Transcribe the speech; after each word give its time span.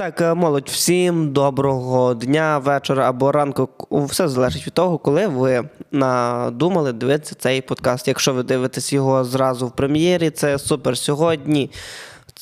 Так, 0.00 0.20
е, 0.20 0.34
молодь, 0.34 0.68
всім 0.68 1.32
доброго 1.32 2.14
дня, 2.14 2.58
вечора 2.58 3.08
або 3.08 3.32
ранку. 3.32 3.68
Все 3.90 4.28
залежить 4.28 4.66
від 4.66 4.72
того, 4.72 4.98
коли 4.98 5.26
ви 5.26 5.68
надумали 5.92 6.92
дивитися 6.92 7.34
цей 7.38 7.60
подкаст. 7.60 8.08
Якщо 8.08 8.32
ви 8.32 8.42
дивитесь 8.42 8.92
його 8.92 9.24
зразу 9.24 9.66
в 9.66 9.70
прем'єрі, 9.70 10.30
це 10.30 10.58
супер 10.58 10.98
сьогодні. 10.98 11.70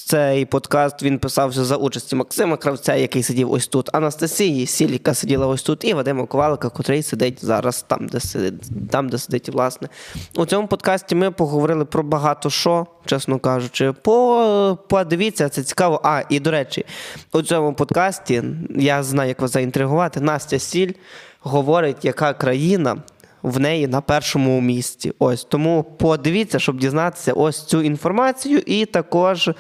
Цей 0.07 0.45
подкаст 0.45 1.03
він 1.03 1.19
писався 1.19 1.65
за 1.65 1.77
участі 1.77 2.17
Максима 2.17 2.57
Кравця, 2.57 2.95
який 2.95 3.23
сидів 3.23 3.53
ось 3.53 3.67
тут, 3.67 3.95
Анастасії 3.95 4.67
Сіль, 4.67 4.89
яка 4.89 5.15
сиділа 5.15 5.47
ось 5.47 5.63
тут, 5.63 5.85
і 5.85 5.95
Вадима 5.95 6.27
Ковалика, 6.27 6.69
котрий 6.69 7.03
сидить 7.03 7.45
зараз 7.45 7.85
там, 7.89 8.07
де 8.07 8.21
сидить, 8.21 8.91
там, 8.91 9.09
де 9.09 9.19
сидить, 9.19 9.49
власне. 9.49 9.89
У 10.37 10.47
цьому 10.47 10.69
подкасті 10.69 11.15
ми 11.15 11.31
поговорили 11.31 11.85
про 11.85 12.03
багато 12.03 12.51
що, 12.51 12.87
чесно 13.07 13.39
кажучи. 13.39 13.93
По, 13.93 14.79
подивіться, 14.89 15.49
це 15.49 15.63
цікаво. 15.63 16.01
А, 16.05 16.23
і 16.29 16.41
до 16.41 16.51
речі, 16.51 16.85
у 17.33 17.43
цьому 17.43 17.75
подкасті 17.75 18.43
я 18.77 19.03
знаю, 19.03 19.29
як 19.29 19.41
вас 19.41 19.51
заінтригувати. 19.51 20.21
Настя 20.21 20.59
Сіль 20.59 20.93
говорить, 21.41 22.05
яка 22.05 22.33
країна 22.35 23.03
в 23.43 23.61
неї 23.61 23.87
на 23.87 24.01
першому 24.01 24.61
місці. 24.61 25.13
Ось 25.19 25.45
тому 25.45 25.85
подивіться, 25.99 26.59
щоб 26.59 26.79
дізнатися 26.79 27.33
ось 27.33 27.65
цю 27.65 27.83
інформацію, 27.83 28.59
і 28.67 28.85
також. 28.85 29.51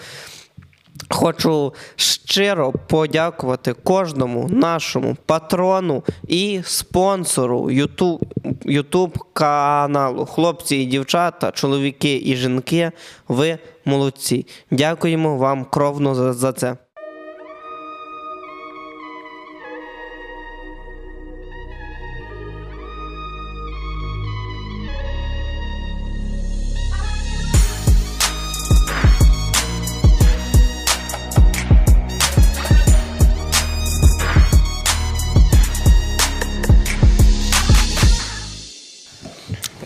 Хочу 1.10 1.74
щиро 1.96 2.72
подякувати 2.72 3.72
кожному 3.72 4.48
нашому 4.48 5.16
патрону 5.27 6.05
і 6.28 6.60
спонсору 6.64 7.60
YouTube, 7.60 8.20
YouTube 8.64 9.14
каналу. 9.33 10.27
Хлопці 10.27 10.77
і 10.77 10.84
дівчата, 10.84 11.50
чоловіки 11.50 12.22
і 12.24 12.36
жінки. 12.36 12.91
Ви 13.28 13.58
молодці. 13.84 14.47
Дякуємо 14.70 15.36
вам 15.36 15.64
кровно 15.64 16.14
за, 16.14 16.33
за 16.33 16.52
це. 16.52 16.77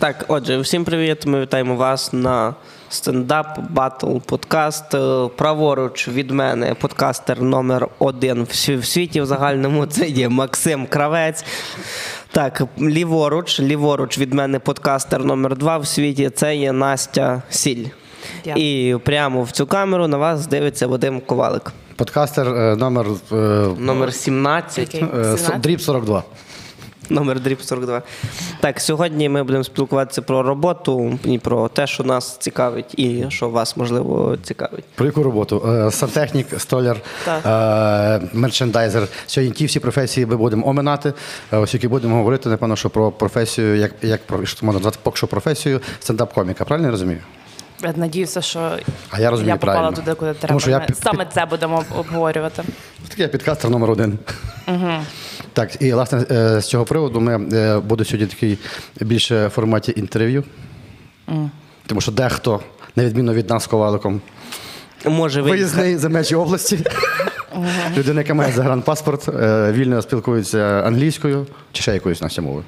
Так, 0.03 0.25
отже, 0.27 0.57
всім 0.57 0.83
привіт. 0.85 1.25
Ми 1.25 1.41
вітаємо 1.41 1.75
вас 1.75 2.13
на 2.13 2.55
Stand 2.89 3.39
Up 3.39 3.59
Battle 3.69 4.17
подкаст. 4.17 4.93
Е, 4.95 5.29
Праворуч 5.35 6.07
від 6.07 6.31
мене 6.31 6.73
подкастер 6.73 7.41
номер 7.41 7.87
один 7.99 8.43
в 8.43 8.85
світі 8.85 9.21
в 9.21 9.25
загальному. 9.25 9.85
Це 9.87 10.07
є 10.07 10.29
Максим 10.29 10.87
Кравець. 10.87 11.45
Так, 12.31 12.63
ліворуч, 12.81 13.59
ліворуч 13.59 14.17
від 14.17 14.33
мене 14.33 14.59
подкастер 14.59 15.25
номер 15.25 15.57
два 15.57 15.77
в 15.77 15.87
світі. 15.87 16.29
Це 16.29 16.55
є 16.55 16.71
Настя 16.71 17.41
Сіль. 17.49 17.85
Дякую. 18.45 18.89
І 18.89 18.97
прямо 18.97 19.43
в 19.43 19.51
цю 19.51 19.67
камеру 19.67 20.07
на 20.07 20.17
вас 20.17 20.47
дивиться 20.47 20.87
Вадим 20.87 21.21
Ковалик. 21.21 21.71
Подкастер 21.95 22.47
е, 22.47 22.75
номер 22.75 23.07
е, 23.31 23.35
Номер 23.79 24.13
17. 24.13 24.77
Який? 24.77 25.09
е, 25.19 25.37
17? 25.37 25.61
дріб 25.61 25.81
42. 25.81 26.23
Номер 27.09 27.39
дріб 27.39 27.61
42. 27.61 28.01
Так, 28.59 28.79
сьогодні 28.81 29.29
ми 29.29 29.43
будемо 29.43 29.63
спілкуватися 29.63 30.21
про 30.21 30.43
роботу 30.43 31.19
і 31.25 31.37
про 31.37 31.67
те, 31.67 31.87
що 31.87 32.03
нас 32.03 32.37
цікавить, 32.37 32.99
і 32.99 33.25
що 33.29 33.49
вас 33.49 33.77
можливо 33.77 34.37
цікавить. 34.43 34.83
Про 34.95 35.05
яку 35.05 35.23
роботу? 35.23 35.63
Е, 35.67 35.91
Сантехнік, 35.91 36.47
столяр, 36.57 36.97
Так. 37.25 37.45
е, 38.23 38.27
мерчендайзер. 38.33 39.07
Сьогодні 39.27 39.53
ті 39.55 39.65
всі 39.65 39.79
професії 39.79 40.25
ми 40.25 40.35
будемо 40.37 40.67
оминати. 40.67 41.13
Е, 41.53 41.57
Ось 41.57 41.73
які 41.73 41.87
будемо 41.87 42.15
говорити, 42.15 42.49
напевно, 42.49 42.75
що 42.75 42.89
про 42.89 43.11
професію, 43.11 43.75
як, 43.75 43.91
як 44.01 44.25
про 44.25 44.45
що 44.45 44.65
можна 44.65 44.79
назвати 44.79 44.97
поки 45.03 45.17
що 45.17 45.27
професію 45.27 45.81
стендап-коміка. 46.01 46.63
Правильно 46.65 46.87
я 46.87 46.91
розумію? 46.91 47.19
Я 47.83 47.93
надіюся, 47.95 48.41
що 48.41 48.77
А 49.09 49.19
я 49.19 49.29
розумію 49.29 49.49
я 49.53 49.57
попала 49.57 49.73
правильно. 49.79 49.97
туди, 49.97 50.13
куди 50.15 50.33
треба. 50.33 50.47
Тому 50.47 50.59
що 50.59 50.69
я 50.69 50.79
Ми 50.79 50.85
під- 50.85 50.97
Саме 50.97 51.25
це 51.33 51.45
будемо 51.45 51.77
об- 51.77 51.99
обговорювати. 51.99 52.63
Такий 53.09 53.27
підкастер 53.27 53.71
номер 53.71 53.91
один. 53.91 54.19
Так, 55.53 55.81
і 55.81 55.93
власне 55.93 56.25
е, 56.31 56.61
з 56.61 56.65
цього 56.67 56.85
приводу 56.85 57.19
ми 57.21 57.49
е, 57.53 57.79
буде 57.79 58.05
сьогодні 58.05 58.27
такий 58.27 58.57
більше 59.01 59.47
в 59.47 59.49
форматі 59.49 59.93
інтерв'ю. 59.97 60.43
Тому 61.87 62.01
що 62.01 62.11
дехто, 62.11 62.59
на 62.95 63.05
відміну 63.05 63.33
від 63.33 63.49
нас 63.49 63.63
з 63.63 63.67
коваликом, 63.67 64.21
Може, 65.05 65.41
ви 65.41 65.49
виїзний 65.51 65.97
за 65.97 66.09
межі 66.09 66.35
області. 66.35 66.79
Людина, 67.97 68.21
яка 68.21 68.33
має 68.33 68.51
загранпаспорт, 68.51 69.29
е, 69.29 69.71
вільно 69.71 70.01
спілкується 70.01 70.59
англійською 70.85 71.47
чи 71.71 71.81
ще 71.81 71.93
якоюсь 71.93 72.21
Настя 72.21 72.41
мовою. 72.41 72.63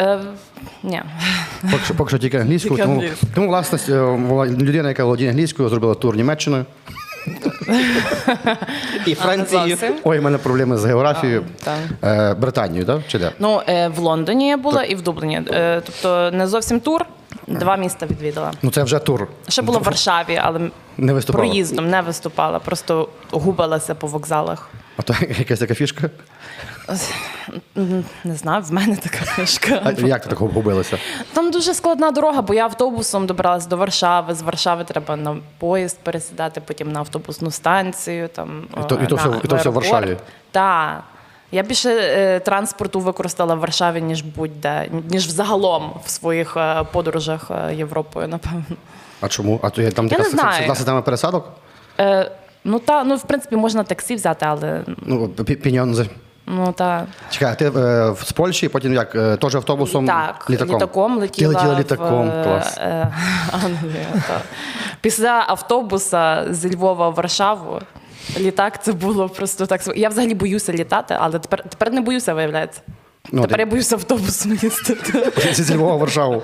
Е, 0.00 0.18
ні. 0.82 1.02
Поки 1.70 1.84
що, 1.84 1.94
поки 1.94 2.08
що 2.08 2.18
тільки 2.18 2.36
англійською. 2.38 2.74
Тільки 2.74 2.82
Тому, 2.86 3.00
англійською. 3.00 3.32
тому, 3.34 3.48
власне, 3.48 3.78
е, 3.94 4.16
людина, 4.46 4.88
яка 4.88 5.04
володіє 5.04 5.30
англійською, 5.30 5.68
зробила 5.68 5.94
тур 5.94 6.16
Німеччиною. 6.16 6.64
і 9.06 9.14
Францію. 9.14 9.60
Зовсім. 9.68 9.94
Ой, 10.04 10.18
у 10.18 10.22
мене 10.22 10.38
проблеми 10.38 10.76
з 10.78 10.84
географією. 10.84 11.44
так. 11.64 11.78
Е, 12.04 12.34
Британією, 12.34 12.86
так? 12.86 13.00
Чи 13.08 13.18
де? 13.18 13.32
Ну, 13.38 13.62
е, 13.68 13.88
в 13.88 13.98
Лондоні 13.98 14.48
я 14.48 14.56
була 14.56 14.82
і 14.82 14.94
в 14.94 15.02
Дубліні. 15.02 15.40
Е, 15.50 15.82
тобто 15.86 16.30
не 16.36 16.46
зовсім 16.46 16.80
тур, 16.80 17.04
два 17.46 17.76
міста 17.76 18.06
відвідала. 18.06 18.52
Ну 18.62 18.70
це 18.70 18.82
вже 18.82 18.98
тур. 18.98 19.28
Ще 19.48 19.62
була 19.62 19.78
в 19.78 19.82
Варшаві, 19.82 20.40
але 20.42 20.70
Не 20.98 21.12
виступала. 21.12 21.44
проїздом 21.44 21.90
не 21.90 22.00
виступала, 22.02 22.58
просто 22.58 23.08
губилася 23.30 23.94
по 23.94 24.06
вокзалах. 24.06 24.68
А 24.96 25.02
то 25.02 25.14
якась 25.38 25.58
така 25.58 25.74
фішка. 25.74 26.10
Не 28.24 28.34
знаю, 28.34 28.62
в 28.62 28.72
мене 28.72 28.96
така 28.96 29.24
фішка. 29.24 29.80
А 29.84 29.90
як 30.06 30.22
ти 30.22 30.28
так 30.28 30.38
губилася? 30.38 30.98
Там 31.32 31.50
дуже 31.50 31.74
складна 31.74 32.10
дорога, 32.10 32.42
бо 32.42 32.54
я 32.54 32.64
автобусом 32.64 33.26
добралась 33.26 33.66
до 33.66 33.76
Варшави. 33.76 34.34
З 34.34 34.42
Варшави 34.42 34.84
треба 34.84 35.16
на 35.16 35.36
поїзд 35.58 35.98
пересідати, 36.02 36.60
потім 36.60 36.92
на 36.92 37.00
автобусну 37.00 37.50
станцію. 37.50 38.28
Там, 38.28 38.62
І 38.84 38.88
то- 38.88 39.00
і 39.04 39.06
то 39.06 39.16
на 39.16 39.22
все- 39.22 39.40
і 39.44 39.48
то 39.48 39.56
все 39.56 39.68
в 39.68 39.72
Варшаві? 39.72 40.16
Так. 40.50 41.02
Я 41.52 41.62
більше 41.62 41.90
е, 41.90 42.40
транспорту 42.40 43.00
використала 43.00 43.54
в 43.54 43.58
Варшаві, 43.58 44.02
ніж 44.02 44.22
будь-де, 44.22 44.88
ніж 45.10 45.26
взагалом 45.26 45.92
в 46.04 46.10
своїх 46.10 46.56
е, 46.56 46.84
подорожах 46.92 47.50
е, 47.50 47.74
Європою, 47.74 48.28
напевно. 48.28 48.64
А 49.20 49.28
чому? 49.28 49.60
А 49.62 49.70
то 49.70 49.82
є 49.82 49.90
там 49.90 50.04
Я 50.04 50.10
така 50.10 50.22
не 50.22 50.28
знаю. 50.30 50.74
система 50.74 51.02
пересадок? 51.02 51.48
Е, 52.00 52.30
ну 52.64 52.78
та 52.78 53.04
ну 53.04 53.16
в 53.16 53.22
принципі 53.22 53.56
можна 53.56 53.82
таксі 53.84 54.14
взяти, 54.14 54.46
але 54.48 54.84
Ну, 54.96 55.26
пі- 55.26 55.56
піньонзи. 55.56 56.06
Ну 56.50 56.72
так. 56.72 57.04
Чекай, 57.30 57.52
а 57.52 57.54
ти 57.54 57.64
е, 57.80 58.14
з 58.24 58.32
Польщі, 58.32 58.68
потім 58.68 58.94
як? 58.94 59.14
Е, 59.14 59.36
теж 59.36 59.54
автобусом? 59.54 60.06
так, 60.06 60.46
літаком? 60.50 60.76
літаком 60.76 61.18
летіла. 61.18 61.52
Ти 61.52 61.56
летіла 61.58 61.74
в, 61.74 61.80
літаком, 61.80 62.30
е, 62.30 62.44
клас. 62.44 62.78
е, 62.78 63.08
Англію, 63.52 64.06
так. 64.28 64.42
Після 65.00 65.44
автобуса 65.48 66.46
зі 66.50 66.76
Львова 66.76 67.08
в 67.08 67.14
Варшаву. 67.14 67.80
Літак 68.38 68.82
це 68.84 68.92
було 68.92 69.28
просто 69.28 69.66
так. 69.66 69.80
Я 69.96 70.08
взагалі 70.08 70.34
боюся 70.34 70.72
літати, 70.72 71.16
але 71.20 71.38
тепер, 71.38 71.62
тепер 71.68 71.92
не 71.92 72.00
боюся, 72.00 72.34
виявляється. 72.34 72.80
Ну, 73.32 73.42
тепер 73.42 73.56
ти- 73.56 73.62
я 73.62 73.66
боюся 73.66 73.94
автобусом 73.96 74.52
їздити. 74.52 75.32
Зі 75.52 75.62
зі 75.62 75.76
Львова 75.76 75.96
в 75.96 75.98
Варшаву. 75.98 76.42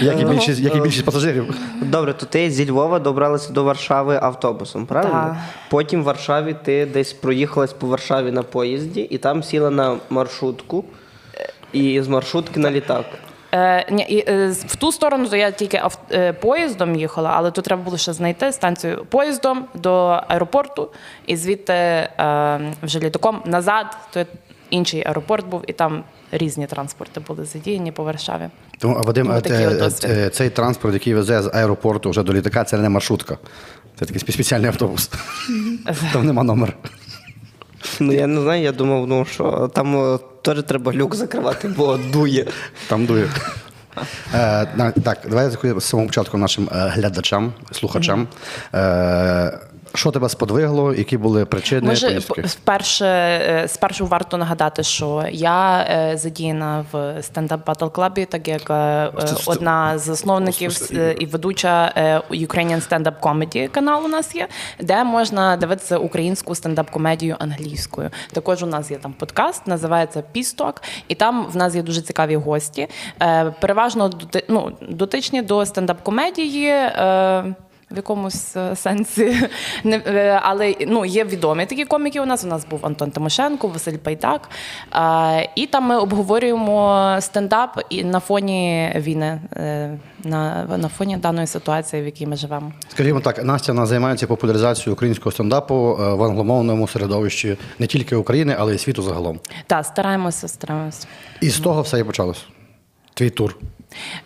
Як 0.00 0.20
і 0.20 0.24
більшість, 0.24 0.60
як 0.60 0.76
і 0.76 0.80
більшість 0.80 1.04
пасажирів. 1.04 1.54
Добре, 1.82 2.12
то 2.12 2.26
ти 2.26 2.50
зі 2.50 2.70
Львова 2.70 2.98
добралася 2.98 3.52
до 3.52 3.64
Варшави 3.64 4.18
автобусом, 4.22 4.86
правильно? 4.86 5.12
Так. 5.14 5.36
Потім 5.70 6.00
в 6.00 6.04
Варшаві 6.04 6.56
ти 6.64 6.86
десь 6.86 7.12
проїхалась 7.12 7.72
по 7.72 7.86
Варшаві 7.86 8.30
на 8.32 8.42
поїзді 8.42 9.00
і 9.00 9.18
там 9.18 9.42
сіла 9.42 9.70
на 9.70 9.96
маршрутку, 10.10 10.84
і 11.72 12.02
з 12.02 12.08
маршрутки 12.08 12.60
на 12.60 12.70
літак. 12.70 13.04
Е, 13.54 13.86
ні, 13.92 14.02
і, 14.02 14.30
е, 14.30 14.48
в 14.66 14.76
ту 14.76 14.92
сторону 14.92 15.28
то 15.28 15.36
я 15.36 15.50
тільки 15.50 15.76
ав, 15.76 15.98
е, 16.12 16.32
поїздом 16.32 16.96
їхала, 16.96 17.30
але 17.34 17.50
тут 17.50 17.64
треба 17.64 17.82
було 17.82 17.96
ще 17.96 18.12
знайти 18.12 18.52
станцію 18.52 19.06
поїздом 19.10 19.64
до 19.74 19.92
аеропорту, 20.28 20.88
і 21.26 21.36
звідти 21.36 21.72
е, 21.72 22.60
вже 22.82 22.98
літаком 22.98 23.42
назад, 23.44 23.86
то 24.12 24.24
інший 24.70 25.04
аеропорт 25.06 25.46
був, 25.46 25.62
і 25.66 25.72
там 25.72 26.04
різні 26.32 26.66
транспорти 26.66 27.20
були 27.20 27.44
задіяні 27.44 27.92
по 27.92 28.04
Варшаві. 28.04 28.48
Тому, 28.78 28.94
а 28.96 29.00
Вадим, 29.02 29.26
Ну, 29.26 29.32
а 29.34 29.40
те- 29.40 29.74
досвід. 29.78 30.10
е, 30.10 30.30
цей 30.30 30.50
транспорт, 30.50 30.94
який 30.94 31.14
везе 31.14 31.42
з 31.42 31.50
аеропорту 31.54 32.10
вже 32.10 32.22
до 32.22 32.32
літака, 32.32 32.64
це 32.64 32.76
не 32.78 32.88
маршрутка. 32.88 33.38
Це 33.98 34.04
такий 34.04 34.20
спеціальний 34.32 34.68
автобус. 34.68 35.10
Там 36.12 36.26
нема 36.26 36.42
номера. 36.42 36.72
Ну 38.00 38.12
я 38.12 38.26
не 38.26 38.40
знаю, 38.40 38.62
я 38.62 38.72
думав, 38.72 39.06
ну 39.06 39.24
що 39.24 39.70
там 39.74 40.14
е, 40.14 40.18
теж 40.42 40.62
треба 40.62 40.92
люк 40.92 41.14
закривати, 41.14 41.68
бо 41.68 41.96
дує. 41.96 42.46
Там 42.88 43.06
дує. 43.06 43.28
Е, 44.34 44.66
так, 45.04 45.18
давай 45.28 45.50
я 45.64 45.80
з 45.80 45.84
самого 45.84 46.06
початку 46.08 46.38
нашим 46.38 46.68
е, 46.72 46.88
глядачам, 46.94 47.52
слухачам. 47.72 48.28
Е, 48.74 49.58
Що 49.96 50.10
тебе 50.10 50.28
сподвигло, 50.28 50.94
які 50.94 51.16
були 51.16 51.44
причини 51.44 51.88
Може, 51.88 52.06
поїздки? 52.06 52.42
вперше, 52.42 53.06
е, 53.06 53.68
спершу 53.68 54.06
варто 54.06 54.36
нагадати, 54.36 54.82
що 54.82 55.24
я 55.30 55.80
е, 55.80 56.16
задіяна 56.16 56.84
в 56.92 57.22
стендап 57.22 57.68
Battle 57.68 57.90
Club, 57.90 58.26
так 58.26 58.48
як 58.48 58.70
е, 58.70 59.10
одна 59.46 59.98
з 59.98 60.02
засновників 60.02 60.88
е, 60.92 61.16
і 61.18 61.26
ведуча 61.26 61.92
Ukrainian 62.30 62.88
Stand-Up 62.88 63.20
Comedy 63.20 63.68
канал 63.68 64.04
у 64.04 64.08
нас 64.08 64.34
є, 64.34 64.48
де 64.80 65.04
можна 65.04 65.56
дивитися 65.56 65.98
українську 65.98 66.54
стендап-комедію 66.54 67.36
англійською. 67.38 68.10
Також 68.32 68.62
у 68.62 68.66
нас 68.66 68.90
є 68.90 68.96
там 68.96 69.12
подкаст, 69.12 69.66
називається 69.66 70.22
Пісток, 70.32 70.82
і 71.08 71.14
там 71.14 71.46
в 71.52 71.56
нас 71.56 71.74
є 71.74 71.82
дуже 71.82 72.02
цікаві 72.02 72.36
гості. 72.36 72.88
Переважно 73.60 74.10
ну, 74.48 74.72
дотичні 74.88 75.42
до 75.42 75.64
стендап-комедії. 75.64 76.72
В 77.90 77.96
якомусь 77.96 78.56
е, 78.56 78.76
сенсі. 78.76 79.36
Е, 79.86 80.40
але 80.42 80.74
ну, 80.86 81.04
є 81.04 81.24
відомі 81.24 81.66
такі 81.66 81.84
коміки 81.84 82.20
у 82.20 82.26
нас. 82.26 82.44
У 82.44 82.46
нас 82.46 82.66
був 82.70 82.86
Антон 82.86 83.10
Тимошенко, 83.10 83.68
Василь 83.68 83.96
Пайдак. 83.96 84.48
Е, 84.94 85.50
і 85.54 85.66
там 85.66 85.84
ми 85.84 85.96
обговорюємо 85.98 87.16
стендап 87.20 87.80
на 88.04 88.20
фоні 88.20 88.92
війни, 88.96 89.40
на, 90.24 90.64
на 90.78 90.88
фоні 90.88 91.16
даної 91.16 91.46
ситуації, 91.46 92.02
в 92.02 92.04
якій 92.04 92.26
ми 92.26 92.36
живемо. 92.36 92.72
Скажімо 92.88 93.20
так, 93.20 93.44
Настя 93.44 93.72
вона 93.72 93.86
займається 93.86 94.26
популяризацією 94.26 94.92
українського 94.94 95.32
стендапу 95.32 95.74
в 95.98 96.22
англомовному 96.22 96.88
середовищі 96.88 97.56
не 97.78 97.86
тільки 97.86 98.16
України, 98.16 98.56
але 98.58 98.74
й 98.74 98.78
світу 98.78 99.02
загалом. 99.02 99.40
Так, 99.66 99.86
стараємося, 99.86 100.48
стараємося. 100.48 101.06
І 101.40 101.50
з 101.50 101.60
того 101.60 101.82
все 101.82 102.00
і 102.00 102.04
почалось. 102.04 102.46
Твій 103.14 103.30
тур. 103.30 103.56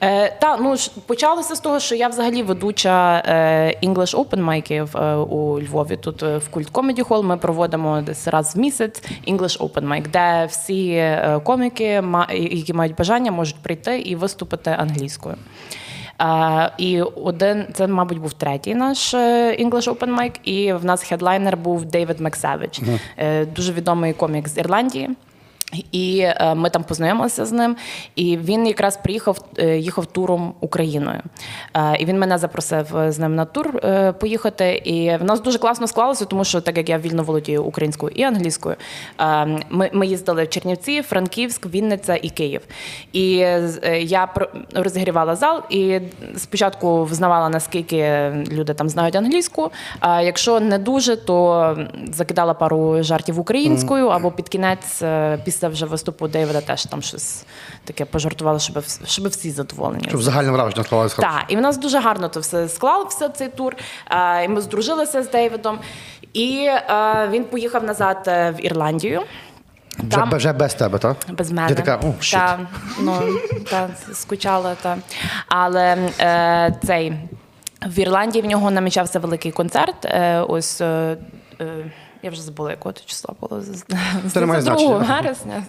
Е, 0.02 0.36
та 0.40 0.56
ну 0.56 0.76
ж 0.76 0.90
почалося 1.06 1.54
з 1.54 1.60
того, 1.60 1.80
що 1.80 1.94
я 1.94 2.08
взагалі 2.08 2.42
ведуча 2.42 3.22
е, 3.26 3.74
English 3.82 4.14
Open 4.24 4.40
майків 4.40 4.96
е, 4.96 5.14
у 5.14 5.60
Львові. 5.60 5.96
Тут 5.96 6.22
е, 6.22 6.36
в 6.38 6.48
Культ 6.48 6.72
Comedy 6.72 7.04
Hall 7.08 7.22
ми 7.22 7.36
проводимо 7.36 8.00
десь 8.00 8.28
раз 8.28 8.56
в 8.56 8.58
місяць 8.58 9.02
English 9.28 9.58
Open 9.58 9.88
Mic, 9.88 10.08
де 10.08 10.46
всі 10.50 10.88
е, 10.90 11.40
коміки, 11.44 12.00
ма- 12.00 12.28
які 12.32 12.72
мають 12.72 12.94
бажання, 12.94 13.32
можуть 13.32 13.56
прийти 13.62 13.98
і 14.00 14.16
виступити 14.16 14.70
англійською. 14.70 15.34
Е, 16.20 16.70
і 16.78 17.02
один, 17.02 17.64
це, 17.74 17.86
мабуть, 17.86 18.18
був 18.18 18.32
третій 18.32 18.74
наш 18.74 19.14
е, 19.14 19.56
English 19.60 19.94
Open 19.94 20.16
Mic, 20.20 20.40
і 20.44 20.72
в 20.72 20.84
нас 20.84 21.02
хедлайнер 21.02 21.56
був 21.56 21.84
Дейвід 21.84 22.20
Максевич, 22.20 22.80
е, 23.18 23.44
дуже 23.44 23.72
відомий 23.72 24.12
комік 24.12 24.48
з 24.48 24.58
Ірландії. 24.58 25.10
І 25.92 26.20
е, 26.20 26.54
ми 26.54 26.70
там 26.70 26.84
познайомилися 26.84 27.46
з 27.46 27.52
ним, 27.52 27.76
і 28.16 28.36
він 28.36 28.66
якраз 28.66 28.96
приїхав, 28.96 29.38
е, 29.58 29.78
їхав 29.78 30.06
туром 30.06 30.54
Україною. 30.60 31.20
Е, 31.74 31.96
і 31.98 32.04
він 32.04 32.18
мене 32.18 32.38
запросив 32.38 32.86
з 33.08 33.18
ним 33.18 33.34
на 33.34 33.44
тур 33.44 33.80
поїхати. 34.18 34.82
І 34.84 35.16
в 35.16 35.24
нас 35.24 35.40
дуже 35.40 35.58
класно 35.58 35.86
склалося, 35.86 36.24
тому 36.24 36.44
що 36.44 36.60
так 36.60 36.76
як 36.76 36.88
я 36.88 36.98
вільно 36.98 37.22
володію 37.22 37.64
українською 37.64 38.12
і 38.16 38.22
англійською, 38.22 38.76
ми, 39.70 39.90
ми 39.92 40.06
їздили 40.06 40.44
в 40.44 40.48
Чернівці, 40.48 41.02
Франківськ, 41.02 41.66
Вінниця 41.66 42.16
і 42.22 42.30
Київ. 42.30 42.60
І 43.12 43.30
я 44.00 44.28
розігрівала 44.74 45.36
зал 45.36 45.62
і 45.70 46.00
спочатку 46.36 47.04
взнавала, 47.04 47.48
наскільки 47.48 48.30
люди 48.52 48.74
там 48.74 48.88
знають 48.88 49.16
англійську. 49.16 49.70
А 50.00 50.22
якщо 50.22 50.60
не 50.60 50.78
дуже, 50.78 51.16
то 51.16 51.76
закидала 52.12 52.54
пару 52.54 53.02
жартів 53.02 53.40
українською, 53.40 54.06
або 54.06 54.30
під 54.30 54.48
кінець, 54.48 55.02
е, 55.02 55.38
після 55.60 55.68
вже 55.68 55.86
виступу 55.86 56.28
Дейвіда, 56.28 56.60
теж 56.60 56.84
там 56.84 57.02
щось 57.02 57.44
таке 57.84 58.04
пожартувала, 58.04 58.58
щоб, 58.58 58.84
щоб 59.04 59.28
всі 59.28 59.50
задоволені. 59.50 60.04
Щоб 60.08 60.22
загальне 60.22 60.50
враження 60.50 60.84
склалося. 60.84 61.16
Так, 61.16 61.44
і 61.48 61.56
в 61.56 61.60
нас 61.60 61.76
дуже 61.76 62.00
гарно 62.00 62.28
то 62.28 62.40
все 62.40 62.68
склався 62.68 63.28
цей 63.28 63.48
тур. 63.48 63.76
І 64.44 64.48
ми 64.48 64.60
здружилися 64.60 65.22
з 65.22 65.30
Дейвідом. 65.30 65.78
І 66.32 66.68
він 67.30 67.44
поїхав 67.44 67.84
назад 67.84 68.24
е, 68.26 68.50
в 68.50 68.66
Ірландію. 68.66 69.22
Вже, 69.98 70.10
Там- 70.10 70.30
вже 70.30 70.52
без 70.52 70.74
тебе, 70.74 70.98
так? 70.98 71.16
без 71.28 71.50
мене. 71.50 71.68
Ти 71.68 71.74
така, 71.74 71.96
о, 71.96 72.14
щит. 72.20 72.40
та, 72.40 72.58
ну, 73.00 73.22
та, 73.70 73.88
скучала. 74.12 74.74
Та. 74.82 74.96
Але 75.48 75.98
е, 76.20 76.74
цей, 76.86 77.12
в 77.86 77.98
Ірландії 77.98 78.42
в 78.42 78.46
нього 78.46 78.70
намічався 78.70 79.18
великий 79.18 79.52
концерт. 79.52 80.04
Е, 80.04 80.40
ось, 80.48 80.80
е, 80.80 81.16
е, 81.60 81.92
я 82.22 82.30
вже 82.30 82.42
забула, 82.42 82.70
якого 82.70 82.92
то 82.92 83.00
числа 83.06 83.34
було. 83.40 83.62
Це 84.32 84.40
не 84.40 84.46
2 84.46 84.60
значення. 84.60 84.96
вересня. 84.96 85.62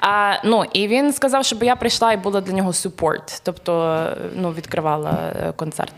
А, 0.00 0.34
ну, 0.44 0.64
і 0.72 0.88
він 0.88 1.12
сказав, 1.12 1.44
щоб 1.44 1.62
я 1.62 1.76
прийшла 1.76 2.12
і 2.12 2.16
була 2.16 2.40
для 2.40 2.52
нього 2.52 2.72
супорт, 2.72 3.40
тобто 3.44 4.04
ну, 4.36 4.50
відкривала 4.52 5.10
е, 5.42 5.52
концерт. 5.56 5.92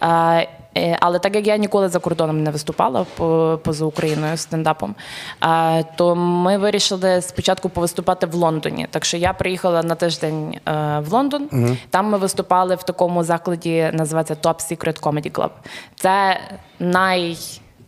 А, 0.00 0.42
е, 0.76 0.96
але 1.00 1.18
так 1.18 1.34
як 1.36 1.46
я 1.46 1.56
ніколи 1.56 1.88
за 1.88 1.98
кордоном 1.98 2.42
не 2.42 2.50
виступала 2.50 3.06
по- 3.16 3.60
поза 3.64 3.84
Україною 3.84 4.36
стендапом, 4.36 4.94
а, 5.40 5.82
то 5.96 6.16
ми 6.16 6.58
вирішили 6.58 7.22
спочатку 7.22 7.68
повиступати 7.68 8.26
в 8.26 8.34
Лондоні. 8.34 8.86
Так 8.90 9.04
що 9.04 9.16
я 9.16 9.32
приїхала 9.32 9.82
на 9.82 9.94
тиждень 9.94 10.58
е, 10.68 10.98
в 10.98 11.12
Лондон. 11.12 11.48
Там 11.90 12.06
ми 12.06 12.18
виступали 12.18 12.74
в 12.74 12.82
такому 12.82 13.24
закладі, 13.24 13.90
називається 13.92 14.34
Top 14.34 14.54
Secret 14.72 15.00
Comedy 15.00 15.30
Club. 15.32 15.50
Це 15.96 16.40
най 16.78 17.36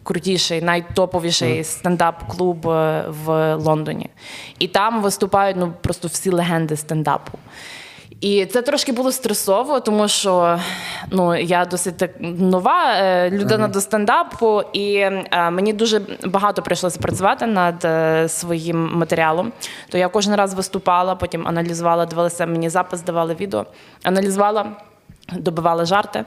крутіший, 0.06 0.62
найтоповіший 0.62 1.64
стендап-клуб 1.64 2.68
е, 2.68 3.04
в 3.24 3.56
Лондоні. 3.56 4.10
І 4.58 4.68
там 4.68 5.02
виступають 5.02 5.56
ну, 5.56 5.72
просто 5.82 6.08
всі 6.08 6.30
легенди 6.30 6.76
стендапу. 6.76 7.38
І 8.20 8.46
це 8.46 8.62
трошки 8.62 8.92
було 8.92 9.12
стресово, 9.12 9.80
тому 9.80 10.08
що 10.08 10.58
ну, 11.10 11.36
я 11.36 11.64
досить 11.64 11.96
так 11.96 12.10
нова 12.20 12.94
е, 12.94 13.30
людина 13.30 13.68
до 13.68 13.80
стендапу, 13.80 14.62
і 14.72 14.94
е, 14.96 15.50
мені 15.50 15.72
дуже 15.72 16.00
багато 16.24 16.62
прийшлося 16.62 17.00
працювати 17.00 17.46
над 17.46 17.84
е, 17.84 18.28
своїм 18.28 18.90
матеріалом. 18.94 19.52
То 19.88 19.98
я 19.98 20.08
кожен 20.08 20.34
раз 20.34 20.54
виступала, 20.54 21.14
потім 21.14 21.48
аналізувала, 21.48 22.06
дивилася, 22.06 22.46
мені 22.46 22.68
запис 22.68 23.02
давали 23.02 23.34
відео, 23.34 23.66
аналізувала, 24.02 24.66
добивала 25.32 25.84
жарти. 25.84 26.24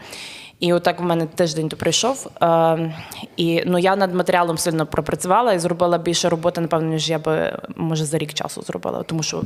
І 0.60 0.74
отак 0.74 1.00
в 1.00 1.04
мене 1.04 1.26
тиждень 1.26 1.70
то 1.70 1.78
прийшов. 1.78 2.28
Е, 2.42 2.96
і 3.38 3.64
ну, 3.66 3.80
я 3.80 3.96
над 3.96 4.16
матеріалом 4.16 4.58
сильно 4.58 4.86
пропрацювала 4.86 5.54
і 5.54 5.60
зробила 5.60 5.98
більше 5.98 6.30
роботи, 6.30 6.62
напевно, 6.62 6.90
ніж 6.90 7.10
я 7.10 7.20
би 7.20 7.60
може 7.76 8.06
за 8.06 8.18
рік 8.18 8.34
часу 8.34 8.62
зробила. 8.62 9.04
Тому 9.04 9.24
що 9.24 9.42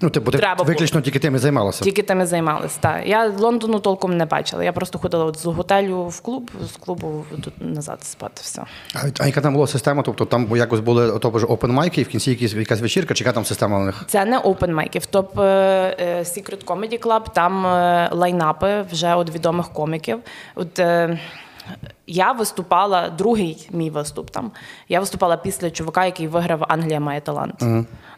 Ну, 0.00 0.10
типу, 0.10 0.30
ти 0.30 0.38
Треба 0.38 0.54
було. 0.54 0.68
виключно 0.68 1.00
тільки 1.00 1.18
тим 1.18 1.34
і 1.34 1.38
займалася. 1.38 1.84
тільки 1.84 2.02
тим 2.02 2.20
і 2.20 2.26
займалась. 2.26 2.76
Так. 2.76 3.06
Я 3.06 3.28
Лондону 3.28 3.78
толком 3.78 4.16
не 4.16 4.26
бачила. 4.26 4.64
Я 4.64 4.72
просто 4.72 4.98
ходила 4.98 5.24
от 5.24 5.38
з 5.38 5.46
готелю 5.46 6.02
в 6.04 6.20
клуб, 6.20 6.50
з 6.72 6.76
клубу 6.76 7.24
тут 7.44 7.54
назад 7.60 8.04
спати. 8.04 8.40
Все. 8.42 8.62
А, 8.94 8.98
а 9.18 9.26
яка 9.26 9.40
там 9.40 9.54
була 9.54 9.66
система? 9.66 10.02
Тобто 10.02 10.24
там 10.24 10.56
якось 10.56 10.80
були 10.80 11.12
ото 11.12 11.38
ж 11.38 11.46
open 11.46 11.66
майки, 11.66 12.00
і 12.00 12.04
в 12.04 12.08
кінці 12.08 12.30
якісь, 12.30 12.54
якась 12.54 12.80
вечірка, 12.80 13.14
чи 13.14 13.24
яка 13.24 13.34
там 13.34 13.44
система 13.44 13.78
у 13.78 13.84
них? 13.84 14.04
Це 14.06 14.24
не 14.24 14.38
open 14.38 14.70
майки. 14.70 14.98
В 14.98 15.06
топ 15.06 15.38
е, 15.38 15.42
е, 16.00 16.22
Secret 16.22 16.64
Comedy 16.64 17.00
Club 17.00 17.22
там 17.34 17.66
е, 17.66 18.08
лайнапи 18.12 18.84
вже 18.92 19.16
від 19.16 19.30
відомих 19.34 19.68
коміків. 19.68 20.18
От 20.54 20.78
е, 20.78 21.18
я 22.06 22.32
виступала, 22.32 23.08
другий 23.10 23.68
мій 23.72 23.90
виступ 23.90 24.30
там. 24.30 24.50
Я 24.88 25.00
виступала 25.00 25.36
після 25.36 25.70
чувака, 25.70 26.04
який 26.04 26.28
виграв 26.28 26.64
Англія 26.68 27.00
має 27.00 27.20
талант. 27.20 27.62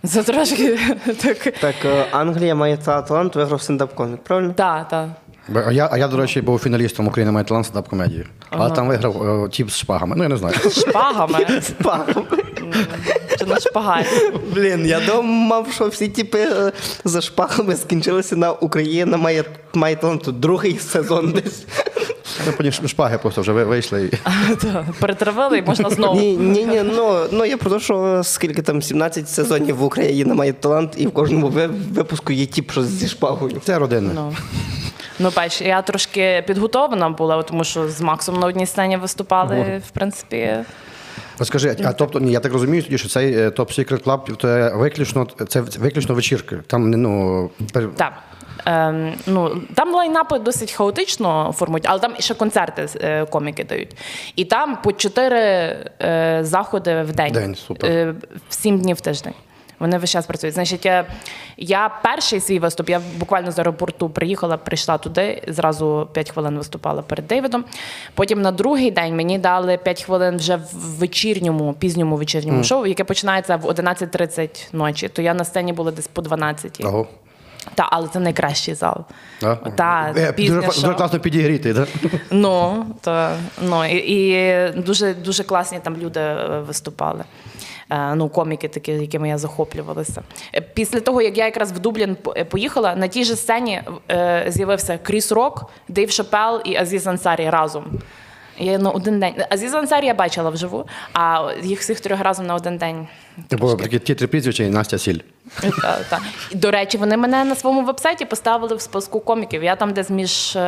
Це 0.05 0.23
трошки 0.23 0.79
так. 1.23 1.39
Так, 1.61 1.75
е, 1.85 2.07
Англія 2.11 2.55
має 2.55 2.77
та- 2.77 3.03
талант, 3.03 3.37
виграв 3.37 3.61
стендап-комік, 3.61 4.17
правильно? 4.17 4.53
Так, 4.53 4.89
так. 4.89 5.09
А 5.55 5.73
я, 5.73 5.89
а 5.93 5.99
я, 5.99 6.09
до 6.09 6.17
речі, 6.17 6.41
був 6.41 6.59
фіналістом 6.59 7.07
України 7.09 7.33
має 7.33 7.45
талант 7.45 7.67
стендап 7.67 7.89
комедії. 7.89 8.25
Але 8.51 8.71
там 8.71 8.89
виграв 8.89 9.45
е, 9.45 9.49
тіп 9.49 9.71
з 9.71 9.79
шпагами. 9.79 10.17
Ну, 10.17 10.23
я 10.23 10.29
не 10.29 10.37
знаю. 10.37 10.55
Шпагами 10.71 11.47
Пам. 11.83 12.07
чи 13.39 13.47
на 13.47 13.61
шпагаті. 13.61 14.09
Блін, 14.55 14.87
я 14.87 15.01
думав, 15.01 15.67
що 15.73 15.89
всі 15.89 16.09
типи 16.09 16.39
е, 16.39 16.73
за 17.05 17.21
шпагами 17.21 17.77
скінчилися 17.77 18.37
на 18.37 18.53
Україна 18.53 19.17
має, 19.17 19.45
має 19.75 19.97
талант. 19.97 20.23
Другий 20.23 20.79
сезон 20.79 21.33
десь. 21.33 21.65
Ну, 22.47 22.53
потім 22.57 22.89
шпаги 22.89 23.19
просто 23.19 23.41
вже 23.41 23.53
вийшли. 23.53 24.11
І... 24.13 24.17
Перетравили 25.01 25.59
і 25.59 25.63
можна 25.63 25.91
знову. 25.91 26.21
Ні, 26.21 26.37
ні, 26.37 26.65
ні, 26.65 26.83
ну, 26.83 27.27
ну 27.33 27.45
я 27.45 27.57
про 27.57 27.71
те, 27.71 27.81
що 27.81 28.21
скільки 28.25 28.63
там 28.63 28.83
17 28.83 29.29
сезонів 29.29 29.77
в 29.77 29.85
Україні 29.85 30.25
має 30.25 30.53
талант, 30.53 30.93
і 30.97 31.07
в 31.07 31.11
кожному 31.11 31.49
випуску 31.93 32.33
є 32.33 32.47
тіп, 32.47 32.71
що 32.71 32.85
зі 32.85 33.09
шпагою. 33.09 33.61
Це 33.65 33.79
родинне. 33.79 34.33
Ну. 35.19 35.27
Ну, 35.27 35.33
бач, 35.37 35.61
я 35.61 35.83
трошки 35.83 36.45
підготовлена 36.47 37.11
була, 37.11 37.43
тому 37.43 37.65
що 37.65 37.89
з 37.89 38.01
Максом 38.01 38.41
на 38.41 38.47
одній 38.47 38.67
сцені 38.67 38.97
виступали, 38.97 39.83
в 39.87 39.91
принципі. 39.91 40.57
Розкажи, 41.39 41.77
а 41.85 41.93
тобто, 41.93 42.21
ні, 42.21 42.33
я 42.33 42.41
так 42.41 42.53
розумію, 42.53 42.83
тоді, 42.83 42.99
що 42.99 43.09
цей 43.09 43.35
е, 43.35 43.49
Top 43.49 43.79
Secret 43.79 44.03
Club 44.03 44.37
це 44.43 44.71
виключно, 44.75 45.27
це 45.49 45.61
виключно 45.61 46.15
вечірки. 46.15 46.57
Там 46.67 46.91
ну, 46.91 47.51
пер- 47.73 47.89
Так. 47.97 48.13
Ем, 48.67 49.15
ну, 49.27 49.63
там 49.75 49.95
лайнапи 49.95 50.39
досить 50.39 50.73
хаотично 50.73 51.55
формують, 51.57 51.85
але 51.89 52.01
там 52.01 52.15
ще 52.19 52.35
концерти 52.35 52.89
е, 53.01 53.25
коміки 53.27 53.65
дають. 53.65 53.97
І 54.37 54.45
там 54.45 54.79
по 54.83 54.93
чотири 54.93 55.39
е, 55.39 56.39
заходи 56.43 57.03
в 57.03 57.13
день. 57.13 57.33
День, 57.33 57.55
супер. 57.55 57.91
Е, 57.91 58.15
в 58.49 58.55
сім 58.55 58.79
днів 58.79 58.97
в 58.97 59.01
тиждень. 59.01 59.35
Вони 59.79 59.99
весь 59.99 60.11
час 60.11 60.27
працюють. 60.27 60.55
Значить, 60.55 60.87
я, 60.87 61.07
я 61.57 61.89
перший 62.03 62.41
свій 62.41 62.59
виступ, 62.59 62.89
я 62.89 63.01
буквально 63.19 63.53
з 63.53 63.59
аеропорту 63.59 64.09
приїхала, 64.11 64.57
прийшла 64.57 64.99
туди, 64.99 65.43
зразу 65.49 66.09
5 66.13 66.31
хвилин 66.31 66.57
виступала 66.57 67.03
перед 67.03 67.27
Дейвідом. 67.27 67.65
Потім 68.15 68.43
на 68.43 68.53
другий 68.53 68.91
день 68.91 69.17
мені 69.17 69.39
дали 69.39 69.77
5 69.77 70.03
хвилин 70.03 70.37
вже 70.37 70.57
в 70.57 70.99
вечірньому, 70.99 71.73
пізньому 71.73 72.17
вечірньому 72.17 72.65
шоу, 72.65 72.87
яке 72.87 73.05
починається 73.05 73.57
в 73.57 73.67
11.30 73.67 74.67
ночі. 74.73 75.09
То 75.09 75.23
я 75.23 75.35
на 75.35 75.45
сцені 75.45 75.73
була 75.73 75.91
десь 75.91 76.07
по 76.07 76.23
12. 76.23 76.85
Ого. 76.85 77.07
Та, 77.75 77.89
але 77.91 78.09
це 78.09 78.19
найкращий 78.19 78.75
зал. 78.75 79.05
Да? 79.41 79.57
Та, 79.57 80.13
Е, 80.17 80.33
пізне 80.33 80.57
дуже, 80.57 80.81
дуже 80.81 80.95
класно 80.95 81.21
підігріти, 81.21 81.73
да? 81.73 81.87
Ну, 82.31 82.87
то, 83.01 83.31
ну 83.63 83.85
і, 83.85 83.97
і 83.97 84.81
дуже, 84.81 85.15
дуже 85.15 85.45
класні 85.45 85.79
там 85.83 85.97
люди 85.97 86.21
е, 86.21 86.63
виступали. 86.67 87.25
Е, 87.91 88.15
Ну, 88.15 88.29
коміки 88.29 88.69
такі, 88.69 88.93
якими 88.93 89.29
я 89.29 89.39
захоплювалася. 89.39 90.23
Е, 90.55 90.61
Після 90.61 91.01
того, 91.01 91.23
як 91.23 91.39
я 91.39 91.45
якраз 91.45 91.73
в 91.73 91.79
Дублін 91.79 92.17
е, 92.37 92.45
поїхала, 92.45 92.97
на 92.97 93.09
тій 93.09 93.25
же 93.25 93.37
сцені 93.37 93.83
з'явився 94.47 94.99
Кріс 94.99 95.33
Рок, 95.33 95.71
Дейв 95.89 96.11
Шапел 96.11 96.63
і 96.65 96.77
Азіз 96.77 97.07
Ансарі 97.07 97.51
разом. 97.51 97.85
Я 98.59 98.79
на 98.79 98.91
один 98.91 99.21
день. 99.21 99.35
Азіз 99.51 99.75
Ансарі 99.75 100.07
я 100.07 100.15
бачила 100.15 100.51
вживу, 100.51 100.87
а 101.13 101.51
їх 101.63 101.81
всіх 101.81 102.01
трьох 102.01 102.21
разом 102.21 102.47
на 102.47 102.55
один 102.55 102.77
день. 102.79 103.07
Типу, 103.49 103.75
такі 103.75 103.99
ті 103.99 104.27
прізвища 104.27 104.65
і 104.65 104.69
Настя 104.71 104.99
Сіль. 104.99 105.19
Та, 105.83 105.99
та. 106.11 106.21
До 106.53 106.71
речі, 106.71 106.99
вони 106.99 107.17
мене 107.17 107.45
на 107.45 107.55
своєму 107.55 107.85
вебсайті 107.85 108.25
поставили 108.25 108.75
в 108.77 108.81
списку 108.81 109.21
коміків. 109.21 109.65
Я 109.65 109.77
там 109.77 109.93
десь 109.93 110.11
між 110.11 110.57
е, 110.57 110.61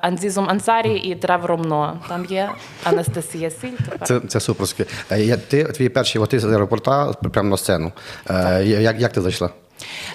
Анзізом 0.00 0.50
Ансарі 0.50 0.96
і 0.96 1.14
Тревором 1.14 1.62
Но. 1.62 2.00
Там 2.08 2.24
є 2.24 2.50
Анастасія 2.84 3.50
Сіль. 3.50 3.72
тепер. 3.90 4.08
Це, 4.08 4.20
це 4.20 4.40
суперське. 4.40 4.84
Я- 5.10 5.36
Ти, 5.36 5.64
твій 5.64 5.88
перший, 5.88 6.20
от 6.22 6.40
з 6.40 6.44
аеропорта 6.44 7.12
прямо 7.12 7.48
на 7.48 7.56
сцену. 7.56 7.92
Е, 8.30 8.64
Як, 8.64 9.00
як 9.00 9.12
ти 9.12 9.20
зайшла? 9.20 9.50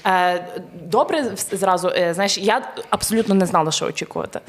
Е, 0.08 0.46
Добре, 0.84 1.32
зразу 1.52 1.90
е, 1.90 2.14
знаєш, 2.14 2.38
я 2.38 2.62
абсолютно 2.90 3.36
не 3.36 3.46
знала, 3.46 3.72
що 3.72 3.86
очікувати. 3.86 4.40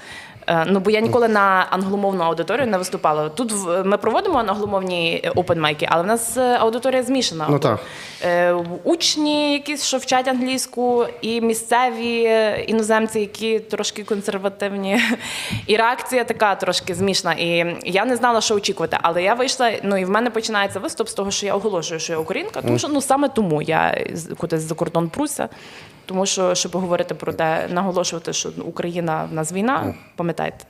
Е, 0.50 0.64
Ну, 0.66 0.80
бо 0.80 0.90
я 0.90 1.00
ніколи 1.00 1.28
на 1.28 1.66
англомовну 1.70 2.24
аудиторію 2.24 2.66
не 2.66 2.78
виступала. 2.78 3.28
Тут 3.28 3.52
ми 3.84 3.96
проводимо 3.96 4.38
англомовні 4.38 5.30
опенмайки, 5.36 5.88
але 5.90 6.02
в 6.02 6.06
нас 6.06 6.36
е, 6.36 6.56
аудиторія 6.60 7.02
змішана. 7.02 7.46
Ну, 7.50 7.58
так. 7.58 7.80
Е, 8.24 8.54
Учні, 8.84 9.52
якісь, 9.52 9.84
що 9.84 9.96
вчать 9.96 10.28
англійську, 10.28 11.06
і 11.20 11.40
місцеві 11.40 12.30
іноземці, 12.66 13.20
які 13.20 13.58
трошки 13.58 14.04
консервативні. 14.04 15.00
І 15.66 15.76
реакція 15.76 16.24
така 16.24 16.54
трошки 16.54 16.94
змішна. 16.94 17.32
І 17.32 17.76
я 17.84 18.04
не 18.04 18.16
знала, 18.16 18.40
що 18.40 18.54
очікувати. 18.54 18.98
Але 19.02 19.22
я 19.22 19.34
вийшла, 19.34 19.72
ну 19.82 19.96
і 19.96 20.04
в 20.04 20.10
мене 20.10 20.30
починається 20.30 20.78
виступ 20.78 21.08
з 21.08 21.14
того, 21.14 21.30
що 21.30 21.46
я 21.46 21.54
оголошую, 21.54 22.00
що 22.00 22.12
я 22.12 22.18
українка, 22.18 22.62
тому 22.62 22.78
що 22.78 22.88
ну 22.88 23.00
саме 23.00 23.28
тому 23.28 23.62
я 23.62 24.04
кудись 24.38 24.60
за 24.60 24.74
кордон 24.74 25.08
пруся. 25.08 25.48
Тому 26.10 26.26
що, 26.26 26.54
щоб 26.54 26.72
говорити 26.72 27.14
про 27.14 27.32
те, 27.32 27.68
наголошувати, 27.70 28.32
що 28.32 28.50
Україна 28.64 29.28
в 29.30 29.34
нас 29.34 29.52
війна, 29.52 29.94
пам'ятайте. 30.16 30.64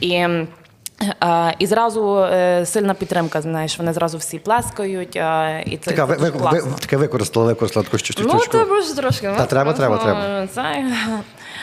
І, 0.00 0.26
а, 1.20 1.52
і 1.58 1.66
зразу 1.66 2.18
е, 2.18 2.66
сильна 2.66 2.94
підтримка, 2.94 3.40
знаєш, 3.40 3.78
вони 3.78 3.92
зразу 3.92 4.18
всі 4.18 4.38
плескають. 4.38 5.16
А, 5.16 5.60
І 5.66 5.76
це, 5.76 5.90
Така, 5.90 6.06
це 6.06 6.14
ви, 6.22 6.30
ви, 6.30 6.60
ви, 6.60 6.62
таке 6.80 6.96
використала, 6.96 7.46
використала 7.46 7.84
таку 7.84 7.96
щ- 7.96 8.22
Ну, 8.24 8.38
це 8.38 8.46
треба 8.46 8.82
трошки. 8.96 9.26
Та 9.36 9.46
треба, 9.46 9.72
треба, 9.72 9.96
треба. 9.98 10.46
Це... 10.46 10.84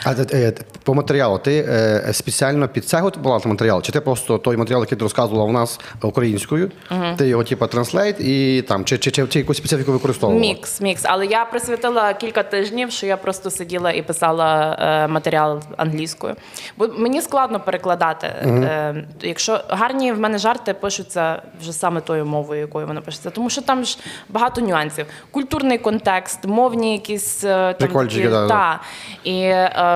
А 0.03 0.11
е, 0.11 0.25
е, 0.33 0.53
по 0.83 0.93
матеріалу, 0.93 1.37
ти 1.37 1.65
е, 1.69 2.13
спеціально 2.13 2.67
під 2.67 2.85
це 2.85 2.99
готувала 2.99 3.41
матеріал? 3.45 3.81
Чи 3.81 3.91
ти 3.91 4.01
просто 4.01 4.37
той 4.37 4.57
матеріал, 4.57 4.81
який 4.81 4.97
ти 4.97 5.03
розказувала 5.03 5.45
у 5.45 5.51
нас 5.51 5.79
українською, 6.01 6.71
ти 7.17 7.27
його 7.27 7.43
типу 7.43 7.67
translate 7.67 8.19
і 8.19 8.61
там, 8.61 8.85
чи, 8.85 8.97
чи, 8.97 9.11
чи, 9.11 9.27
чи 9.27 9.39
якусь 9.39 9.57
специфіку 9.57 9.91
використовувала? 9.91 10.41
Мікс, 10.47 10.81
мікс. 10.81 11.01
Але 11.05 11.25
я 11.25 11.45
присвятила 11.45 12.13
кілька 12.13 12.43
тижнів, 12.43 12.91
що 12.91 13.05
я 13.05 13.17
просто 13.17 13.51
сиділа 13.51 13.91
і 13.91 14.01
писала 14.01 15.07
матеріал 15.09 15.61
англійською. 15.77 16.35
Бо 16.77 16.87
мені 16.87 17.21
складно 17.21 17.59
перекладати. 17.59 18.27
Е, 18.27 19.05
якщо 19.21 19.61
гарні 19.69 20.11
в 20.11 20.19
мене 20.19 20.37
жарти 20.37 20.73
пишуться 20.73 21.41
вже 21.61 21.73
саме 21.73 22.01
тою 22.01 22.25
мовою, 22.25 22.61
якою 22.61 22.87
вони 22.87 23.01
пишуться. 23.01 23.29
Тому 23.29 23.49
що 23.49 23.61
там 23.61 23.83
ж 23.83 23.97
багато 24.29 24.61
нюансів. 24.61 25.05
Культурний 25.31 25.77
контекст, 25.77 26.45
мовні 26.45 26.93
якісь 26.93 27.35
там 27.35 27.73
Прикольчики, 27.79 28.29
да, 28.29 28.41
да. 28.41 28.47
та. 28.47 28.81
І 29.23 29.39
е, 29.41 29.92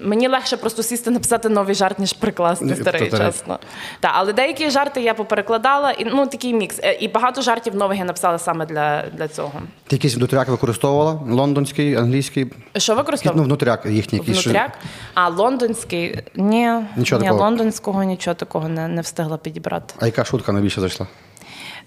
мені 0.00 0.28
легше 0.28 0.56
просто 0.56 0.82
сісти 0.82 1.10
написати 1.10 1.48
новий 1.48 1.74
жарт, 1.74 1.98
ніж 1.98 2.12
прикласти 2.12 2.76
старий, 2.76 3.10
чесно. 3.10 3.58
Так, 4.00 4.10
але 4.14 4.32
деякі 4.32 4.70
жарти 4.70 5.02
я 5.02 5.14
поперекладала, 5.14 5.90
і 5.90 6.04
ну 6.04 6.26
такий 6.26 6.54
мікс. 6.54 6.80
Е, 6.82 6.92
І 6.92 7.08
багато 7.08 7.42
жартів 7.42 7.74
нових 7.74 7.98
я 7.98 8.04
написала 8.04 8.38
саме 8.38 8.66
для, 8.66 9.04
для 9.12 9.28
цього. 9.28 9.52
Ти 9.86 9.96
якийсь 9.96 10.16
внутряк 10.16 10.48
використовувала? 10.48 11.20
Лондонський, 11.28 11.94
англійський? 11.94 12.52
Що 12.76 13.04
Ну, 13.24 13.42
внутряк 13.42 13.86
їхній 13.86 14.18
якийсь. 14.18 14.44
Внутряк? 14.46 14.72
А 15.14 15.28
лондонський 15.28 16.18
ні, 16.34 16.70
Нічого 16.96 17.22
ні 17.22 17.28
такого? 17.28 17.44
лондонського 17.44 18.04
нічого 18.04 18.34
такого 18.34 18.68
не, 18.68 18.88
не 18.88 19.00
встигла 19.00 19.36
підібрати. 19.36 19.94
А 20.00 20.06
яка 20.06 20.24
шутка 20.24 20.52
найбільше 20.52 20.80
зайшла? 20.80 21.06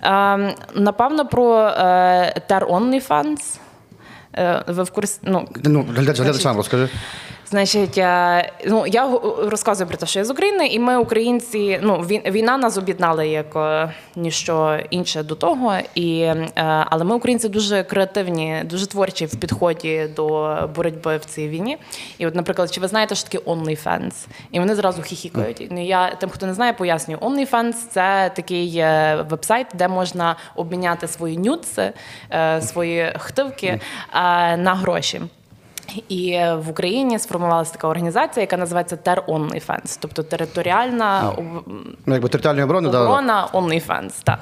Ем, 0.02 0.52
напевно, 0.76 1.26
про 1.26 1.60
е, 1.60 2.42
Ter 2.50 2.68
OnlyFans. 2.68 3.58
Е, 3.58 3.63
ви 4.68 4.84
в 4.84 4.90
курсі? 4.92 5.20
Ну, 5.24 5.48
Ну, 5.64 5.86
глядач, 5.96 6.20
глядачам 6.20 6.58
розкажи. 6.58 6.90
Значить, 7.50 7.98
е, 7.98 8.52
ну 8.66 8.88
я 8.88 9.20
розказую 9.38 9.88
про 9.88 9.98
те, 9.98 10.06
що 10.06 10.20
я 10.20 10.26
з 10.26 10.30
України, 10.30 10.68
і 10.68 10.80
ми, 10.80 10.98
українці, 10.98 11.80
ну 11.82 11.98
війна 12.02 12.58
нас 12.58 12.78
об'єднала 12.78 13.24
як 13.24 13.56
е, 13.56 13.94
ніщо 14.16 14.80
інше 14.90 15.24
до 15.24 15.36
того. 15.36 15.74
І, 15.96 16.20
е, 16.20 16.50
але 16.90 17.04
ми, 17.04 17.16
українці, 17.16 17.50
дуже 17.50 17.84
креативні, 17.84 18.62
дуже 18.66 18.88
творчі 18.88 19.26
в 19.26 19.36
підході 19.36 20.08
до 20.16 20.58
боротьби 20.76 21.18
в 21.18 21.26
цій 21.26 21.50
війні. 21.50 21.78
І, 22.18 22.28
от, 22.28 22.36
наприклад, 22.36 22.74
чи 22.74 22.82
ви 22.82 22.88
знаєте, 22.88 23.16
що 23.16 23.30
таке 23.30 23.44
OnlyFans? 23.44 24.14
І 24.52 24.60
вони 24.60 24.76
зразу 24.76 25.02
хіхікають. 25.02 25.68
Ну 25.72 25.86
я 25.86 26.16
тим, 26.16 26.30
хто 26.30 26.46
не 26.46 26.54
знає, 26.54 26.74
пояснюю. 26.74 27.20
OnlyFans– 27.20 27.74
це 27.90 28.32
такий 28.36 28.84
вебсайт, 29.30 29.68
де 29.74 29.88
можна 29.88 30.36
обміняти 30.56 31.08
свої 31.08 31.38
нюци, 31.38 31.92
е, 32.32 32.62
свої 32.62 33.14
хтивки 33.18 33.80
на 34.58 34.78
гроші. 34.82 35.22
І 36.10 36.32
е, 36.32 36.56
в 36.56 36.70
Україні 36.70 37.20
сформувалася 37.20 37.74
така 37.74 37.88
організація, 37.88 38.42
яка 38.42 38.58
називається 38.58 38.96
Ter 38.96 39.26
OnlyFans, 39.26 39.98
тобто 40.02 40.24
територіальна 40.24 41.34
Ну, 42.06 42.14
якби 42.14 42.30
територіальної 42.30 42.64
оборони, 42.64 42.90
да, 42.90 42.98
да. 42.98 43.04
оборона 43.04 43.48
OnlyFans. 43.54 44.12
Так. 44.24 44.40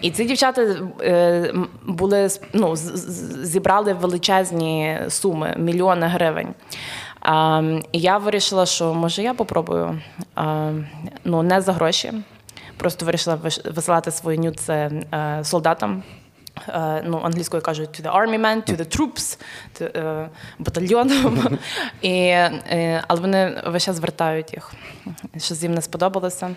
І 0.00 0.10
ці 0.10 0.24
дівчата 0.24 0.76
е, 1.00 1.54
були 1.86 2.28
ну, 2.52 2.76
зібрали 3.42 3.92
величезні 3.92 4.98
суми, 5.08 5.54
мільйони 5.58 6.06
гривень. 6.06 6.54
А, 7.20 7.62
і 7.92 7.98
я 7.98 8.18
вирішила, 8.18 8.66
що 8.66 8.94
може 8.94 9.22
я 9.22 9.34
попробую 9.34 10.00
а, 10.34 10.70
ну, 11.24 11.42
не 11.42 11.60
за 11.60 11.72
гроші. 11.72 12.12
Просто 12.76 13.06
вирішила 13.06 13.38
висилати 13.74 14.10
свої 14.10 14.38
нюци 14.38 14.72
е, 14.72 15.40
солдатам. 15.42 16.02
Е, 16.68 17.02
ну, 17.06 17.20
англійською 17.24 17.62
кажуть 17.62 17.88
to 18.00 18.02
the 18.02 18.16
army 18.16 18.40
men, 18.40 18.70
to 18.70 18.76
the 18.76 18.96
troops, 18.98 19.38
to, 19.80 19.98
е, 19.98 20.28
батальйонам. 20.58 21.58
І, 22.02 22.10
е, 22.18 23.04
але 23.08 23.20
вони 23.20 23.62
весь 23.66 23.84
час 23.84 23.96
звертають 23.96 24.52
їх. 24.52 24.72
Щось 25.38 25.62
їм 25.62 25.74
не 25.74 25.82
сподобалося. 25.82 26.54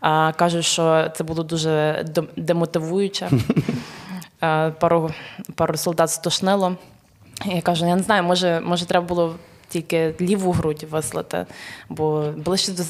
А, 0.00 0.32
кажуть, 0.32 0.64
що 0.64 1.10
це 1.14 1.24
було 1.24 1.42
дуже 1.42 2.04
дем- 2.14 2.28
демотивуюче. 2.36 3.30
Е, 4.42 4.70
пару, 4.70 5.10
пару 5.54 5.76
солдат 5.76 6.10
стошнило. 6.10 6.76
Я 7.44 7.62
кажу, 7.62 7.86
я 7.86 7.96
не 7.96 8.02
знаю, 8.02 8.22
може, 8.22 8.60
може 8.60 8.86
треба 8.86 9.06
було 9.06 9.34
тільки 9.68 10.14
ліву 10.20 10.52
грудь 10.52 10.86
вислати, 10.90 11.46
бо 11.88 12.32
ближче 12.36 12.72
до, 12.72 12.82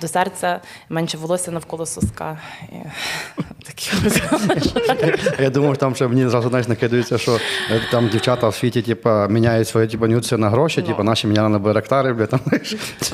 до, 0.00 0.08
серця, 0.08 0.60
менше 0.88 1.18
волосся 1.18 1.50
навколо 1.50 1.86
соска. 1.86 2.38
І. 2.72 2.74
Я 5.42 5.50
думав, 5.50 5.76
там 5.76 5.94
ще 5.94 6.08
мені 6.08 6.28
зразу 6.28 6.48
знаєш, 6.48 6.68
накидується, 6.68 7.18
що 7.18 7.38
е, 7.70 7.80
там 7.90 8.08
дівчата 8.08 8.48
в 8.48 8.54
світі 8.54 8.82
типа, 8.82 9.28
міняють 9.28 9.68
свої 9.68 9.88
типа, 9.88 10.08
нюци 10.08 10.36
на 10.36 10.50
гроші, 10.50 10.82
типа, 10.82 11.02
наші 11.02 11.26
міняли 11.26 11.48
на 11.48 11.58
байрактари, 11.58 12.12
бля, 12.12 12.26
там. 12.26 12.40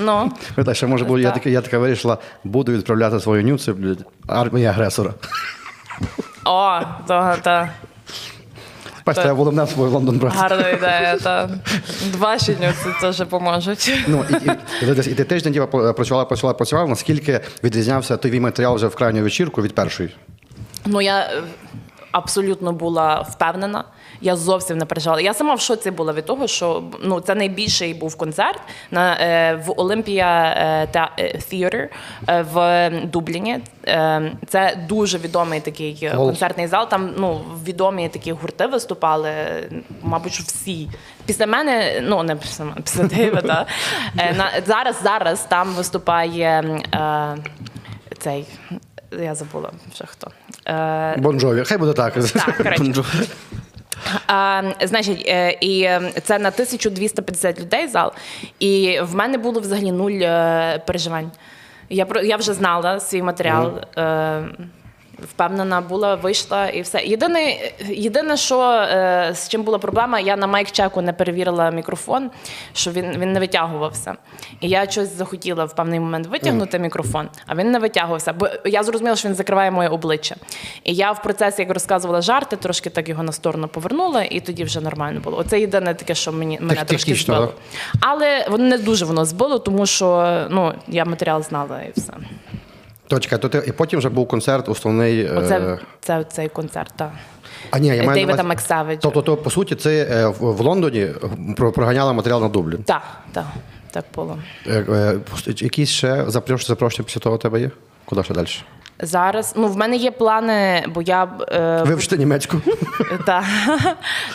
Ну, 0.00 0.32
Ну, 0.56 0.74
ще 0.74 0.86
може 0.86 1.04
було, 1.04 1.18
я 1.18 1.30
Так. 1.30 1.34
така, 1.34 1.48
я 1.50 1.60
така 1.60 1.78
вирішила, 1.78 2.18
буду 2.44 2.72
відправляти 2.72 3.20
свої 3.20 3.44
нюци, 3.44 3.72
блядь, 3.72 4.04
армії 4.26 4.66
агресора. 4.66 5.14
о, 6.44 6.80
то, 7.06 7.36
то, 7.44 7.68
Бачите, 9.10 9.28
я 9.28 9.34
головне 9.34 9.64
в 9.64 9.68
свій 9.70 9.80
Лондон 9.80 10.18
брати. 10.18 10.36
гарна 10.38 10.68
ідея. 10.68 11.18
Та. 11.22 11.50
Два 12.12 12.38
щодня 12.38 12.72
це 12.84 13.12
теж 13.12 13.28
поможуть. 13.28 13.92
Ну, 14.06 14.24
і, 14.30 14.32
і, 14.34 14.50
і, 14.86 15.10
і 15.10 15.14
ти 15.14 15.24
тиждень 15.24 15.52
діва 15.52 15.66
працювала, 15.66 16.24
працювала, 16.24 16.54
працювала, 16.54 16.88
наскільки 16.88 17.40
відрізнявся 17.64 18.16
той 18.16 18.30
твій 18.30 18.40
матеріал 18.40 18.74
вже 18.74 18.86
в 18.86 18.94
крайню 18.94 19.22
вечірку 19.22 19.62
від 19.62 19.74
першої? 19.74 20.14
Ну, 20.86 21.00
я 21.00 21.30
абсолютно 22.12 22.72
була 22.72 23.20
впевнена. 23.20 23.84
Я 24.20 24.36
зовсім 24.36 24.78
не 24.78 24.84
переживала. 24.84 25.20
Я 25.20 25.34
сама 25.34 25.54
в 25.54 25.60
шоці 25.60 25.90
була 25.90 26.12
від 26.12 26.24
того, 26.24 26.46
що 26.46 26.82
ну 27.02 27.20
це 27.20 27.34
найбільший 27.34 27.94
був 27.94 28.16
концерт 28.16 28.60
на 28.90 29.16
е, 29.20 29.54
в 29.66 29.80
Олімпія 29.80 30.54
е, 30.56 30.86
та 30.86 31.10
е, 31.18 31.38
Theater 31.38 31.88
в 32.52 32.90
Дубліні. 33.04 33.58
Це 34.48 34.78
дуже 34.88 35.18
відомий 35.18 35.60
такий 35.60 36.10
концертний 36.16 36.66
зал. 36.66 36.88
Там 36.88 37.14
ну 37.18 37.40
відомі 37.64 38.08
такі 38.08 38.32
гурти 38.32 38.66
виступали, 38.66 39.30
мабуть, 40.02 40.32
всі. 40.32 40.88
Після 41.26 41.46
мене, 41.46 42.00
ну 42.02 42.22
не 42.22 42.36
після 42.36 42.64
мене, 42.64 42.80
після 42.80 43.04
Дейвіда. 43.04 43.66
Е, 44.18 44.34
на 44.34 44.50
зараз 44.66 45.02
зараз 45.02 45.44
там 45.44 45.68
виступає 45.68 46.80
цей. 48.18 48.46
Я 49.18 49.34
забула 49.34 49.70
вже 49.92 50.04
хто. 50.06 50.30
Е, 50.66 51.16
Бонжові, 51.18 51.64
хай 51.64 51.78
буде 51.78 51.92
так. 51.92 52.14
так, 52.14 52.56
коротше. 52.56 53.04
А, 54.26 54.62
значить, 54.82 55.24
е, 55.26 55.58
і 55.60 55.88
це 56.22 56.38
на 56.38 56.50
1250 56.50 57.60
людей 57.60 57.88
зал. 57.88 58.12
І 58.58 59.00
в 59.02 59.14
мене 59.14 59.38
було 59.38 59.60
взагалі 59.60 59.92
нуль 59.92 60.20
е, 60.22 60.82
переживань. 60.86 61.30
Я 61.88 62.06
про 62.06 62.20
я 62.20 62.36
вже 62.36 62.54
знала 62.54 63.00
свій 63.00 63.22
матеріал. 63.22 63.72
Е, 63.98 64.42
Впевнена 65.22 65.80
була, 65.80 66.14
вийшла 66.14 66.68
і 66.68 66.82
все. 66.82 67.02
Єдине, 67.02 67.56
єдине, 67.88 68.36
що 68.36 68.60
е, 68.60 69.30
з 69.34 69.48
чим 69.48 69.62
була 69.62 69.78
проблема, 69.78 70.20
я 70.20 70.36
на 70.36 70.46
майк-чеку 70.46 71.02
не 71.02 71.12
перевірила 71.12 71.70
мікрофон, 71.70 72.30
що 72.72 72.90
він, 72.90 73.18
він 73.18 73.32
не 73.32 73.40
витягувався. 73.40 74.14
І 74.60 74.68
я 74.68 74.90
щось 74.90 75.16
захотіла 75.16 75.64
в 75.64 75.74
певний 75.74 76.00
момент 76.00 76.26
витягнути 76.26 76.78
мікрофон, 76.78 77.28
а 77.46 77.54
він 77.54 77.70
не 77.70 77.78
витягувався. 77.78 78.32
Бо 78.32 78.48
я 78.64 78.82
зрозуміла, 78.82 79.16
що 79.16 79.28
він 79.28 79.34
закриває 79.34 79.70
моє 79.70 79.88
обличчя. 79.88 80.36
І 80.84 80.94
я 80.94 81.12
в 81.12 81.22
процесі, 81.22 81.62
як 81.62 81.70
розказувала 81.70 82.22
жарти, 82.22 82.56
трошки 82.56 82.90
так 82.90 83.08
його 83.08 83.22
на 83.22 83.32
сторону 83.32 83.68
повернула, 83.68 84.22
і 84.22 84.40
тоді 84.40 84.64
вже 84.64 84.80
нормально 84.80 85.20
було. 85.20 85.38
Оце 85.38 85.60
єдине 85.60 85.94
таке, 85.94 86.14
що 86.14 86.32
мені 86.32 86.58
мене 86.60 86.74
трошки 86.74 86.96
технічно, 86.96 87.34
збило. 87.34 87.52
Але 88.00 88.46
воно 88.50 88.64
не 88.64 88.78
дуже 88.78 89.04
воно 89.04 89.24
збило, 89.24 89.58
тому 89.58 89.86
що 89.86 90.36
ну 90.50 90.72
я 90.88 91.04
матеріал 91.04 91.42
знала 91.42 91.82
і 91.82 91.92
все. 91.96 92.12
Точка, 93.10 93.38
то 93.38 93.48
ти, 93.48 93.62
і 93.66 93.72
потім 93.72 93.98
вже 93.98 94.08
був 94.08 94.28
концерт 94.28 94.68
основний. 94.68 95.20
е, 95.24 95.32
Оце 95.36 95.78
це 96.00 96.24
цей 96.24 96.48
концерт. 96.48 96.92
Так. 96.96 97.10
А 97.70 97.78
ні, 97.78 97.86
я 97.88 97.94
маю 97.94 98.06
на 98.06 98.14
Дейвіда 98.14 98.42
Максавича. 98.42 99.00
Тобто, 99.02 99.22
то, 99.22 99.36
по 99.36 99.50
суті, 99.50 99.74
це 99.74 100.06
е, 100.10 100.26
в, 100.26 100.60
Лондоні 100.60 101.08
проганяла 101.56 102.12
матеріал 102.12 102.40
на 102.42 102.48
Дублін. 102.48 102.82
Так, 102.82 103.02
так, 103.32 103.44
так 103.90 104.04
було. 104.14 104.38
Е, 104.66 104.84
е, 104.88 105.20
якісь 105.46 105.88
ще 105.88 106.24
запрошення 106.30 107.04
після 107.06 107.20
того 107.20 107.36
у 107.36 107.38
тебе 107.38 107.60
є? 107.60 107.70
Куди 108.04 108.22
ще 108.22 108.34
далі? 108.34 108.46
Зараз 109.02 109.54
ну 109.56 109.68
в 109.68 109.76
мене 109.76 109.96
є 109.96 110.10
плани, 110.10 110.84
бо 110.88 111.02
я 111.02 111.28
е, 111.52 111.82
Вивчити 111.82 112.16
німецьку. 112.16 112.60
та, 113.26 113.44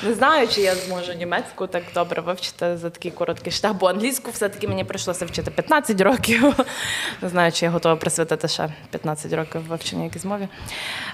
не 0.03 0.13
знаю, 0.13 0.47
чи 0.47 0.61
я 0.61 0.75
зможу 0.75 1.13
німецьку 1.13 1.67
так 1.67 1.83
добре 1.93 2.21
вивчити 2.21 2.77
за 2.77 2.89
такий 2.89 3.11
короткий 3.11 3.51
шлях, 3.51 3.73
бо 3.73 3.87
англійську 3.87 4.31
все-таки 4.31 4.67
мені 4.67 4.83
прийшлося 4.83 5.25
вчити 5.25 5.51
15 5.51 6.01
років. 6.01 6.55
Не 7.21 7.29
знаю, 7.29 7.51
чи 7.51 7.65
я 7.65 7.71
готова 7.71 7.95
присвятити 7.95 8.47
ще 8.47 8.69
15 8.89 9.33
років 9.33 9.61
вивченню 9.67 10.03
якійсь 10.03 10.25
мові. 10.25 10.47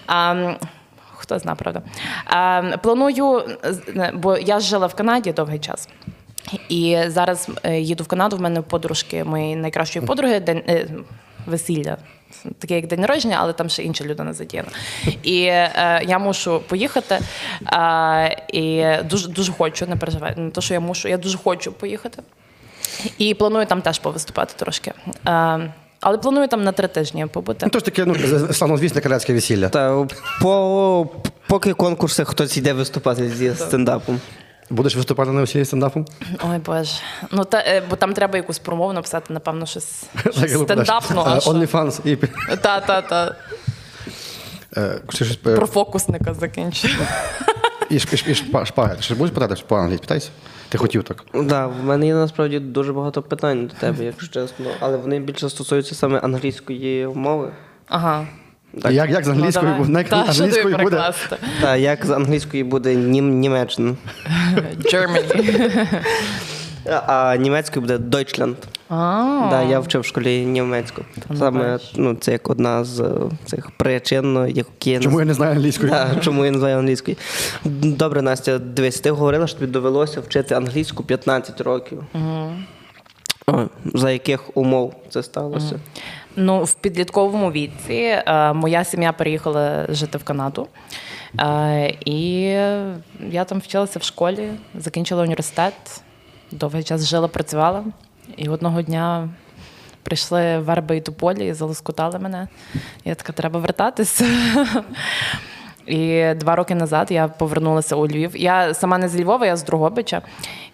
А, 0.08 0.54
хто 1.16 1.40
знає, 1.40 1.58
правда. 1.60 1.82
А, 2.26 2.62
планую, 2.84 3.44
бо 4.14 4.38
я 4.38 4.60
жила 4.60 4.88
в 4.88 4.96
Канаді 4.96 5.32
довгий 5.32 5.60
час. 5.60 5.90
І 6.70 6.98
зараз 7.08 7.50
е, 7.64 7.80
їду 7.80 8.04
в 8.04 8.08
Канаду. 8.08 8.38
В 8.38 8.42
мене 8.42 8.62
подружки 8.62 9.24
моєї 9.24 9.56
найкращої 9.56 10.06
подруги, 10.06 10.40
день 10.40 10.64
е, 10.68 10.88
весілля. 11.46 11.98
Таке 12.60 12.76
як 12.76 12.88
день 12.88 13.00
народження, 13.00 13.38
але 13.40 13.54
там 13.54 13.70
ще 13.70 13.84
інша 13.84 14.04
людина 14.04 14.34
задіяна. 14.34 14.70
І 15.24 15.44
е, 15.44 16.02
я 16.08 16.20
мушу 16.20 16.62
поїхати. 16.68 17.20
Е, 17.74 18.46
і 18.54 18.86
дуже 19.10 19.28
дуже 19.28 19.52
хочу, 19.52 19.86
не 19.86 19.96
переживай. 19.96 20.34
Не 20.38 20.52
те, 20.52 20.62
що 20.62 20.74
я 20.74 20.80
мушу, 20.80 21.08
я 21.08 21.18
дуже 21.18 21.38
хочу 21.38 21.72
поїхати. 21.72 22.24
І 23.18 23.34
планую 23.34 23.66
там 23.66 23.82
теж 23.82 24.00
повиступати 24.00 24.54
трошки. 24.58 24.94
Е, 25.28 25.74
але 26.00 26.18
планую 26.18 26.48
там 26.48 26.64
на 26.64 26.72
три 26.72 26.88
тижні 26.88 27.26
побути. 27.26 27.66
Ну, 27.66 27.70
то 27.70 27.80
ж 27.80 27.86
таке, 27.86 28.06
ну, 28.06 28.16
славнозвісне 28.54 29.02
калецьке 29.02 29.34
весілля. 29.34 29.70
Та 29.70 30.08
по 30.42 31.10
поки 31.48 31.74
конкурси 31.74 32.26
хтось 32.26 32.58
йде 32.58 32.74
виступати 32.74 33.30
зі 33.30 33.56
стендапом. 33.56 34.20
Будеш 34.72 34.96
виступати 34.96 35.32
на 35.32 35.42
весіллі 35.42 35.66
стендапом? 35.66 36.06
Ой 36.52 36.58
Боже. 36.58 36.92
Ну 37.32 37.44
та 37.46 37.58
е, 37.68 37.84
бо 37.90 37.96
там 37.96 38.14
треба 38.14 38.38
якусь 38.38 38.60
промову 38.60 38.94
написати, 38.94 39.34
напевно, 39.34 39.66
щось, 39.66 40.04
щось 40.20 40.36
Так, 40.36 40.50
стендапну. 40.50 41.22
е? 41.22 41.24
OnlyFans 41.26 42.08
і 42.08 42.16
Та, 42.62 42.80
та, 42.80 43.02
та. 43.02 43.36
е, 44.78 45.02
щось, 45.10 45.36
Про 45.36 45.68
фокусника 45.68 46.34
закінчую. 46.34 46.94
і, 47.90 48.00
ш- 48.00 48.08
і, 48.14 48.18
ш- 48.18 48.26
і 48.30 48.34
шпа- 48.34 48.66
шпаги. 48.66 48.96
Ти 48.96 49.02
ще 49.02 49.16
будеш 49.16 49.34
питати 49.34 49.62
по 49.68 49.76
англійськи? 49.76 50.02
Питайся. 50.02 50.30
Ти 50.70 50.78
хотів 50.78 51.04
так. 51.04 51.24
Да, 51.34 51.68
в 51.68 51.84
мене 51.84 52.08
є 52.08 52.14
насправді 52.14 52.60
дуже 52.60 52.94
багато 52.94 53.22
питань 53.22 53.68
до 53.68 53.74
тебе, 53.74 54.04
якщо 54.06 54.28
чесно. 54.28 54.66
Але 54.80 54.98
вони 54.98 55.20
більше 55.20 55.50
стосуються 55.50 55.96
саме 55.96 56.20
англійської 56.20 57.08
мови. 57.08 57.52
Ага. 57.88 58.28
Як, 58.74 59.10
як 59.10 59.26
з 59.26 59.28
англійською 59.28 59.72
ну, 59.72 59.84
буде? 59.84 59.92
давай. 59.94 60.04
Як 60.04 60.10
Та, 60.10 60.32
англійською 60.32 60.78
буде? 60.78 61.14
Та 61.62 61.76
як 61.76 62.06
з 62.06 62.12
англійської 62.12 62.64
буде 62.64 62.96
нім, 62.96 63.40
Німеччина, 63.40 63.96
Germany. 64.78 65.88
а, 67.08 67.36
німецькою 67.36 67.82
буде 67.82 67.98
Deutschland. 67.98 68.56
Да, 69.50 69.62
я 69.70 69.80
вчив 69.80 70.02
в 70.02 70.06
школі 70.06 70.46
німецьку. 70.46 71.02
Саме 71.38 71.80
ну, 71.96 72.16
це 72.16 72.32
як 72.32 72.50
одна 72.50 72.84
з 72.84 73.00
е, 73.00 73.12
цих 73.46 73.72
причин, 73.72 74.48
які 74.56 75.00
Чому 75.00 75.20
я 75.20 75.26
не 75.26 75.34
знаю 75.34 75.52
англійської? 75.52 75.92
Да, 75.92 76.16
чому 76.22 76.46
я 76.46 76.52
не 76.52 76.60
знаю 76.60 76.78
англійської. 76.78 77.18
Добре, 77.84 78.22
Настя, 78.22 78.60
дивись, 78.60 79.00
ти 79.00 79.12
говорила, 79.12 79.48
що 79.48 79.60
тобі 79.60 79.72
довелося 79.72 80.22
вчити 80.22 80.56
англійську 80.56 81.04
15 81.04 81.62
років. 81.62 82.04
О, 83.48 83.68
за 83.94 84.12
яких 84.12 84.58
умов 84.58 84.96
це 85.10 85.24
сталося? 85.24 85.80
Ну, 86.36 86.64
в 86.64 86.74
підлітковому 86.74 87.52
віці 87.52 87.94
е, 87.94 88.54
моя 88.54 88.84
сім'я 88.84 89.14
переїхала 89.14 89.86
жити 89.90 90.18
в 90.18 90.24
Канаду. 90.24 90.68
Е, 91.40 91.96
і 92.06 92.42
я 93.30 93.44
там 93.46 93.60
вчилася 93.60 94.00
в 94.00 94.04
школі, 94.04 94.52
закінчила 94.76 95.24
університет, 95.24 96.02
довгий 96.52 96.84
час 96.84 97.06
жила, 97.06 97.28
працювала. 97.28 97.84
І 98.38 98.50
одного 98.50 98.82
дня 98.82 99.30
прийшли 100.04 100.60
верби 100.60 100.98
і 100.98 101.02
тополі 101.02 101.48
і 101.48 101.54
залоскотали 101.54 102.20
мене. 102.20 102.48
Я 103.06 103.16
така, 103.16 103.34
треба 103.34 103.60
вертатися. 103.60 104.26
І 105.86 106.34
два 106.36 106.56
роки 106.56 106.76
назад 106.76 107.12
я 107.12 107.28
повернулася 107.28 107.96
у 107.96 108.08
Львів. 108.08 108.38
Я 108.38 108.74
сама 108.74 108.98
не 108.98 109.10
з 109.10 109.22
Львова, 109.22 109.46
я 109.46 109.56
з 109.56 109.64
Другобича. 109.64 110.22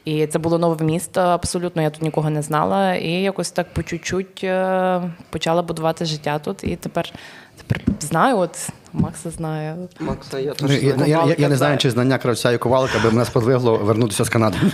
І 0.08 0.28
це 0.28 0.40
було 0.40 0.58
нове 0.58 0.86
місто, 0.86 1.22
абсолютно. 1.22 1.82
Я 1.82 1.90
тут 1.90 2.02
нікого 2.02 2.30
не 2.30 2.42
знала. 2.42 2.96
І 2.96 3.10
якось 3.12 3.52
так 3.52 3.74
по 3.74 3.84
чуть-чуть 3.84 4.44
е, 4.44 5.02
почала 5.30 5.62
будувати 5.62 6.06
життя 6.06 6.40
тут. 6.40 6.64
І 6.64 6.76
тепер, 6.76 7.10
тепер 7.58 7.82
знаю, 8.00 8.38
от 8.38 8.70
Макса 8.94 9.30
знає. 9.30 9.76
Макса, 10.00 10.40
я 10.40 10.54
Ну, 10.62 10.68
теж 10.68 10.84
Я, 10.84 10.94
знаю. 10.94 11.12
я, 11.12 11.18
я, 11.18 11.26
я 11.26 11.28
не 11.28 11.36
знаю, 11.38 11.56
знаю. 11.58 11.78
чи 11.78 11.92
знання 11.92 12.18
кравця 12.18 12.52
і 12.52 12.58
ковалика 12.58 13.00
би 13.00 13.12
мене 13.12 13.26
сподвигло 13.26 13.78
вернутися 13.78 14.24
з 14.24 14.30
Канади. 14.30 14.58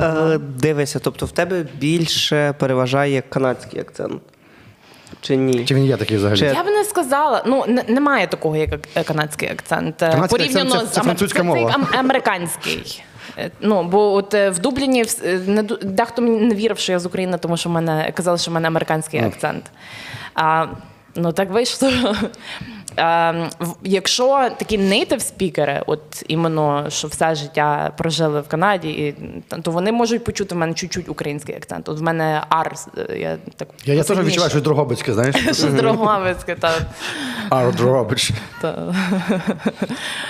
Е, 0.00 0.38
Дивися, 0.38 0.98
тобто 0.98 1.26
в 1.26 1.30
тебе 1.32 1.66
більше 1.78 2.54
переважає 2.58 3.22
канадський 3.28 3.80
акцент. 3.80 4.22
Чи 5.20 5.36
ні? 5.36 5.64
Чи 5.64 5.74
він 5.74 5.84
є 5.84 5.96
такий 5.96 6.16
взагалі? 6.16 6.38
Чи- 6.38 6.44
Я 6.44 6.62
б 6.62 6.66
не 6.66 6.84
сказала, 6.84 7.42
ну 7.46 7.64
не- 7.68 7.84
немає 7.88 8.26
такого, 8.26 8.56
як 8.56 8.70
канадський 9.06 9.48
акцент. 9.48 10.02
Е, 10.02 10.10
Канадський 10.12 10.38
Порівняно 10.38 10.70
акцент 10.74 10.88
це- 10.88 10.94
це 10.94 11.00
ам- 11.00 11.04
французька 11.04 11.38
це, 11.38 11.42
мова. 11.44 11.70
ам- 11.74 11.98
американський. 11.98 13.02
Е, 13.38 13.50
Ну, 13.60 13.84
бо 13.84 14.12
от 14.12 14.34
е, 14.34 14.50
в 14.50 14.58
Дубліні 14.58 15.04
е, 15.24 15.38
не 15.46 15.62
дехто 15.62 16.22
мені 16.22 16.40
не 16.40 16.54
вірив, 16.54 16.78
що 16.78 16.92
я 16.92 16.98
з 16.98 17.06
України, 17.06 17.38
тому 17.38 17.56
що 17.56 17.68
в 17.68 17.72
мене 17.72 18.12
казали, 18.14 18.38
що 18.38 18.50
в 18.50 18.54
мене 18.54 18.68
американський 18.68 19.20
акцент. 19.20 19.64
А, 20.34 20.66
ну 21.14 21.32
так 21.32 21.50
вийшло. 21.50 21.90
А, 22.96 23.48
якщо 23.82 24.50
такі 24.58 24.78
нейтив 24.78 25.20
спікери, 25.20 25.82
от 25.86 26.24
іменно 26.28 26.86
що 26.88 27.08
все 27.08 27.34
життя 27.34 27.92
прожили 27.98 28.40
в 28.40 28.48
Канаді, 28.48 28.88
і, 28.88 29.14
то 29.62 29.70
вони 29.70 29.92
можуть 29.92 30.24
почути 30.24 30.54
в 30.54 30.58
мене 30.58 30.74
чуть-чуть 30.74 31.08
український 31.08 31.54
акцент. 31.54 31.88
От 31.88 31.98
в 31.98 32.02
мене 32.02 32.42
ар, 32.48 32.74
е, 32.98 33.18
я 33.18 33.36
так 33.56 33.68
Я, 33.84 33.94
я 33.94 34.02
теж 34.02 34.18
відчуваю 34.18 34.50
щось 34.50 34.62
Дрогобицьке, 34.62 35.14
знаєш? 35.14 35.36
Щось 35.44 35.64
Дрогобицьке, 35.64 36.54
так. 36.54 36.82
Ар 37.50 37.74
Дрогобич. 37.74 38.30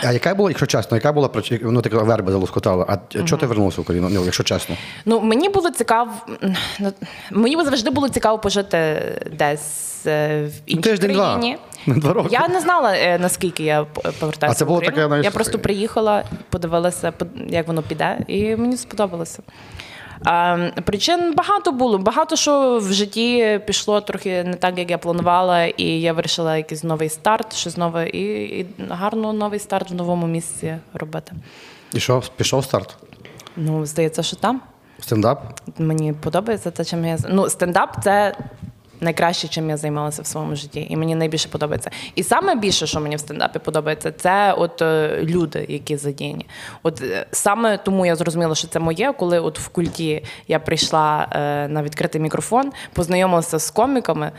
А 0.04 0.12
яка 0.12 0.34
була, 0.34 0.50
якщо 0.50 0.66
чесно, 0.66 0.96
яка 0.96 1.12
була 1.12 1.30
ну 1.62 1.82
така 1.82 1.98
верба 1.98 2.32
залоскотала, 2.32 2.86
а 2.88 3.22
чого 3.22 3.40
ти 3.40 3.46
вернувся 3.46 3.80
в 3.80 3.82
Україну, 3.82 4.08
ну, 4.10 4.24
якщо 4.24 4.42
чесно? 4.42 4.76
Ну, 5.04 5.20
мені 5.20 5.48
було 5.48 5.70
цікаво, 5.70 6.10
ну, 6.80 6.92
мені 7.30 7.64
завжди 7.64 7.90
було 7.90 8.08
цікаво 8.08 8.38
пожити 8.38 9.02
десь 9.38 10.06
е, 10.06 10.44
в 10.44 10.52
іншій 10.66 10.96
країні. 10.96 11.14
Два 11.14 11.38
роки. 12.04 12.28
Я 12.32 12.48
не 12.48 12.60
знала, 12.60 12.96
е, 12.96 13.18
наскільки 13.18 13.64
я 13.64 13.84
повертаюся. 14.20 14.46
А 14.46 14.54
це 14.54 14.64
в 14.64 14.68
було 14.68 14.78
Україну. 14.78 14.96
таке, 14.96 15.06
знаєш, 15.06 15.24
Я 15.24 15.30
просто 15.30 15.58
приїхала, 15.58 16.24
подивилася, 16.50 17.12
як 17.48 17.66
воно 17.66 17.82
піде, 17.82 18.18
і 18.26 18.56
мені 18.56 18.76
сподобалося. 18.76 19.42
Ем, 20.26 20.72
причин 20.84 21.34
багато 21.34 21.72
було. 21.72 21.98
Багато 21.98 22.36
що 22.36 22.78
в 22.78 22.92
житті 22.92 23.60
пішло 23.66 24.00
трохи 24.00 24.44
не 24.44 24.54
так, 24.54 24.78
як 24.78 24.90
я 24.90 24.98
планувала, 24.98 25.64
і 25.64 25.84
я 25.84 26.12
вирішила 26.12 26.56
якийсь 26.56 26.84
новий 26.84 27.08
старт, 27.08 27.54
щось 27.56 27.76
нове, 27.76 28.08
і, 28.08 28.44
і 28.60 28.66
гарно 28.88 29.32
новий 29.32 29.58
старт 29.58 29.90
в 29.90 29.94
новому 29.94 30.26
місці 30.26 30.76
робити. 30.94 31.32
І 31.92 32.00
що, 32.00 32.22
пішов 32.36 32.64
старт? 32.64 32.96
Ну, 33.56 33.86
здається, 33.86 34.22
що 34.22 34.36
там. 34.36 34.60
Стендап? 35.00 35.60
Мені 35.78 36.12
подобається 36.12 36.70
те, 36.70 36.84
чим 36.84 37.04
я 37.04 37.18
ну, 37.28 37.48
стендап 37.48 38.04
це. 38.04 38.34
Найкраще, 39.04 39.48
чим 39.48 39.70
я 39.70 39.76
займалася 39.76 40.22
в 40.22 40.26
своєму 40.26 40.56
житті, 40.56 40.86
і 40.90 40.96
мені 40.96 41.14
найбільше 41.14 41.48
подобається. 41.48 41.90
І 42.14 42.22
саме 42.22 42.54
більше, 42.54 42.86
що 42.86 43.00
мені 43.00 43.16
в 43.16 43.20
стендапі 43.20 43.58
подобається, 43.58 44.12
це 44.12 44.52
от 44.52 44.82
е, 44.82 45.18
люди, 45.22 45.66
які 45.68 45.96
задіяні. 45.96 46.46
От 46.82 47.02
е, 47.02 47.26
саме 47.32 47.78
тому 47.78 48.06
я 48.06 48.16
зрозуміла, 48.16 48.54
що 48.54 48.68
це 48.68 48.78
моє, 48.78 49.12
коли 49.12 49.40
от 49.40 49.58
в 49.58 49.68
культі 49.68 50.24
я 50.48 50.58
прийшла 50.58 51.28
е, 51.32 51.68
на 51.68 51.82
відкритий 51.82 52.20
мікрофон, 52.20 52.72
познайомилася 52.92 53.58
з 53.58 53.70
коміками. 53.70 54.32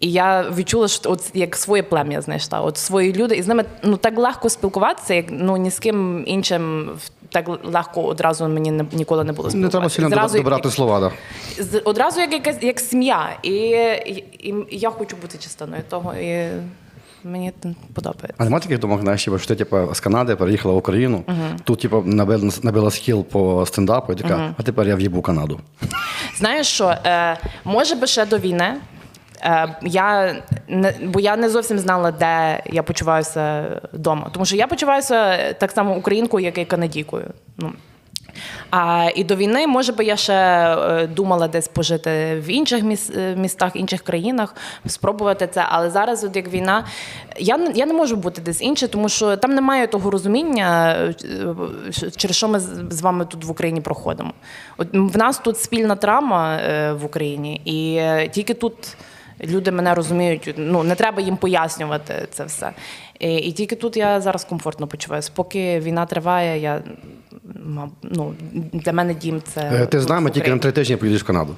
І 0.00 0.12
я 0.12 0.50
відчула, 0.56 0.88
що 0.88 1.10
от 1.10 1.30
як 1.34 1.56
своє 1.56 1.82
плем'я 1.82 2.20
знайшла, 2.20 2.60
от 2.60 2.76
свої 2.76 3.12
люди, 3.12 3.34
і 3.34 3.42
з 3.42 3.46
ними 3.46 3.64
ну 3.82 3.96
так 3.96 4.18
легко 4.18 4.48
спілкуватися, 4.48 5.14
як 5.14 5.26
ну 5.30 5.56
ні 5.56 5.70
з 5.70 5.78
ким 5.78 6.24
іншим 6.26 6.90
так 7.34 7.50
легко 7.64 8.02
одразу 8.02 8.48
мені 8.48 8.70
не, 8.70 8.84
ніколи 8.92 9.24
не 9.24 9.32
було 9.32 9.50
Не 9.54 9.68
треба 9.68 9.88
сильно 9.88 10.08
Зразу 10.08 10.38
як- 10.38 10.66
слова, 10.70 11.00
да. 11.00 11.78
одразу 11.84 12.20
як 12.20 12.32
якась 12.32 12.62
як 12.62 12.80
сім'я. 12.80 13.36
І, 13.42 13.50
і, 13.50 14.24
і 14.38 14.54
я 14.70 14.90
хочу 14.90 15.16
бути 15.16 15.38
частиною 15.38 15.82
того. 15.88 16.14
І 16.14 16.48
мені 17.24 17.52
подобається. 17.94 18.34
А 18.38 18.44
немає 18.44 18.60
таких 18.62 18.78
думок, 18.78 19.00
знаєш, 19.00 19.24
типу, 19.24 19.38
що 19.38 19.48
ти 19.48 19.54
типу, 19.54 19.94
з 19.94 20.00
Канади 20.00 20.36
переїхала 20.36 20.74
в 20.74 20.76
Україну, 20.76 21.24
тут 21.64 21.80
типу, 21.80 22.02
набила, 22.06 22.50
набила 22.62 22.90
скіл 22.90 23.24
по 23.24 23.66
стендапу, 23.66 24.12
і 24.12 24.16
така, 24.16 24.54
а 24.58 24.62
тепер 24.62 24.88
я 24.88 24.96
в'їбу 24.96 25.22
Канаду. 25.22 25.60
Знаєш 26.38 26.66
що, 26.66 26.94
е, 27.04 27.38
може 27.64 27.94
би 27.94 28.06
ще 28.06 28.26
до 28.26 28.38
війни. 28.38 28.74
Е, 29.44 29.76
я 29.82 30.36
не, 30.68 30.94
бо 31.02 31.20
я 31.20 31.36
не 31.36 31.48
зовсім 31.48 31.78
знала, 31.78 32.10
де 32.10 32.62
я 32.66 32.82
почуваюся 32.82 33.64
вдома. 33.92 34.30
Тому 34.32 34.44
що 34.44 34.56
я 34.56 34.66
почуваюся 34.66 35.52
так 35.52 35.70
само 35.70 35.96
українкою, 35.96 36.44
як 36.44 36.58
і 36.58 36.64
канадійкою. 36.64 37.26
Ну. 37.58 37.72
А, 38.70 39.10
і 39.14 39.24
до 39.24 39.36
війни, 39.36 39.66
може 39.66 39.92
би, 39.92 40.04
я 40.04 40.16
ще 40.16 40.34
е, 40.34 41.06
думала 41.06 41.48
десь 41.48 41.68
пожити 41.68 42.42
в 42.46 42.50
інших 42.50 42.84
е, 43.16 43.36
містах, 43.36 43.76
інших 43.76 44.02
країнах, 44.02 44.54
спробувати 44.86 45.46
це. 45.46 45.64
Але 45.68 45.90
зараз, 45.90 46.24
от 46.24 46.36
як 46.36 46.48
війна, 46.48 46.84
я, 47.38 47.72
я 47.74 47.86
не 47.86 47.94
можу 47.94 48.16
бути 48.16 48.40
десь 48.40 48.62
інше, 48.62 48.88
тому 48.88 49.08
що 49.08 49.36
там 49.36 49.54
немає 49.54 49.86
того 49.86 50.10
розуміння, 50.10 50.96
через 52.16 52.36
що 52.36 52.48
ми 52.48 52.60
з 52.90 53.00
вами 53.02 53.24
тут 53.24 53.44
в 53.44 53.50
Україні 53.50 53.80
проходимо. 53.80 54.32
От 54.76 54.88
в 54.92 55.18
нас 55.18 55.38
тут 55.38 55.58
спільна 55.58 55.96
травма 55.96 56.56
е, 56.56 56.92
в 56.92 57.04
Україні, 57.04 57.60
і 57.64 58.00
тільки 58.30 58.54
тут. 58.54 58.74
Люди 59.44 59.70
мене 59.70 59.94
розуміють, 59.94 60.54
ну 60.56 60.82
не 60.82 60.94
треба 60.94 61.22
їм 61.22 61.36
пояснювати 61.36 62.28
це 62.30 62.44
все. 62.44 62.72
І, 63.18 63.36
і 63.36 63.52
тільки 63.52 63.76
тут 63.76 63.96
я 63.96 64.20
зараз 64.20 64.44
комфортно 64.44 64.86
почуваюся. 64.86 65.30
Поки 65.34 65.80
війна 65.80 66.06
триває, 66.06 66.60
я 66.60 66.82
ну, 68.02 68.34
для 68.72 68.92
мене 68.92 69.14
дім 69.14 69.42
це. 69.54 69.60
Е, 69.60 69.86
Ти 69.86 70.00
з 70.00 70.08
нами 70.08 70.30
тільки 70.30 70.50
на 70.50 70.58
три 70.58 70.72
тижні 70.72 70.96
поїдеш 70.96 71.22
в 71.22 71.26
Канаду. 71.26 71.56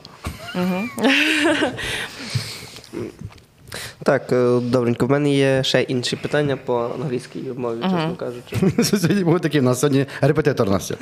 Так, 4.03 4.33
е, 4.33 4.61
добренько. 4.61 5.07
В 5.07 5.11
мене 5.11 5.35
є 5.35 5.63
ще 5.65 5.83
інші 5.83 6.17
питання 6.17 6.57
по 6.57 6.91
англійській 7.03 7.43
мові, 7.57 7.83
чесно 7.83 8.17
кажучи. 8.17 8.85
Сьогодні 8.99 9.25
був 9.25 9.41
такий, 9.41 9.61
у 9.61 9.65
нас 9.65 9.81
сьогодні 9.81 10.07
репетитор 10.21 10.71
Настя. 10.71 10.95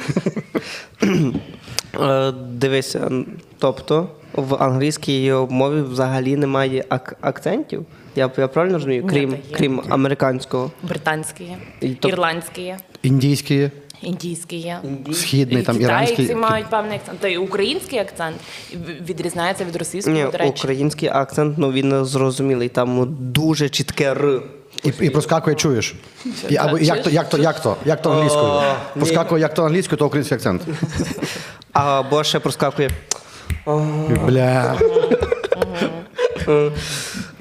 Е, 2.01 2.33
Дивися, 2.33 3.11
тобто 3.59 4.09
в 4.37 4.55
англійській 4.63 5.33
мові 5.51 5.81
взагалі 5.83 6.37
немає 6.37 6.85
ак- 6.89 7.17
акцентів. 7.21 7.87
Я, 8.17 8.31
я 8.39 8.49
правильно 8.49 8.75
розумію? 8.75 9.07
Крім, 9.11 9.31
є. 9.31 9.39
крім 9.53 9.83
американського. 9.89 10.71
Британські 10.83 11.45
є, 11.45 11.57
І 11.81 11.89
то- 11.89 12.09
ірландські 12.09 12.63
є, 12.63 12.79
Індійські 13.03 13.55
є, 13.55 13.71
індійські 14.03 14.57
є. 14.57 14.79
східний, 15.13 15.63
І 15.63 15.65
там 15.67 15.79
китайці 15.79 16.13
іранський. 16.13 16.37
мають 16.37 16.71
певний 16.71 16.97
акцент. 16.97 17.21
Та 17.21 17.29
й 17.29 17.37
український 17.37 17.99
акцент 17.99 18.37
відрізняється 19.09 19.65
від 19.65 19.77
російського, 19.77 20.17
Ні, 20.17 20.25
до 20.25 20.39
речі. 20.39 20.51
український 20.51 21.09
акцент, 21.09 21.59
ну 21.59 21.73
він 21.73 22.05
зрозумілий. 22.05 22.69
Там 22.69 23.17
дуже 23.21 23.69
чітке 23.69 24.05
р. 24.11 24.43
І, 24.85 24.93
і 25.01 25.11
проскакує, 25.11 25.57
чуєш. 25.57 25.95
І, 26.49 26.57
або, 26.57 26.79
як, 26.79 27.03
то, 27.03 27.11
як, 27.11 27.29
то, 27.29 27.39
як 27.39 27.61
то? 27.63 27.77
Як 27.85 28.03
то 28.03 28.11
англійською? 28.13 28.61
Проскакує 28.95 29.41
як 29.43 29.55
то 29.55 29.65
англійською, 29.65 29.99
то 29.99 30.07
український 30.07 30.37
акцент. 30.37 30.63
Або 31.73 32.25
ще 32.25 32.39
проскакує. 32.41 32.91
Бля. 34.27 34.79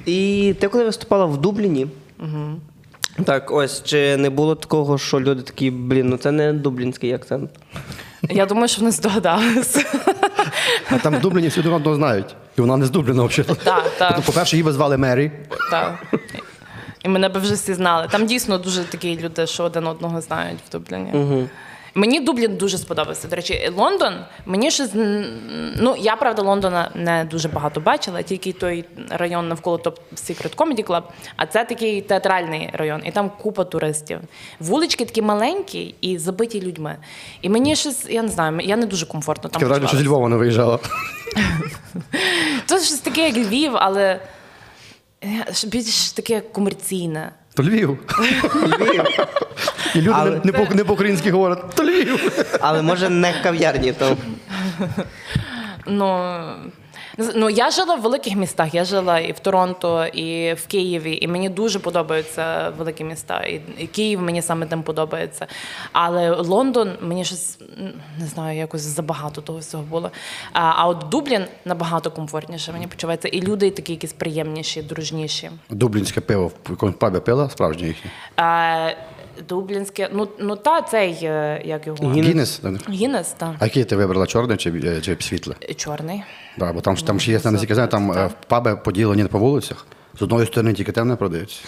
І 0.06 0.54
ти 0.60 0.68
коли 0.68 0.84
виступала 0.84 1.24
в 1.24 1.36
Дубліні? 1.36 1.86
Так, 3.24 3.50
ось 3.50 3.82
чи 3.84 4.16
не 4.16 4.30
було 4.30 4.54
такого, 4.54 4.98
що 4.98 5.20
люди 5.20 5.42
такі, 5.42 5.70
блін, 5.70 6.08
ну 6.08 6.16
це 6.16 6.32
не 6.32 6.52
дублінський 6.52 7.12
акцент. 7.12 7.50
Я 8.30 8.46
думаю, 8.46 8.68
що 8.68 8.80
вони 8.80 8.90
здогадалися. 8.90 9.84
А 10.90 10.98
там 10.98 11.14
в 11.16 11.20
Дубліні 11.20 11.48
всі 11.48 11.60
один 11.60 11.72
одного 11.72 11.96
знають. 11.96 12.36
І 12.58 12.60
вона 12.60 12.76
не 12.76 12.86
з 12.86 12.90
Дубліна 12.90 13.24
взагалі. 13.24 13.56
Так, 13.64 13.84
так. 13.98 14.14
Ну, 14.16 14.22
По-перше, 14.26 14.56
її 14.56 14.64
би 14.64 14.72
звали 14.72 14.96
Мері. 14.96 15.30
Так. 15.70 15.94
І 17.04 17.08
мене 17.08 17.28
би 17.28 17.40
вже 17.40 17.54
всі 17.54 17.74
знали. 17.74 18.08
Там 18.10 18.26
дійсно 18.26 18.58
дуже 18.58 18.84
такі 18.84 19.18
люди, 19.20 19.46
що 19.46 19.64
один 19.64 19.86
одного 19.86 20.20
знають 20.20 20.58
в 20.68 20.72
Дубліні. 20.72 21.46
Мені 21.94 22.20
Дублін 22.20 22.56
дуже 22.56 22.78
сподобався. 22.78 23.28
До 23.28 23.36
речі, 23.36 23.70
Лондон, 23.76 24.14
мені 24.46 24.70
ще 24.70 24.88
ну 25.76 25.96
я 25.98 26.16
правда 26.16 26.42
Лондона 26.42 26.90
не 26.94 27.24
дуже 27.24 27.48
багато 27.48 27.80
бачила, 27.80 28.22
тільки 28.22 28.52
той 28.52 28.84
район 29.10 29.48
навколо 29.48 29.76
Top 29.76 29.96
Secret 30.14 30.56
Comedy 30.56 30.84
Club, 30.84 31.02
а 31.36 31.46
це 31.46 31.64
такий 31.64 32.02
театральний 32.02 32.70
район, 32.72 33.02
і 33.04 33.10
там 33.10 33.30
купа 33.42 33.64
туристів. 33.64 34.18
Вулички 34.60 35.04
такі 35.04 35.22
маленькі 35.22 35.94
і 36.00 36.18
забиті 36.18 36.60
людьми. 36.60 36.96
І 37.42 37.48
мені 37.48 37.76
щось, 37.76 38.06
я 38.10 38.22
не 38.22 38.28
знаю, 38.28 38.60
я 38.60 38.76
не 38.76 38.86
дуже 38.86 39.06
комфортно 39.06 39.50
там. 39.50 39.62
Враження, 39.62 39.88
що 39.88 39.96
з. 39.96 40.04
Львова 40.04 40.28
не 40.28 40.36
виїжджала. 40.36 40.78
Це 42.66 42.80
щось 42.80 42.98
таке, 42.98 43.28
як 43.28 43.36
Львів, 43.36 43.72
але 43.74 44.20
е, 45.24 45.46
більш 45.66 46.12
таке 46.12 46.40
комерційне. 46.40 47.32
То 47.54 47.62
Львів. 47.62 47.98
І 49.94 50.00
люди 50.00 50.12
Але- 50.18 50.30
не, 50.30 50.40
не, 50.44 50.52
по, 50.52 50.74
не 50.74 50.84
по-українськи 50.84 51.30
говорять, 51.30 51.62
то 51.74 51.84
Львів. 51.84 52.32
Але 52.60 52.82
може 52.82 53.08
не 53.08 53.34
кав'ярні 53.42 53.92
то. 53.92 54.16
Ну, 55.86 56.38
ну 57.18 57.50
я 57.50 57.70
жила 57.70 57.94
в 57.94 58.00
великих 58.00 58.36
містах. 58.36 58.74
Я 58.74 58.84
жила 58.84 59.18
і 59.18 59.32
в 59.32 59.38
Торонто, 59.38 60.06
і 60.06 60.54
в 60.54 60.66
Києві, 60.66 61.18
і 61.22 61.28
мені 61.28 61.48
дуже 61.48 61.78
подобаються 61.78 62.72
великі 62.78 63.04
міста. 63.04 63.40
І, 63.40 63.60
і 63.78 63.86
Київ 63.86 64.22
мені 64.22 64.42
саме 64.42 64.66
тим 64.66 64.82
подобається. 64.82 65.46
Але 65.92 66.30
Лондон 66.30 66.92
мені 67.00 67.24
щось 67.24 67.58
не 68.18 68.26
знаю, 68.26 68.58
якось 68.58 68.82
забагато 68.82 69.40
того 69.40 69.58
всього 69.58 69.82
було. 69.82 70.10
А, 70.52 70.60
а 70.76 70.86
от 70.86 71.08
Дублін 71.08 71.44
набагато 71.64 72.10
комфортніше. 72.10 72.72
Мені 72.72 72.86
почувається. 72.86 73.28
І 73.28 73.40
люди 73.42 73.70
такі 73.70 73.92
якісь 73.92 74.12
приємніші, 74.12 74.82
дружніші. 74.82 75.50
Дублінське 75.70 76.20
пиво 76.20 76.46
в 76.46 76.70
якомусь 76.70 76.96
пабі 76.96 77.20
пила, 77.20 77.50
справжнє 77.50 77.86
їхнє. 77.86 78.10
Дублінське, 79.48 80.10
ну, 80.12 80.28
ну 80.40 80.56
та 80.56 80.82
цей, 80.82 81.18
е, 81.22 81.62
як 81.64 81.86
його? 81.86 82.12
Гіннес. 82.12 82.60
Гіннес. 82.64 82.88
Гіннес, 82.90 83.28
так. 83.28 83.50
А 83.58 83.64
який 83.64 83.84
ти 83.84 83.96
вибрала, 83.96 84.26
чорний 84.26 84.56
чи, 84.56 84.70
е, 84.70 85.00
чи 85.00 85.16
світле? 85.20 85.54
Чорний. 85.76 86.22
Да, 86.58 86.72
бо 86.72 86.80
там, 86.80 86.96
ж- 86.96 87.06
там 87.06 87.20
ж 87.20 87.30
є, 87.30 87.38
там 87.86 88.12
е, 88.12 88.30
паби 88.48 88.76
поділені 88.76 89.24
по 89.24 89.38
вулицях. 89.38 89.86
З 90.18 90.22
одної 90.22 90.46
сторони 90.46 90.72
тільки 90.72 90.92
темне 90.92 91.16
продається. 91.16 91.60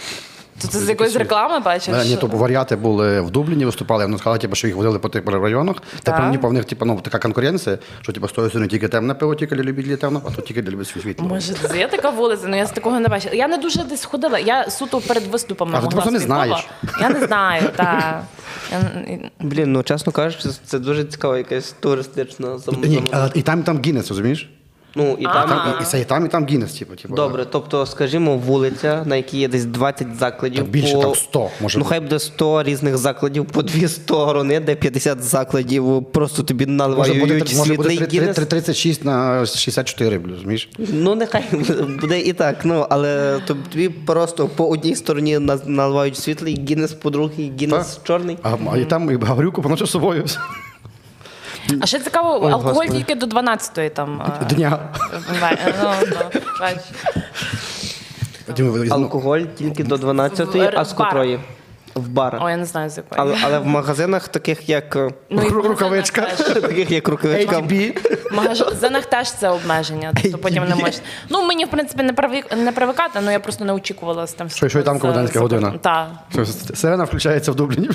То 0.61 0.67
ти 0.67 0.77
з 0.79 0.89
якоїсь 0.89 1.15
реклами 1.15 1.59
бачиш? 1.59 1.95
Е, 1.95 2.05
Ні, 2.05 2.15
то 2.15 2.27
варіати 2.27 2.75
були 2.75 3.21
в 3.21 3.31
Дубліні, 3.31 3.65
виступали, 3.65 4.05
вони 4.05 4.17
сказали, 4.17 4.39
типу, 4.39 4.55
що 4.55 4.67
їх 4.67 4.75
возили 4.75 4.99
по 4.99 5.09
тих 5.09 5.23
районах. 5.25 5.75
Тепер 6.03 6.29
ніби 6.29 6.49
в 6.49 6.53
них 6.53 6.65
типу, 6.65 6.85
ну, 6.85 7.01
така 7.01 7.19
конкуренція, 7.19 7.77
що 8.01 8.11
типу, 8.13 8.27
з 8.27 8.31
тої 8.31 8.49
сторони 8.49 8.67
тільки 8.69 8.87
темне 8.87 9.13
пиво, 9.13 9.35
тільки 9.35 9.55
для 9.55 9.63
любителів 9.63 9.97
темного, 9.99 10.29
а 10.31 10.35
тут 10.35 10.45
тільки 10.45 10.61
для 10.61 10.71
любителів 10.71 11.03
світлого. 11.03 11.33
Може, 11.33 11.53
це 11.53 11.77
є 11.77 11.87
така 11.87 12.09
вулиця, 12.09 12.43
але 12.47 12.57
я 12.57 12.65
з 12.65 12.71
такого 12.71 12.99
не 12.99 13.07
бачила. 13.07 13.35
Я 13.35 13.47
не 13.47 13.57
дуже 13.57 13.83
десь 13.83 14.05
ходила. 14.05 14.39
Я 14.39 14.69
суто 14.69 15.01
перед 15.01 15.23
виступами. 15.27 15.71
А, 15.73 15.77
ти 15.77 15.83
могла 15.83 15.91
просто 16.01 16.11
не 16.11 16.19
знаєш. 16.19 16.67
Я 17.01 17.09
не 17.09 17.25
знаю, 17.25 17.63
так. 17.75 18.23
Блін, 19.39 19.71
ну 19.73 19.83
чесно 19.83 20.11
кажучи, 20.11 20.49
це 20.65 20.79
дуже 20.79 21.03
цікава 21.03 21.37
якась 21.37 21.71
туристична 21.79 22.57
зам... 22.57 22.75
Ні, 22.83 22.97
зам- 22.97 23.07
а, 23.11 23.29
і 23.33 23.41
там, 23.41 23.63
там 23.63 23.81
Гіннес, 23.85 24.09
розумієш? 24.09 24.49
Ну 24.95 25.17
і 25.19 25.23
там. 25.23 25.49
Там, 25.49 25.73
і, 25.79 25.83
і, 25.83 25.85
це 25.85 26.01
і 26.01 26.05
там, 26.05 26.25
і 26.25 26.29
там 26.29 26.45
Гіннес, 26.47 26.73
типу. 26.73 26.95
типу 26.95 27.15
Добре, 27.15 27.45
тобто, 27.51 27.85
скажімо, 27.85 28.37
вулиця, 28.37 29.03
на 29.05 29.15
якій 29.15 29.37
є 29.37 29.47
десь 29.47 29.65
20 29.65 30.07
закладів. 30.19 30.63
Та 30.63 30.69
більше, 30.69 30.93
по... 30.95 31.01
там 31.01 31.15
100 31.15 31.49
може 31.61 31.77
Ну 31.77 31.83
бути. 31.83 31.89
хай 31.89 31.99
буде 31.99 32.19
100 32.19 32.63
різних 32.63 32.97
закладів 32.97 33.45
по 33.45 33.61
дві 33.63 33.87
сторони, 33.87 34.59
де 34.59 34.75
50 34.75 35.23
закладів 35.23 36.05
просто 36.13 36.43
тобі 36.43 36.65
Може 36.65 36.77
наливають 36.77 37.19
бути, 37.19 37.33
може 37.33 37.45
світлий 37.47 37.77
бути 37.97 38.05
три- 38.05 38.19
Гіннес. 38.19 38.35
три- 38.35 38.45
36 38.45 39.05
на 39.05 39.45
64, 39.45 40.21
розумієш? 40.29 40.69
Ну, 40.77 41.15
нехай 41.15 41.43
буде 42.01 42.19
і 42.19 42.33
так. 42.33 42.55
Ну, 42.63 42.85
але 42.89 43.39
тобі 43.47 43.89
просто 43.89 44.47
по 44.47 44.67
одній 44.69 44.95
стороні 44.95 45.39
на- 45.39 45.59
наливають 45.65 46.17
світлий 46.17 46.65
Гіннес, 46.69 46.93
по 46.93 47.09
другій 47.09 47.51
Гіннес 47.61 47.99
чорний. 48.03 48.37
А, 48.43 48.55
а 48.71 48.77
і 48.77 48.85
там 48.85 49.11
і 49.11 49.25
Гаврюку 49.25 49.61
поночі 49.61 49.85
з 49.85 49.89
собою. 49.89 50.25
А 51.81 51.85
ще 51.85 51.99
цікаво, 51.99 52.39
Ой, 52.43 52.51
алкоголь 52.51 52.73
Господи. 52.73 52.89
тільки 52.97 53.15
до 53.15 53.25
12-ї 53.25 53.89
там. 53.89 54.21
е, 54.41 54.45
Дня. 54.55 54.79
ве- 55.41 55.57
ну, 55.83 55.89
ну. 58.57 58.91
Алкоголь 58.91 59.39
тільки 59.41 59.83
до 59.83 59.95
12-ї, 59.95 60.71
В- 60.71 60.77
а 60.77 60.81
в 60.81 60.85
з 60.85 60.93
барах. 60.93 61.09
котрої? 61.13 61.39
В 61.97 62.07
барах. 62.09 62.41
Ой, 62.43 62.51
я 62.51 62.57
не 62.57 62.65
знаю, 62.65 62.89
з 62.89 62.97
якої. 62.97 63.21
Але, 63.21 63.37
але 63.43 63.59
в 63.59 63.65
магазинах, 63.65 64.27
таких 64.27 64.69
як 64.69 64.95
е, 64.95 65.09
Ну, 65.29 65.41
і 65.41 65.45
в 65.49 65.51
Рукавичка. 65.51 66.21
теж. 66.21 66.47
таких 66.61 66.91
як 66.91 67.07
рукавичка. 67.07 67.55
ATB. 67.59 67.97
В 68.31 68.35
магазинах 68.35 69.05
теж 69.05 69.31
це 69.31 69.49
обмеження. 69.49 70.13
Тобто 70.23 70.37
потім 70.37 70.65
не 70.69 70.75
можеш. 70.75 71.01
Ну, 71.29 71.45
мені, 71.47 71.65
в 71.65 71.69
принципі, 71.69 72.03
не 72.03 72.13
привик 72.13 72.57
не 72.57 72.71
привикати, 72.71 73.11
але 73.23 73.31
я 73.31 73.39
просто 73.39 73.65
не 73.65 73.73
очікувала 73.73 74.27
з 74.27 74.33
тим. 74.33 74.49
Що- 74.49 74.69
що 74.69 74.79
і 74.79 74.83
там 74.83 74.99
комендантська 74.99 75.39
година. 75.39 75.73
Так. 75.81 76.07
Що, 76.31 76.45
Сирена 76.75 77.03
включається 77.03 77.51
в 77.51 77.55
Дубліні. 77.55 77.89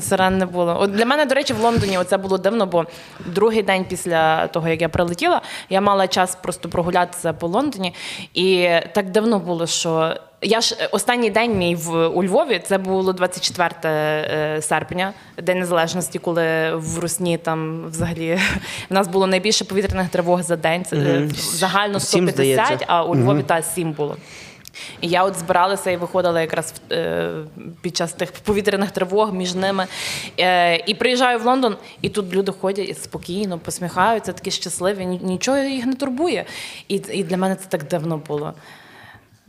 Сирен 0.00 0.38
не 0.38 0.46
було. 0.46 0.76
От 0.80 0.90
для 0.92 1.04
мене, 1.06 1.24
до 1.26 1.34
речі, 1.34 1.52
в 1.52 1.60
Лондоні 1.60 1.98
це 2.06 2.16
було 2.16 2.38
дивно, 2.38 2.66
бо 2.66 2.84
другий 3.26 3.62
день 3.62 3.84
після 3.88 4.46
того, 4.46 4.68
як 4.68 4.80
я 4.80 4.88
прилетіла, 4.88 5.40
я 5.70 5.80
мала 5.80 6.08
час 6.08 6.38
просто 6.42 6.68
прогулятися 6.68 7.32
по 7.32 7.46
Лондоні. 7.46 7.94
І 8.34 8.68
так 8.94 9.10
давно 9.10 9.38
було, 9.38 9.66
що 9.66 10.16
я 10.44 10.60
ж 10.60 10.76
е, 10.80 10.88
останній 10.92 11.30
день 11.30 11.58
мій 11.58 11.74
в 11.74 12.08
у 12.08 12.24
Львові, 12.24 12.62
це 12.66 12.78
було 12.78 13.12
24 13.12 13.70
е, 13.84 14.62
серпня, 14.62 15.12
День 15.42 15.58
Незалежності, 15.58 16.18
коли 16.18 16.74
в 16.74 16.98
Русні 16.98 17.38
там 17.38 17.86
взагалі 17.86 18.38
в 18.90 18.94
нас 18.94 19.08
було 19.08 19.26
найбільше 19.26 19.64
повітряних 19.64 20.08
тривог 20.08 20.42
за 20.42 20.56
день. 20.56 20.84
Це 20.84 20.96
е, 20.96 21.28
загально 21.34 22.00
150, 22.00 22.34
здається. 22.34 22.86
а 22.86 23.04
у 23.04 23.16
Львові 23.16 23.42
та 23.42 23.62
7 23.62 23.92
було. 23.92 24.16
І 25.00 25.08
я 25.08 25.24
от 25.24 25.36
збиралася 25.36 25.90
і 25.90 25.96
виходила 25.96 26.40
якраз 26.40 26.74
під 27.80 27.96
час 27.96 28.12
тих 28.12 28.32
повітряних 28.32 28.90
тривог 28.90 29.34
між 29.34 29.54
ними. 29.54 29.86
І 30.86 30.94
приїжджаю 30.94 31.38
в 31.38 31.46
Лондон, 31.46 31.76
і 32.02 32.08
тут 32.08 32.34
люди 32.34 32.52
ходять 32.60 32.88
і 32.88 32.94
спокійно, 32.94 33.58
посміхаються, 33.58 34.32
такі 34.32 34.50
щасливі, 34.50 35.06
нічого 35.06 35.58
їх 35.58 35.86
не 35.86 35.94
турбує. 35.94 36.44
І, 36.88 36.94
і 36.94 37.24
для 37.24 37.36
мене 37.36 37.56
це 37.56 37.66
так 37.68 37.88
давно 37.88 38.16
було 38.16 38.54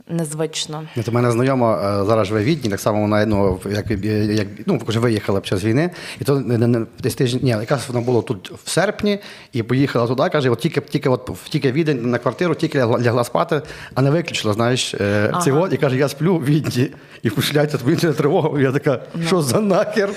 незвично. 0.08 0.82
От 0.96 1.08
У 1.08 1.12
мене 1.12 1.30
знайома 1.30 2.00
е, 2.02 2.04
зараз 2.04 2.26
живе 2.26 2.40
в 2.40 2.44
Відні, 2.44 2.70
так 2.70 2.80
само 2.80 3.00
вона 3.00 3.26
ну, 3.26 3.60
як, 3.70 3.90
як, 4.30 4.46
ну, 4.66 4.80
вже 4.86 4.98
виїхала 4.98 5.40
під 5.40 5.48
час 5.48 5.64
війни. 5.64 5.90
І 6.20 6.24
то 6.24 6.40
не, 6.40 6.58
не, 6.58 6.66
не, 6.66 6.86
десь 6.98 7.14
тиждень, 7.14 7.40
ні, 7.42 7.50
якраз 7.50 7.84
вона 7.88 8.00
була 8.00 8.22
тут 8.22 8.52
в 8.64 8.70
серпні 8.70 9.18
і 9.52 9.62
поїхала 9.62 10.06
туди, 10.06 10.28
каже, 10.28 10.50
от 10.50 10.58
тільки, 10.58 10.80
тільки, 10.80 11.08
от, 11.08 11.30
тільки 11.48 11.72
відень 11.72 12.10
на 12.10 12.18
квартиру, 12.18 12.54
тільки 12.54 12.78
лягла, 12.78 13.00
лягла 13.00 13.24
спати, 13.24 13.62
а 13.94 14.02
не 14.02 14.10
виключила, 14.10 14.54
знаєш, 14.54 14.94
е, 14.94 15.30
Ага. 15.32 15.42
цього, 15.42 15.68
і 15.68 15.76
каже, 15.76 15.96
я 15.96 16.08
сплю 16.08 16.36
в 16.36 16.44
Відні. 16.44 16.90
І 17.22 17.28
включається 17.28 17.78
повітряна 17.78 18.14
тривога. 18.14 18.60
І 18.60 18.62
я 18.62 18.72
така, 18.72 19.00
що 19.26 19.42
за 19.42 19.60
нахер? 19.60 20.10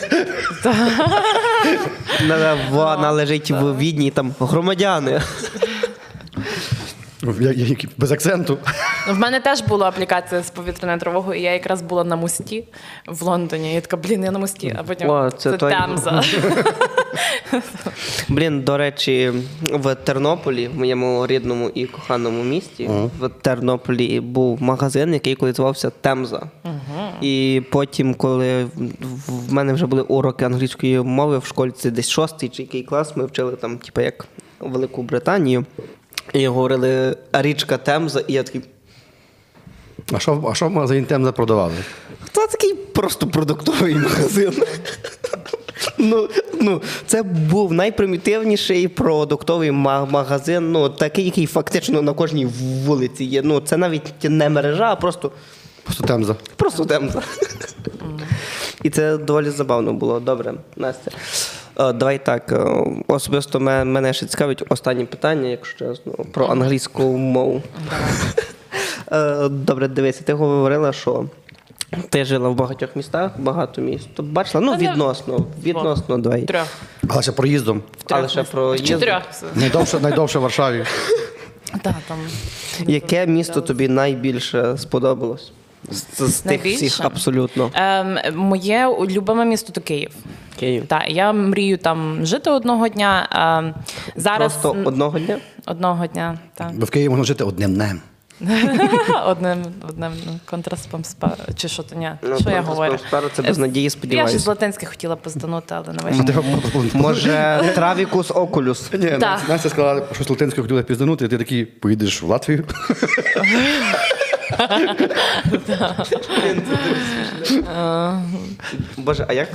Вона 2.71 3.11
лежить 3.11 3.51
в 3.51 3.77
відні, 3.77 4.11
там 4.11 4.33
громадяни. 4.39 5.21
Я- 7.39 7.51
я- 7.51 7.75
Без 7.97 8.11
акценту. 8.11 8.57
Ну, 9.07 9.13
В 9.13 9.17
мене 9.19 9.39
теж 9.39 9.61
була 9.61 9.87
аплікація 9.87 10.43
з 10.43 10.49
повітряною 10.49 10.99
тривогою, 10.99 11.39
і 11.39 11.43
я 11.43 11.53
якраз 11.53 11.81
була 11.81 12.03
на 12.03 12.15
мості 12.15 12.63
в 13.07 13.23
Лондоні. 13.23 13.73
Я 13.73 13.81
така, 13.81 13.97
блін, 13.97 14.23
я 14.23 14.31
на 14.31 14.39
мості, 14.39 14.75
а 14.79 14.83
потім 14.83 15.09
О, 15.09 15.31
це 15.31 15.51
це, 15.51 15.57
той- 15.57 15.71
Темза. 15.71 16.23
Блін, 18.29 18.61
до 18.61 18.77
речі, 18.77 19.31
в 19.61 19.95
Тернополі, 19.95 20.67
в 20.67 20.77
моєму 20.79 21.27
рідному 21.27 21.69
і 21.69 21.85
коханому 21.85 22.43
місті, 22.43 22.89
в 23.19 23.29
Тернополі 23.29 24.19
був 24.19 24.61
магазин, 24.61 25.13
який 25.13 25.35
колись 25.35 25.55
звався 25.55 25.89
Темза. 25.89 26.41
І 27.21 27.61
потім, 27.71 28.13
коли 28.13 28.63
в- 28.65 28.69
в 29.27 29.53
мене 29.53 29.73
вже 29.73 29.85
були 29.85 30.01
уроки 30.01 30.45
англійської 30.45 30.99
мови 31.01 31.37
в 31.37 31.45
школі, 31.45 31.71
це 31.71 31.91
десь 31.91 32.09
шостий 32.09 32.49
чи 32.49 32.61
який 32.63 32.83
клас, 32.83 33.17
ми 33.17 33.25
вчили 33.25 33.55
там, 33.55 33.77
типу, 33.77 34.01
як 34.01 34.25
Велику 34.59 35.03
Британію. 35.03 35.65
І 36.33 36.47
говорили 36.47 37.17
річка 37.33 37.77
Темза, 37.77 38.23
і 38.27 38.33
я 38.33 38.43
такий. 38.43 38.61
А 40.13 40.19
що, 40.19 40.49
а 40.51 40.55
що 40.55 40.67
в 40.67 40.71
магазині 40.71 41.05
Темза 41.05 41.31
продавали? 41.31 41.73
Це 42.31 42.47
такий 42.47 42.73
просто 42.73 43.27
продуктовий 43.27 43.95
магазин. 43.95 44.53
Ну, 45.97 46.29
ну, 46.61 46.81
це 47.05 47.23
був 47.23 47.73
найпримітивніший 47.73 48.87
продуктовий 48.87 49.71
магазин, 49.71 50.71
ну, 50.71 50.89
такий, 50.89 51.25
який 51.25 51.45
фактично 51.45 52.01
на 52.01 52.13
кожній 52.13 52.45
вулиці 52.85 53.23
є. 53.23 53.41
Ну, 53.41 53.59
це 53.59 53.77
навіть 53.77 54.13
не 54.23 54.49
мережа, 54.49 54.91
а 54.91 54.95
просто, 54.95 55.31
Просто 55.83 56.03
Темза. 56.03 56.35
просто 56.55 56.85
темза. 56.85 57.21
І 58.83 58.89
це 58.89 59.17
доволі 59.17 59.49
забавно 59.49 59.93
було. 59.93 60.19
Добре, 60.19 60.53
Настя. 60.75 61.11
Е, 61.79 61.93
Давай 61.93 62.25
так. 62.25 62.51
е, 62.51 62.85
Особисто 63.07 63.59
мене 63.59 64.13
ще 64.13 64.25
цікавить 64.25 64.63
останнє 64.69 65.05
питання, 65.05 65.49
якщо 65.49 65.85
чесно, 65.85 66.11
про 66.31 66.45
англійську 66.45 67.03
мову. 67.03 67.61
Е, 69.11 69.49
Добре, 69.49 69.87
дивися, 69.87 70.23
ти 70.23 70.33
говорила, 70.33 70.93
що 70.93 71.25
ти 72.09 72.25
жила 72.25 72.49
в 72.49 72.55
багатьох 72.55 72.95
містах, 72.95 73.31
багато 73.39 73.81
міст. 73.81 74.21
Бачила, 74.21 74.63
ну 74.63 74.75
відносно, 74.77 75.45
відносно 75.63 76.17
давай. 76.17 76.41
Трьох. 76.41 76.67
Але 77.09 77.21
ще 77.21 77.31
проїздом. 77.31 77.83
Але 78.09 78.29
ще 78.29 78.43
про 78.43 78.75
їзду. 78.75 78.87
Чотирьох. 78.87 79.21
Найдовше, 79.55 79.99
найдовше 79.99 80.39
в 80.39 80.41
Варшаві. 80.41 80.85
Так, 81.81 81.95
там. 82.07 82.17
Яке 82.87 83.27
місто 83.27 83.61
тобі 83.61 83.87
найбільше 83.87 84.77
сподобалось? 84.77 85.51
З, 85.91 86.27
з 86.27 86.39
тих 86.39 86.45
Найбільше? 86.45 86.85
всіх 86.85 87.05
абсолютно. 87.05 87.71
Ем, 87.73 88.17
моє 88.35 88.87
улюблене 88.87 89.45
місто 89.45 89.73
то 89.73 89.81
Київ. 89.81 90.11
Київ. 90.59 90.83
Так, 90.87 91.03
я 91.07 91.33
мрію 91.33 91.77
там 91.77 92.25
жити 92.25 92.49
одного 92.49 92.87
дня. 92.87 93.27
Ем, 93.59 93.73
зараз 94.15 94.53
Просто 94.53 94.89
одного 94.89 95.19
дня? 95.19 95.37
одного 95.65 96.07
дня. 96.07 96.37
Так. 96.53 96.71
Бо 96.73 96.85
в 96.85 96.89
Києві 96.89 97.09
можна 97.09 97.25
жити 97.25 97.43
одним 97.43 97.73
днем. 97.73 98.01
одним, 99.25 99.65
одним 99.89 100.11
контрастом 100.45 101.03
спа. 101.03 101.31
Чи 101.55 101.67
що 101.67 101.83
то 101.83 101.95
ні? 101.95 102.09
Ну, 102.21 102.39
що 102.39 102.49
я 102.49 102.61
говорю? 102.61 102.97
спару 103.07 103.27
це 103.33 103.41
без 103.41 103.57
надії, 103.57 103.89
сподіваюся. 103.89 104.33
Я 104.33 104.39
ж 104.39 104.43
з 104.43 104.47
латинських 104.47 104.89
хотіла 104.89 105.15
позданути, 105.15 105.75
але 105.75 105.93
не 105.93 106.03
вийшло. 106.03 106.43
Може, 106.93 107.61
травікус 107.75 108.31
окулюс. 108.31 108.93
Ні, 108.93 109.17
Настя 109.49 109.69
сказала, 109.69 110.01
що 110.15 110.23
з 110.23 110.29
латинською 110.29 110.63
хотіла 110.63 110.83
пізданути, 110.83 111.25
і 111.25 111.27
ти 111.27 111.37
такий 111.37 111.65
поїдеш 111.65 112.21
в 112.21 112.25
Латвію. 112.25 112.63
Боже, 118.97 119.25
а 119.27 119.33
як 119.33 119.49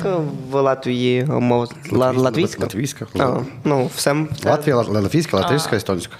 в 0.50 0.60
Латвії 0.60 1.24
мова? 1.24 1.66
Ла- 1.92 2.16
Латвійська? 2.18 2.62
Латвійська. 2.62 3.06
Ну, 3.64 3.90
все. 3.96 4.16
Латвія, 4.44 4.76
ла- 4.76 5.02
латвійська, 5.02 5.36
латишська, 5.36 5.76
естонська. 5.76 6.16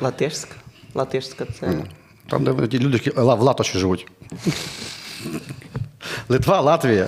Латишська. 0.00 0.54
Латишська 0.94 1.44
це. 1.60 1.68
Там, 2.30 2.44
де 2.44 2.66
ті 2.66 2.78
люди 2.78 3.00
які 3.04 3.10
в 3.20 3.22
Латоші 3.40 3.78
живуть. 3.78 4.06
Литва, 6.28 6.60
Латвія. 6.60 7.06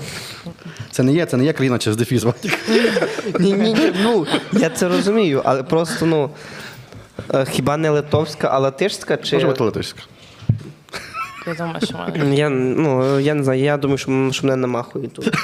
Це 0.90 1.02
не 1.02 1.12
є, 1.12 1.26
це 1.26 1.37
не 1.37 1.44
є 1.44 1.52
країна 1.52 1.78
через 1.78 1.96
дефіс. 1.96 2.24
Ні, 3.40 3.52
ні, 3.52 3.72
ні, 3.72 3.92
ну 4.02 4.26
я 4.52 4.70
це 4.70 4.88
розумію, 4.88 5.42
але 5.44 5.62
просто 5.62 6.07
ну. 6.07 6.31
е, 7.35 7.44
Хіба 7.50 7.76
не 7.76 7.90
литовська, 7.90 8.48
а 8.52 8.59
латишська 8.59 9.16
чи. 9.16 9.37
Може 9.37 9.46
бути 9.46 9.64
латишська. 9.64 10.00
Я 11.49 11.55
думаю, 11.55 11.81
що 11.83 11.99
мене. 11.99 12.37
Я, 12.37 12.49
ну, 12.49 13.21
я 13.21 13.35
не 13.35 13.45
знаю, 13.45 13.61
я 13.61 13.77
думаю, 13.77 13.99
що, 13.99 14.29
що 14.33 14.47
мене 14.47 14.57
намахують 14.57 15.13
тут. 15.13 15.35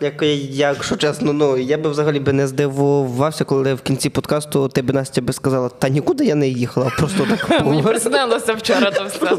Як, 0.00 0.22
якщо 0.50 0.96
чесно, 0.96 1.32
ну 1.32 1.56
я 1.56 1.78
би 1.78 1.90
взагалі 1.90 2.20
би 2.20 2.32
не 2.32 2.46
здивувався, 2.46 3.44
коли 3.44 3.74
в 3.74 3.80
кінці 3.80 4.10
подкасту 4.10 4.68
ти 4.68 4.82
б 4.82 4.94
Настя 4.94 5.20
би 5.20 5.32
сказала, 5.32 5.68
та 5.68 5.88
нікуди 5.88 6.24
я 6.24 6.34
не 6.34 6.48
їхала, 6.48 6.92
просто 6.98 7.26
так 7.30 7.64
Мені 7.66 7.82
приснилося 7.82 8.54
вчора 8.54 8.90
то 8.90 9.04
все. 9.04 9.36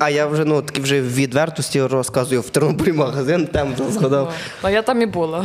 А 0.00 0.08
я 0.10 0.26
вже 0.26 0.44
ну 0.44 0.62
таки 0.62 0.80
вже 0.80 1.00
в 1.00 1.14
відвертості 1.14 1.82
розказую 1.82 2.40
в 2.40 2.50
Тернополі 2.50 2.92
магазин, 2.92 3.46
там 3.52 3.74
згадав. 3.90 4.32
Ну 4.64 4.70
я 4.70 4.82
там 4.82 5.02
і 5.02 5.06
була. 5.06 5.44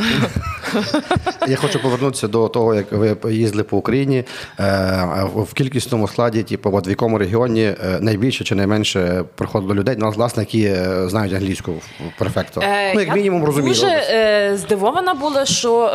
Я 1.48 1.56
хочу 1.56 1.82
повернутися 1.82 2.28
до 2.28 2.48
того, 2.48 2.74
як 2.74 2.92
ви 2.92 3.16
їздили 3.34 3.62
по 3.62 3.76
Україні. 3.76 4.24
Е, 4.60 5.28
В 5.34 5.52
кількісному 5.54 6.08
складі, 6.08 6.42
типу, 6.42 6.70
от 6.74 6.88
в 6.88 6.90
якому 6.90 7.18
регіоні 7.18 7.62
е, 7.62 7.76
найбільше 8.00 8.44
чи 8.44 8.54
найменше 8.54 9.24
приходило 9.34 9.74
людей, 9.74 9.96
ну, 9.98 10.10
власне, 10.10 10.42
які 10.42 10.62
е, 10.64 11.08
знають 11.08 11.32
англійську 11.34 11.72
перфектно. 12.18 12.62
Е, 12.62 12.94
Ну, 12.94 13.00
як 13.00 13.14
мінімум, 13.14 13.44
розуміють. 13.44 13.80
Дуже 13.80 14.52
здивована 14.56 15.14
була, 15.14 15.44
що 15.44 15.90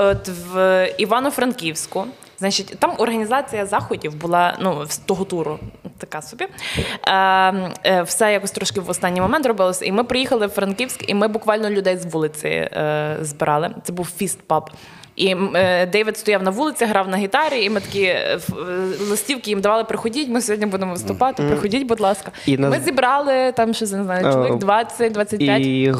в 0.53 0.87
Івано-Франківську. 0.97 2.05
Значить, 2.41 2.75
там 2.79 2.93
організація 2.97 3.65
заходів 3.65 4.15
була 4.15 4.57
ну 4.61 4.85
з 4.85 4.97
того 4.97 5.25
туру, 5.25 5.59
така 5.97 6.21
собі. 6.21 6.47
Е, 7.07 7.13
е, 7.83 8.01
все 8.01 8.33
якось 8.33 8.51
трошки 8.51 8.79
в 8.79 8.89
останній 8.89 9.21
момент 9.21 9.45
робилося. 9.45 9.85
І 9.85 9.91
ми 9.91 10.03
приїхали 10.03 10.47
в 10.47 10.49
Франківськ, 10.49 11.09
і 11.09 11.13
ми 11.13 11.27
буквально 11.27 11.69
людей 11.69 11.97
з 11.97 12.05
вулиці 12.05 12.47
е, 12.47 13.17
збирали. 13.21 13.75
Це 13.83 13.93
був 13.93 14.09
фіст 14.17 14.41
паб. 14.47 14.69
І 15.15 15.35
е, 15.55 15.85
Дейвід 15.85 16.17
стояв 16.17 16.43
на 16.43 16.51
вулиці, 16.51 16.85
грав 16.85 17.07
на 17.09 17.17
гітарі, 17.17 17.63
і 17.63 17.69
ми 17.69 17.79
такі 17.79 18.03
е, 18.03 18.39
е, 18.51 18.55
листівки 19.09 19.49
їм 19.49 19.61
давали, 19.61 19.83
приходіть, 19.83 20.29
ми 20.29 20.41
сьогодні 20.41 20.65
будемо 20.65 20.91
виступати, 20.93 21.43
приходіть, 21.43 21.87
будь 21.87 21.99
ласка. 21.99 22.31
І 22.45 22.57
на- 22.57 22.69
Ми 22.69 22.79
зібрали 22.79 23.51
там 23.51 23.73
щось, 23.73 23.91
не 23.91 24.03
знаю, 24.03 24.23
чоловік 24.33 24.51
Е, 24.53 24.55
20-25. 24.55 25.59
І 25.59 25.91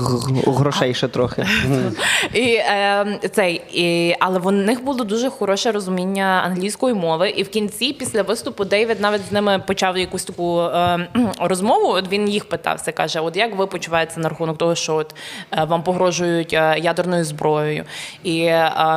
грошей 0.47 0.93
ще 0.93 1.07
трохи. 1.07 1.45
І, 2.33 2.53
е, 2.53 3.05
цей, 3.31 3.61
і, 3.73 4.15
але 4.19 4.39
в 4.39 4.51
них 4.51 4.83
було 4.83 5.03
дуже 5.03 5.29
хороше 5.29 5.71
розуміння 5.71 6.41
англійської 6.45 6.93
мови. 6.95 7.29
І 7.29 7.43
в 7.43 7.49
кінці, 7.49 7.93
після 7.93 8.21
виступу, 8.21 8.65
Дейвід 8.65 9.01
навіть 9.01 9.21
з 9.29 9.31
ними 9.31 9.63
почав 9.67 9.97
якусь 9.97 10.23
таку 10.25 10.61
е, 10.61 11.07
розмову. 11.39 11.87
От 11.87 12.11
він 12.11 12.29
їх 12.29 12.45
питався, 12.49 12.91
каже: 12.91 13.19
От 13.19 13.37
як 13.37 13.55
ви 13.55 13.67
почуваєтеся 13.67 14.19
на 14.19 14.29
рахунок 14.29 14.57
того, 14.57 14.75
що 14.75 14.95
от, 14.95 15.15
е, 15.51 15.63
вам 15.63 15.83
погрожують 15.83 16.53
ядерною 16.53 17.23
зброєю? 17.23 17.83
І, 18.23 18.51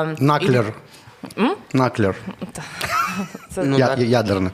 е, 0.04 0.16
Наклер. 0.18 0.72
Наклер. 1.72 2.14
це, 3.50 3.64
Ну, 3.64 3.78
Я- 3.78 3.86
так. 3.88 3.98
Ядерне. 3.98 4.50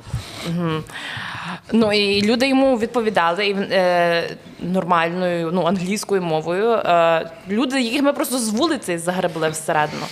Ну 1.73 1.93
і 1.93 2.23
люди 2.23 2.49
йому 2.49 2.79
відповідали 2.79 3.47
і, 3.47 3.53
е, 3.53 4.37
нормальною, 4.61 5.51
ну 5.53 5.65
англійською 5.65 6.23
мовою. 6.23 6.71
Е, 6.73 7.31
люди, 7.49 7.83
яких 7.83 8.03
ми 8.03 8.13
просто 8.13 8.39
з 8.39 8.49
вулиці 8.49 8.99
загребли 8.99 9.49
всередину. 9.49 10.03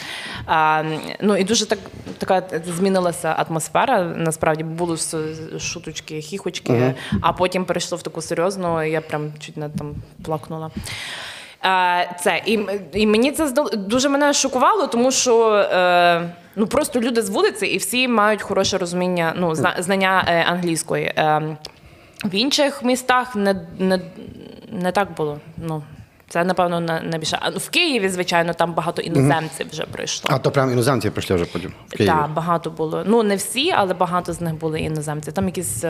Е, 0.48 0.84
ну 1.20 1.36
і 1.36 1.44
дуже 1.44 1.66
так 1.66 1.78
така 2.18 2.42
змінилася 2.76 3.28
атмосфера. 3.48 4.02
Насправді 4.02 4.64
були 4.64 4.96
шуточки, 5.58 6.20
хіхочки, 6.20 6.94
а 7.20 7.32
потім 7.32 7.64
перейшло 7.64 7.98
в 7.98 8.02
таку 8.02 8.22
серйозну. 8.22 8.82
і 8.82 8.90
Я 8.90 9.00
прям 9.00 9.32
чуть 9.38 9.56
не 9.56 9.68
там 9.68 9.94
плакнула. 10.24 10.70
Це 12.20 12.42
і, 12.46 12.60
і 12.92 13.06
мені 13.06 13.32
це 13.32 13.46
здал- 13.46 13.76
дуже 13.76 14.08
мене 14.08 14.32
шокувало, 14.32 14.86
тому 14.86 15.10
що 15.10 15.52
е, 15.54 16.30
ну 16.56 16.66
просто 16.66 17.00
люди 17.00 17.22
з 17.22 17.30
вулиці, 17.30 17.66
і 17.66 17.78
всі 17.78 18.08
мають 18.08 18.42
хороше 18.42 18.78
розуміння, 18.78 19.32
ну 19.36 19.54
знання 19.78 20.24
е, 20.28 20.44
англійської. 20.48 21.04
Е, 21.04 21.56
в 22.24 22.34
інших 22.34 22.82
містах 22.82 23.36
не, 23.36 23.66
не, 23.78 24.00
не 24.72 24.92
так 24.92 25.08
було. 25.16 25.38
Ну 25.56 25.82
це 26.28 26.44
напевно 26.44 26.80
найбільше. 26.80 27.38
А 27.40 27.50
в 27.50 27.68
Києві, 27.68 28.08
звичайно, 28.08 28.52
там 28.54 28.72
багато 28.74 29.02
іноземців 29.02 29.66
вже 29.72 29.82
прийшло. 29.82 30.30
А 30.34 30.38
то 30.38 30.50
прям 30.50 30.72
іноземці 30.72 31.10
прийшли 31.10 31.36
вже 31.36 31.44
потім. 31.44 31.72
в 31.88 31.96
Києві. 31.96 32.12
Так, 32.12 32.30
багато 32.30 32.70
було. 32.70 33.02
Ну 33.06 33.22
не 33.22 33.36
всі, 33.36 33.70
але 33.70 33.94
багато 33.94 34.32
з 34.32 34.40
них 34.40 34.54
були 34.54 34.80
іноземці. 34.80 35.32
Там 35.32 35.46
якісь 35.46 35.84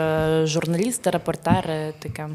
журналісти, 0.45 1.11
репортери, 1.11 1.93
таке. 1.99 2.29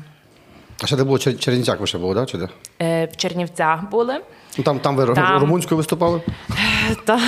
А 0.84 0.88
ще 0.88 0.96
де 0.96 1.04
було 1.04 1.18
Чер- 1.18 1.38
Чернівцяк 1.40 1.80
ви 1.80 1.88
ще 1.88 1.98
було, 1.98 2.14
да? 2.14 2.26
Чи 2.26 2.38
де? 2.38 2.50
Е, 2.82 3.06
в 3.06 3.18
Чернівцях 3.18 3.90
були. 3.90 4.22
Ну, 4.58 4.64
там, 4.64 4.80
там 4.80 4.96
ви 4.96 5.14
Там. 5.14 5.40
румунською 5.42 5.78
виступали? 5.78 6.22
Та 7.06 7.20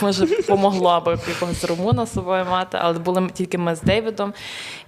може 0.00 0.26
помогло 0.26 1.00
б 1.00 1.18
якогось 1.28 1.64
румуна 1.64 2.06
з 2.06 2.12
собою 2.12 2.46
мати, 2.50 2.78
але 2.80 2.98
були 2.98 3.30
тільки 3.34 3.58
ми 3.58 3.74
з 3.74 3.80
Дейвідом. 3.80 4.32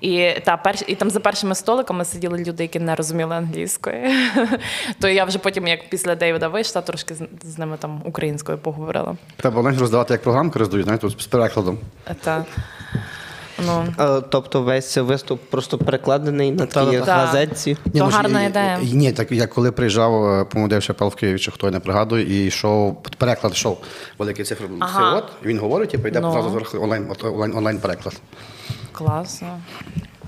І 0.00 0.30
та 0.44 0.56
перш 0.56 0.82
і 0.87 0.94
там 0.94 1.10
за 1.10 1.20
першими 1.20 1.54
столиками 1.54 2.04
сиділи 2.04 2.38
люди, 2.38 2.62
які 2.62 2.80
не 2.80 2.94
розуміли 2.94 3.34
англійської. 3.37 4.14
То 5.00 5.08
я 5.08 5.24
вже 5.24 5.38
потім, 5.38 5.66
як 5.66 5.88
після 5.88 6.14
Дейвіда 6.14 6.48
вийшла, 6.48 6.82
трошки 6.82 7.14
з, 7.14 7.22
з 7.42 7.58
ними 7.58 7.76
там 7.76 8.02
українською 8.04 8.58
поговорила. 8.58 9.16
Треба 9.37 9.60
знаєш, 9.62 9.80
роздавати 9.80 10.14
як 10.14 10.22
програмки 10.22 10.58
роздають, 10.58 10.84
знаєте, 10.84 11.08
з 11.08 11.26
перекладом. 11.26 11.78
Та, 12.22 12.44
ну, 13.67 13.95
Е, 14.01 14.21
Тобто 14.31 14.62
весь 14.62 14.97
виступ 14.97 15.40
просто 15.51 15.79
перекладений 15.79 16.53
на 16.53 16.67
такій 16.67 16.97
газетці. 16.97 17.71
Ні, 17.71 18.01
То 18.01 18.05
ну, 18.07 18.11
гарна 18.12 18.43
і- 18.43 18.47
ідея. 18.47 18.79
Ні, 18.93 19.12
так 19.12 19.33
я 19.33 19.47
коли 19.47 19.73
приїжджав, 19.73 20.25
е, 20.25 20.45
по-моєму, 20.45 20.81
в 21.01 21.14
Києві, 21.14 21.38
чи 21.38 21.51
хто 21.51 21.67
я 21.67 21.71
не 21.73 21.81
пригадую, 21.81 22.27
і 22.27 22.47
йшов 22.47 23.03
переклад 23.19 23.53
йшов 23.53 23.79
великі 24.19 24.45
цифри. 24.45 24.69
Ага. 24.81 25.23
І 25.45 25.47
він 25.47 25.59
говорить, 25.59 25.95
і 25.95 25.99
прийде 25.99 26.21
Ну. 26.21 26.33
зразу 26.33 26.51
зверху 26.51 26.79
онлайн, 26.79 27.07
онлайн, 27.25 27.57
онлайн 27.57 27.79
переклад. 27.79 28.14
класно. 28.93 29.61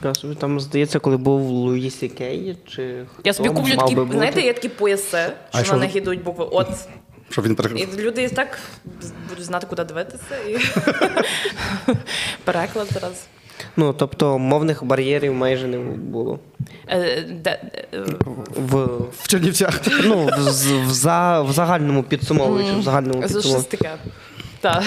Я 0.04 0.14
собі 0.14 0.34
Там, 0.34 0.60
здається, 0.60 0.98
коли 0.98 1.16
був 1.16 1.40
Луї 1.40 1.90
Сі 1.90 2.12
Кей, 2.12 2.56
чи 2.66 3.04
Я 3.24 3.32
собі 3.32 3.48
куплю 3.48 3.76
такі, 3.76 3.96
знаєте, 4.12 4.40
є 4.40 4.52
такі 4.52 4.68
пояси, 4.68 5.18
що 5.54 5.64
що 5.64 5.72
на 5.72 5.78
них 5.78 5.96
ідуть 5.96 6.22
букви. 6.24 6.48
От. 6.52 6.68
Щоб 7.30 7.44
він 7.44 7.54
переклад. 7.54 7.88
І 7.98 8.02
люди 8.02 8.22
і 8.22 8.28
так 8.28 8.58
будуть 9.28 9.44
знати, 9.44 9.66
куди 9.70 9.84
дивитися. 9.84 10.36
І... 10.48 10.56
Переклад 12.44 12.88
зараз. 12.92 13.26
Ну, 13.76 13.92
тобто 13.92 14.38
мовних 14.38 14.84
бар'єрів 14.84 15.34
майже 15.34 15.66
не 15.66 15.78
було. 15.96 16.38
Е, 16.88 17.22
де- 17.22 17.60
е, 17.94 17.98
В, 18.56 18.84
В 19.18 19.28
Чернівцях. 19.28 19.80
ну, 20.04 20.26
в, 20.26 20.40
в, 20.86 20.90
за, 20.92 21.42
в 21.42 21.52
загальному 21.52 22.02
підсумовуючи, 22.02 22.72
в 22.78 22.82
загальному 22.82 23.18
щось 23.22 23.32
підсумовуючи. 23.32 23.76
таке. 23.76 23.96
Так. 24.60 24.82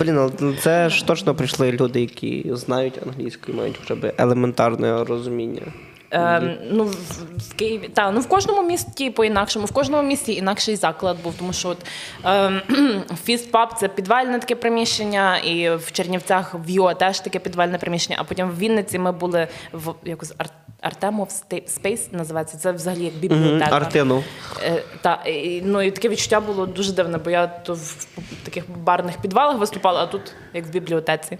Блін, 0.00 0.18
але 0.18 0.54
це 0.62 0.88
ж 0.90 1.06
точно 1.06 1.34
прийшли 1.34 1.72
люди, 1.72 2.00
які 2.00 2.46
знають 2.52 2.94
англійську 3.06 3.52
і 3.52 3.54
мають 3.54 3.76
хоча 3.80 3.94
б 3.94 4.14
елементарне 4.18 5.04
розуміння. 5.04 5.62
Ем, 6.10 6.56
ну, 6.70 6.84
в, 6.84 6.92
в 7.38 7.54
Києві. 7.54 7.88
Та, 7.88 8.10
ну 8.10 8.20
в 8.20 8.28
кожному 8.28 8.62
місті 8.62 9.10
по-інакшому, 9.10 9.66
в 9.66 9.72
кожному 9.72 10.08
місті 10.08 10.34
інакший 10.34 10.76
заклад 10.76 11.16
був, 11.22 11.34
тому 11.38 11.52
що 11.52 11.68
от, 11.68 11.78
ем, 12.24 12.62
фістпаб 13.24 13.74
це 13.78 13.88
підвальне 13.88 14.38
таке 14.38 14.54
приміщення, 14.54 15.38
і 15.38 15.70
в 15.76 15.92
Чернівцях 15.92 16.54
в 16.66 16.70
Йо 16.70 16.94
теж 16.94 17.20
таке 17.20 17.38
підвальне 17.38 17.78
приміщення. 17.78 18.16
А 18.20 18.24
потім 18.24 18.50
в 18.50 18.58
Вінниці 18.58 18.98
ми 18.98 19.12
були 19.12 19.48
в 19.72 19.94
якось 20.04 20.32
Ар- 20.38 20.50
Артемов 20.80 21.28
Спейс 21.66 22.12
називається. 22.12 22.58
Це 22.58 22.72
взагалі 22.72 23.04
як 23.04 23.14
бібліотека. 23.14 23.76
Артину. 23.76 24.24
Е, 24.64 24.82
та, 25.02 25.14
і, 25.26 25.62
ну, 25.64 25.82
і 25.82 25.90
таке 25.90 26.08
відчуття 26.08 26.40
було 26.40 26.66
дуже 26.66 26.92
дивне, 26.92 27.18
бо 27.18 27.30
я 27.30 27.46
то 27.46 27.74
в 27.74 28.06
таких 28.44 28.64
барних 28.70 29.16
підвалах 29.20 29.58
виступала, 29.58 30.02
а 30.02 30.06
тут 30.06 30.32
як 30.54 30.66
в 30.66 30.70
бібліотеці. 30.70 31.38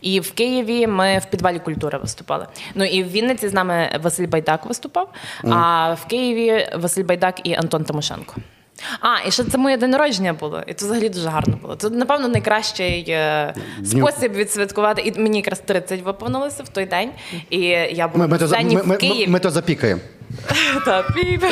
І 0.00 0.20
в 0.20 0.32
Києві 0.32 0.86
ми 0.86 1.18
в 1.18 1.24
підвалі 1.30 1.58
культури 1.58 1.98
виступали. 1.98 2.46
Ну 2.74 2.84
і 2.84 3.02
в 3.04 3.10
Вінниці 3.10 3.48
з 3.48 3.52
нами 3.52 3.98
Василь 4.02 4.26
Байдак 4.26 4.66
виступав, 4.66 5.08
а 5.44 5.94
в 5.94 6.06
Києві 6.06 6.68
Василь 6.76 7.04
Байдак 7.04 7.40
і 7.44 7.54
Антон 7.54 7.84
Тимошенко. 7.84 8.34
А, 9.00 9.28
і 9.28 9.30
ще 9.30 9.44
це 9.44 9.58
моє 9.58 9.76
день 9.76 9.90
народження 9.90 10.32
було, 10.32 10.62
і 10.66 10.74
це 10.74 10.86
взагалі 10.86 11.08
дуже 11.08 11.28
гарно 11.28 11.58
було. 11.62 11.76
Це, 11.76 11.90
напевно, 11.90 12.28
найкращий 12.28 13.04
е, 13.08 13.54
Дню. 13.78 14.08
спосіб 14.08 14.32
відсвяткувати. 14.32 15.02
І 15.02 15.20
мені 15.20 15.38
якраз 15.38 15.58
30 15.58 16.02
виповнилося 16.02 16.62
в 16.62 16.68
той 16.68 16.86
день. 16.86 17.10
І 17.50 17.58
я 17.92 18.08
була 18.08 18.26
Ми, 18.26 18.38
за- 18.38 18.58
ми, 18.60 18.68
в 18.68 18.86
ми, 18.86 18.98
ми, 19.02 19.26
ми 19.28 19.38
то 19.38 19.50
запікаємо. 19.50 20.00
Та, 20.84 21.02
піп. 21.02 21.44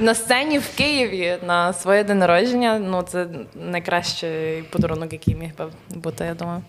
на 0.00 0.14
сцені 0.14 0.58
в 0.58 0.76
Києві 0.76 1.36
на 1.46 1.72
своє 1.72 2.04
день 2.04 2.18
народження. 2.18 2.78
Ну, 2.78 3.02
це 3.02 3.26
найкращий 3.54 4.62
подарунок, 4.62 5.12
який 5.12 5.34
міг 5.34 5.50
би 5.58 5.64
бути, 5.94 6.24
я 6.24 6.34
думаю. 6.34 6.62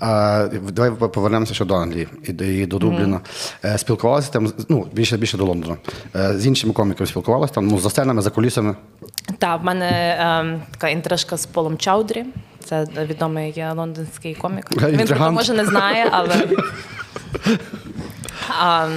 А, 0.00 0.48
давай 0.70 0.90
повернемося 0.90 1.54
ще 1.54 1.64
до 1.64 1.74
Англії 1.74 2.08
і 2.24 2.32
до, 2.32 2.44
і 2.44 2.66
до 2.66 2.78
Дубліна. 2.78 3.20
Е, 3.64 3.78
Спілкувалися 3.78 4.32
там, 4.32 4.52
ну, 4.68 4.86
більше 4.92 5.16
більше 5.16 5.36
до 5.36 5.44
Лондона. 5.44 5.76
Е, 6.16 6.38
З 6.38 6.46
іншими 6.46 6.72
коміками 6.72 7.06
спілкувалися 7.06 7.54
там, 7.54 7.66
ну, 7.66 7.78
за 7.78 7.90
сценами, 7.90 8.22
за 8.22 8.30
кулісами. 8.30 8.76
Так, 9.38 9.60
в 9.60 9.64
мене 9.64 10.16
ем, 10.20 10.62
така 10.70 10.88
інтрижка 10.88 11.36
з 11.36 11.46
Полом 11.46 11.78
Чаудрі. 11.78 12.24
Це 12.64 12.86
відомий 13.08 13.64
лондонський 13.74 14.34
комік. 14.34 14.70
Він 14.72 15.00
Інтригант. 15.00 15.18
про 15.18 15.30
може 15.32 15.52
не 15.54 15.64
знає, 15.64 16.08
але. 16.12 16.48
А, 18.60 18.88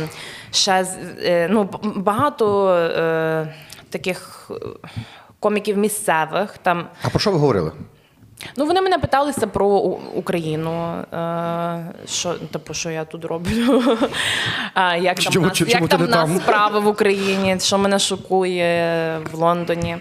ще 0.51 0.85
е, 1.23 1.47
ну, 1.51 1.69
багато 1.83 2.69
е, 2.73 3.53
таких 3.89 4.51
е, 4.51 4.53
коміків 5.39 5.77
місцевих. 5.77 6.57
Там 6.57 6.87
А 7.03 7.09
про 7.09 7.19
що 7.19 7.31
ви 7.31 7.37
говорили? 7.37 7.71
Ну, 8.57 8.65
вони 8.65 8.81
мене 8.81 8.97
питалися 8.97 9.47
про 9.47 9.67
Україну, 10.15 11.03
е, 11.13 11.93
що, 12.07 12.33
типу, 12.33 12.73
що 12.73 12.89
я 12.89 13.05
тут 13.05 13.25
роблю, 13.25 13.83
а, 14.73 14.95
як 14.95 15.19
там, 15.19 15.33
Чому- 15.33 15.47
нас, 15.47 15.57
чому 15.57 15.71
як 15.71 15.87
там 15.87 16.01
нас 16.01 16.29
там? 16.29 16.37
справи 16.39 16.79
в 16.79 16.87
Україні, 16.87 17.57
що 17.59 17.77
мене 17.77 17.99
шокує 17.99 19.19
в 19.31 19.35
Лондоні. 19.35 19.97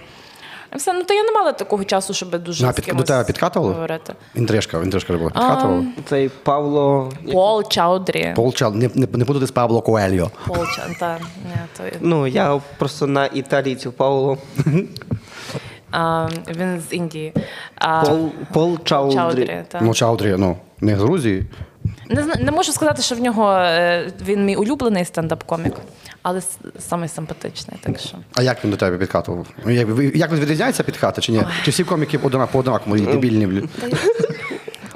Все, 0.77 0.93
ну 0.93 1.05
то 1.05 1.15
я 1.15 1.23
не 1.23 1.33
мала 1.33 1.53
такого 1.53 1.85
часу, 1.85 2.15
щоб 2.15 2.43
дуже 2.43 2.65
На, 2.67 2.73
з 2.73 2.77
під, 2.77 2.85
кимось 2.85 3.03
до 3.03 3.07
тебе 3.07 3.25
підкатували? 3.25 3.73
говорити. 3.75 4.13
Інтрижка, 4.35 4.79
інтрижка 4.83 5.13
була. 5.17 5.31
Підкатували? 5.31 5.85
Цей 6.09 6.29
Павло. 6.29 7.13
Пол 7.33 7.69
Чаудрі. 7.69 8.33
Пол 8.37 8.53
Чал, 8.55 8.75
не, 8.75 8.91
не, 8.95 9.07
не 9.13 9.25
путати 9.25 9.47
з 9.47 9.51
Пабло 9.51 9.83
Коельо. 9.83 10.31
Пол 10.47 10.57
Ча- 10.57 10.99
та, 11.01 11.19
ні, 11.19 11.57
то, 11.77 11.83
Ну, 12.01 12.27
я 12.27 12.61
просто 12.79 13.07
на 13.07 13.27
італійців 13.27 13.93
Павло. 13.93 14.39
а, 15.91 16.29
він 16.57 16.81
з 16.81 16.93
Індії. 16.93 17.33
А, 17.77 18.03
Пол, 18.03 18.31
Пол 18.53 18.79
Чаудрі. 18.85 19.15
Чаудрі, 19.17 19.65
та. 19.69 19.81
Ну, 19.83 19.95
Чаудрі, 19.95 20.35
ну, 20.39 20.57
не 20.81 20.97
з 20.97 21.01
Грузії. 21.01 21.47
Не, 22.11 22.23
зна- 22.23 22.35
не 22.41 22.51
можу 22.53 22.73
сказати, 22.73 23.03
що 23.03 23.15
в 23.15 23.21
нього 23.21 23.53
е, 23.53 24.13
він 24.27 24.45
мій 24.45 24.57
улюблений 24.57 25.05
стендап-комік, 25.05 25.73
але 26.23 26.39
с- 26.39 26.59
самий 26.79 27.09
симпатичний. 27.09 27.77
Так 27.83 27.99
що. 27.99 28.17
А 28.35 28.43
як 28.43 28.65
він 28.65 28.71
до 28.71 28.77
тебе 28.77 28.99
підкатував? 28.99 29.47
Ну, 29.65 29.71
Як, 29.73 29.89
ви- 29.89 30.13
як 30.15 30.33
він 30.33 30.41
відрізняється 30.41 30.83
підкати 30.83 31.21
чи 31.21 31.33
ні? 31.33 31.43
Чи 31.65 31.71
всі 31.71 31.85
коміки 31.85 32.19
одна 32.23 32.47
по 32.47 32.59
однаковому 32.59 32.97
і 32.97 33.01
дебільні? 33.07 33.47
блін? 33.47 33.69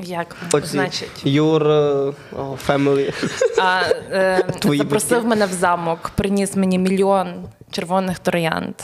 Як 0.01 0.37
Оці 0.53 0.67
значить? 0.67 1.11
Your 1.27 1.63
uh, 1.63 2.15
oh, 2.37 2.57
family. 2.69 3.13
А, 3.59 3.81
е, 4.11 4.43
Твої 4.59 4.79
запросив 4.79 5.11
батьки. 5.11 5.29
мене 5.29 5.47
в 5.47 5.53
замок, 5.53 6.11
приніс 6.15 6.57
мені 6.57 6.79
мільйон 6.79 7.29
червоних 7.71 8.19
троянд. 8.19 8.75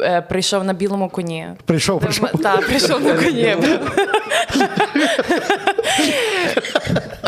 Е, 0.00 0.22
Прийшов 0.22 0.64
на 0.64 0.72
білому 0.72 1.08
коні. 1.08 1.46
Прийшов, 1.64 2.00
прийшов. 2.00 2.28
Так, 2.42 2.66
прийшов 2.66 3.04
на 3.04 3.14
коні. 3.14 3.56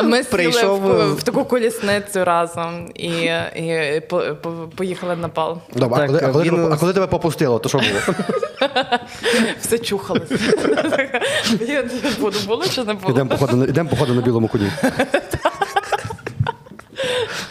Ми 0.05 0.22
Прийшов, 0.22 0.81
в, 0.81 0.90
е, 1.01 1.12
в 1.12 1.22
таку 1.22 1.44
колісницю 1.44 2.25
разом 2.25 2.90
і, 2.94 3.09
і 3.57 4.03
по, 4.09 4.18
по, 4.42 4.51
поїхали 4.51 5.16
на 5.16 5.29
пал. 5.29 5.59
Добре, 5.75 6.05
а 6.05 6.07
Так, 6.07 6.07
коли, 6.07 6.20
а, 6.25 6.33
коли 6.33 6.44
він- 6.44 6.51
тебе, 6.51 6.68
а 6.72 6.77
коли 6.77 6.92
тебе 6.92 7.07
попустило, 7.07 7.59
то 7.59 7.68
що 7.68 7.79
було? 7.79 8.16
Все 9.61 9.79
чухалося. 9.79 10.38
Я 11.69 11.83
не 11.83 11.90
буду, 12.21 12.38
було 12.46 12.65
чи 12.67 12.85
не 12.85 12.94
було? 12.94 13.10
Ідемо 13.15 13.31
походу, 13.31 13.56
на- 13.56 13.85
походу 13.85 14.15
на 14.15 14.21
білому 14.23 14.48
коні. 14.48 14.71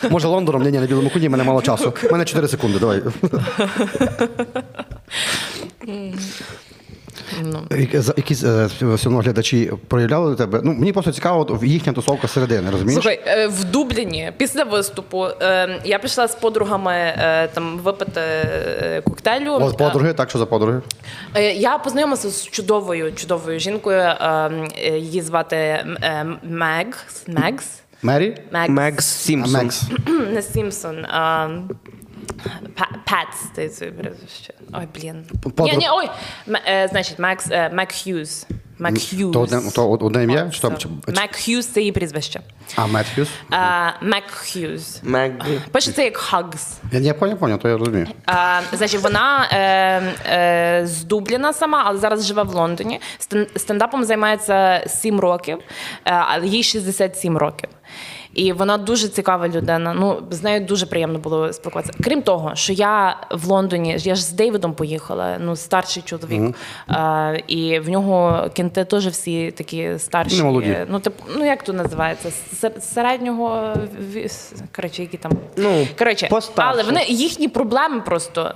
Може, 0.09 0.27
Лондоном? 0.27 0.63
Ні, 0.63 0.71
ні, 0.71 0.79
на 0.79 0.85
білому 0.85 1.09
коні, 1.09 1.27
в 1.27 1.31
мене 1.31 1.43
мало 1.43 1.61
часу. 1.61 1.93
У 2.09 2.11
мене 2.11 2.25
4 2.25 2.47
секунди, 2.47 2.79
давай. 2.79 3.01
За- 7.93 8.13
Якісь 8.17 8.43
е, 8.43 8.65
все 8.65 8.85
одно 9.09 9.19
глядачі 9.19 9.71
проявляли 9.87 10.29
до 10.31 10.35
тебе. 10.35 10.61
Ну, 10.63 10.73
мені 10.73 10.93
просто 10.93 11.11
цікаво 11.11 11.41
от, 11.49 11.63
їхня 11.63 11.93
тусовка 11.93 12.27
середини, 12.27 12.71
розумієш? 12.71 13.03
Слухай, 13.03 13.21
е, 13.27 13.47
в 13.47 13.63
Дубліні 13.63 14.31
після 14.37 14.63
виступу 14.63 15.25
е, 15.41 15.81
я 15.85 15.99
пішла 15.99 16.27
з 16.27 16.35
подругами 16.35 16.91
е, 16.93 17.47
там 17.53 17.77
випити 17.79 18.21
е, 18.21 19.01
коктейлю. 19.05 19.51
От 19.61 19.77
подруги, 19.77 20.13
так 20.13 20.29
що 20.29 20.39
за 20.39 20.45
подруги? 20.45 20.81
Е, 21.35 21.53
Я 21.53 21.77
познайомилася 21.77 22.29
з 22.29 22.47
чудовою, 22.47 23.13
чудовою 23.15 23.59
жінкою. 23.59 23.99
е, 23.99 24.17
е, 24.77 24.99
Її 24.99 25.21
звати 25.21 25.55
е, 25.55 26.25
Мегс. 26.43 27.23
Мегс? 27.27 27.65
Мері? 28.01 28.37
Мегс. 28.67 29.05
Сімпсон. 29.05 29.69
Не 30.33 30.41
Сімпсон. 30.41 31.05
А, 32.45 32.49
Па- 33.05 33.25
ти 33.55 33.69
це 33.69 33.85
прізвище. 33.85 34.53
Ой, 34.73 34.87
блін. 34.95 35.25
Подруг- 35.43 35.71
Ні, 35.71 35.77
ні, 35.77 35.87
ой. 35.91 36.09
М- 36.47 36.55
е, 36.67 36.87
Значить, 36.91 37.19
Макс, 37.19 37.47
е, 37.51 37.69
Мак 37.73 37.91
Х'юз. 37.91 38.45
Мак 38.79 38.93
Х'юз. 38.97 39.33
То 39.33 39.41
одне, 39.41 39.71
то 39.75 39.89
одне 39.91 40.23
ім'я? 40.23 40.49
Чи 40.49 40.61
то, 40.61 40.71
чи- 40.71 40.89
Мак 41.15 41.35
Х'юз 41.35 41.67
це 41.67 41.79
її 41.79 41.91
прізвище. 41.91 42.41
а, 42.75 42.87
Мет 42.87 43.05
А, 43.51 43.91
Мак 44.01 44.23
Х'юз. 44.31 44.99
Мегбі. 45.03 45.61
Пишеться 45.71 46.03
як 46.03 46.17
Hugs. 46.33 46.67
Я 46.91 46.99
не 46.99 47.13
поняв, 47.13 47.39
поняв, 47.39 47.59
то 47.59 47.69
я 47.69 47.77
розумію. 47.77 48.07
А, 48.25 48.61
значить, 48.73 49.01
вона 49.01 49.49
е, 49.51 49.57
е, 50.81 50.87
з 50.87 51.03
Дубліна 51.03 51.53
сама, 51.53 51.83
але 51.85 51.99
зараз 51.99 52.25
живе 52.25 52.43
в 52.43 52.55
Лондоні. 52.55 52.99
Стен- 53.19 53.59
Стендапом 53.59 54.03
займається 54.03 54.83
7 54.87 55.19
років, 55.19 55.57
е, 56.05 56.11
але 56.11 56.47
їй 56.47 56.63
67 56.63 57.37
років. 57.37 57.69
І 58.35 58.53
вона 58.53 58.77
дуже 58.77 59.07
цікава 59.07 59.47
людина. 59.47 59.93
Ну, 59.93 60.23
з 60.31 60.43
нею 60.43 60.65
дуже 60.65 60.85
приємно 60.85 61.19
було 61.19 61.53
спілкуватися. 61.53 61.99
Крім 62.03 62.21
того, 62.21 62.55
що 62.55 62.73
я 62.73 63.17
в 63.31 63.47
Лондоні, 63.47 63.95
я 63.99 64.15
ж 64.15 64.23
з 64.23 64.31
Дейвідом 64.31 64.73
поїхала, 64.73 65.37
ну, 65.39 65.55
старший 65.55 66.03
чоловік. 66.03 66.55
Е, 66.89 67.43
і 67.47 67.79
в 67.79 67.89
нього 67.89 68.47
кінти 68.53 68.85
теж 68.85 69.07
всі 69.07 69.51
такі 69.51 69.99
старші. 69.99 70.43
Молоді. 70.43 70.77
Ну, 70.89 70.99
тип, 70.99 71.13
ну 71.37 71.45
як 71.45 71.63
то 71.63 71.73
називається? 71.73 72.31
Середнього 72.79 73.73
коротше, 74.75 75.01
які 75.01 75.17
там. 75.17 75.31
Ну, 75.57 75.87
коротше, 75.99 76.29
але 76.55 76.83
вони 76.83 77.05
їхні 77.07 77.47
проблеми 77.47 78.01
просто. 78.01 78.53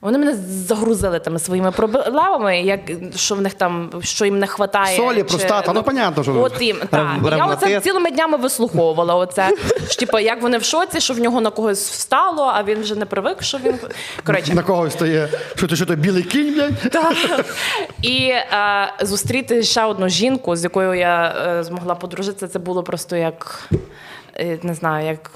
Вони 0.00 0.18
мене 0.18 0.34
загрузили 0.68 1.18
тими 1.18 1.38
своїми 1.38 1.70
проблемами, 1.72 2.60
як 2.60 2.80
що 3.16 3.34
в 3.34 3.40
них 3.40 3.54
там, 3.54 3.90
що 4.02 4.24
їм 4.24 4.38
не 4.38 4.46
вистачає. 4.46 4.96
Солі, 4.96 5.22
простата, 5.22 5.72
ну, 5.72 5.82
понятно, 5.82 6.22
що- 6.22 6.40
От 6.40 6.62
їм, 6.62 6.76
так. 6.90 7.08
Я 7.36 7.46
оце 7.46 7.80
цілими 7.80 8.10
днями 8.10 8.36
вислуховувала. 8.36 9.14
Оце 9.14 9.50
що, 9.88 10.00
типу, 10.00 10.18
як 10.18 10.42
вони 10.42 10.58
в 10.58 10.64
шоці, 10.64 11.00
що 11.00 11.14
в 11.14 11.18
нього 11.18 11.40
на 11.40 11.50
когось 11.50 11.90
встало, 11.90 12.52
а 12.54 12.62
він 12.62 12.80
вже 12.80 12.94
не 12.94 13.06
привик, 13.06 13.42
що 13.42 13.58
він 13.58 13.74
коротше. 14.26 14.54
На 14.54 14.62
когось 14.62 14.92
стає, 14.92 15.28
що 15.56 15.66
ти 15.66 15.76
що 15.76 15.86
то 15.86 15.94
білий 15.94 16.22
кінь, 16.22 16.54
блядь? 16.54 16.92
Так. 16.92 17.16
І 18.02 18.16
е, 18.28 18.92
зустріти 19.02 19.62
ще 19.62 19.84
одну 19.84 20.08
жінку, 20.08 20.56
з 20.56 20.64
якою 20.64 20.94
я 20.94 21.34
е, 21.58 21.62
змогла 21.64 21.94
подружитися, 21.94 22.48
це 22.48 22.58
було 22.58 22.82
просто 22.82 23.16
як. 23.16 23.68
Е, 24.40 24.58
Не 24.62 24.74
знаю, 24.74 25.06
як 25.06 25.30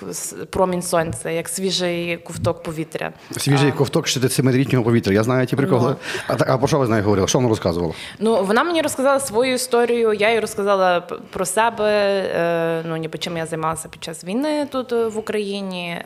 промінь 0.51 0.83
сонця, 0.83 1.31
як 1.31 1.49
свіжий 1.49 2.17
ковток 2.17 2.63
повітря. 2.63 3.13
Свіжий 3.37 3.73
ковток 3.73 4.07
67-літнього 4.07 4.85
повітря. 4.85 5.13
Я 5.13 5.23
знаю 5.23 5.47
ті 5.47 5.57
приколи. 5.57 5.97
А, 6.27 6.35
так, 6.35 6.49
а 6.51 6.59
про 6.59 6.69
що 6.69 6.79
ви 6.79 6.87
з 6.87 6.89
нею 6.89 7.03
говорили? 7.03 7.29
Що 7.29 7.39
вона 7.39 7.49
розказувала? 7.49 7.95
Ну, 8.19 8.45
вона 8.45 8.65
мені 8.65 8.83
розказала 8.83 9.21
свою 9.21 9.55
історію, 9.55 10.13
я 10.13 10.33
їй 10.33 10.41
розказала 10.41 11.01
про 11.31 11.45
себе, 11.47 11.91
е, 12.37 12.83
ну, 12.89 12.97
ніби 12.97 13.19
чим 13.19 13.37
я 13.37 13.47
займалася 13.47 13.89
під 13.89 14.05
час 14.05 14.25
війни 14.25 14.67
тут 14.73 14.93
е, 14.93 15.07
в 15.07 15.19
Україні. 15.19 16.03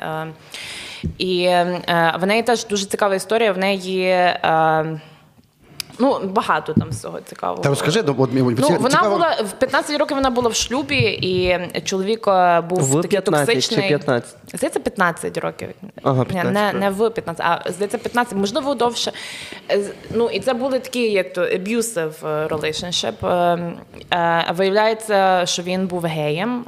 І 1.19 1.49
в 2.21 2.27
неї 2.27 2.43
теж 2.43 2.67
дуже 2.67 2.87
цікава 2.87 3.15
історія. 3.15 3.53
В 3.53 3.59
неї 3.59 4.03
ну, 5.99 6.21
багато 6.25 6.73
там 6.73 6.91
всього 6.91 7.21
цікавого. 7.21 7.63
Та 7.63 7.69
розкажи, 7.69 8.03
ну, 8.07 8.15
от, 8.19 8.31
Ну, 8.33 8.45
вона 8.45 8.91
цікаво. 8.91 9.11
була 9.15 9.37
в 9.45 9.53
15 9.53 9.99
років 9.99 10.17
вона 10.17 10.31
була 10.31 10.49
в 10.49 10.55
шлюбі, 10.55 10.97
і 10.99 11.59
чоловік 11.85 12.29
е, 12.29 12.61
був 12.61 12.79
В 12.79 13.03
такий 13.03 13.21
15 13.21 13.49
чи 13.49 13.55
токсичний. 13.55 13.89
15? 13.89 14.35
Здається, 14.55 14.81
15 14.81 15.39
років. 15.39 15.69
Ага, 16.03 16.25
15 16.25 16.53
не, 16.55 16.67
років. 16.67 16.81
не 16.81 16.91
в 16.91 17.11
15, 17.11 17.47
а 17.47 17.71
здається, 17.71 17.99
15, 17.99 18.35
можливо, 18.39 18.75
довше. 18.75 19.13
Е, 19.71 19.81
Ну, 20.15 20.31
і 20.31 20.41
це 20.41 20.55
були 20.55 20.79
такі, 20.79 21.11
як 21.11 21.33
то 21.33 21.41
abusive 21.41 22.13
е, 22.27 22.47
relationship. 22.47 23.15
Виявляється, 24.55 25.43
що 25.47 25.63
він 25.63 25.87
був 25.87 26.05
геєм, 26.05 26.65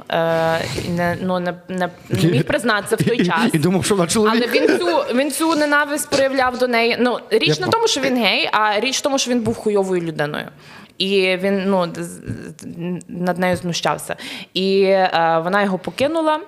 не, 0.89 1.17
ну, 1.21 1.39
не, 1.39 1.53
не, 1.67 1.89
не 2.09 2.29
міг 2.31 2.43
признатися 2.43 2.95
в 2.95 3.03
той 3.03 3.25
час. 3.25 3.41
І, 3.53 3.57
і 3.57 3.59
думав, 3.59 3.85
що 3.85 3.95
вона 3.95 4.07
чоловік. 4.07 4.43
Але 4.45 4.59
він 4.59 4.79
цю, 4.79 5.15
він 5.15 5.31
цю 5.31 5.55
ненависть 5.55 6.09
проявляв 6.09 6.57
до 6.57 6.67
неї. 6.67 6.97
Ну, 6.99 7.19
річ 7.29 7.47
Я 7.47 7.55
не 7.59 7.67
в 7.67 7.69
тому, 7.69 7.87
що 7.87 8.01
він 8.01 8.17
гей, 8.17 8.49
а 8.51 8.79
річ 8.79 8.97
в 8.97 9.01
тому, 9.01 9.17
що 9.19 9.31
він 9.31 9.41
був 9.41 9.55
хуйовою 9.55 10.01
людиною. 10.01 10.47
І 10.97 11.37
він 11.37 11.63
ну, 11.69 11.93
над 13.07 13.39
нею 13.39 13.55
знущався. 13.55 14.15
І 14.53 14.81
е, 14.83 15.41
вона 15.43 15.63
його 15.63 15.77
покинула. 15.77 16.39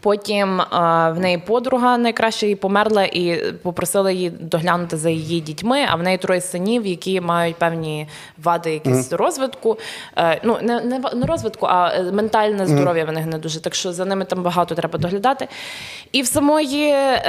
Потім 0.00 0.60
е, 0.60 0.66
в 1.10 1.18
неї 1.18 1.38
подруга 1.38 1.98
найкраща 1.98 2.46
її 2.46 2.56
померла 2.56 3.04
і 3.04 3.52
попросила 3.62 4.10
її 4.10 4.30
доглянути 4.30 4.96
за 4.96 5.10
її 5.10 5.40
дітьми. 5.40 5.86
А 5.88 5.96
в 5.96 6.02
неї 6.02 6.18
троє 6.18 6.40
синів, 6.40 6.86
які 6.86 7.20
мають 7.20 7.56
певні 7.56 8.08
вади 8.42 8.72
якісь 8.72 9.12
розвитку. 9.12 9.78
Е, 10.16 10.40
ну 10.44 10.58
не, 10.62 10.80
не, 10.80 11.00
не 11.14 11.26
розвитку, 11.26 11.66
а 11.66 11.92
е, 11.94 12.12
ментальне 12.12 12.66
здоров'я 12.66 13.04
в 13.04 13.12
них 13.12 13.26
не 13.26 13.38
дуже. 13.38 13.60
Так 13.60 13.74
що 13.74 13.92
за 13.92 14.04
ними 14.04 14.24
там 14.24 14.42
багато 14.42 14.74
треба 14.74 14.98
доглядати. 14.98 15.48
І 16.12 16.22
в 16.22 16.26
самої 16.26 16.88
е, 16.88 17.22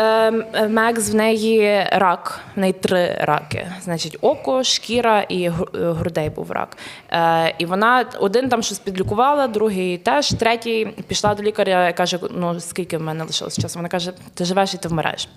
е, 0.54 0.68
Мекс 0.68 1.10
в 1.10 1.16
неї 1.16 1.88
рак, 1.92 2.40
в 2.56 2.60
неї 2.60 2.74
три 2.74 3.18
раки. 3.22 3.68
Значить, 3.84 4.18
око, 4.22 4.64
шкіра 4.64 5.22
і 5.22 5.44
е, 5.44 5.52
грудей 5.74 6.30
був 6.30 6.52
рак. 6.52 6.78
Е, 7.14 7.56
і 7.58 7.66
вона 7.66 8.06
один 8.20 8.50
там 8.50 8.64
щось 8.64 8.80
підлікувала, 8.80 9.48
другий 9.48 9.98
теж, 9.98 10.34
третій 10.34 10.88
пішла 11.08 11.36
до 11.36 11.44
лікаря 11.44 11.90
і 11.90 11.98
каже: 11.98 12.20
ну 12.32 12.60
скільки 12.60 12.98
в 12.98 13.02
мене 13.02 13.24
лишилось 13.24 13.60
часу? 13.60 13.80
Вона 13.80 13.90
каже: 13.90 14.12
ти 14.34 14.46
живеш 14.46 14.74
і 14.74 14.78
ти 14.78 14.88
вмираєш. 14.88 15.30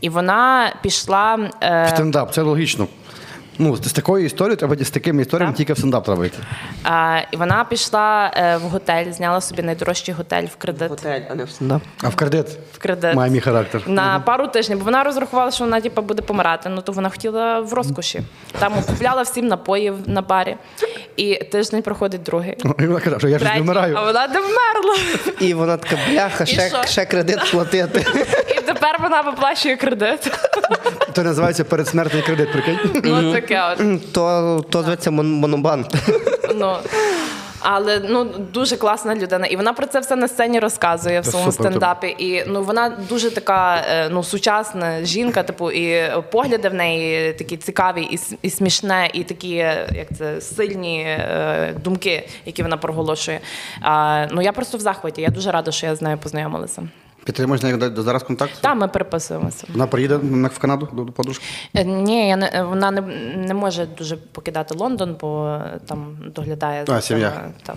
І 0.00 0.08
вона 0.08 0.72
пішла. 0.82 1.50
Е, 1.62 1.88
Стендап, 1.88 2.32
це 2.34 2.42
логічно. 2.42 2.86
Ну, 3.58 3.76
з 3.76 3.88
з 3.88 3.92
такою 3.92 4.24
історією 4.26 4.56
треба 4.56 4.76
з 4.84 4.90
такими 4.90 5.22
історіями 5.22 5.52
Так. 5.52 5.56
тільки 5.56 5.72
в 5.72 5.78
стендап 5.78 6.04
треба 6.04 6.26
йти. 6.26 6.38
е, 6.86 7.28
і 7.32 7.36
вона 7.36 7.64
пішла 7.64 8.30
е, 8.36 8.56
в 8.56 8.60
готель, 8.60 9.12
зняла 9.12 9.40
собі 9.40 9.62
найдорожчий 9.62 10.14
готель 10.14 10.42
в 10.44 10.56
кредит. 10.56 10.88
Готель, 10.90 11.20
а 11.30 11.34
не 11.34 11.44
в 11.44 11.50
стендап. 11.50 11.82
А 12.02 12.08
в 12.08 12.16
кредит 12.16 12.46
В 12.72 12.78
кредит. 12.78 13.14
має 13.14 13.30
мій 13.30 13.40
характер. 13.40 13.82
На 13.86 14.20
пару 14.20 14.46
тижнів, 14.48 14.78
бо 14.78 14.84
вона 14.84 15.04
розрахувала, 15.04 15.50
що 15.50 15.64
вона 15.64 15.80
типу, 15.80 16.02
буде 16.02 16.22
помирати. 16.22 16.68
Ну 16.68 16.82
то 16.82 16.92
вона 16.92 17.10
хотіла 17.10 17.60
в 17.60 17.72
розкоші. 17.72 18.20
Там 18.58 18.72
купляла 18.86 19.22
всім 19.22 19.46
напоїв 19.46 19.94
на 20.06 20.22
барі. 20.22 20.56
І 21.16 21.34
тиждень 21.34 21.82
проходить 21.82 22.22
другий. 22.22 22.56
І 22.78 22.86
вона 22.86 23.00
каже, 23.00 23.18
що 23.18 23.28
я 23.28 23.38
ж 23.38 23.44
не 23.44 23.60
вмираю. 23.60 23.94
а 23.98 24.04
вона 24.04 24.26
не 24.28 24.40
вмерла. 24.40 24.96
І 25.40 25.54
вона 25.54 25.76
така, 25.76 25.96
бляха, 26.10 26.46
ще, 26.46 26.68
що? 26.68 26.82
ще 26.84 27.04
кредит 27.04 27.38
платити. 27.50 28.06
І 28.58 28.60
тепер 28.60 28.96
вона 29.02 29.20
виплачує 29.20 29.76
кредит. 29.76 30.32
Це 31.12 31.22
називається 31.22 31.64
передсмертний 31.64 32.22
кредит, 32.22 32.52
прикинь. 32.52 32.78
Ну 33.04 33.32
таке 33.42 33.62
от. 33.72 34.12
То, 34.12 34.64
то 34.70 34.82
зветься 34.82 35.10
монобанк. 35.10 35.86
Ну. 36.54 36.76
Але 37.64 38.00
ну 38.08 38.24
дуже 38.24 38.76
класна 38.76 39.14
людина, 39.14 39.46
і 39.46 39.56
вона 39.56 39.72
про 39.72 39.86
це 39.86 40.00
все 40.00 40.16
на 40.16 40.28
сцені 40.28 40.58
розказує 40.58 41.20
в 41.20 41.26
своєму 41.26 41.52
стендапі. 41.52 42.16
І 42.18 42.44
ну 42.46 42.62
вона 42.62 42.88
дуже 43.08 43.30
така 43.30 43.84
е, 43.90 44.08
ну 44.08 44.22
сучасна 44.22 45.04
жінка, 45.04 45.42
типу, 45.42 45.70
і 45.70 46.12
погляди 46.32 46.68
в 46.68 46.74
неї 46.74 47.32
такі 47.32 47.56
цікаві, 47.56 48.02
і, 48.02 48.18
і 48.42 48.50
смішне, 48.50 49.10
і 49.14 49.24
такі, 49.24 49.54
як 49.92 50.06
це 50.18 50.40
сильні 50.40 51.02
е, 51.02 51.74
думки, 51.84 52.28
які 52.46 52.62
вона 52.62 52.76
проголошує. 52.76 53.40
А, 53.82 54.26
ну 54.30 54.42
я 54.42 54.52
просто 54.52 54.78
в 54.78 54.80
захваті. 54.80 55.20
Я 55.20 55.28
дуже 55.28 55.50
рада, 55.50 55.70
що 55.70 55.86
я 55.86 55.94
з 55.94 56.02
нею 56.02 56.18
познайомилася. 56.18 56.82
Підтримуєш 57.24 57.62
нею 57.62 57.92
зараз 57.96 58.22
контакт? 58.22 58.52
Та 58.60 58.74
ми 58.74 58.88
переписуємося. 58.88 59.66
Вона 59.72 59.86
приїде 59.86 60.16
в 60.16 60.58
Канаду 60.58 60.88
до 60.92 61.04
подружки? 61.06 61.44
Е, 61.74 61.84
Ні, 61.84 62.28
я 62.28 62.36
не 62.36 62.64
вона 62.68 62.90
не, 62.90 63.00
не 63.36 63.54
може 63.54 63.86
дуже 63.98 64.16
покидати 64.16 64.74
Лондон, 64.74 65.16
бо 65.20 65.58
там 65.86 66.16
доглядає 66.34 66.84
А, 66.88 67.00
сім'я. 67.00 67.32
там 67.62 67.76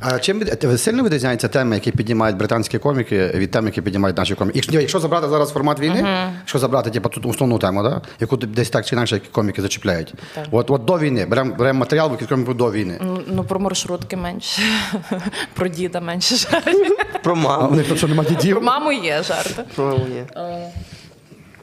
А 0.00 0.18
чим 0.18 0.42
е, 0.64 0.78
сильно 0.78 1.02
відрізняються 1.02 1.48
теми, 1.48 1.74
які 1.74 1.90
піднімають 1.90 2.36
британські 2.36 2.78
коміки, 2.78 3.26
від 3.34 3.50
тем, 3.50 3.66
які 3.66 3.82
піднімають 3.82 4.16
наші 4.16 4.34
коміки? 4.34 4.58
Якщо, 4.58 4.80
якщо 4.80 5.00
забрати 5.00 5.28
зараз 5.28 5.50
формат 5.52 5.80
війни, 5.80 6.28
якщо 6.40 6.58
забрати 6.58 6.90
типу, 6.90 7.08
тут 7.08 7.26
основну 7.26 7.58
тему, 7.58 7.82
да? 7.82 8.00
яку 8.20 8.36
десь 8.36 8.70
так 8.70 8.86
чи 8.86 8.94
інакше 8.96 9.20
коміки 9.32 9.62
зачіпляють. 9.62 10.14
От, 10.50 10.70
от 10.70 10.84
до 10.84 10.98
війни, 10.98 11.26
беремо 11.26 11.54
берем 11.54 11.76
матеріал 11.76 12.10
який 12.10 12.28
коміку 12.28 12.54
до 12.54 12.72
війни. 12.72 12.98
Ну, 13.02 13.20
Ну, 13.26 13.44
про 13.44 13.60
маршрутки 13.60 14.16
менше, 14.16 14.62
про 15.54 15.68
діда 15.68 16.00
менше 16.00 16.36
жартів. 16.36 16.96
Про 17.22 17.36
маму. 17.36 17.68
у 17.68 17.74
них 17.74 17.96
що 17.96 18.08
немає 18.08 18.28
дідів? 18.28 18.56
Про 18.56 18.64
маму 18.64 18.92
є 18.92 19.22
жарти. 19.22 19.64
Про 19.74 19.84
маму 19.84 20.06
є. 20.14 20.26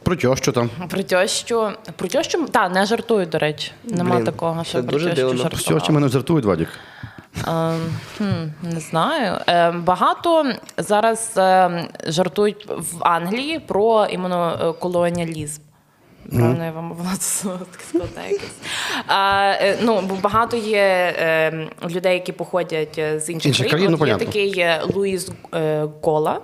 Про 0.03 0.15
тьощу 0.15 0.51
там. 0.51 0.69
Про 0.89 1.03
тещу, 1.03 1.71
про 1.95 2.07
тещу, 2.07 2.45
так, 2.51 2.73
не 2.73 2.85
жартують, 2.85 3.29
до 3.29 3.39
речі. 3.39 3.71
Нема 3.83 4.15
Блін, 4.15 4.25
такого, 4.25 4.63
що 4.63 4.83
про 4.83 4.99
дивно. 4.99 5.37
жартували. 5.37 5.55
З 5.55 5.63
цього 5.63 5.93
мене 5.93 6.07
жартують, 6.09 6.45
Вадік. 6.45 6.69
Е, 7.37 7.77
хм, 8.17 8.23
не 8.63 8.79
знаю. 8.79 9.37
Е, 9.47 9.71
багато 9.71 10.53
зараз 10.77 11.33
е, 11.37 11.69
жартують 12.07 12.67
в 12.67 12.95
Англії 12.99 13.59
про 13.59 14.05
іменно 14.05 14.75
колоніалізм. 14.79 15.61
Правильно, 16.29 16.65
я 16.65 16.71
вам. 16.71 16.97
А, 19.07 19.53
е, 19.61 19.77
ну, 19.81 20.01
бо 20.01 20.15
багато 20.15 20.57
є 20.57 21.13
людей, 21.89 22.13
які 22.13 22.31
походять 22.31 22.97
е, 22.97 23.19
з 23.19 23.29
інших, 23.29 23.69
країн, 23.69 23.97
ну, 23.99 24.07
є 24.07 24.17
такий 24.17 24.59
е, 24.59 24.81
Луїс 24.93 25.31
Кола. 26.01 26.41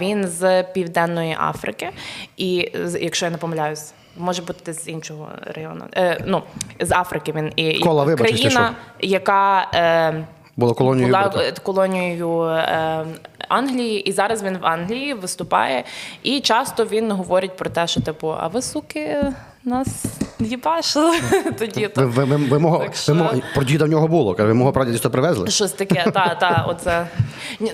Він 0.00 0.28
з 0.28 0.62
Південної 0.62 1.36
Африки. 1.40 1.90
І 2.36 2.72
якщо 3.00 3.26
я 3.26 3.30
не 3.30 3.38
помиляюсь, 3.38 3.92
може 4.16 4.42
бути 4.42 4.72
з 4.72 4.88
іншого 4.88 5.28
регіону. 5.42 5.84
Е, 5.96 6.24
ну, 6.26 6.42
з 6.80 6.92
Африки 6.92 7.32
він 7.36 7.52
і, 7.56 7.68
і 7.68 7.80
Кола, 7.80 8.06
якщо 8.08 8.24
країна, 8.24 8.72
яка. 9.00 9.68
Е, 9.74 10.24
Було 10.56 10.74
колонією. 10.74 11.12
була 11.14 11.32
е, 11.36 11.52
колонією 11.62 12.40
е, 12.42 13.06
Англії, 13.48 14.00
і 14.00 14.12
зараз 14.12 14.42
він 14.42 14.58
в 14.58 14.66
Англії 14.66 15.14
виступає. 15.14 15.84
І 16.22 16.40
часто 16.40 16.84
він 16.84 17.12
говорить 17.12 17.56
про 17.56 17.70
те, 17.70 17.86
що 17.86 18.00
типу, 18.00 18.34
а 18.40 18.46
ви 18.48 18.62
суки 18.62 19.32
нас 19.64 20.04
їбашили 20.38 21.16
тоді. 21.58 21.88
То 21.88 22.08
ви, 22.08 22.24
ви, 22.24 22.36
ви, 22.36 22.58
мого, 22.58 22.78
Так 22.78 22.94
що- 22.94 23.12
ви 23.14 23.18
мого, 23.18 23.32
про 23.54 23.64
діда 23.64 23.84
в 23.84 23.88
нього 23.88 24.08
було, 24.08 24.34
каже, 24.34 24.46
ви 24.48 24.54
мого 24.54 24.72
прадідуся 24.72 25.10
привезли. 25.10 25.50
Щось 25.50 25.72
таке, 25.72 26.10
та, 26.10 26.34
та, 26.40 26.66
оце. 26.68 27.06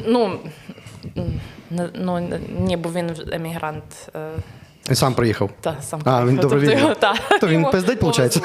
Ну, 0.07 0.39
ну, 1.95 2.29
ні, 2.61 2.77
бо 2.77 2.91
він 2.91 3.11
емігрант. 3.33 4.11
Він 4.89 4.97
сам 4.97 5.15
приїхав. 5.15 5.51
Та, 5.61 5.77
сам 5.83 6.01
А, 6.05 6.25
він 6.27 6.37
добровільно. 6.37 6.73
його- 6.81 6.95
та, 6.95 7.15
То 7.41 7.47
він 7.47 7.65
пиздить, 7.65 8.03
виходить? 8.03 8.43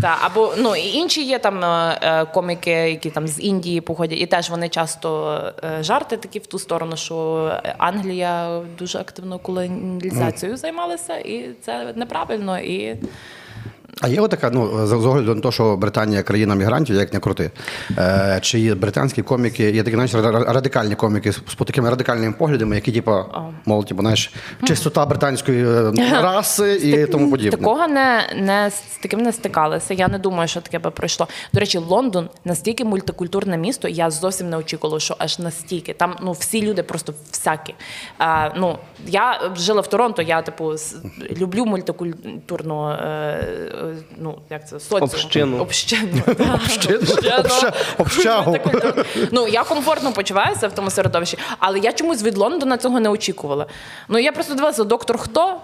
Та, 0.00 0.18
або, 0.22 0.54
ну, 0.58 0.76
і 0.76 0.88
інші 0.92 1.22
є 1.24 1.38
там 1.38 1.64
е, 1.64 1.98
е, 2.02 2.24
коміки, 2.24 2.70
які 2.70 3.10
там 3.10 3.28
з 3.28 3.40
Індії 3.40 3.80
походять, 3.80 4.18
і 4.18 4.26
теж 4.26 4.50
вони 4.50 4.68
часто 4.68 5.38
е, 5.64 5.82
жарти 5.82 6.16
такі 6.16 6.38
в 6.38 6.46
ту 6.46 6.58
сторону, 6.58 6.96
що 6.96 7.50
Англія 7.78 8.60
дуже 8.78 8.98
активно 8.98 9.38
колонізацією 9.38 10.56
займалася, 10.58 11.16
і 11.16 11.50
це 11.64 11.92
неправильно. 11.96 12.58
І 12.58 12.96
А 14.00 14.08
є 14.08 14.20
отака, 14.20 14.50
ну, 14.50 14.86
з 14.86 14.92
огляду 14.92 15.34
на 15.34 15.40
те, 15.40 15.52
що 15.52 15.76
Британія 15.76 16.22
країна 16.22 16.54
мігрантів, 16.54 16.96
як 16.96 17.12
не 17.12 17.20
крути. 17.20 17.50
Е, 17.98 18.38
чи 18.42 18.60
є 18.60 18.74
британські 18.74 19.22
коміки, 19.22 19.70
є 19.70 19.82
такі, 19.82 19.96
знаєш, 19.96 20.14
радикальні 20.48 20.94
коміки 20.94 21.32
з, 21.32 21.36
з 21.36 21.54
такими 21.54 21.90
радикальними 21.90 22.32
поглядами, 22.32 22.74
які, 22.74 22.92
типу, 22.92 23.24
мол, 23.66 23.84
типу, 23.84 24.00
знаєш, 24.00 24.32
чистота 24.64 25.06
британської 25.06 25.64
е, 25.64 25.92
раси 26.22 26.74
і 26.74 27.06
тому 27.06 27.30
подібне. 27.30 27.58
Такого 27.58 27.88
не, 27.88 28.22
не 28.36 28.70
з 28.70 28.98
таким 29.02 29.20
не 29.20 29.32
стикалися. 29.32 29.94
Я 29.94 30.08
не 30.08 30.18
думаю, 30.18 30.48
що 30.48 30.60
таке 30.60 30.78
би 30.78 30.90
пройшло. 30.90 31.28
До 31.52 31.60
речі, 31.60 31.78
Лондон 31.78 32.28
настільки 32.44 32.84
мультикультурне 32.84 33.58
місто. 33.58 33.88
Я 33.88 34.10
зовсім 34.10 34.50
не 34.50 34.56
очікувала, 34.56 35.00
що 35.00 35.16
аж 35.18 35.38
настільки. 35.38 35.92
Там 35.92 36.16
ну 36.22 36.32
всі 36.32 36.62
люди 36.62 36.82
просто 36.82 37.14
всякі. 37.30 37.74
А, 38.18 38.50
ну 38.56 38.78
я 39.06 39.50
жила 39.56 39.80
в 39.80 39.86
Торонто. 39.86 40.22
Я 40.22 40.42
типу 40.42 40.74
люблю 41.40 41.64
мультикультурну 41.64 42.88
е, 42.90 43.46
ну 44.18 44.38
як 44.50 44.68
це 44.68 44.80
соціум. 44.80 45.02
Общину. 45.02 45.60
Общину. 47.98 48.56
Ну 49.32 49.48
я 49.48 49.64
комфортно 49.64 50.12
почуваюся 50.12 50.68
в 50.68 50.72
тому 50.74 50.90
середовищі, 50.90 51.38
але 51.58 51.78
я 51.78 51.92
чомусь 51.92 52.22
від 52.22 52.38
Лондона 52.38 52.78
цього 52.78 53.00
не 53.00 53.08
очікувала. 53.08 53.66
Ну 54.08 54.18
я 54.18 54.32
просто 54.32 54.54
дивилася 54.54 54.84
доктор 54.84 55.18
хто. 55.18 55.60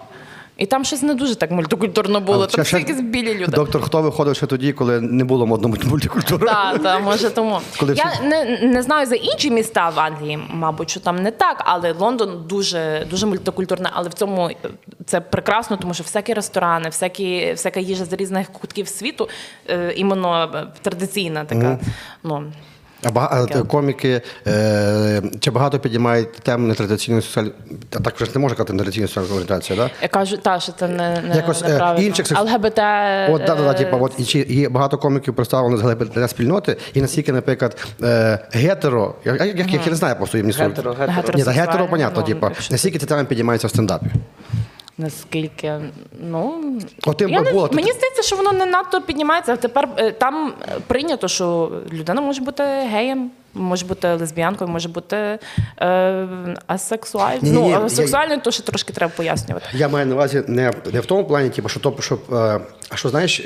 І 0.59 0.65
там 0.65 0.85
щось 0.85 1.01
не 1.01 1.13
дуже 1.13 1.35
так 1.35 1.51
мультикультурно 1.51 2.21
було. 2.21 2.47
Там 2.47 2.65
якісь 2.79 3.01
білі 3.01 3.33
люди. 3.33 3.51
Доктор, 3.51 3.81
хто 3.81 4.01
виходив 4.01 4.35
ще 4.35 4.45
тоді, 4.45 4.73
коли 4.73 5.01
не 5.01 5.23
було 5.23 5.47
модно 5.47 5.67
мультикультури? 5.89 6.47
Так, 6.47 6.83
так, 6.83 7.03
може 7.03 7.29
тому. 7.29 7.59
Я 7.95 8.13
не, 8.23 8.59
не 8.61 8.83
знаю 8.83 9.05
за 9.05 9.15
інші 9.15 9.51
міста 9.51 9.89
в 9.89 9.99
Англії, 9.99 10.39
мабуть, 10.49 10.89
що 10.89 10.99
там 10.99 11.15
не 11.15 11.31
так, 11.31 11.61
але 11.65 11.91
Лондон 11.91 12.43
дуже, 12.47 13.07
дуже 13.09 13.25
мультикультурне, 13.25 13.89
але 13.93 14.09
в 14.09 14.13
цьому 14.13 14.49
е, 14.49 14.55
це 15.05 15.21
прекрасно, 15.21 15.77
тому 15.77 15.93
що 15.93 16.03
всякі 16.03 16.33
ресторани, 16.33 16.89
всякі, 16.89 17.53
всяка 17.53 17.79
їжа 17.79 18.05
з 18.05 18.13
різних 18.13 18.49
кутків 18.49 18.87
світу, 18.87 19.29
е, 19.69 19.93
іменно 19.95 20.51
е, 20.55 20.67
традиційна 20.81 21.45
така. 21.45 21.79
Ну, 22.23 22.43
А 23.03 23.09
бага- 23.11 23.67
коміки 23.67 24.21
е, 24.47 25.21
чи 25.39 25.51
багато 25.51 25.79
підіймають 25.79 26.31
тему 26.31 26.67
нетрадиційної 26.67 27.21
соціальної. 27.23 27.55
Та 27.89 27.99
Так 27.99 28.15
вже 28.15 28.25
ж 28.25 28.31
не 28.35 28.41
можна 28.41 28.55
казати 28.57 28.73
нетрадиційної 28.73 29.07
соціальної 29.07 29.33
орієнтації, 29.33 29.79
так? 29.79 29.91
я 30.01 30.07
кажу, 30.07 30.37
та, 30.37 30.59
що 30.59 30.71
це 30.71 30.87
не, 30.87 31.21
не 31.29 31.35
Якось, 31.35 31.61
е, 31.63 31.67
неправильно. 31.69 32.05
інших 32.07 32.25
секс- 32.27 32.41
ЛГБТ. 32.43 32.79
От, 33.35 33.47
да, 33.47 33.55
да, 33.55 33.63
да, 33.63 33.71
е, 33.71 33.73
типу, 33.73 33.97
от, 34.01 34.11
і 34.17 34.23
чи 34.23 34.39
є 34.39 34.69
багато 34.69 34.97
коміків 34.97 35.35
представлено 35.35 35.77
з 35.77 35.83
ЛГБТ 35.83 36.29
спільноти, 36.29 36.77
і 36.93 37.01
наскільки, 37.01 37.31
наприклад, 37.31 37.77
е, 38.03 38.39
гетеро, 38.51 39.15
я, 39.25 39.35
я, 39.35 39.45
я, 39.45 39.53
я 39.85 39.89
не 39.89 39.95
знаю 39.95 40.15
просто 40.15 40.37
їм 40.37 40.47
Гетеро, 40.51 40.95
Ні, 40.99 41.05
гетеро. 41.15 41.39
за 41.39 41.51
гетеро, 41.51 41.87
понятно, 41.87 42.21
ну, 42.21 42.27
типу, 42.27 42.45
якщо- 42.45 42.73
наскільки 42.73 42.99
ця 42.99 43.05
тема 43.05 43.23
підіймається 43.23 43.67
в 43.67 43.69
стендапі. 43.69 44.05
Наскільки, 44.99 45.79
ну 46.19 46.63
От 47.05 47.17
ти 47.17 47.25
я 47.25 47.41
не, 47.41 47.51
мені 47.53 47.91
здається, 47.91 48.21
що 48.21 48.35
воно 48.35 48.51
не 48.51 48.65
надто 48.65 49.01
піднімається. 49.01 49.55
Тепер 49.55 49.89
е, 49.97 50.11
там 50.11 50.53
е, 50.61 50.79
прийнято, 50.87 51.27
що 51.27 51.71
людина 51.93 52.21
може 52.21 52.41
бути 52.41 52.63
геєм, 52.63 53.31
може 53.53 53.85
бути 53.85 54.13
лесбіянкою, 54.13 54.69
може 54.69 54.89
бути 54.89 55.39
е, 55.81 56.27
асексуальною. 56.67 57.53
Ні-ні-ні, 57.53 57.75
Ну, 57.79 57.85
асексуальною, 57.85 58.41
то 58.41 58.51
ще 58.51 58.63
трошки 58.63 58.93
треба 58.93 59.11
пояснювати. 59.15 59.65
Я 59.73 59.87
маю 59.89 60.05
на 60.05 60.15
увазі 60.15 60.43
не, 60.47 60.73
не 60.93 60.99
в 60.99 61.05
тому 61.05 61.25
плані, 61.25 61.49
типу, 61.49 61.69
що 61.69 61.79
то, 61.79 61.95
щоб. 61.99 62.19
Е, 62.33 62.59
а 62.89 62.95
що 62.95 63.09
знаєш, 63.09 63.41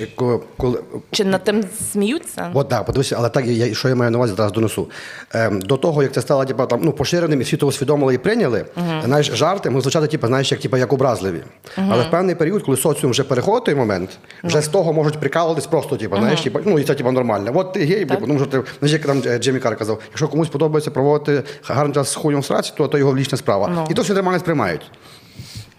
коли. 0.58 0.80
Чи 1.12 1.26
над 1.26 1.44
тим 1.44 1.64
сміються? 1.92 2.52
От 2.54 2.70
так, 2.70 2.86
подивися, 2.86 3.16
але 3.20 3.30
так 3.30 3.46
я 3.46 3.74
що 3.74 3.90
я 3.90 3.96
маю 3.96 4.12
на 4.12 4.18
увазі, 4.18 4.34
зараз 4.38 4.52
донесу. 4.52 4.90
Ем, 5.34 5.62
до 5.62 5.78
того, 5.78 6.04
як 6.04 6.12
це 6.12 6.22
стало 6.22 6.46
типу, 6.46 6.66
там, 6.66 6.80
ну, 6.84 6.92
поширеним 6.92 7.42
і 7.42 7.44
всі 7.44 7.58
то 7.58 7.68
усвідомили 7.68 8.14
і 8.14 8.18
прийняли, 8.18 8.66
знаєш, 9.06 9.28
жарти 9.28 9.70
можуть 9.70 9.84
звучати, 9.84 10.08
типу, 10.08 10.28
знаєш, 10.28 10.52
як, 10.52 10.62
типу, 10.62 10.78
як 10.78 10.94
образливі. 10.94 11.42
Але 11.90 12.04
в 12.04 12.12
певний 12.12 12.36
період, 12.36 12.64
коли 12.64 12.78
соціум 12.78 13.12
вже 13.12 13.24
переходить 13.24 13.66
той 13.66 13.76
момент, 13.76 14.10
вже 14.44 14.62
з 14.62 14.68
того 14.68 14.94
можуть 14.94 15.20
прикалуватись 15.20 15.68
просто, 15.68 15.98
типу, 15.98 16.18
знаєш, 16.18 16.42
типу, 16.42 16.60
ну 16.66 16.80
і 16.80 16.84
це 16.84 16.96
типу, 16.96 17.12
нормально. 17.12 17.52
От 17.56 17.74
ти 17.74 17.80
гей, 17.86 18.06
типу, 18.06 18.26
ну, 18.28 18.38
що 18.38 18.46
ти, 18.46 18.64
знаєш, 18.80 18.94
як 18.94 19.06
там 19.06 19.22
е, 19.26 19.38
Джиммі 19.38 19.60
Кар 19.60 19.78
казав, 19.78 19.93
якщо 20.10 20.28
комусь 20.28 20.50
подобається 20.50 20.92
проводити 20.92 21.44
гарний 21.68 21.94
час 21.94 22.12
з 22.12 22.16
хуйом 22.16 22.42
в 22.42 22.46
сраці, 22.46 22.74
то, 22.78 22.88
то 22.88 22.98
його 22.98 23.16
лічна 23.16 23.38
справа. 23.38 23.68
Ну. 23.76 23.88
І 23.90 23.94
то 23.94 24.02
всі 24.02 24.14
нормально 24.14 24.40
сприймають. 24.40 24.92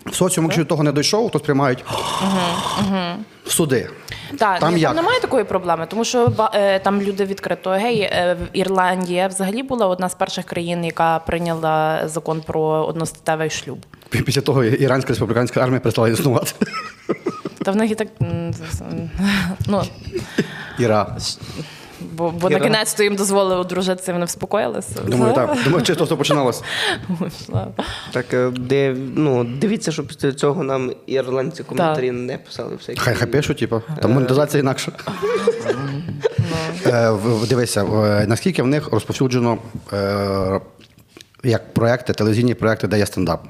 В 0.06 0.14
соціумі, 0.14 0.46
якщо 0.46 0.62
до 0.62 0.68
того 0.68 0.82
не 0.82 0.92
дійшов, 0.92 1.30
то 1.30 1.38
сприймають 1.38 1.84
в 3.44 3.50
суди. 3.52 3.88
Так, 4.38 4.60
Там 4.60 4.74
ні, 4.74 4.80
як? 4.80 4.90
там 4.90 4.96
немає 4.96 5.20
такої 5.20 5.44
проблеми, 5.44 5.86
тому 5.90 6.04
що 6.04 6.32
е, 6.54 6.78
там 6.78 7.02
люди 7.02 7.24
відкрито 7.24 7.70
гей. 7.70 8.00
Е, 8.00 8.36
Ірландія 8.52 9.28
взагалі 9.28 9.62
була 9.62 9.86
одна 9.86 10.08
з 10.08 10.14
перших 10.14 10.44
країн, 10.44 10.84
яка 10.84 11.18
прийняла 11.18 12.08
закон 12.08 12.40
про 12.40 12.60
одностатевий 12.62 13.50
шлюб. 13.50 13.78
Після 14.08 14.40
того 14.40 14.64
іранська 14.64 15.08
республіканська 15.08 15.60
армія 15.60 15.80
перестала 15.80 16.08
існувати. 16.08 16.52
Та 17.64 17.70
в 17.70 17.76
них 17.76 17.90
і 17.90 17.94
так 17.94 18.08
ну, 19.66 19.82
Іра. 20.78 21.16
Бо, 22.12 22.30
бо 22.30 22.50
на 22.50 22.60
кінець 22.60 22.94
то 22.94 23.02
їм 23.02 23.16
дозволили 23.16 23.56
одружитися, 23.60 24.12
вони 24.12 24.24
вспокоїлися. 24.24 25.00
Думаю, 25.06 25.34
так. 25.34 25.56
Думаю, 25.64 25.82
чисто 25.82 26.04
все 26.04 26.16
починалось. 26.16 26.62
Вийшла. 27.08 27.68
Так, 28.12 28.34
е, 28.34 28.50
де, 28.56 28.96
ну, 29.14 29.44
дивіться, 29.44 29.92
що 29.92 30.06
після 30.06 30.32
цього 30.32 30.62
нам 30.62 30.92
ірландці 31.06 31.62
коментарі 31.62 32.10
не 32.10 32.38
писали 32.38 32.76
всякі. 32.76 33.00
Хай 33.00 33.14
хай 33.14 33.28
пишуть, 33.28 33.58
типу, 33.58 33.82
там 34.02 34.12
монетизація 34.12 34.60
інакша. 34.60 34.92
Е, 36.86 37.10
в- 37.10 37.40
в- 37.42 37.48
Дивися, 37.48 37.84
наскільки 38.28 38.62
в 38.62 38.66
них 38.66 38.88
розповсюджено 38.92 39.58
е, 39.92 40.60
як 41.44 41.74
проекти, 41.74 42.12
телевізійні 42.12 42.54
проекти, 42.54 42.86
де 42.88 42.98
є 42.98 43.06
стендап. 43.06 43.44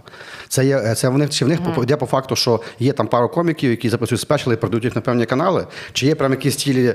Це 0.49 0.65
є 0.65 0.95
це 0.95 1.09
в 1.09 1.19
них 1.19 1.31
чи 1.31 1.45
в 1.45 1.49
них 1.49 1.61
по- 1.75 1.83
йде 1.83 1.97
по 1.97 2.07
факту, 2.07 2.37
що 2.37 2.61
є 2.79 2.93
там 2.93 3.07
пару 3.07 3.29
коміків, 3.29 3.71
які 3.71 3.89
записують 3.89 4.21
спешли 4.21 4.55
і 4.55 4.57
продають 4.57 4.85
їх 4.85 4.95
на 4.95 5.01
певні 5.01 5.27
канали, 5.27 5.67
чи 5.93 6.07
є 6.07 6.15
прям 6.15 6.31
якісь 6.33 6.57
цілі 6.57 6.87
е, 6.87 6.95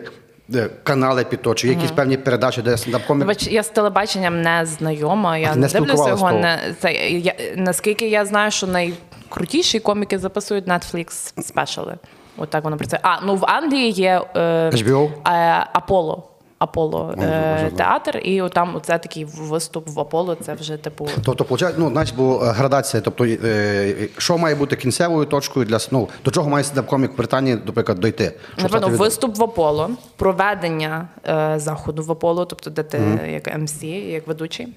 канали 0.84 1.24
під 1.24 1.42
то, 1.42 1.54
чи 1.56 1.68
є 1.68 1.74
якісь 1.74 1.92
певні 1.92 2.18
передачі, 2.18 2.62
де 2.62 2.78
стендап 2.78 3.06
комік. 3.06 3.28
Бач, 3.28 3.48
я 3.48 3.64
з 3.64 3.70
телебаченням 3.70 4.42
не 4.42 4.66
знайома. 4.66 5.38
Я 5.38 5.56
не, 5.56 5.62
не 5.62 5.68
дивлюся 5.68 6.10
його. 6.10 6.32
Не, 6.32 6.60
це, 6.80 6.94
я, 6.94 7.34
наскільки 7.56 8.10
я 8.10 8.26
знаю, 8.26 8.52
що 8.52 8.68
найкрутіші 8.68 9.80
коміки 9.80 10.20
записують 10.20 10.66
Netflix 10.68 11.34
спешали. 11.42 11.98
От 12.38 12.50
так 12.50 12.64
воно 12.64 12.78
працює. 12.78 13.00
А, 13.02 13.22
ну 13.26 13.36
в 13.36 13.46
Англії 13.46 13.90
є 13.92 14.22
е, 14.36 14.40
HBO? 14.70 15.10
е, 15.28 15.66
Apollo. 15.76 16.22
Аполло 16.60 17.16
е, 17.22 17.72
театр, 17.76 18.18
і 18.18 18.42
там 18.54 18.82
це 18.84 18.98
такий 18.98 19.26
виступ 19.26 19.90
в 19.90 20.00
Аполло. 20.00 20.36
Це 20.36 20.54
вже 20.54 20.78
типу. 20.78 21.08
Тобто, 21.26 21.46
получає, 21.46 21.74
ну, 21.78 21.90
значить, 21.90 22.16
бо 22.16 22.44
е, 22.44 22.52
градація, 22.52 23.02
тобто, 23.02 23.26
е, 23.26 24.08
що 24.18 24.38
має 24.38 24.56
бути 24.56 24.76
кінцевою 24.76 25.26
точкою 25.26 25.66
для 25.66 25.78
ну, 25.92 26.08
до 26.26 26.32
чого 26.32 26.50
має 26.50 26.64
стендап-комік 26.64 27.14
в 27.14 27.18
Британії, 27.18 27.58
наприклад, 27.66 28.00
дойти? 28.00 28.34
Напевно, 28.58 28.88
виступ 28.88 29.38
в 29.38 29.44
Аполло, 29.44 29.90
проведення 30.16 31.08
е, 31.28 31.54
заходу 31.60 32.04
в 32.04 32.12
Аполло, 32.12 32.46
тобто 32.46 32.70
де 32.70 32.84
ти 32.84 33.00
як 33.32 33.58
МС, 33.58 33.84
як 33.84 34.28
ведучий. 34.28 34.68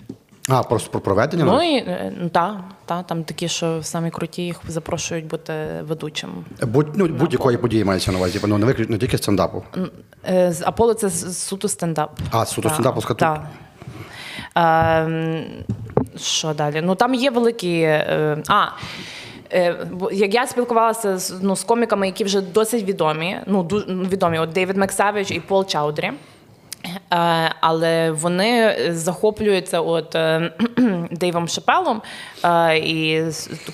А, 0.49 0.62
просто 0.62 0.90
про 0.90 1.01
проведення? 1.01 1.45
Ну 1.45 1.62
і 1.62 1.76
е, 1.76 2.12
ну, 2.20 2.28
та, 2.28 2.61
та, 2.86 3.03
там 3.03 3.24
такі, 3.24 3.49
що 3.49 3.82
самі 3.82 4.11
круті, 4.11 4.43
їх 4.43 4.61
запрошують 4.68 5.26
бути 5.26 5.53
ведучим. 5.82 6.30
Будь, 6.62 6.86
ну, 6.97 7.07
будь-якої 7.07 7.57
події 7.57 7.84
мається 7.84 8.12
на 8.12 8.18
увазі, 8.18 8.40
ну, 8.47 8.59
не, 8.59 8.66
виключно, 8.66 8.93
не 8.93 8.99
тільки 8.99 9.18
стендапу. 9.18 9.62
Е, 10.30 10.53
З 10.53 10.62
Аполло 10.62 10.95
це 10.95 11.09
з- 11.09 11.38
суто 11.38 11.68
стендап. 11.68 12.18
А, 12.30 12.47
суто 12.47 12.68
Та, 12.68 12.74
стендапівська 12.74 13.14
тут. 13.14 13.18
та. 13.18 13.49
Ем, 14.55 15.45
Що 16.16 16.55
далі? 16.55 16.80
Ну 16.84 16.95
там 16.95 17.14
є 17.14 17.30
великі. 17.30 17.80
е, 17.80 18.43
А. 18.49 18.66
е, 19.53 19.76
Як 20.12 20.34
я 20.34 20.47
спілкувалася 20.47 21.18
з, 21.18 21.34
ну, 21.43 21.57
з 21.57 21.64
коміками, 21.64 22.07
які 22.07 22.24
вже 22.24 22.40
досить 22.40 22.84
відомі, 22.84 23.36
ну 23.47 23.62
відомі, 24.11 24.38
от 24.38 24.51
Дейвід 24.53 24.76
Максавіч 24.76 25.30
і 25.30 25.40
Пол 25.40 25.66
Чаудрі. 25.66 26.12
Е, 26.85 27.55
але 27.61 28.11
вони 28.11 28.76
захоплюються 28.93 29.80
от 29.80 30.14
е, 30.14 30.53
Дейвом 31.11 31.49
Шапелом 31.49 32.03
е, 32.45 32.78
і 32.78 33.24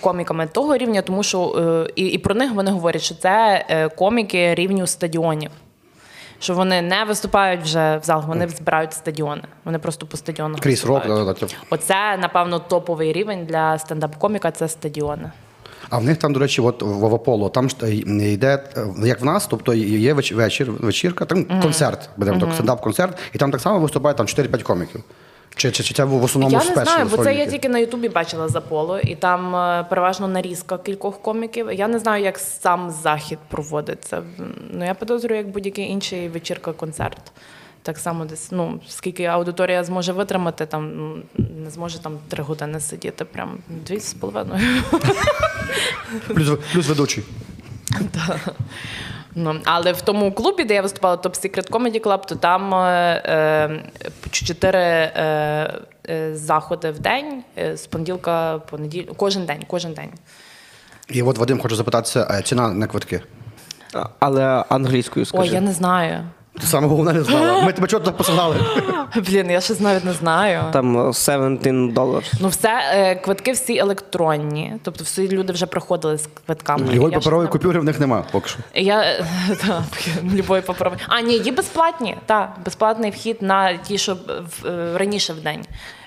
коміками 0.01 0.47
того 0.47 0.77
рівня, 0.77 1.03
тому 1.03 1.23
що 1.23 1.55
е, 1.89 1.93
і, 1.97 2.07
і 2.07 2.19
про 2.19 2.35
них 2.35 2.53
вони 2.53 2.71
говорять, 2.71 3.03
що 3.03 3.15
це 3.15 3.65
е, 3.69 3.89
коміки 3.89 4.55
рівню 4.55 4.87
стадіонів. 4.87 5.51
Що 6.41 6.55
вони 6.55 6.83
не 6.83 7.05
виступають 7.05 7.63
вже 7.63 7.97
в 7.97 8.05
залах, 8.05 8.27
вони 8.27 8.49
збирають 8.49 8.93
стадіони. 8.93 9.43
Вони 9.65 9.79
просто 9.79 10.07
по 10.07 10.17
стадіонах. 10.17 10.61
Кріс 10.61 10.85
Рок, 10.85 11.07
да, 11.07 11.25
да, 11.25 11.35
типу. 11.35 11.53
Оце, 11.71 12.17
напевно, 12.17 12.59
топовий 12.59 13.13
рівень 13.13 13.45
для 13.47 13.79
стендап-коміка 13.79 14.51
це 14.51 14.69
стадіони. 14.69 15.31
А 15.91 15.99
в 15.99 16.05
них 16.05 16.17
там, 16.19 16.33
до 16.33 16.41
речі, 16.41 16.61
от 16.61 16.83
в 16.83 16.87
в 16.87 17.53
там 17.53 17.71
ж 17.71 17.77
е, 17.83 17.95
йде, 18.33 18.65
е, 18.77 18.87
як 19.07 19.21
в 19.21 19.25
нас, 19.25 19.47
тобто 19.47 19.75
є 19.75 20.15
веч- 20.15 20.35
вечір, 20.35 20.71
вечірка, 20.71 21.25
там 21.25 21.45
концерт, 21.63 22.11
будемо 22.17 22.41
так, 22.41 22.53
стендап-концерт, 22.53 23.19
і 23.33 23.39
там 23.39 23.51
так 23.51 23.61
само 23.61 23.79
виступає 23.79 24.15
там 24.15 24.27
4-5 24.27 24.63
коміків. 24.63 25.05
Чи, 25.57 25.71
чи, 25.71 25.83
чи 25.83 25.95
це 25.95 26.05
в 26.05 26.25
основному 26.25 26.53
Я 26.65 26.71
не 26.71 26.85
знаю, 26.85 27.09
бо 27.11 27.25
це 27.25 27.35
я 27.35 27.47
тільки 27.47 27.69
на 27.69 27.79
Ютубі 27.79 28.09
бачила 28.09 28.49
за 28.49 28.61
поло, 28.61 28.99
і 28.99 29.15
там 29.15 29.57
е, 29.57 29.87
переважно 29.89 30.29
нарізка 30.29 30.79
кількох 30.79 31.23
коміків. 31.23 31.73
Я 31.73 31.89
не 31.89 31.99
знаю, 31.99 32.25
як 32.25 32.39
сам 32.39 32.91
захід 32.91 33.39
проводиться. 33.49 34.23
Ну 34.73 34.85
я 34.85 34.95
підозрюю, 34.95 35.37
як 35.37 35.49
будь-який 35.49 35.85
інший 35.91 36.29
вечірка, 36.29 36.73
концерт. 36.73 37.33
Так 37.83 37.99
само 37.99 38.25
десь, 38.25 38.53
ну 38.53 38.81
скільки 38.89 39.25
аудиторія 39.25 39.85
зможе 39.85 40.13
витримати, 40.13 40.67
там 40.67 40.97
ну, 40.97 41.23
не 41.65 41.71
зможе 41.71 42.03
там 42.03 42.19
три 42.29 42.43
години 42.43 42.81
сидіти, 42.81 43.25
прям 43.25 43.59
дві 43.69 44.01
з 44.01 44.15
половиною. 44.15 44.61
Плюс, 46.29 46.59
плюс 46.73 46.89
ведучий. 46.89 47.25
Ну, 49.35 49.61
але 49.65 49.93
в 49.93 50.01
тому 50.01 50.33
клубі, 50.33 50.65
де 50.65 50.75
я 50.75 50.83
виступала, 50.83 51.17
Top 51.17 51.45
Secret 51.45 51.71
Comedy 51.71 52.03
Club, 52.03 52.27
то 52.27 52.35
там 52.35 52.75
е, 52.75 53.23
е, 53.27 54.11
чотири 54.31 54.79
е, 54.79 55.75
е, 56.09 56.37
заходи 56.37 56.91
в 56.91 56.99
день, 56.99 57.43
е, 57.59 57.77
з 57.77 57.87
понеділка 57.87 58.59
по 58.59 58.79
неділю, 58.79 59.15
кожен 59.17 59.45
день, 59.45 59.65
кожен 59.67 59.93
день. 59.93 60.11
І 61.09 61.23
от 61.23 61.39
Вадим 61.39 61.61
хочу 61.61 61.77
запитатися, 61.77 62.27
а 62.31 62.43
ціна 62.43 62.69
на 62.69 62.87
квитки. 62.87 63.23
Але 64.19 64.65
англійською 64.69 65.27
скажи. 65.27 65.43
Ой, 65.43 65.55
я 65.55 65.61
не 65.61 65.73
знаю. 65.73 66.25
Ти 66.61 66.67
саме 66.67 66.87
головне 66.89 67.13
не 67.13 67.23
знала. 67.23 67.63
Ми 67.63 67.73
тебе 67.73 67.87
чого 67.89 68.05
туди 68.05 68.17
посилали? 68.17 68.57
Блін, 69.17 69.51
я 69.51 69.61
щось 69.61 69.81
навіть 69.81 70.05
не 70.05 70.13
знаю. 70.13 70.63
Там 70.73 71.09
е, 71.09 71.13
17 71.15 71.93
доларів. 71.93 72.33
Ну, 72.41 72.49
все, 72.49 72.81
е, 72.93 73.15
квитки 73.15 73.53
всі 73.53 73.77
електронні. 73.79 74.75
Тобто 74.83 75.05
всі 75.05 75.29
люди 75.29 75.53
вже 75.53 75.67
приходили 75.67 76.19
з 76.19 76.29
квитками. 76.47 76.95
Його 76.95 77.09
Я 77.09 77.19
паперової 77.19 77.47
не- 77.47 77.53
купюри 77.53 77.81
в 77.81 77.85
них 77.85 78.01
нема 78.01 78.25
поки 78.33 78.49
що. 78.49 78.59
Я 78.75 79.01
е, 79.03 79.25
та, 79.67 79.85
любої 80.35 80.63
паперової. 80.63 81.03
А, 81.09 81.21
ні, 81.21 81.35
є 81.39 81.53
безплатні. 81.53 82.17
Так, 82.27 82.51
безплатний 82.65 83.11
вхід 83.11 83.43
на 83.43 83.77
ті, 83.77 83.99
що 83.99 84.15
в- 84.15 84.67
е, 84.67 84.99
раніше 84.99 85.33
в 85.33 85.41
день. 85.41 85.65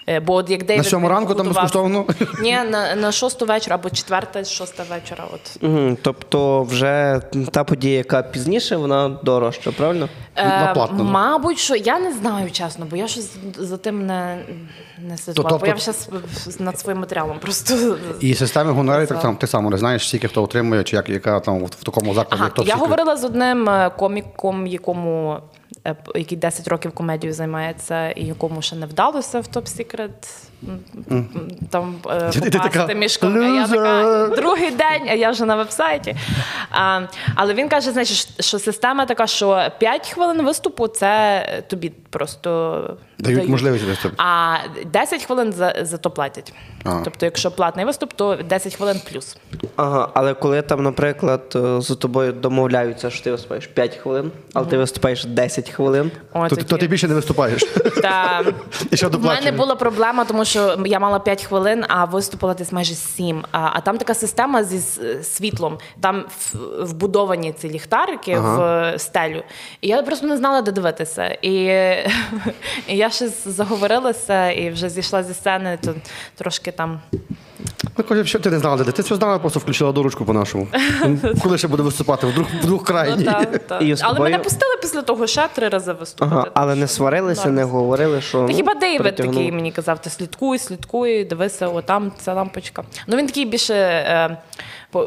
Е, 0.07 0.19
Бо 0.19 0.33
от 0.33 0.49
як 0.49 0.65
Дейвід 0.65 0.83
На 0.83 0.89
сьому 0.89 1.09
ранку 1.09 1.35
там 1.35 1.47
безкоштовно. 1.47 2.05
Ні, 2.41 2.59
на, 2.69 2.95
на 2.95 3.11
шосту 3.11 3.45
вечора 3.45 3.75
або 3.75 3.89
четверта, 3.89 4.43
шоста 4.43 4.83
вечора. 4.89 5.25
От. 5.33 5.63
Угу. 5.63 5.97
Тобто, 6.01 6.63
вже 6.63 7.21
та 7.51 7.63
подія, 7.63 7.97
яка 7.97 8.21
пізніше, 8.21 8.75
вона 8.75 9.09
дорожча, 9.09 9.71
правильно? 9.71 10.09
Е, 10.37 10.75
мабуть, 10.91 11.57
що 11.59 11.75
я 11.75 11.99
не 11.99 12.13
знаю, 12.13 12.51
чесно, 12.51 12.85
бо 12.89 12.95
я 12.95 13.07
щось 13.07 13.29
за 13.57 13.77
тим 13.77 14.05
не, 14.05 14.37
не 15.07 15.17
слідкувала. 15.17 15.49
тобто- 15.59 15.65
Бо 15.65 15.71
я 15.71 15.77
зараз 15.77 16.59
над 16.59 16.79
своїм 16.79 16.99
матеріалом 16.99 17.39
просто. 17.39 17.97
І 18.19 18.33
системи 18.35 18.71
гонорарів 18.71 19.07
так 19.07 19.21
само 19.21 19.37
ти 19.37 19.47
сам 19.47 19.65
не 19.69 19.77
знаєш, 19.77 20.07
скільки 20.07 20.27
хто 20.27 20.43
отримує, 20.43 20.83
чи 20.83 20.95
як 20.95 21.09
яка 21.09 21.39
там 21.39 21.65
в 21.65 21.69
такому 21.69 22.13
закладі, 22.13 22.43
Ага, 22.43 22.51
Top 22.55 22.65
я 22.67 22.75
Secret. 22.75 22.79
говорила 22.79 23.17
з 23.17 23.23
одним 23.23 23.69
е, 23.69 23.91
коміком, 23.97 24.67
якому 24.67 25.37
який 26.15 26.37
10 26.37 26.67
років 26.67 26.91
комедією 26.91 27.33
займається, 27.33 28.09
і 28.09 28.25
якому 28.25 28.61
ще 28.61 28.75
не 28.75 28.85
вдалося 28.85 29.39
в 29.39 29.47
Топ 29.47 29.67
Секрет 29.67 30.51
там 31.69 31.95
е, 32.09 32.31
попасти 32.51 32.95
між 32.95 33.19
Я 33.23 33.67
така 33.67 34.27
другий 34.27 34.71
день, 34.71 35.07
а 35.09 35.13
я 35.13 35.31
вже 35.31 35.45
на 35.45 35.55
вебсайті. 35.55 36.15
А, 36.71 37.01
але 37.35 37.53
він 37.53 37.69
каже, 37.69 37.91
значить, 37.91 38.27
що 38.39 38.59
система 38.59 39.05
така, 39.05 39.27
що 39.27 39.71
5 39.79 40.09
хвилин 40.09 40.41
виступу 40.45 40.87
це 40.87 41.63
тобі 41.67 41.89
просто 42.09 42.97
Дають 43.21 43.49
можливість 43.49 43.83
виступити. 43.83 44.23
А 44.23 44.57
10 44.85 45.23
хвилин 45.23 45.53
за, 45.53 45.75
за 45.81 45.97
то 45.97 46.09
платять. 46.09 46.53
А. 46.83 47.01
Тобто, 47.03 47.25
якщо 47.25 47.51
платний 47.51 47.85
виступ, 47.85 48.13
то 48.13 48.35
10 48.35 48.75
хвилин 48.75 49.01
плюс. 49.11 49.37
Ага, 49.75 50.09
але 50.13 50.33
коли 50.33 50.61
там, 50.61 50.83
наприклад, 50.83 51.41
е, 51.55 51.81
з 51.81 51.95
тобою 51.95 52.33
домовляються, 52.33 53.09
що 53.09 53.23
ти 53.23 53.31
виступаєш 53.31 53.67
5 53.67 53.95
хвилин, 53.95 54.31
але 54.53 54.65
ти 54.65 54.77
виступаєш 54.77 55.25
10 55.25 55.69
хвилин. 55.69 56.11
О, 56.33 56.49
То, 56.49 56.55
то 56.55 56.77
ти 56.77 56.87
більше 56.87 57.07
не 57.07 57.15
виступаєш. 57.15 57.63
Та 58.01 58.43
І 58.91 58.97
ще 58.97 59.07
в 59.07 59.25
мене 59.25 59.51
була 59.51 59.75
проблема, 59.75 60.25
тому 60.25 60.45
що 60.45 60.77
я 60.85 60.99
мала 60.99 61.19
5 61.19 61.43
хвилин, 61.43 61.85
а 61.87 62.05
виступила 62.05 62.53
десь 62.53 62.71
майже 62.71 62.93
7. 62.93 63.43
А, 63.51 63.69
а 63.73 63.81
там 63.81 63.97
така 63.97 64.13
система 64.13 64.63
зі 64.63 64.79
світлом. 65.23 65.77
Там 66.01 66.25
вбудовані 66.79 67.53
ці 67.53 67.69
ліхтарики 67.69 68.39
в 68.39 68.61
е, 68.61 68.99
стелю. 68.99 69.43
І 69.81 69.87
я 69.87 70.01
просто 70.01 70.27
не 70.27 70.37
знала, 70.37 70.61
де 70.61 70.71
дивитися. 70.71 71.37
І, 71.41 71.51
і 72.87 72.97
я 72.97 73.09
щось 73.11 73.47
заговорилася 73.47 74.51
і 74.51 74.69
вже 74.69 74.89
зійшла 74.89 75.23
зі 75.23 75.33
сцени, 75.33 75.79
то 75.85 75.95
трошки 76.35 76.71
там. 76.71 76.99
Ну, 77.97 78.03
каже, 78.03 78.25
що 78.25 78.39
ти 78.39 78.49
не 78.49 78.59
знала, 78.59 78.83
де 78.83 78.91
ти 78.91 79.03
це 79.03 79.15
знала, 79.15 79.39
просто 79.39 79.59
включила 79.59 79.91
доручку 79.91 80.25
по-нашому. 80.25 80.67
Коли 81.43 81.57
ще 81.57 81.67
буде 81.67 81.83
виступати? 81.83 82.27
Вдруг, 82.27 82.47
вдруг 82.61 82.83
крайній. 82.83 83.23
Ну, 83.25 83.31
та, 83.31 83.45
та. 83.67 83.79
І 83.79 83.95
з 83.95 84.01
Але 84.03 84.13
тобою- 84.13 84.31
мене 84.31 84.43
пустили 84.43 84.75
після 84.81 85.01
того 85.01 85.27
ще 85.27 85.47
три 85.53 85.69
рази 85.69 85.93
виступити. 85.93 86.35
Ага, 86.35 86.51
але 86.53 86.75
не 86.75 86.87
сварилися, 86.87 87.49
не 87.49 87.63
говорили, 87.63 88.21
що. 88.21 88.37
Та 88.37 88.47
ну, 88.47 88.53
хіба 88.53 88.73
Дейвід 88.73 89.01
притягнув. 89.01 89.35
такий 89.35 89.51
мені 89.51 89.71
казав, 89.71 90.01
ти 90.01 90.09
слідкуй, 90.09 90.59
слідкуй, 90.59 91.23
дивися, 91.23 91.67
о, 91.67 91.81
там 91.81 92.11
ця 92.19 92.33
лампочка. 92.33 92.83
Ну 93.07 93.17
він 93.17 93.27
такий 93.27 93.45
більше. 93.45 93.73
Е, 93.73 94.37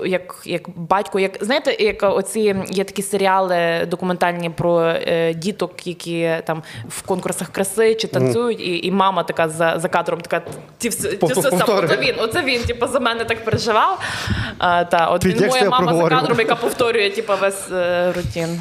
як, 0.06 0.42
як 0.44 0.62
батько, 0.76 1.20
як 1.20 1.38
знаєте, 1.40 1.76
як 1.84 2.02
оці 2.02 2.56
є 2.70 2.84
такі 2.84 3.02
серіали 3.02 3.86
документальні 3.90 4.50
про 4.50 4.80
е, 4.80 5.34
діток, 5.34 5.86
які 5.86 6.30
там 6.46 6.62
в 6.88 7.02
конкурсах 7.02 7.48
краси 7.48 7.94
чи 7.94 8.08
танцюють, 8.08 8.60
і, 8.60 8.86
і 8.86 8.90
мама 8.90 9.22
така 9.22 9.48
за, 9.48 9.78
за 9.78 9.88
кадром 9.88 10.20
така 10.20 10.42
ті 10.78 10.88
все, 10.88 11.08
ті 11.08 11.26
все 11.32 11.50
сам, 11.50 11.62
оце 11.68 11.96
він, 11.96 12.14
оце 12.18 12.42
він, 12.42 12.62
типу, 12.62 12.86
за 12.86 13.00
мене 13.00 13.24
так 13.24 13.44
переживав. 13.44 14.00
А, 14.58 14.84
та, 14.84 15.06
от 15.06 15.24
він 15.24 15.48
моя 15.48 15.70
мама 15.70 15.94
за 15.94 16.08
кадром, 16.08 16.38
яка 16.38 16.54
повторює 16.54 17.10
типу, 17.10 17.32
весь 17.40 17.70
е, 17.72 18.12
рутін. 18.12 18.60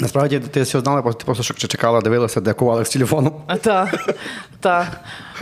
Насправді 0.00 0.38
ти 0.40 0.62
все 0.62 0.80
знала, 0.80 1.02
просто- 1.02 1.18
ти 1.18 1.24
просто 1.24 1.42
що 1.42 1.68
чекала, 1.68 2.00
дивилася, 2.00 2.40
де 2.40 2.52
кували 2.52 2.84
з 2.84 2.90
телефоном. 2.90 3.32
Так, 3.62 4.14
так. 4.60 4.86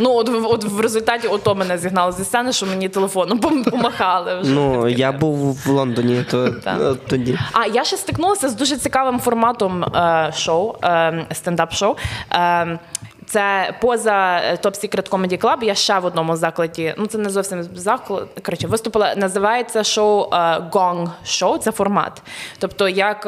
Ну, 0.00 0.12
от, 0.14 0.28
в- 0.28 0.46
от 0.46 0.64
в 0.64 0.80
результаті 0.80 1.28
ото 1.28 1.54
мене 1.54 1.78
зігнали 1.78 2.12
зі 2.12 2.24
сцени, 2.24 2.52
що 2.52 2.66
мені 2.66 2.88
телефоном 2.88 3.38
помахали. 3.64 4.40
Вже. 4.40 4.50
Ну, 4.50 4.88
я 4.88 5.12
був 5.12 5.52
в 5.66 5.68
Лондоні 5.68 6.24
то, 6.30 6.46
е, 6.66 6.94
тоді. 7.08 7.38
А 7.52 7.66
я 7.66 7.84
ще 7.84 7.96
стикнулася 7.96 8.48
з 8.48 8.54
дуже 8.54 8.76
цікавим 8.76 9.20
форматом 9.20 9.84
е, 9.84 10.32
шоу, 10.36 10.74
е, 10.84 11.26
стендап-шоу. 11.32 11.96
Е, 12.32 12.78
це 13.26 13.74
поза 13.80 14.40
е, 14.44 14.58
Top 14.62 14.84
Secret 14.84 15.08
Comedy 15.10 15.40
Club. 15.40 15.64
Я 15.64 15.74
ще 15.74 15.98
в 15.98 16.04
одному 16.04 16.36
закладі. 16.36 16.94
Ну 16.98 17.06
це 17.06 17.18
не 17.18 17.30
зовсім 17.30 17.62
заклад. 17.74 18.28
Коротше, 18.46 18.66
виступила. 18.66 19.14
Називається 19.16 19.84
шоу 19.84 20.22
е, 20.32 20.36
Gong 20.72 21.10
Show. 21.26 21.58
Це 21.58 21.72
формат. 21.72 22.22
Тобто, 22.58 22.88
як. 22.88 23.26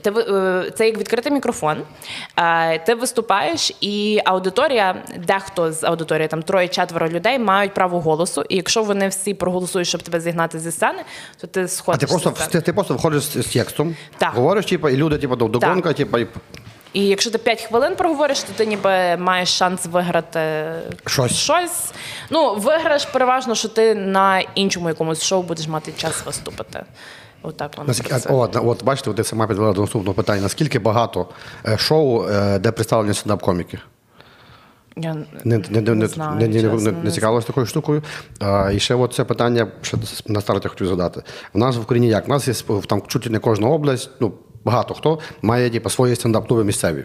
Ти, 0.00 0.10
е, 0.10 0.70
це 0.74 0.86
як 0.86 0.98
відкритий 0.98 1.32
мікрофон. 1.32 1.82
Е, 2.38 2.78
Ти 2.78 2.94
виступаєш, 2.94 3.72
і 3.80 4.20
аудиторія, 4.24 5.02
дехто 5.18 5.72
з 5.72 5.84
аудиторії, 5.84 6.28
там 6.28 6.42
троє-четверо 6.42 7.08
людей, 7.08 7.38
мають 7.38 7.74
право 7.74 8.00
голосу. 8.00 8.44
І 8.48 8.56
якщо 8.56 8.82
вони 8.82 9.08
всі 9.08 9.34
проголосують, 9.34 9.88
щоб 9.88 10.02
тебе 10.02 10.20
зігнати 10.20 10.58
зі 10.58 10.70
сцени, 10.72 11.02
то 11.40 11.46
ти 11.46 11.66
А 11.86 11.96
ти 11.96 12.06
просто, 12.06 12.30
ти, 12.50 12.60
ти 12.60 12.72
просто 12.72 12.94
входиш 12.94 13.22
з, 13.22 13.42
з 13.42 13.46
текстом, 13.46 13.96
Так. 14.18 14.34
говориш, 14.34 14.66
типу, 14.66 14.88
і 14.88 14.96
люди, 14.96 15.18
типу, 15.18 15.36
до- 15.36 15.48
догонка, 15.48 15.92
типу, 15.92 16.18
і 16.18 16.26
І 16.92 17.06
якщо 17.06 17.30
ти 17.30 17.38
5 17.38 17.62
хвилин 17.62 17.96
проговориш, 17.96 18.40
то 18.42 18.52
ти 18.56 18.66
ніби 18.66 19.16
маєш 19.16 19.48
шанс 19.48 19.86
виграти 19.86 20.64
Щось. 21.06 21.32
щось. 21.36 21.92
Ну, 22.30 22.54
виграш 22.54 23.04
переважно, 23.04 23.54
що 23.54 23.68
ти 23.68 23.94
на 23.94 24.40
іншому 24.54 24.88
якомусь 24.88 25.22
шоу 25.22 25.42
будеш 25.42 25.66
мати 25.68 25.92
час 25.96 26.26
виступити. 26.26 26.84
Отак 27.42 27.76
воно. 27.76 27.88
Наскільки, 27.88 28.08
працює. 28.10 28.32
от, 28.36 28.56
от, 28.64 28.84
бачите, 28.84 29.10
от 29.10 29.16
ти 29.16 29.24
сама 29.24 29.46
підвела 29.46 29.72
до 29.72 29.80
наступного 29.80 30.14
питання. 30.14 30.42
Наскільки 30.42 30.78
багато 30.78 31.26
е, 31.66 31.78
шоу, 31.78 32.24
е, 32.28 32.58
де 32.58 32.72
представлені 32.72 33.12
стендап-коміки? 33.14 33.78
Я 34.96 35.14
Не, 35.44 35.58
не, 35.58 35.80
не, 35.80 35.94
не, 35.94 36.06
знаю, 36.06 36.40
не, 36.40 36.48
не, 36.48 36.62
не, 36.62 36.74
не 36.74 36.92
не 36.92 37.10
цікавилась 37.10 37.44
такою 37.44 37.66
штукою. 37.66 38.02
А, 38.40 38.70
і 38.74 38.78
ще 38.78 38.94
от 38.94 39.14
це 39.14 39.24
питання 39.24 39.66
ще 39.82 39.96
на 40.26 40.40
старті 40.40 40.68
хотів 40.68 40.86
задати. 40.86 41.22
У 41.52 41.58
нас 41.58 41.76
в 41.76 41.80
Україні 41.80 42.08
як? 42.08 42.26
У 42.28 42.30
нас 42.30 42.48
є 42.48 42.54
сп- 42.54 42.86
там 42.86 43.02
чуть 43.06 43.30
не 43.30 43.38
кожна 43.38 43.68
область, 43.68 44.10
ну 44.20 44.32
багато 44.64 44.94
хто 44.94 45.18
має 45.42 45.70
типу, 45.70 45.90
свої 45.90 46.14
стендап-клуби 46.14 46.64
місцеві. 46.64 47.04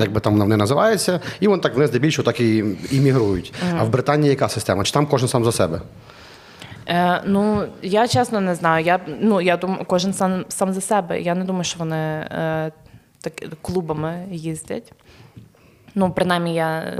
Як 0.00 0.12
би 0.12 0.20
там 0.20 0.38
вони 0.38 0.56
називаються, 0.56 1.20
і 1.40 1.48
вони 1.48 1.62
так 1.62 1.74
вони 1.74 1.86
здебільшого 1.86 2.26
так 2.26 2.40
і, 2.40 2.64
і 2.90 3.00
мігрують. 3.00 3.52
А 3.78 3.84
в 3.84 3.88
Британії 3.88 4.30
яка 4.30 4.48
система? 4.48 4.84
Чи 4.84 4.92
там 4.92 5.06
кожен 5.06 5.28
сам 5.28 5.44
за 5.44 5.52
себе? 5.52 5.80
Е, 6.88 7.22
ну, 7.26 7.68
я 7.82 8.08
чесно 8.08 8.40
не 8.40 8.54
знаю. 8.54 8.84
Я, 8.84 9.00
ну, 9.20 9.40
я 9.40 9.56
думаю, 9.56 9.84
кожен 9.84 10.12
сам, 10.12 10.44
сам 10.48 10.72
за 10.72 10.80
себе. 10.80 11.20
Я 11.20 11.34
не 11.34 11.44
думаю, 11.44 11.64
що 11.64 11.78
вони 11.78 11.96
е, 11.96 12.72
так, 13.20 13.32
клубами 13.62 14.26
їздять. 14.30 14.92
Ну, 15.94 16.10
принаймні, 16.10 16.54
я 16.54 16.98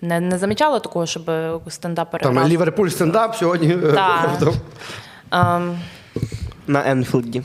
не, 0.00 0.20
не 0.20 0.38
замічала 0.38 0.80
такого, 0.80 1.06
щоб 1.06 1.30
стендапери. 1.68 2.22
Там 2.24 2.48
Ліверпуль 2.48 2.88
стендап 2.88 3.36
сьогодні. 3.36 3.76
Так. 3.76 4.30
Ем, 5.32 5.78
На 6.66 6.90
Енфілді. 6.90 7.42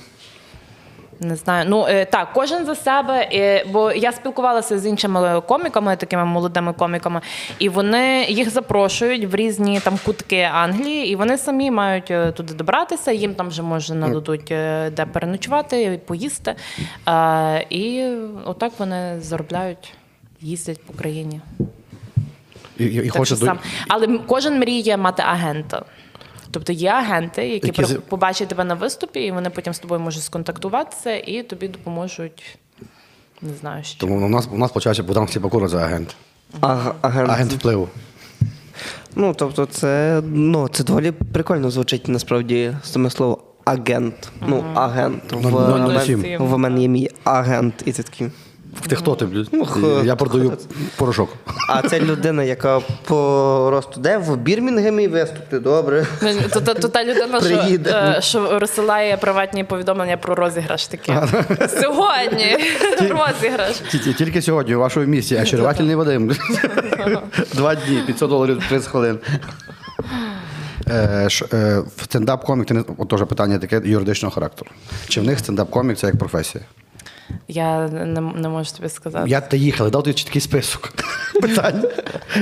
Не 1.20 1.36
знаю. 1.36 1.66
Ну 1.70 1.86
е, 1.90 2.06
так, 2.06 2.34
кожен 2.34 2.66
за 2.66 2.76
себе. 2.76 3.30
Бо 3.72 3.92
я 3.92 4.12
спілкувалася 4.12 4.80
з 4.80 4.86
іншими 4.86 5.42
коміками, 5.48 5.96
такими 5.96 6.26
молодими 6.26 6.74
коміками, 6.74 7.22
і 7.60 7.70
вони 7.70 8.26
їх 8.30 8.50
запрошують 8.50 9.26
в 9.26 9.36
різні 9.36 9.80
там 9.80 10.00
кутки 10.06 10.42
Англії, 10.54 11.08
і 11.12 11.16
вони 11.16 11.38
самі 11.38 11.72
мають 11.72 12.12
е, 12.12 12.32
туди 12.32 12.54
добратися. 12.54 13.12
Їм 13.12 13.36
там 13.36 13.48
вже 13.48 13.62
може 13.62 13.96
нададуть 13.96 14.52
е, 14.52 14.90
де 14.90 15.06
переночувати, 15.06 16.00
поїсти. 16.06 16.56
Е, 17.08 17.66
І 17.70 18.10
отак 18.46 18.72
вони 18.78 19.22
заробляють, 19.22 19.94
їздять 20.42 20.84
по 20.84 20.94
країні. 20.94 21.42
І, 22.80 22.84
і, 22.86 22.96
і 22.96 23.02
Так 23.10 23.18
хоче 23.18 23.36
сам. 23.36 23.60
Але 23.88 24.20
кожен 24.28 24.60
мріє 24.60 24.98
мати 24.98 25.24
агента. 25.24 25.86
Тобто 26.56 26.74
є 26.74 26.90
агенти, 26.90 27.48
які, 27.48 27.68
Які 27.68 27.94
побачать 27.96 28.48
тебе 28.48 28.64
на 28.64 28.74
виступі, 28.74 29.20
і 29.20 29.32
вони 29.32 29.50
потім 29.50 29.74
з 29.74 29.80
тобою 29.80 30.02
можуть 30.02 30.24
сконтактуватися 30.24 31.16
і 31.16 31.44
тобі 31.44 31.68
допоможуть. 31.68 32.58
Не 33.42 33.54
знаю, 33.54 33.84
що. 33.84 34.00
Тому 34.00 34.26
у 34.26 34.30
нас, 34.30 34.50
у 34.52 34.58
нас 34.58 34.72
почався 34.72 35.04
Богдан 35.04 35.28
Сліпакура 35.28 35.68
за 35.68 35.78
агент. 35.78 36.16
А, 36.62 36.92
агент. 37.02 37.30
Агент 37.30 37.54
впливу. 37.54 37.90
Ну, 39.16 39.34
тобто, 39.38 39.66
це, 39.66 40.22
ну, 40.26 40.68
це 40.68 40.84
доволі 40.84 41.12
прикольно 41.12 41.72
звучить 41.72 42.08
насправді 42.08 42.78
саме 42.84 43.10
слово 43.10 43.44
агент. 43.66 44.32
Ну, 44.48 44.64
агент. 44.76 45.24
В, 45.32 45.36
Ну, 45.36 45.50
ну, 45.52 45.78
ну, 45.78 45.88
мен- 45.94 46.38
в 46.48 46.58
мене 46.58 46.82
є 46.82 46.88
мій 46.88 47.10
агент, 47.24 47.74
і 47.86 47.92
це 47.92 48.04
такий. 48.04 48.28
Ти 48.90 48.96
хто 48.96 49.16
ти, 49.16 49.26
блядь? 49.26 49.48
Ну, 49.52 49.66
х- 49.66 49.80
Я 50.06 50.16
продаю 50.16 50.54
порошок. 50.96 51.30
А 51.70 51.82
це 51.82 52.00
людина, 52.00 52.44
яка 52.44 52.80
по 53.06 53.68
росту 53.72 54.00
де 54.00 54.18
в 54.18 54.38
Бірмінгемі 54.38 55.08
виступить, 55.08 55.62
добре. 55.62 56.06
То, 56.54 56.62
то, 56.62 56.74
то 56.74 56.88
та 56.88 57.04
людина, 57.04 57.42
що, 57.42 57.58
Приїде. 57.58 57.90
е, 58.18 58.22
що 58.22 58.60
розсилає 58.60 59.18
приватні 59.18 59.64
повідомлення 59.64 60.18
про 60.18 60.36
розіграш 60.36 60.88
таке. 60.88 61.28
Сьогодні 61.82 62.58
розіграш. 63.00 63.76
Ті- 63.92 64.14
Тільки 64.14 64.42
сьогодні 64.42 64.76
у 64.76 64.80
вашому 64.80 65.06
місті 65.06 65.40
очарувальний 65.42 65.96
Вадим. 65.96 66.32
Два 67.54 67.76
дні, 67.76 68.02
500 68.06 68.30
доларів 68.30 68.64
30 68.70 68.88
хвилин. 68.90 69.20
Е, 70.88 71.26
ш- 71.30 71.46
е, 71.54 71.80
в 71.98 72.02
стендап-комік, 72.08 72.66
ти 72.66 72.74
не- 72.74 72.84
от 72.98 73.10
теж 73.10 73.24
питання 73.24 73.58
таке 73.58 73.82
юридичного 73.86 74.36
характеру. 74.36 74.72
Чи 75.08 75.22
в 75.22 75.24
них 75.24 75.40
стендап-комік 75.40 75.96
це 75.96 76.08
як 76.08 76.18
професія? 76.18 76.64
Я 77.48 77.88
не, 77.88 78.22
не 78.22 78.50
можу 78.50 78.72
тобі 78.72 78.90
сказати. 78.90 79.30
Я 79.30 79.42
ти 79.42 79.58
їхали, 79.58 79.90
дав 79.90 80.04
тобі 80.04 80.14
чіткий 80.14 80.42
список 80.42 80.94
питань. 81.42 81.84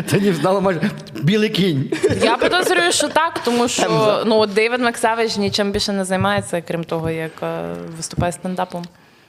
Ти 0.10 0.20
не 0.20 0.34
знала 0.34 0.60
майже 0.60 0.92
білий 1.22 1.50
кінь. 1.50 1.92
Я 2.22 2.38
підозрюю, 2.38 2.92
що 2.92 3.08
так, 3.08 3.40
тому 3.46 3.68
що 3.68 4.24
ну, 4.26 4.38
от 4.40 4.54
Дейвід 4.54 4.80
Максавич 4.82 5.38
нічим 5.38 5.72
більше 5.72 5.92
не 5.92 6.06
займається, 6.06 6.62
крім 6.68 6.84
того, 6.84 7.10
як 7.10 7.32
е, 7.44 7.74
виступає 7.98 8.32
стендапом. 8.32 8.86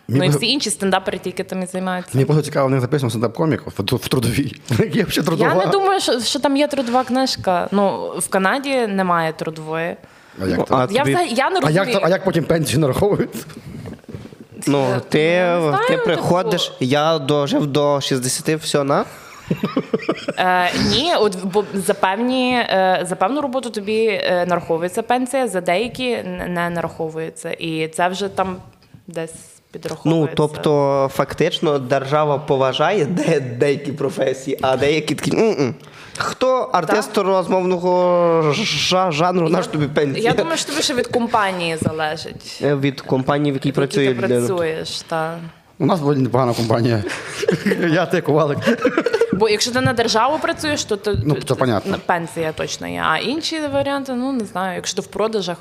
Ну 0.09 0.25
і 0.25 0.29
всі 0.29 0.47
інші 0.47 0.71
стендапери 0.71 1.19
тільки 1.19 1.45
тим 1.45 1.63
і 1.63 1.67
займаються. 1.67 2.11
Мені 2.15 2.25
просто 2.25 2.43
цікаво, 2.43 2.69
них 2.69 2.81
записано 2.81 3.11
стендап-комік 3.11 3.61
в, 3.67 3.97
в 3.97 4.09
трудовій. 4.09 4.57
Є 4.95 5.07
ще 5.09 5.23
трудова. 5.23 5.51
Я 5.51 5.55
не 5.55 5.67
думаю, 5.67 6.01
що, 6.01 6.21
що 6.21 6.39
там 6.39 6.57
є 6.57 6.67
трудова 6.67 7.05
книжка. 7.05 7.69
Ну, 7.73 8.13
в 8.19 8.29
Канаді 8.29 8.87
немає 8.87 9.33
трудової. 9.33 9.97
А 10.43 10.47
як, 10.47 10.59
Ну, 10.59 10.67
а 10.71 10.81
Я, 10.81 10.87
тобі- 10.87 11.01
взагалі- 11.15 11.35
я 11.35 11.51
не 11.51 11.61
а, 11.63 11.71
як, 11.71 11.89
а 12.03 12.09
як 12.09 12.25
потім 12.25 12.45
пенсію 12.45 12.81
нараховують? 12.81 13.31
Ну, 14.67 15.01
ти, 15.09 15.19
знаю, 15.61 15.87
ти 15.89 15.97
приходиш, 15.97 16.73
я 16.81 17.19
дожив 17.19 17.67
до 17.67 18.01
60, 18.01 18.49
все 18.49 18.85
на. 18.85 19.05
Е, 20.39 20.71
ні, 20.91 21.15
от 21.15 21.45
бо 21.45 21.65
за 21.75 21.95
певні 21.95 22.55
е, 22.55 23.05
за 23.09 23.17
певну 23.17 23.41
роботу 23.41 23.71
тобі 23.71 24.07
е, 24.07 24.47
нараховується 24.49 25.03
пенсія, 25.03 25.49
за 25.49 25.61
деякі 25.61 26.17
не 26.49 26.71
нараховується. 26.71 27.51
І 27.51 27.89
це 27.89 28.09
вже 28.09 28.29
там 28.29 28.57
десь 29.07 29.35
Ну, 30.05 30.29
тобто, 30.35 31.11
фактично, 31.13 31.79
держава 31.79 32.39
поважає 32.39 33.05
де, 33.05 33.41
деякі 33.41 33.93
професії, 33.93 34.59
а 34.63 34.77
деякі 34.77 35.15
такі. 35.15 35.37
«М-м». 35.37 35.75
Хто 36.19 36.57
артист 36.73 37.19
розмовного 37.19 38.43
жа- 38.53 39.13
жанру, 39.13 39.49
наш 39.49 39.67
тобі 39.67 39.87
пенсія? 39.87 40.31
Я 40.31 40.37
думаю, 40.37 40.57
що 40.59 40.69
тобі 40.71 40.83
ще 40.83 40.95
від 40.95 41.07
компанії 41.07 41.77
залежить. 41.77 42.61
Е, 42.63 42.75
Від 42.77 43.01
компанії, 43.01 43.53
в 43.53 43.55
якій 43.55 43.73
працює 43.73 44.07
ти 44.09 44.15
людина. 44.15 44.47
працюєш. 44.47 45.01
Та. 45.03 45.39
У 45.79 45.87
нас 45.87 46.01
доволі 46.01 46.19
непогана 46.19 46.55
компанія. 46.55 47.05
Я 47.89 48.07
ти 48.07 48.21
ковалик. 48.21 48.59
Бо 49.33 49.49
якщо 49.49 49.73
ти 49.73 49.81
на 49.81 49.93
державу 49.93 50.39
працюєш, 50.39 50.85
то, 50.85 50.97
то, 50.97 51.15
Ну, 51.25 51.37
це 51.49 51.55
понятно. 51.55 51.99
пенсія 52.07 52.53
точно 52.53 52.89
є. 52.89 53.03
А 53.07 53.19
інші 53.19 53.61
варіанти, 53.67 54.13
ну 54.15 54.33
не 54.33 54.45
знаю. 54.45 54.75
Якщо 54.77 54.97
ти 54.97 55.03
в 55.03 55.07
продажах, 55.07 55.57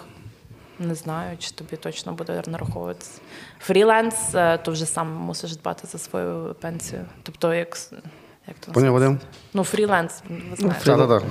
не 0.80 0.96
знаю, 0.96 1.38
чи 1.40 1.52
тобі 1.52 1.76
точно 1.76 2.12
буде 2.14 2.42
нараховуватися. 2.48 3.12
Фріленс, 3.60 4.16
е, 4.36 4.58
то 4.64 4.72
вже 4.72 4.86
сам 4.86 5.12
мусиш 5.14 5.56
дбати 5.56 5.88
за 5.92 5.98
свою 5.98 6.56
пенсію. 6.62 7.02
Тобто, 7.24 7.54
як, 7.54 7.76
с- 7.76 7.92
як 8.48 8.56
то 8.66 8.72
Поняв, 8.72 8.94
Вадим? 8.94 9.20
Ну, 9.54 9.64
фріленс, 9.64 10.24
ви 10.30 10.56
знаєте. 10.56 10.86
Так, 10.86 10.98
так, 10.98 11.10
так. 11.10 11.24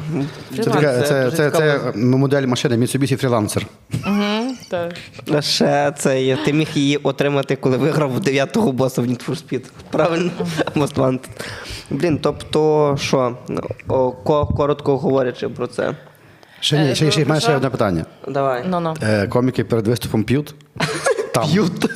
Це, 0.56 0.62
Фріланс. 0.62 0.82
така- 0.82 1.02
це, 1.02 1.24
дуже 1.24 1.36
це, 1.36 1.50
це 1.50 1.72
цікаво. 1.72 1.92
модель 1.96 2.46
машини 2.46 2.76
Mitsubishi 2.76 3.26
Freelancer. 3.26 3.66
Так. 4.70 4.92
А 5.34 5.42
Ще 5.42 5.92
це 5.98 6.22
є. 6.22 6.36
Ти 6.44 6.52
міг 6.52 6.68
її 6.74 6.96
отримати, 6.96 7.56
коли 7.56 7.76
виграв 7.76 8.20
дев'ятого 8.20 8.72
боса 8.72 9.02
в 9.02 9.06
Need 9.06 9.28
for 9.28 9.30
Speed. 9.30 9.64
Правильно? 9.90 10.30
Most 10.74 10.94
Wanted. 10.94 11.28
Блін, 11.90 12.18
тобто, 12.22 12.96
що, 13.00 13.36
О, 13.88 14.10
ко- 14.12 14.46
коротко 14.46 14.98
говорячи 14.98 15.48
про 15.48 15.66
це. 15.66 15.94
Ще, 16.60 16.78
ні, 16.78 16.94
ще, 16.94 17.10
ще, 17.10 17.24
в 17.24 17.40
ще 17.40 17.56
одне 17.56 17.70
питання. 17.70 18.04
Давай. 18.28 18.64
Ну, 18.68 18.80
ну. 18.80 18.94
Е, 19.02 19.26
коміки 19.26 19.64
перед 19.64 19.86
виступом 19.86 20.24
п'ють? 20.24 20.54
Там. 21.34 21.48
П'ють. 21.48 21.86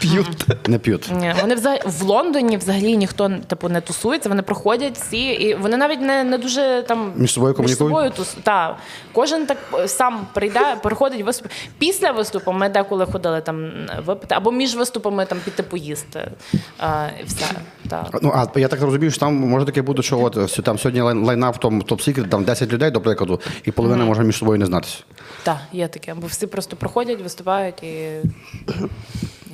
П'ють. 0.00 0.46
Не 0.68 0.78
п'ють. 0.78 1.10
Ні, 1.20 1.34
вони 1.40 1.54
взагалі 1.54 1.80
в 1.86 2.02
Лондоні 2.02 2.56
взагалі 2.56 2.96
ніхто 2.96 3.30
типу 3.46 3.68
не 3.68 3.80
тусується. 3.80 4.28
Вони 4.28 4.42
проходять 4.42 4.98
всі, 4.98 5.26
і 5.26 5.54
вони 5.54 5.76
навіть 5.76 6.00
не, 6.00 6.24
не 6.24 6.38
дуже 6.38 6.84
там 6.88 7.12
Між 7.16 7.32
собою 7.32 7.54
комунікують? 7.54 7.78
собою 7.90 8.10
тус... 8.10 8.36
та. 8.42 8.76
Кожен 9.12 9.46
так 9.46 9.58
е, 9.74 9.88
сам 9.88 10.26
прийде, 10.34 10.76
приходить 10.82 11.22
виступ. 11.22 11.52
Після 11.78 12.10
виступу 12.10 12.52
ми 12.52 12.68
деколи 12.68 13.06
ходили 13.06 13.40
там 13.40 13.70
випити, 14.06 14.34
або 14.34 14.52
між 14.52 14.76
виступами 14.76 15.26
там 15.26 15.38
піти 15.44 15.62
поїсти. 15.62 16.30
А, 16.78 17.06
і 17.20 17.24
все. 17.24 17.44
Та. 17.88 18.06
Ну, 18.22 18.32
а 18.54 18.58
я 18.60 18.68
так 18.68 18.82
розумію, 18.82 19.10
що 19.10 19.20
там 19.20 19.34
може 19.34 19.66
таке 19.66 19.82
бути, 19.82 20.02
що 20.02 20.20
от 20.20 20.60
там 20.64 20.78
сьогодні 20.78 21.00
лайн- 21.02 21.24
лайнап 21.24 21.54
в 21.56 21.58
тому 21.58 21.82
топ 21.82 22.02
секрет 22.02 22.30
там 22.30 22.44
10 22.44 22.72
людей, 22.72 22.90
до 22.90 23.00
прикладу, 23.00 23.40
і 23.64 23.70
половина 23.70 24.04
може 24.04 24.22
між 24.24 24.36
собою 24.36 24.58
не 24.58 24.66
знатися. 24.66 24.98
Так, 25.42 25.58
є 25.72 25.88
таке. 25.88 26.14
Бо 26.14 26.26
всі 26.26 26.46
просто 26.46 26.76
проходять, 26.76 27.22
виступають 27.22 27.82
і 27.82 28.08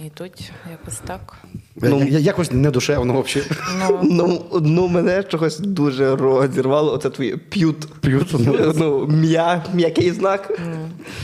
йдуть 0.07 0.53
якось 0.71 0.99
так. 1.07 1.35
Ну, 1.77 1.99
Я- 1.99 2.05
я- 2.05 2.19
якось 2.19 2.53
недушевно 2.53 3.23
взагалі. 3.23 3.51
Ну, 3.79 4.01
Ну, 4.03 4.61
ну, 4.63 4.89
мене 4.89 5.23
чогось 5.23 5.59
дуже 5.59 6.17
розірвало. 6.17 6.93
Оце 6.93 7.11
твоє 7.11 7.37
п'ют. 7.37 8.01
П'ють. 8.01 8.35
Ну, 8.77 9.07
м'я, 9.07 9.65
м'який 9.75 10.11
знак. 10.13 10.59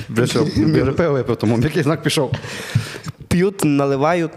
Бля, 0.08 0.26
я 0.56 0.82
вже 0.82 0.92
пиво 0.92 1.12
випив, 1.12 1.36
тому 1.36 1.58
який 1.58 1.82
знак 1.82 2.02
пішов. 2.02 2.32
П'ють, 3.28 3.64
наливають. 3.64 4.32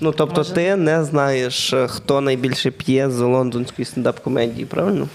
Ну, 0.00 0.12
тобто, 0.12 0.36
Може. 0.40 0.54
ти 0.54 0.76
не 0.76 1.04
знаєш, 1.04 1.74
хто 1.88 2.20
найбільше 2.20 2.70
п'є 2.70 3.10
з 3.10 3.20
лондонської 3.20 3.86
стендап-комедії, 3.86 4.64
правильно? 4.66 5.08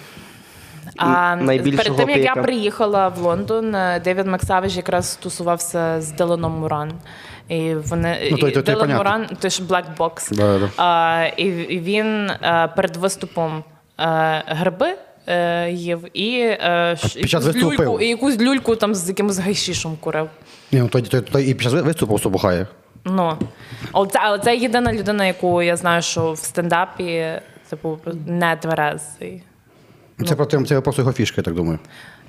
А 0.98 1.36
найбільшого 1.36 1.96
перед 1.96 1.98
тим 2.16 2.24
як 2.24 2.36
я 2.36 2.44
приїхала 2.44 3.08
в 3.08 3.22
Лондон, 3.22 3.76
е, 3.76 4.02
Девід 4.04 4.28
Максавич 4.28 4.76
якраз 4.76 5.16
тусувався 5.16 6.02
з 6.02 6.12
Деланом 6.12 6.60
Муран. 6.60 6.92
І 7.50 7.74
вони 7.76 8.18
Ну, 8.32 8.38
той- 8.38 8.50
і 8.52 8.54
той- 8.54 8.64
той 8.64 8.88
Делан 8.88 9.28
той 9.40 9.52
ж 9.52 9.64
Black 9.64 9.86
Box. 9.98 10.36
Да-да-да. 10.36 10.70
А, 10.78 11.26
і, 11.38 11.52
він 11.80 12.30
е, 12.30 12.70
перед 12.76 12.96
виступом 12.96 13.64
е, 14.00 14.44
гриби. 14.48 14.88
е, 15.28 15.72
Їв 15.72 16.18
і, 16.18 16.58
під 17.16 17.30
час 17.30 17.56
люльку, 17.56 18.00
і 18.00 18.08
якусь 18.08 18.40
люльку 18.40 18.76
там 18.76 18.96
з 18.96 19.08
якимось 19.10 19.38
гайшішем 19.38 19.98
курив. 20.00 20.30
Ні, 20.72 20.80
ну 20.80 20.88
той, 20.88 21.02
той, 21.02 21.22
той 21.22 21.50
і 21.50 21.54
під 21.54 21.62
час 21.62 21.74
виступу 21.74 22.20
собухає. 22.20 22.68
Ну, 23.06 23.34
але 23.92 24.08
це, 24.08 24.20
але 24.24 24.40
це 24.40 24.56
єдина 24.58 24.94
людина, 24.94 25.26
яку 25.26 25.62
я 25.62 25.76
знаю, 25.78 26.02
що 26.02 26.32
в 26.32 26.38
стендапі 26.38 27.26
типу, 27.70 27.98
не 28.28 28.56
тверезий. 28.56 29.44
Це 30.28 30.36
про 30.36 30.46
тим, 30.46 30.66
це 30.66 30.82
просто 30.82 31.02
його 31.02 31.12
фішка, 31.14 31.36
я 31.38 31.44
так 31.44 31.54
думаю. 31.54 31.80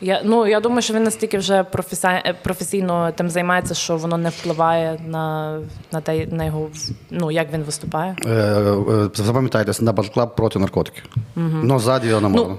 Я, 0.00 0.22
ну, 0.24 0.46
я 0.46 0.60
думаю, 0.60 0.82
що 0.82 0.94
він 0.94 1.02
настільки 1.02 1.38
вже 1.38 1.64
професі... 1.64 2.08
професійно 2.42 3.12
тим 3.12 3.30
займається, 3.30 3.74
що 3.74 3.96
воно 3.96 4.16
не 4.16 4.28
впливає 4.28 5.00
на, 5.06 5.58
на, 5.92 6.00
те, 6.00 6.26
на 6.26 6.44
його, 6.44 6.68
ну, 7.10 7.30
як 7.30 7.52
він 7.52 7.62
виступає. 7.62 8.16
Е, 8.26 8.30
е, 8.30 9.10
запам'ятайте, 9.14 9.72
стендап 9.72 10.08
клаб 10.14 10.36
проти 10.36 10.58
наркотиків. 10.58 11.04
Ну, 11.36 11.78
ззаді 11.78 12.06
не 12.06 12.20
можна. 12.20 12.30
Ну, 12.36 12.58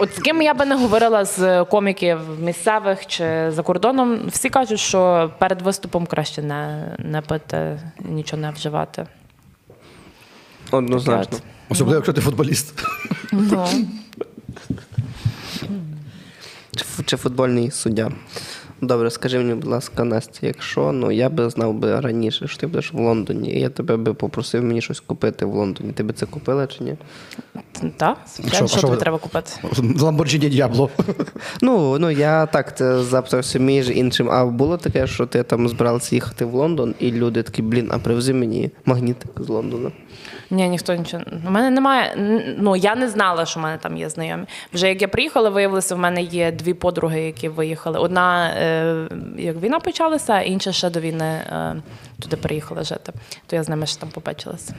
от 0.00 0.16
з 0.16 0.18
ким 0.18 0.42
я 0.42 0.54
би 0.54 0.64
не 0.64 0.76
говорила 0.76 1.24
з 1.24 1.64
коміків 1.64 2.18
місцевих 2.40 3.06
чи 3.06 3.50
за 3.50 3.62
кордоном, 3.62 4.20
всі 4.26 4.48
кажуть, 4.48 4.80
що 4.80 5.30
перед 5.38 5.62
виступом 5.62 6.06
краще 6.06 6.42
не, 6.42 6.94
не 6.98 7.20
пити, 7.20 7.80
нічого 8.00 8.42
не 8.42 8.50
вживати. 8.50 9.06
Однозначно. 10.70 11.38
Особливо, 11.68 11.96
якщо 11.96 12.12
ти 12.12 12.20
футболіст. 12.20 12.86
Ну. 13.32 13.66
Чи, 16.76 16.84
чи 17.04 17.16
футбольний 17.16 17.70
суддя. 17.70 18.12
Добре, 18.82 19.10
скажи 19.10 19.38
мені, 19.38 19.54
будь 19.54 19.70
ласка, 19.70 20.04
Настя, 20.04 20.46
якщо 20.46 20.92
ну 20.92 21.10
я 21.12 21.28
би 21.28 21.50
знав 21.50 21.74
би 21.74 22.00
раніше, 22.00 22.48
що 22.48 22.58
ти 22.58 22.66
будеш 22.66 22.92
в 22.92 22.96
Лондоні, 22.96 23.52
і 23.52 23.60
я 23.60 23.68
тебе 23.68 23.96
би 23.96 24.14
попросив 24.14 24.64
мені 24.64 24.80
щось 24.82 25.00
купити 25.00 25.44
в 25.44 25.54
Лондоні. 25.54 25.92
Ти 25.92 26.02
би 26.02 26.12
це 26.12 26.26
купила 26.26 26.66
чи 26.66 26.84
ні? 26.84 26.96
Так, 27.96 28.18
Що- 28.34 28.42
звичайно, 28.42 28.68
що 28.68 28.78
що 28.78 28.80
тобі 28.80 28.90
ви- 28.94 29.00
треба 29.00 29.18
купити? 29.18 29.52
Ламборджині 30.00 30.48
Діабло. 30.48 30.90
Ну, 31.62 31.98
ну 31.98 32.10
я 32.10 32.46
так 32.46 32.76
це 32.76 33.02
запитався 33.02 33.58
між 33.58 33.90
іншим. 33.90 34.30
А 34.30 34.46
було 34.46 34.76
таке, 34.76 35.06
що 35.06 35.26
ти 35.26 35.42
там 35.42 35.68
збирався 35.68 36.14
їхати 36.14 36.44
в 36.44 36.54
Лондон, 36.54 36.94
і 36.98 37.12
люди 37.12 37.42
такі, 37.42 37.62
блін, 37.62 37.88
а 37.92 37.98
привези 37.98 38.34
мені 38.34 38.70
магнітик 38.84 39.30
з 39.40 39.48
Лондона. 39.48 39.90
Ні, 40.50 40.68
ніхто 40.68 40.94
нічого. 40.94 41.22
У 41.46 41.50
мене 41.50 41.70
немає. 41.70 42.14
Ну 42.58 42.76
я 42.76 42.94
не 42.94 43.08
знала, 43.08 43.46
що 43.46 43.60
в 43.60 43.62
мене 43.62 43.78
там 43.78 43.96
є 43.96 44.08
знайомі. 44.08 44.44
Вже 44.72 44.88
як 44.88 45.02
я 45.02 45.08
приїхала, 45.08 45.50
виявилося, 45.50 45.94
в 45.94 45.98
мене 45.98 46.22
є 46.22 46.52
дві 46.52 46.74
подруги, 46.74 47.20
які 47.20 47.48
виїхали. 47.48 47.98
Одна 47.98 48.48
е, 48.48 49.08
як 49.38 49.56
війна 49.62 49.80
почалася, 49.80 50.32
а 50.32 50.40
інша 50.40 50.72
ще 50.72 50.90
до 50.90 51.00
війни 51.00 51.24
е, 51.24 51.76
туди 52.22 52.36
приїхала 52.36 52.82
жити. 52.82 53.12
То 53.46 53.56
я 53.56 53.62
з 53.62 53.68
ними 53.68 53.86
ще 53.86 54.00
там 54.00 54.08
побачилася. 54.08 54.74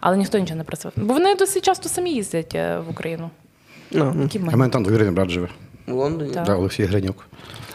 Але 0.00 0.16
ніхто 0.16 0.38
нічого 0.38 0.58
не 0.58 0.64
просив. 0.64 0.92
Бо 0.96 1.14
вони 1.14 1.34
досить 1.34 1.64
часто 1.64 1.88
самі 1.88 2.10
їздять 2.10 2.54
е, 2.54 2.78
в 2.78 2.90
Україну. 2.90 3.30
Ну, 3.90 4.16
Які 4.22 4.38
А 4.38 4.50
в 4.50 4.56
мене 4.56 4.72
там 4.72 4.82
двоюрідний 4.82 5.14
брат 5.14 5.30
живе. 5.30 5.48
В 5.86 5.92
Лондоні? 5.92 6.30
Так. 6.30 6.44
Да, 6.44 6.54
Олексій 6.56 6.84
Гринюк. 6.84 7.26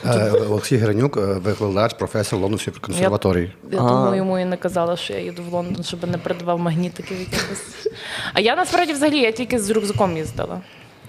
Е, 0.06 0.32
Олексій 0.32 0.78
Гринюк, 0.78 1.18
е, 1.18 1.20
викладач, 1.20 1.94
професор 1.94 2.40
Лондонської 2.40 2.78
консерваторії. 2.82 3.52
Я 3.72 3.78
тому 3.78 4.16
йому 4.16 4.40
і 4.40 4.46
не 4.46 4.58
казала, 4.58 4.98
що 4.98 5.14
я 5.14 5.20
їду 5.20 5.42
в 5.50 5.54
Лондон, 5.54 5.84
щоб 5.84 6.08
не 6.08 6.18
передавав 6.18 6.60
магнітиків 6.60 7.20
якихось. 7.20 7.88
А 8.34 8.40
я 8.40 8.56
насправді 8.56 8.94
взагалі 8.94 9.20
я 9.20 9.32
тільки 9.32 9.60
з 9.60 9.70
рюкзаком 9.70 10.18
їздила. 10.18 10.62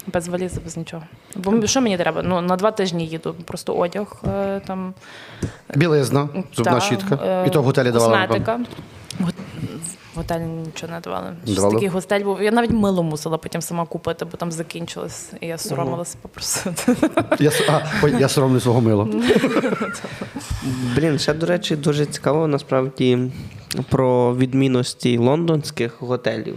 Без 0.07 0.29
валізи, 0.29 0.61
без 0.65 0.77
нічого. 0.77 1.03
Бо 1.37 1.67
що 1.67 1.81
мені 1.81 1.97
треба? 1.97 2.23
Ну, 2.23 2.41
на 2.41 2.57
два 2.57 2.71
тижні 2.71 3.07
їду. 3.07 3.35
Просто 3.45 3.75
одяг 3.75 4.23
е, 4.29 4.61
там. 4.67 4.95
Білизна, 5.75 6.29
зубна 6.57 6.73
та, 6.73 6.81
щітка. 6.81 7.19
е, 7.25 7.45
І 7.47 7.51
то 7.51 7.63
в 7.63 7.65
готелі 7.65 7.91
давали. 7.91 8.17
напевно. 8.17 8.45
Косметика. 8.45 8.75
Го- 9.21 9.31
готелі 10.21 10.43
нічого 10.43 10.93
не 10.93 11.01
давали. 11.01 11.27
Щось 11.45 11.57
Давали? 11.57 11.75
такий 11.75 11.89
гостель 11.89 12.25
був. 12.25 12.43
Я 12.43 12.51
навіть 12.51 12.71
мило 12.71 13.03
мусила 13.03 13.39
потім 13.39 13.63
сама 13.63 13.87
купити, 13.87 14.25
бо 14.25 14.37
там 14.37 14.53
закінчилось. 14.53 15.33
І 15.41 15.47
я 15.47 15.59
соромилася 15.59 16.17
попросити. 16.23 16.97
Я, 17.39 17.51
а, 18.03 18.09
я 18.09 18.29
соромлю 18.29 18.61
свого 18.61 18.81
мила. 18.81 19.09
Блін, 20.97 21.19
ще, 21.19 21.35
до 21.35 21.47
речі, 21.47 21.77
дуже 21.77 22.07
цікаво 22.07 22.47
насправді 22.47 23.19
про 23.89 24.37
відмінності 24.37 25.19
лондонських 25.19 26.03
готелів 26.03 26.57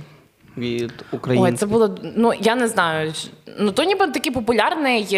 від 0.57 0.93
Ой, 0.99 1.17
українських. 1.17 1.59
це 1.59 1.65
було. 1.65 1.97
Ну 2.15 2.33
я 2.41 2.55
не 2.55 2.67
знаю. 2.67 3.13
Ну 3.59 3.71
то 3.71 3.83
ніби 3.83 4.07
такий 4.07 4.31
популярний 4.31 5.07
е, 5.13 5.17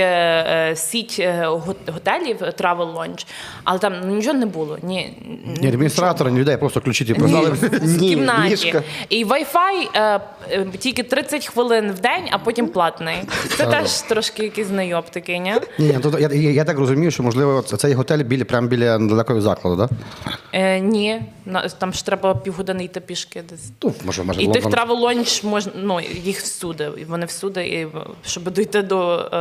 е, 0.72 0.76
сіть 0.76 1.16
е, 1.20 1.46
готелів 1.88 2.38
е, 2.44 2.54
Travel 2.60 2.94
Launch, 2.96 3.26
але 3.64 3.80
там 3.80 3.94
ну, 4.06 4.16
нічого 4.16 4.34
не 4.38 4.46
було. 4.46 4.78
Ні, 4.84 5.14
Ні, 5.62 5.68
адміністратора, 5.68 6.32
ні 6.32 6.40
людей, 6.40 6.58
просто 6.58 6.82
ключі 6.82 7.06
ті 7.06 7.14
продали. 7.14 7.50
в 7.50 8.02
Ні, 8.02 8.10
кімнаті. 8.10 8.50
ліжка. 8.52 8.84
І 9.10 9.26
Wi-Fi 9.26 9.88
е, 9.96 10.20
е, 10.52 10.66
тільки 10.80 11.04
30 11.04 11.48
хвилин 11.48 11.92
в 11.92 12.00
день, 12.00 12.24
а 12.32 12.38
потім 12.38 12.68
платний. 12.68 13.16
Це 13.58 13.66
теж 13.66 13.92
трошки 14.02 14.44
якийсь 14.44 14.68
знайоб 14.68 15.06
такий, 15.10 15.40
ні? 15.40 15.54
Ні, 15.80 15.86
ні, 15.88 16.00
то, 16.00 16.20
я, 16.20 16.30
я, 16.34 16.52
я 16.52 16.64
так 16.64 16.80
розумію, 16.80 17.12
що 17.12 17.24
можливо 17.24 17.62
це- 17.62 17.78
цей 17.78 17.94
готель 17.94 18.24
біля, 18.24 18.46
прямо 18.46 18.68
біля 18.68 18.98
недалекого 19.00 19.42
закладу, 19.42 19.78
так? 19.78 19.90
Да? 20.26 20.32
Е, 20.60 20.80
ні, 20.80 21.22
на- 21.46 21.70
там 21.70 21.94
ж 21.94 22.06
треба 22.06 22.36
півгодини 22.36 22.84
йти 22.84 23.00
пішки 23.00 23.44
десь. 23.50 23.72
Ну, 23.84 23.94
може, 24.06 24.24
може, 24.24 24.42
І 24.42 24.48
тих 24.48 24.64
Лондон- 24.66 24.74
travel 24.80 25.00
launch 25.26 25.44
можна, 25.44 25.72
ну, 25.76 26.00
їх 26.02 26.40
всюди, 26.40 26.92
вони 27.08 27.26
всюди. 27.26 27.68
І 27.68 27.88
щоб 28.26 28.52
дійти 28.52 28.82
до 28.82 29.30
е, 29.34 29.38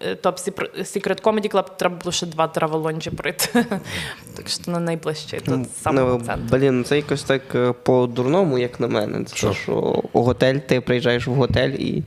е, 0.00 0.14
Top 0.22 0.50
Secret 0.78 1.22
Comedy 1.22 1.52
Club, 1.52 1.64
треба 1.76 1.96
було 1.96 2.12
ще 2.12 2.26
два 2.26 2.46
launch 2.82 3.14
пройти. 3.16 3.48
так 4.36 4.48
що 4.48 4.70
на 4.70 4.80
найближчий, 4.80 5.40
тут 5.40 5.48
Ну, 5.48 5.66
центру. 5.82 6.58
блін, 6.58 6.84
це 6.84 6.96
якось 6.96 7.22
так 7.22 7.42
е, 7.54 7.72
по-дурному, 7.72 8.58
як 8.58 8.80
на 8.80 8.88
мене. 8.88 9.24
Це 9.24 9.36
що? 9.36 9.52
що 9.52 10.02
у 10.12 10.22
готель, 10.22 10.58
ти 10.58 10.80
приїжджаєш 10.80 11.26
в 11.26 11.32
готель 11.32 11.70
і 11.70 12.02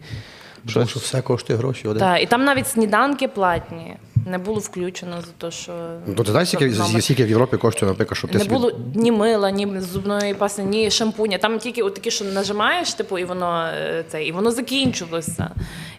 Тому 0.73 0.87
що 0.87 0.99
все 0.99 1.21
коштує 1.21 1.59
гроші. 1.59 1.87
Так, 1.99 2.23
і 2.23 2.25
там 2.25 2.43
навіть 2.45 2.67
сніданки 2.67 3.27
платні. 3.27 3.95
Не 4.25 4.37
було 4.37 4.59
включено 4.59 5.21
за 5.21 5.47
те, 5.47 5.51
що. 5.51 5.71
Ну, 6.07 6.15
то 6.15 6.23
ти 6.23 6.31
знаєш, 6.31 6.49
скільки, 6.49 6.65
Номер. 6.65 7.03
скільки 7.03 7.25
в 7.25 7.29
Європі 7.29 7.57
коштує, 7.57 7.91
наприклад, 7.91 8.17
щоб 8.17 8.31
ти 8.31 8.37
Не 8.37 8.43
собі... 8.43 8.55
було 8.55 8.71
ні 8.95 9.11
мила, 9.11 9.51
ні 9.51 9.79
зубної 9.79 10.33
паси, 10.33 10.63
ні 10.63 10.91
шампуня. 10.91 11.37
Там 11.37 11.59
тільки 11.59 11.81
от 11.81 11.93
такі, 11.93 12.11
що 12.11 12.25
нажимаєш, 12.25 12.93
типу, 12.93 13.17
і 13.17 13.25
воно 13.25 13.65
е, 13.65 14.05
це, 14.07 14.23
і 14.23 14.31
воно 14.31 14.51
закінчилося. 14.51 15.49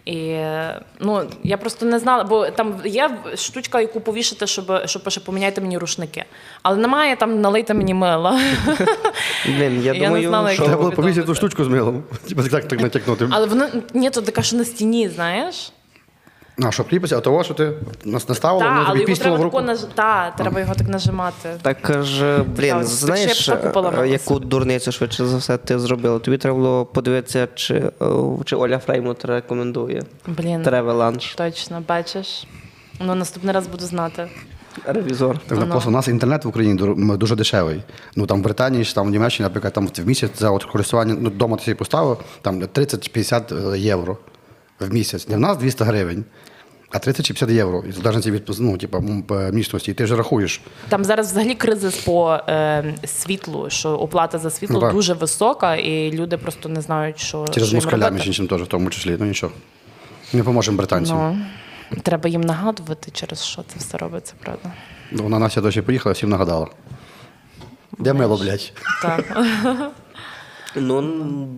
І 0.04 0.16
е, 0.16 0.80
ну 1.00 1.22
я 1.42 1.56
просто 1.56 1.86
не 1.86 1.98
знала, 1.98 2.24
бо 2.24 2.50
там 2.50 2.80
є 2.84 3.18
штучка, 3.36 3.80
яку 3.80 4.00
повішати, 4.00 4.46
щоб 4.46 4.72
щоб 4.84 5.02
пише 5.02 5.20
поміняйте 5.20 5.60
мені 5.60 5.78
рушники. 5.78 6.24
Але 6.62 6.76
немає 6.76 7.16
там 7.16 7.40
налийте 7.40 7.74
мені 7.74 7.94
мила. 7.94 8.40
Блін, 9.46 9.82
я, 9.84 9.92
Я 9.92 10.00
не 10.00 10.06
думаю, 10.06 10.28
знала, 10.28 10.52
що 10.52 10.64
Треба 10.64 10.78
було 10.78 10.92
повісити 10.92 11.26
ту 11.26 11.34
штучку 11.34 11.64
з 11.64 11.68
милом. 11.68 12.02
Типа 12.28 12.42
так, 12.42 12.68
так 12.68 12.80
натякнути. 12.80 13.28
Але 13.30 13.46
воно 13.46 13.68
ні, 13.94 14.10
то 14.10 14.22
така, 14.22 14.42
що 14.42 14.56
на 14.56 14.64
стіні, 14.64 15.08
знаєш. 15.08 15.72
А, 16.66 16.70
щоб 16.70 16.88
кліпатися, 16.88 17.18
а 17.18 17.20
того, 17.20 17.44
що 17.44 17.54
ти 17.54 17.72
нас 18.04 18.28
наставила, 18.28 18.61
Так, 18.64 18.70
воно 18.70 18.80
але 18.80 18.88
тобі 18.90 19.00
його 19.00 19.06
пістило 19.06 19.36
треба 19.36 19.40
в 19.40 19.44
руку. 19.44 19.56
тако 19.56 19.66
наж... 19.66 19.80
та, 19.94 20.30
треба 20.30 20.61
його 20.61 20.74
так 20.74 20.88
нажимати. 20.88 21.48
Так 21.62 22.02
ж, 22.04 22.38
блін, 22.56 22.70
Так, 22.70 22.84
знаєш, 22.84 23.48
е, 23.48 24.08
яку 24.08 24.38
дурницю 24.38 24.92
швидше 24.92 25.26
за 25.26 25.36
все 25.36 25.56
ти 25.56 25.78
зробила? 25.78 26.18
Тобі 26.18 26.38
треба 26.38 26.56
було 26.58 26.84
подивитися, 26.86 27.48
чи, 27.54 27.74
е, 27.74 27.90
чи 28.44 28.56
Оля 28.56 28.78
Фреймут 28.78 29.24
рекомендує 29.24 30.02
Блін, 30.26 30.62
Тревел 30.62 30.96
ланч, 30.96 31.34
точно, 31.34 31.82
бачиш. 31.88 32.46
Ну, 33.00 33.14
наступний 33.14 33.54
раз 33.54 33.66
буду 33.66 33.84
знати. 33.86 34.28
ревізор. 34.86 35.38
Так, 35.48 35.58
Воно. 35.58 35.70
просто 35.70 35.88
у 35.90 35.92
нас 35.92 36.08
інтернет 36.08 36.44
в 36.44 36.48
Україні 36.48 36.80
ду- 36.80 36.92
м, 37.11 37.18
дуже 37.18 37.36
дешевий. 37.36 37.82
Ну 38.16 38.26
там 38.26 38.40
в 38.40 38.42
Британії, 38.44 38.84
ж, 38.84 38.94
там 38.94 39.06
в 39.06 39.11
Німеччині, 39.11 39.44
наприклад, 39.44 39.72
там 39.72 39.86
в 39.86 40.06
місяць 40.06 40.30
за 40.38 40.50
от 40.50 40.64
користування, 40.64 41.16
ну 41.20 41.30
вдома 41.30 41.56
ти 41.56 41.64
собі 41.64 41.74
поставив, 41.74 42.18
там 42.42 42.62
30-50 42.62 43.76
євро 43.76 44.16
в 44.80 44.92
місяць. 44.92 45.28
Не 45.28 45.36
в 45.36 45.40
нас 45.40 45.56
200 45.58 45.84
гривень, 45.84 46.24
а 46.91 46.99
30 46.99 47.26
чи 47.26 47.34
50 47.34 47.51
євро. 47.57 47.84
І 47.88 47.93
залежно 47.93 48.32
від 48.32 48.51
ну, 48.59 48.78
типу, 48.78 49.05
міцності. 49.53 49.91
І 49.91 49.95
ти 49.95 50.05
вже 50.05 50.16
рахуєш. 50.16 50.61
Там 50.88 51.05
зараз 51.05 51.30
взагалі 51.30 51.55
кризис 51.55 51.97
по 51.97 52.32
е, 52.49 52.95
світлу, 53.07 53.70
що 53.70 53.91
оплата 53.91 54.38
за 54.38 54.51
світло 54.51 54.80
Ну, 54.82 54.93
дуже 54.93 55.14
висока, 55.14 55.76
і 55.76 56.12
люди 56.12 56.36
просто 56.36 56.68
не 56.68 56.80
знають, 56.80 57.18
що 57.18 57.49
Через 57.49 57.72
москаля, 57.72 58.09
іншим 58.09 58.47
теж, 58.47 58.62
в 58.62 58.66
тому 58.66 58.91
числі. 58.91 59.16
Ну 59.20 59.26
нічого. 59.26 59.53
Ми 60.32 60.43
поможемо 60.43 60.76
британцям. 60.76 61.47
Ну, 61.91 61.99
треба 62.03 62.28
їм 62.28 62.41
нагадувати, 62.41 63.11
через 63.11 63.45
що 63.45 63.62
це 63.62 63.78
все 63.78 63.99
робиться, 63.99 64.34
правда? 64.41 64.72
Ну, 65.12 65.22
Вона 65.22 65.38
Настя 65.38 65.61
досі 65.61 65.82
поїхала, 65.82 66.12
всім 66.12 66.28
нагадала. 66.28 66.66
Де 67.99 68.12
мило, 68.12 68.36
блядь? 68.36 68.72
Так. 69.03 69.38
Ну, 70.76 71.02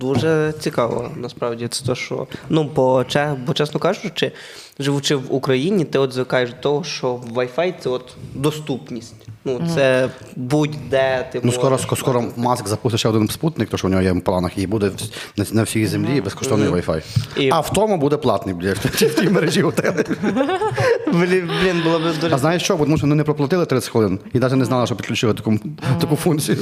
дуже 0.00 0.54
цікаво, 0.60 1.10
насправді. 1.16 1.68
Це 1.68 1.84
то, 1.84 1.94
що. 1.94 2.26
Ну, 2.48 2.70
бо, 2.76 3.04
че- 3.04 3.36
бо 3.46 3.52
чесно 3.54 3.80
кажучи, 3.80 4.32
живучи 4.78 5.16
в 5.16 5.34
Україні, 5.34 5.84
ти 5.84 5.98
от 5.98 6.12
звикаєш 6.12 6.50
до 6.50 6.56
того, 6.56 6.84
що 6.84 7.20
Wi-Fi 7.34 7.74
це 7.80 7.88
от 7.90 8.14
доступність. 8.34 9.14
Ну, 9.44 9.60
це 9.74 10.08
будь-де 10.36 11.28
ти 11.32 11.40
Ну, 11.42 11.52
скоро, 11.52 11.70
можеш. 11.70 11.98
скоро, 11.98 12.24
Маск 12.36 12.68
запустить 12.68 13.00
ще 13.00 13.08
один 13.08 13.28
спутник, 13.28 13.68
то 13.68 13.76
що 13.76 13.86
у 13.86 13.90
нього 13.90 14.02
є 14.02 14.12
в 14.12 14.20
планах, 14.20 14.58
і 14.58 14.66
буде 14.66 14.90
на, 15.36 15.44
на 15.52 15.62
всій 15.62 15.86
землі 15.86 16.20
безкоштовний 16.20 16.68
Wi-Fi. 16.68 17.02
І- 17.36 17.50
А 17.52 17.60
в 17.60 17.70
тому 17.72 17.96
буде 17.96 18.16
платний, 18.16 18.54
блядь, 18.54 18.76
в 18.84 19.14
тій 19.20 19.28
мережі 19.28 19.62
готелі. 19.62 20.04
Блін, 21.12 21.50
блін, 21.62 21.82
було 21.84 21.98
б 21.98 22.02
дуже 22.02 22.34
А 22.34 22.38
знаєш 22.38 22.62
що? 22.62 22.76
Тому 22.76 22.96
що 22.96 23.06
вони 23.06 23.14
не 23.16 23.24
проплатили 23.24 23.66
30 23.66 23.90
хвилин 23.90 24.18
і 24.32 24.38
навіть 24.38 24.56
не 24.56 24.64
знали, 24.64 24.86
що 24.86 24.96
підключили 24.96 25.34
таку, 25.34 25.58
таку 26.00 26.16
функцію. 26.16 26.58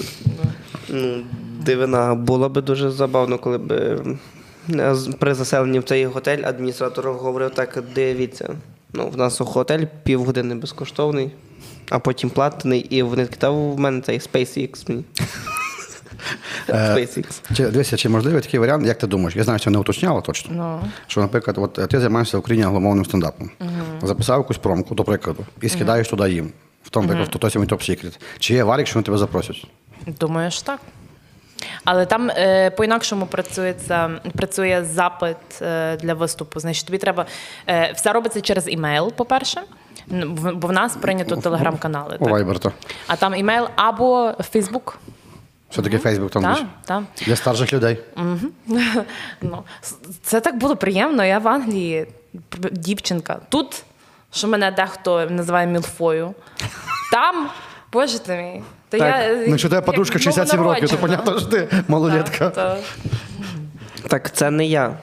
Дивина. 1.65 2.15
Було 2.15 2.49
б 2.49 2.63
дуже 2.63 2.91
забавно, 2.91 3.39
коли 3.39 3.59
б 3.59 3.73
е, 3.73 3.99
при 5.19 5.35
заселенні 5.35 5.79
в 5.79 5.85
цей 5.85 6.07
готель 6.07 6.43
адміністратор 6.45 7.13
говорив 7.13 7.51
так: 7.51 7.83
дивіться. 7.95 8.49
Ну, 8.93 9.09
в 9.09 9.17
нас 9.17 9.41
готель 9.41 9.85
півгодини 10.03 10.55
безкоштовний, 10.55 11.31
а 11.91 11.99
потім 11.99 12.31
платний, 12.31 12.81
і 12.81 13.03
вони 13.03 13.27
такі, 13.27 13.37
та 13.37 13.51
в 13.51 13.79
мене 13.79 14.01
цей 14.01 14.19
SpaceX 14.19 14.89
мені. 14.89 15.05
Чи, 17.57 17.67
дивися, 17.67 17.97
чи 17.97 18.09
можливий 18.09 18.43
такий 18.43 18.61
варіант, 18.61 18.87
як 18.87 18.99
ти 18.99 19.07
думаєш? 19.07 19.37
Я 19.37 19.45
знаю, 19.45 19.59
що 19.59 19.71
не 19.71 19.79
уточняло 19.79 20.21
точно. 20.21 20.55
Ну. 20.55 20.91
Що, 21.07 21.21
наприклад, 21.21 21.59
от 21.59 21.79
е, 21.79 21.87
ти 21.87 22.01
займаєшся 22.01 22.37
в 22.37 22.41
Україні 22.41 22.67
англомовним 22.67 23.05
стендапом, 23.05 23.51
записав 24.03 24.39
якусь 24.39 24.59
промку, 24.59 24.95
до 24.95 25.05
прикладу, 25.05 25.47
і 25.63 25.69
скидаєш 25.69 26.09
туди 26.09 26.33
їм. 26.33 26.53
В 26.83 26.91
тому, 26.91 27.07
наприклад, 27.07 27.35
в 27.35 27.39
той 27.39 27.51
самий 27.51 27.69
топ 27.69 27.83
секрет. 27.83 28.21
Чи 28.39 28.55
є 28.55 28.65
варік, 28.65 28.87
що 28.87 28.95
вони 28.95 29.05
тебе 29.05 29.19
запросять? 29.19 29.67
Думаю, 30.07 30.51
що 30.51 30.63
так. 30.63 30.81
Але 31.85 32.07
там 32.07 32.31
е, 32.31 32.71
по-інакшому 32.71 33.27
працюється, 33.27 34.11
працює 34.37 34.85
запит 34.91 35.37
е, 35.63 35.97
для 35.97 36.15
виступу. 36.15 36.61
Значить, 36.61 36.87
тобі 36.87 36.99
треба. 36.99 37.27
Е, 37.69 37.93
все 37.97 38.13
робиться 38.13 38.41
через 38.41 38.69
імейл, 38.69 39.13
по-перше, 39.13 39.63
в- 40.09 40.53
бо 40.53 40.69
в 40.69 40.73
нас 40.73 40.97
прийнято 40.97 41.37
телеграм-канали. 41.37 42.17
У 42.21 42.25
Так? 42.25 42.35
Viber, 42.35 42.59
то. 42.59 42.73
А 43.07 43.17
там 43.17 43.35
імейл 43.35 43.69
або 43.77 44.33
Фейсбук. 44.53 44.99
Все-таки 45.71 45.99
Фейсбук 45.99 46.31
там 46.31 46.43
Так, 46.43 46.53
більше. 46.55 46.67
так. 46.85 47.03
Для 47.27 47.37
старших 47.37 47.73
людей. 47.73 47.99
Ну, 49.43 49.63
с- 49.83 49.97
це 50.23 50.41
так 50.41 50.57
було 50.59 50.77
приємно. 50.77 51.25
Я 51.25 51.39
в 51.39 51.49
Англії 51.49 52.07
дівчинка. 52.73 53.39
Тут, 53.49 53.83
що 54.33 54.49
мене 54.49 54.71
дехто 54.71 55.27
називає 55.31 55.67
мілфою. 55.67 56.35
Там, 57.13 57.49
боже 57.93 58.19
ти 58.19 58.37
мій. 58.37 58.63
То 58.91 58.99
Так. 58.99 59.09
я, 59.28 59.36
Ну, 59.36 59.43
якщо 59.51 59.68
тебе 59.68 59.80
подружка 59.80 60.18
67 60.18 60.61
років, 60.61 60.91
то 60.91 60.97
понятно, 60.97 61.38
що 61.38 61.49
ти 61.49 61.68
малолетка. 61.88 62.51
Так, 62.51 62.78
то- 64.03 64.09
Так, 64.09 64.32
це 64.34 64.51
не 64.51 64.66
я. 64.66 64.97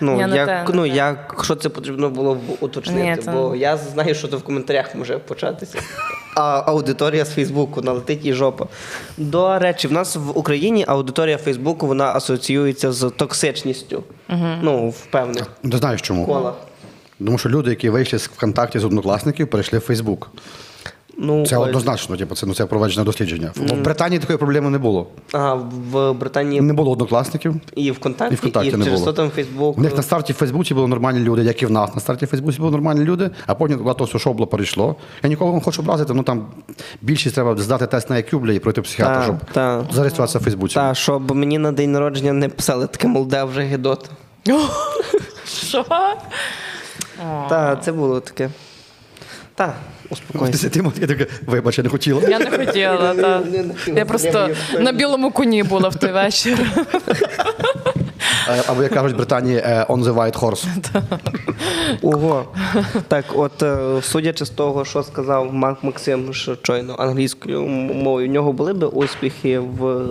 Ну, 0.00 0.20
Я 0.20 0.26
як, 0.26 0.46
те, 0.46 0.64
ну, 0.74 0.82
те. 0.82 0.88
якщо 0.88 1.54
це 1.54 1.68
потрібно 1.68 2.10
було 2.10 2.34
б 2.34 2.38
уточнити, 2.60 3.22
Ні, 3.26 3.32
бо 3.32 3.56
я 3.56 3.76
знаю, 3.76 4.14
що 4.14 4.28
це 4.28 4.36
в 4.36 4.42
коментарях 4.42 4.94
може 4.94 5.18
початися. 5.18 5.78
А 6.36 6.62
аудиторія 6.66 7.24
з 7.24 7.34
Фейсбуку 7.34 7.82
налетить 7.82 8.26
і 8.26 8.32
жопа. 8.32 8.66
До 9.16 9.58
речі, 9.58 9.88
в 9.88 9.92
нас 9.92 10.16
в 10.16 10.38
Україні 10.38 10.84
аудиторія 10.88 11.38
Фейсбуку 11.38 11.86
вона 11.86 12.04
асоціюється 12.12 12.92
з 12.92 13.10
токсичністю. 13.10 14.02
Ну, 14.62 14.88
в 14.90 15.06
певних 15.06 15.46
Не 15.62 15.76
знаєш 15.76 16.02
чому? 16.02 16.26
колах. 16.26 16.54
Тому 17.18 17.38
що 17.38 17.48
люди, 17.48 17.70
які 17.70 17.90
вийшли 17.90 18.18
з 18.18 18.26
ВКонтакті 18.26 18.78
з 18.78 18.84
однокласників, 18.84 19.50
перейшли 19.50 19.78
в 19.78 19.82
Фейсбук. 19.82 20.30
Ну, 21.18 21.46
Це 21.46 21.56
однозначно, 21.56 22.16
типу, 22.16 22.34
це, 22.34 22.46
ну, 22.46 22.54
це 22.54 22.66
проведення 22.66 23.04
дослідження. 23.04 23.52
В 23.56 23.72
Британії 23.82 24.18
такої 24.18 24.38
проблеми 24.38 24.70
не 24.70 24.78
було. 24.78 25.06
Ага, 25.32 25.54
в 25.92 26.12
Британії 26.12 26.60
Не 26.60 26.72
було 26.72 26.90
однокласників. 26.92 27.54
і 27.76 27.90
ВКонтакті, 27.90 28.34
І 28.34 28.36
ВКонтакті 28.36 28.76
не 28.76 28.84
через 28.84 29.00
було. 29.00 29.12
там 29.12 29.30
Фейсбук. 29.30 29.78
У 29.78 29.80
них 29.80 29.96
на 29.96 30.02
старті 30.02 30.32
в 30.32 30.36
Фейсбуці 30.36 30.74
були 30.74 30.88
нормальні 30.88 31.20
люди, 31.20 31.42
як 31.42 31.62
і 31.62 31.66
в 31.66 31.70
нас. 31.70 31.94
На 31.94 32.00
старті 32.00 32.24
в 32.26 32.28
Фейсбуці 32.28 32.58
були 32.58 32.70
нормальні 32.70 33.04
люди, 33.04 33.30
а 33.46 33.54
потім 33.54 33.78
коли 33.78 33.94
то 33.94 34.04
все 34.04 34.18
шобло 34.18 34.46
перейшло. 34.46 34.96
Я 35.22 35.28
нікого 35.28 35.52
не 35.54 35.60
хочу 35.60 35.82
образити, 35.82 36.14
ну 36.14 36.22
там 36.22 36.46
більшість 37.02 37.34
треба 37.34 37.56
здати 37.56 37.86
тест 37.86 38.10
на 38.10 38.16
IQ, 38.16 38.38
бля, 38.38 38.52
і 38.52 38.58
пройти 38.58 38.82
психіатра, 38.82 39.24
щоб 39.24 39.36
та. 39.52 39.84
зареєструватися 39.92 40.38
в 40.38 40.42
Фейсбуці. 40.42 40.74
Та, 40.74 40.94
щоб 40.94 41.34
мені 41.34 41.58
на 41.58 41.72
день 41.72 41.92
народження 41.92 42.32
не 42.32 42.48
писали 42.48 42.86
таке 42.86 43.08
молоде 43.08 43.44
вже 43.44 43.62
гідот. 43.62 44.10
Що? 45.68 45.84
Так, 47.48 47.84
це 47.84 47.92
було 47.92 48.20
таке. 48.20 48.50
Так, 49.54 49.74
В 50.10 50.12
успокойся. 50.12 50.52
10 50.52 50.76
минут 50.76 50.98
я 50.98 51.06
така, 51.06 51.26
вибач, 51.46 51.78
я 51.78 51.84
не 51.84 51.90
хотіла. 51.90 52.22
Я 52.28 52.38
не 52.38 52.50
хотіла. 52.50 53.14
Та. 53.14 53.38
Хотіла. 53.38 53.98
Я 53.98 54.04
просто 54.04 54.50
на 54.80 54.92
білому 54.92 55.30
коні 55.30 55.62
була 55.62 55.88
в 55.88 55.94
той 55.96 56.12
вечір. 56.12 56.58
Або 58.66 58.82
як 58.82 58.92
кажуть 58.92 59.12
в 59.12 59.16
Британії, 59.16 59.56
е, 59.56 59.86
on 59.88 60.04
the 60.04 60.14
white 60.14 60.38
horse. 60.38 60.66
Ого. 62.02 62.44
Так, 63.08 63.24
от 63.34 63.62
е, 63.62 64.02
судячи 64.02 64.44
з 64.44 64.50
того, 64.50 64.84
що 64.84 65.02
сказав 65.02 65.52
Мак 65.54 65.84
Максим 65.84 66.34
що 66.34 66.56
щойно 66.62 66.96
англійською 66.98 67.66
мовою, 67.66 68.28
в 68.28 68.32
нього 68.32 68.52
були 68.52 68.72
б 68.72 68.84
успіхи 68.84 69.58
в 69.58 70.08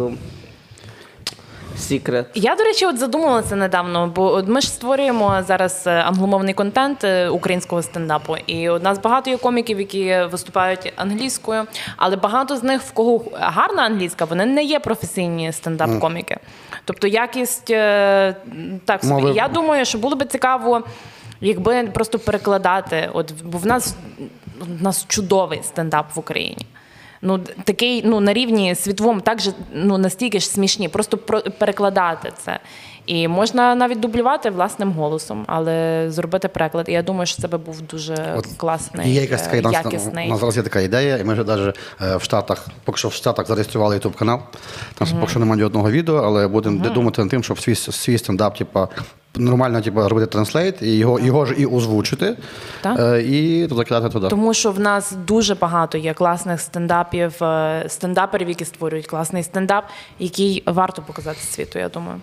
Secret. 1.78 2.26
Я, 2.34 2.56
до 2.56 2.64
речі, 2.64 2.86
от 2.86 2.98
задумалася 2.98 3.56
недавно, 3.56 4.12
бо 4.16 4.34
от 4.34 4.48
ми 4.48 4.62
ж 4.62 4.68
створюємо 4.68 5.44
зараз 5.48 5.84
е, 5.88 5.92
англомовний 5.92 6.54
контент 6.54 7.04
е, 7.04 7.30
українського 7.30 7.82
стендапу. 7.82 8.36
І 8.48 8.70
у 8.70 8.80
нас 8.80 9.00
багато 9.00 9.30
є 9.30 9.38
коміків, 9.38 9.80
які 9.80 10.18
виступають 10.32 10.94
англійською, 10.96 11.64
але 11.98 12.16
багато 12.16 12.58
з 12.58 12.64
них, 12.64 12.82
в 12.82 12.92
кого 12.92 13.24
гарна 13.34 13.84
англійська, 13.84 14.26
вони 14.26 14.46
не 14.46 14.64
є 14.64 14.80
професійні 14.80 15.52
стендап-коміки. 15.52 16.38
Тобто 16.86 17.08
якість 17.08 17.70
е, 17.72 18.36
так 18.86 19.04
собі. 19.04 19.32
Я 19.36 19.48
думаю, 19.48 19.86
що 19.86 19.98
було 19.98 20.16
би 20.16 20.26
цікаво, 20.26 20.84
якби 21.42 21.84
просто 21.84 22.20
перекладати. 22.20 23.10
От 23.14 23.34
бо 23.44 23.58
в 23.58 23.66
нас 23.66 23.96
в 24.60 24.84
нас 24.84 25.06
чудовий 25.08 25.62
стендап 25.64 26.16
в 26.16 26.20
Україні. 26.20 26.66
Ну, 27.26 27.40
такий 27.64 28.02
ну, 28.06 28.20
на 28.20 28.34
рівні 28.34 28.76
світовому, 28.76 29.22
так 29.22 29.42
же 29.42 29.52
ну, 29.74 29.98
настільки 29.98 30.40
ж 30.40 30.48
смішні, 30.48 30.90
просто 30.90 31.18
про, 31.18 31.42
перекладати 31.42 32.32
це. 32.38 32.60
І 33.06 33.28
можна 33.28 33.76
навіть 33.76 34.00
дублювати 34.00 34.50
власним 34.50 34.92
голосом, 34.92 35.44
але 35.48 36.06
зробити 36.10 36.48
переклад. 36.48 36.90
І 36.90 36.92
я 36.92 37.04
думаю, 37.04 37.26
що 37.26 37.42
це 37.42 37.48
би 37.48 37.58
був 37.58 37.82
дуже 37.82 38.42
класний, 38.58 39.14
є 39.14 39.22
якась 39.22 39.42
така 39.42 39.70
е, 39.70 39.72
якісний. 39.72 40.28
у 40.28 40.30
нас 40.30 40.40
зараз 40.40 40.58
є 40.58 40.64
така 40.64 40.80
ідея, 40.80 41.18
і 41.18 41.24
ми 41.24 41.34
вже 41.34 41.44
навіть 41.44 41.76
в 42.00 42.22
Штатах, 42.22 42.68
поки 42.84 42.98
що 42.98 43.08
в 43.08 43.14
Штатах 43.14 43.48
зареєстрували 43.48 43.98
YouTube 43.98 44.14
канал. 44.14 44.40
Там 44.94 45.08
поки 45.20 45.32
що 45.32 45.40
немає 45.40 45.58
ні 45.58 45.64
одного 45.64 45.92
відео, 45.92 46.16
але 46.16 46.48
будемо 46.48 46.90
думати 46.90 47.22
над 47.22 47.32
тим, 47.32 47.44
щоб 47.44 47.60
свій, 47.60 47.76
свій 47.76 48.18
стендап, 48.18 48.58
типа. 48.58 48.88
Нормально 49.36 49.82
типу, 49.82 50.10
робити 50.10 50.28
translate 50.28 50.82
і 50.82 50.98
його, 50.98 51.20
його 51.20 51.46
ж 51.46 51.54
і 51.58 51.66
озвучити, 51.66 52.38
Так. 52.82 53.00
е, 53.00 53.22
і 53.22 53.68
закидати 53.68 54.10
туди. 54.10 54.28
Тому 54.28 54.54
що 54.54 54.72
в 54.72 54.80
нас 54.80 55.14
дуже 55.28 55.56
багато 55.56 55.98
є 55.98 56.14
класних 56.14 56.62
стендапів, 56.62 57.44
е, 57.44 57.86
стендаперів, 57.88 58.50
які 58.50 58.66
створюють 58.66 59.08
класний 59.08 59.44
стендап, 59.44 59.86
який 60.20 60.64
варто 60.66 61.02
показати 61.02 61.40
світу, 61.40 61.80
я 61.80 61.90
думаю. 61.90 62.22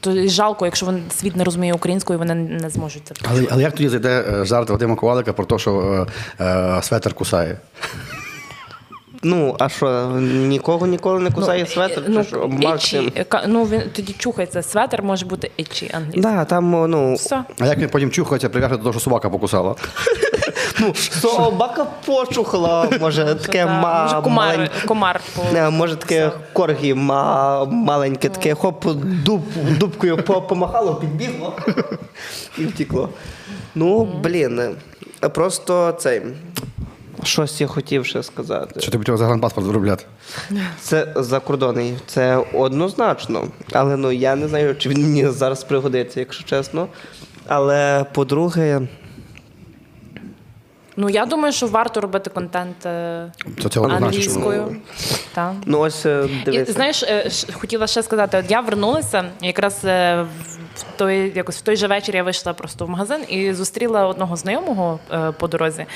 То 0.00 0.12
і 0.12 0.28
жалко, 0.28 0.64
якщо 0.64 0.86
він 0.86 1.02
світ 1.10 1.36
не 1.36 1.44
розуміє 1.44 1.74
українською, 1.74 2.18
вони 2.18 2.34
не 2.34 2.70
зможуть 2.70 3.02
це 3.04 3.14
Але, 3.30 3.46
але 3.50 3.62
як 3.62 3.72
тоді 3.72 3.88
зайде 3.88 4.24
е, 4.32 4.44
жарт 4.44 4.70
Вадима 4.70 4.96
Ковалика 4.96 5.32
про 5.32 5.44
те, 5.44 5.58
що 5.58 6.06
е, 6.40 6.44
е, 6.44 6.82
светер 6.82 7.14
кусає? 7.14 7.58
Ну, 9.22 9.56
а 9.58 9.68
що, 9.68 10.10
нікого 10.20 10.86
ніколи 10.86 11.20
не 11.20 11.30
кусає 11.30 11.66
светр? 11.66 12.02
Ну, 12.08 12.22
чи 12.22 12.28
що? 12.28 12.48
Максим. 12.48 13.12
ічі, 13.14 13.26
ну 13.46 13.64
він 13.64 13.82
тоді 13.92 14.12
чухається. 14.12 14.62
Светер 14.62 15.02
може 15.02 15.26
бути 15.26 15.50
ічі 15.56 15.90
англійський. 15.94 16.22
Да, 16.22 16.44
там, 16.44 16.90
ну, 16.90 17.14
Все. 17.14 17.44
А 17.58 17.66
як 17.66 17.78
він 17.78 17.88
потім 17.88 18.10
чухається, 18.10 18.48
прив'яже 18.48 18.76
до 18.76 18.82
того, 18.82 18.92
що 18.92 19.00
собака 19.00 19.30
покусала? 19.30 19.74
Собака 20.96 21.86
почухала, 22.06 22.88
може, 23.00 23.34
таке 23.34 23.66
ма, 23.66 24.22
може, 24.26 24.70
комар, 24.86 25.20
може 25.70 25.96
таке 25.96 26.30
коргі 26.52 26.94
ма, 26.94 27.64
маленьке, 27.64 28.28
таке 28.28 28.54
хоп, 28.54 28.86
дубкою 29.78 30.16
помахало, 30.48 30.94
підбігло 30.94 31.56
і 32.58 32.64
втекло. 32.64 33.08
Ну, 33.74 34.04
блін, 34.04 34.60
е, 35.22 35.28
просто 35.28 35.92
цей. 35.92 36.22
Щось 37.22 37.60
я 37.60 37.66
хотів 37.66 38.06
ще 38.06 38.22
сказати. 38.22 38.80
Що 38.80 38.90
тобі 38.90 39.04
треба 39.04 39.18
загранпаспорт 39.18 39.66
виробляти? 39.66 40.04
Це 40.80 41.12
закордонний, 41.16 41.94
це 42.06 42.44
однозначно. 42.54 43.44
Але 43.72 43.96
ну 43.96 44.12
я 44.12 44.36
не 44.36 44.48
знаю, 44.48 44.76
чи 44.76 44.88
він 44.88 45.02
мені 45.02 45.28
зараз 45.28 45.64
пригодиться, 45.64 46.20
якщо 46.20 46.44
чесно. 46.44 46.88
Але 47.46 48.04
по-друге, 48.12 48.80
Ну 51.00 51.08
я 51.08 51.26
думаю, 51.26 51.52
що 51.52 51.66
варто 51.66 52.00
робити 52.00 52.30
контент 52.30 52.86
е, 52.86 53.32
англійською. 53.74 54.76
Ну 55.66 55.78
ось 55.80 56.06
е, 56.06 56.28
І, 56.46 56.64
знаєш, 56.64 57.02
е, 57.02 57.30
хотіла 57.52 57.86
ще 57.86 58.02
сказати, 58.02 58.38
от 58.38 58.50
я 58.50 58.60
вернулася 58.60 59.24
якраз 59.40 59.78
в 59.84 60.26
той, 60.96 61.32
якось 61.36 61.58
в 61.58 61.60
той 61.60 61.76
же 61.76 61.86
вечір 61.86 62.16
я 62.16 62.22
вийшла 62.22 62.52
просто 62.52 62.86
в 62.86 62.90
магазин 62.90 63.20
і 63.28 63.52
зустріла 63.52 64.06
одного 64.06 64.36
знайомого 64.36 65.00
по 65.38 65.48
дорозі. 65.48 65.86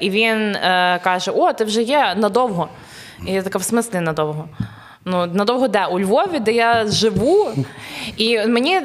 І 0.00 0.10
він 0.10 0.56
каже: 1.04 1.30
О, 1.30 1.52
ти 1.52 1.64
вже 1.64 1.82
є 1.82 2.14
надовго. 2.16 2.68
І 3.26 3.32
я 3.32 3.42
така, 3.42 3.58
в 3.58 3.62
смислі 3.62 4.00
надовго. 4.00 4.48
Ну, 5.04 5.26
надовго 5.26 5.68
де? 5.68 5.86
У 5.86 6.00
Львові, 6.00 6.38
де 6.40 6.52
я 6.52 6.86
живу. 6.86 7.48
І 8.16 8.46
мені 8.46 8.80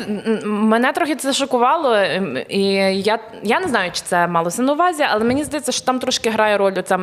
мене 0.45 0.91
трохи 0.93 1.15
це 1.15 1.33
шокувало. 1.33 1.93
ем, 1.93 2.37
І 2.49 2.63
я, 3.01 3.19
я 3.43 3.59
не 3.59 3.67
знаю, 3.67 3.91
чи 3.93 4.01
це 4.01 4.27
малося 4.27 4.61
на 4.61 4.73
увазі, 4.73 5.03
але 5.09 5.23
мені 5.23 5.43
здається, 5.43 5.71
що 5.71 5.85
там 5.85 5.99
трошки 5.99 6.29
грає 6.29 6.57
роль 6.57 6.73
оця 6.77 6.99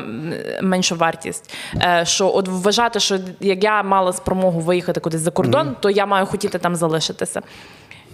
меншовартість. 0.62 1.54
Е, 1.82 2.04
Що 2.06 2.34
от 2.34 2.48
вважати, 2.48 3.00
що 3.00 3.18
як 3.40 3.64
я 3.64 3.82
мала 3.82 4.12
спромогу 4.12 4.60
виїхати 4.60 5.00
кудись 5.00 5.20
за 5.20 5.30
кордон, 5.30 5.76
то 5.80 5.90
я 5.90 6.06
маю 6.06 6.26
хотіти 6.26 6.58
там 6.58 6.76
залишитися. 6.76 7.40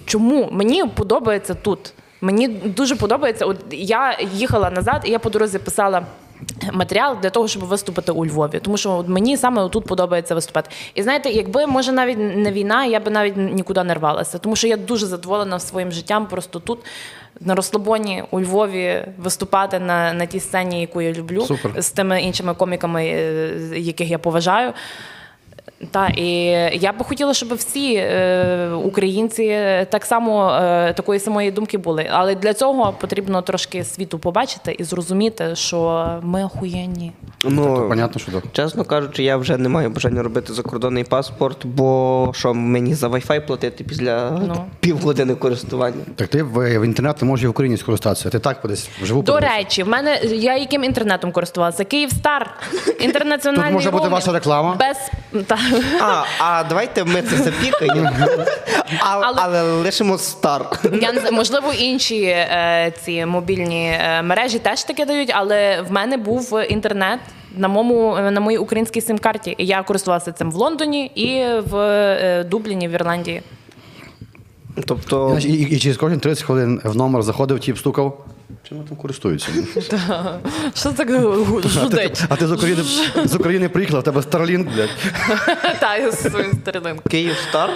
Чому? 0.06 0.48
Мені 0.52 0.84
подобається 0.84 1.54
тут. 1.54 1.92
Мені 2.20 2.48
дуже 2.48 2.96
подобається. 2.96 3.44
От 3.46 3.56
я 3.70 4.18
їхала 4.32 4.70
назад, 4.70 5.02
і 5.04 5.10
я 5.10 5.18
по 5.18 5.30
дорозі 5.30 5.58
писала. 5.58 6.02
Матеріал 6.72 7.16
для 7.22 7.30
того, 7.30 7.48
щоб 7.48 7.64
виступити 7.64 8.12
у 8.12 8.26
Львові, 8.26 8.60
тому 8.62 8.76
що 8.76 9.04
мені 9.08 9.36
саме 9.36 9.68
тут 9.68 9.84
подобається 9.84 10.34
виступати. 10.34 10.70
І 10.94 11.02
знаєте, 11.02 11.30
якби 11.30 11.66
може 11.66 11.92
навіть 11.92 12.18
не 12.18 12.52
війна, 12.52 12.84
я 12.84 13.00
би 13.00 13.10
навіть 13.10 13.36
нікуди 13.36 13.84
не 13.84 13.94
рвалася, 13.94 14.38
тому 14.38 14.56
що 14.56 14.66
я 14.66 14.76
дуже 14.76 15.06
задоволена 15.06 15.58
своїм 15.58 15.92
життям. 15.92 16.26
Просто 16.26 16.60
тут 16.60 16.78
на 17.40 17.54
розслабоні 17.54 18.24
у 18.30 18.40
Львові 18.40 19.04
виступати 19.18 19.78
на, 19.78 20.12
на 20.12 20.26
тій 20.26 20.40
сцені, 20.40 20.80
яку 20.80 21.00
я 21.00 21.12
люблю, 21.12 21.40
Супер. 21.40 21.82
з 21.82 21.90
тими 21.90 22.22
іншими 22.22 22.54
коміками, 22.54 23.04
е, 23.06 23.52
яких 23.76 24.10
я 24.10 24.18
поважаю. 24.18 24.72
Та 25.90 26.08
і 26.08 26.26
я 26.80 26.92
би 26.92 27.04
хотіла, 27.04 27.34
щоб 27.34 27.54
всі 27.54 27.94
е, 27.94 28.68
українці 28.84 29.44
так 29.90 30.04
само 30.04 30.50
е, 30.52 30.92
такої 30.92 31.20
самої 31.20 31.50
думки 31.50 31.78
були. 31.78 32.06
Але 32.10 32.34
для 32.34 32.54
цього 32.54 32.92
потрібно 33.00 33.42
трошки 33.42 33.84
світу 33.84 34.18
побачити 34.18 34.76
і 34.78 34.84
зрозуміти, 34.84 35.56
що 35.56 36.06
ми 36.22 36.44
охуєнні. 36.44 37.12
Ну, 37.44 37.86
Понятно, 37.88 38.20
що 38.20 38.32
так. 38.32 38.42
чесно 38.52 38.84
кажучи, 38.84 39.22
я 39.22 39.36
вже 39.36 39.56
не 39.56 39.68
маю 39.68 39.90
бажання 39.90 40.22
робити 40.22 40.52
закордонний 40.52 41.04
паспорт, 41.04 41.66
бо 41.66 42.30
що 42.36 42.54
мені 42.54 42.94
за 42.94 43.08
Wi-Fi 43.08 43.46
платити 43.46 43.84
після 43.84 44.30
Ну. 44.30 44.64
півгодини 44.80 45.34
користування. 45.34 46.02
Так 46.16 46.28
ти 46.28 46.42
в, 46.42 46.78
в 46.78 46.84
інтернет 46.84 47.22
не 47.22 47.28
можеш 47.28 47.44
і 47.44 47.46
в 47.46 47.50
Україні 47.50 47.76
скористатися. 47.76 48.30
Ти 48.30 48.38
так 48.38 48.62
подесь 48.62 48.88
вживу 49.02 49.22
До 49.22 49.32
подивишся. 49.32 49.58
речі, 49.58 49.82
в 49.82 49.88
мене 49.88 50.20
я 50.24 50.56
яким 50.56 50.84
інтернетом 50.84 51.32
користувалася? 51.32 51.84
Київстар, 51.84 52.50
інтернаціональний 53.00 53.64
Тут 53.72 53.74
може 53.74 53.90
бути 53.90 54.08
ваша 54.08 54.32
реклама? 54.32 54.76
Без 54.78 54.96
та. 55.46 55.58
А, 56.00 56.24
а 56.38 56.64
давайте 56.68 57.04
ми 57.04 57.22
це 57.22 57.36
запікаємо, 57.36 58.10
Але- 59.00 59.36
але 59.36 59.62
лишимо 59.62 60.18
стар. 60.18 60.80
Я 61.00 61.12
не 61.12 61.20
знаю, 61.20 61.34
можливо, 61.34 61.72
інші 61.72 62.22
е, 62.24 62.92
ці 63.04 63.26
мобільні 63.26 63.86
е, 64.00 64.22
мережі 64.22 64.58
теж 64.58 64.84
таке 64.84 65.04
дають, 65.04 65.30
але 65.34 65.82
в 65.82 65.92
мене 65.92 66.16
був 66.16 66.60
інтернет 66.68 67.20
на 67.56 67.68
моєму 67.68 68.18
на 68.30 68.40
моїй 68.40 68.58
українській 68.58 69.00
сим-карті. 69.00 69.54
І 69.58 69.66
я 69.66 69.82
користувалася 69.82 70.32
цим 70.32 70.50
в 70.50 70.54
Лондоні 70.54 71.06
і 71.06 71.44
в 71.70 71.76
е, 71.76 72.44
Дубліні 72.44 72.88
в 72.88 72.90
Ірландії. 72.90 73.42
Тобто, 74.86 75.38
І, 75.40 75.48
і, 75.48 75.74
і 75.74 75.78
через 75.78 75.96
кожні 75.96 76.18
30 76.18 76.44
хвилин 76.44 76.80
в 76.84 76.96
номер 76.96 77.22
заходив, 77.22 77.60
тіп 77.60 77.78
стукав. 77.78 78.24
Чим 78.68 78.78
там 78.84 78.96
користуються? 78.96 79.48
Що 80.74 80.92
так 80.92 81.10
жудить? 81.64 82.24
а 82.28 82.36
ти 82.36 82.46
з 82.46 82.52
України 82.52 82.82
з 83.24 83.34
України 83.34 83.68
приїхала, 83.68 84.00
в 84.00 84.02
тебе 84.02 84.20
Starlink, 84.20 84.74
блядь. 84.74 84.90
Та 85.80 85.96
я 85.96 86.12
з 86.12 86.30
своїм 86.30 86.52
старининкою. 86.62 87.10
Київ 87.10 87.36
стар. 87.48 87.70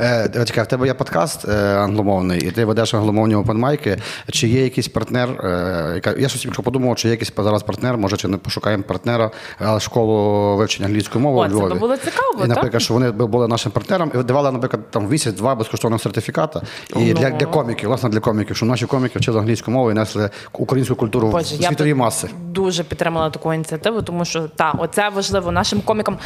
Е, 0.00 0.44
чекай, 0.46 0.64
в 0.64 0.66
тебе 0.66 0.86
є 0.86 0.94
подкаст 0.94 1.48
е, 1.48 1.76
англомовний, 1.76 2.40
і 2.40 2.50
ти 2.50 2.64
ведеш 2.64 2.94
англомовні 2.94 3.34
опенмайки. 3.34 3.96
Чи 4.32 4.48
є 4.48 4.62
якийсь 4.62 4.88
партнер? 4.88 5.28
Е, 5.28 6.14
я 6.18 6.28
щось 6.28 6.42
тільки 6.42 6.62
подумав, 6.62 6.96
чи 6.96 7.08
є 7.08 7.12
якийсь 7.12 7.32
зараз 7.36 7.62
партнер, 7.62 7.96
може, 7.96 8.16
чи 8.16 8.28
не 8.28 8.36
пошукаємо 8.36 8.82
партнера, 8.82 9.30
школу 9.78 10.56
вивчення 10.56 10.86
англійської 10.88 11.24
мови 11.24 11.38
О, 11.38 11.68
це 11.68 11.74
було 11.74 11.96
цікаво, 11.96 12.44
І, 12.44 12.48
наприклад, 12.48 12.82
що 12.82 12.94
вони 12.94 13.10
були 13.10 13.48
нашим 13.48 13.72
партнером 13.72 14.12
і 14.14 14.22
давали, 14.22 14.52
наприклад, 14.52 14.90
там 14.90 15.08
місяць-два 15.08 15.54
безкоштовного 15.54 15.98
сертифіката. 15.98 16.62
І 16.96 17.12
для, 17.12 17.30
для 17.30 17.46
коміків, 17.46 17.88
власне, 17.88 18.08
для 18.08 18.20
коміків, 18.20 18.56
щоб 18.56 18.68
наші 18.68 18.86
коміки 18.86 19.18
вчили 19.18 19.38
англійську 19.38 19.69
мову 19.70 19.90
і 19.90 19.94
несли 19.94 20.30
українську 20.52 20.94
культуру 20.94 21.28
Боже, 21.28 21.54
я 21.56 21.68
світові 21.68 21.94
маси. 21.94 22.28
дуже 22.48 22.84
підтримала 22.84 23.30
таку 23.30 23.54
ініціативу, 23.54 24.02
тому 24.02 24.24
що 24.24 24.48
та, 24.56 24.74
оце 24.78 25.08
важливо 25.08 25.52
нашим 25.52 25.80
комікам. 25.80 26.18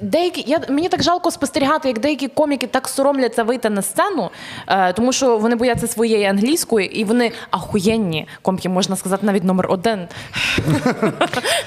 Деякі 0.00 0.44
я 0.46 0.60
мені 0.68 0.88
так 0.88 1.02
жалко 1.02 1.30
спостерігати, 1.30 1.88
як 1.88 1.98
деякі 1.98 2.28
коміки 2.28 2.66
так 2.66 2.88
соромляться 2.88 3.42
вийти 3.42 3.70
на 3.70 3.82
сцену, 3.82 4.30
е, 4.68 4.92
тому 4.92 5.12
що 5.12 5.38
вони 5.38 5.56
бояться 5.56 5.86
своєї 5.86 6.24
англійської, 6.24 7.00
і 7.00 7.04
вони 7.04 7.32
ахуєнні 7.50 8.28
коміки, 8.42 8.68
можна 8.68 8.96
сказати, 8.96 9.26
навіть 9.26 9.44
номер 9.44 9.66
один. 9.68 10.08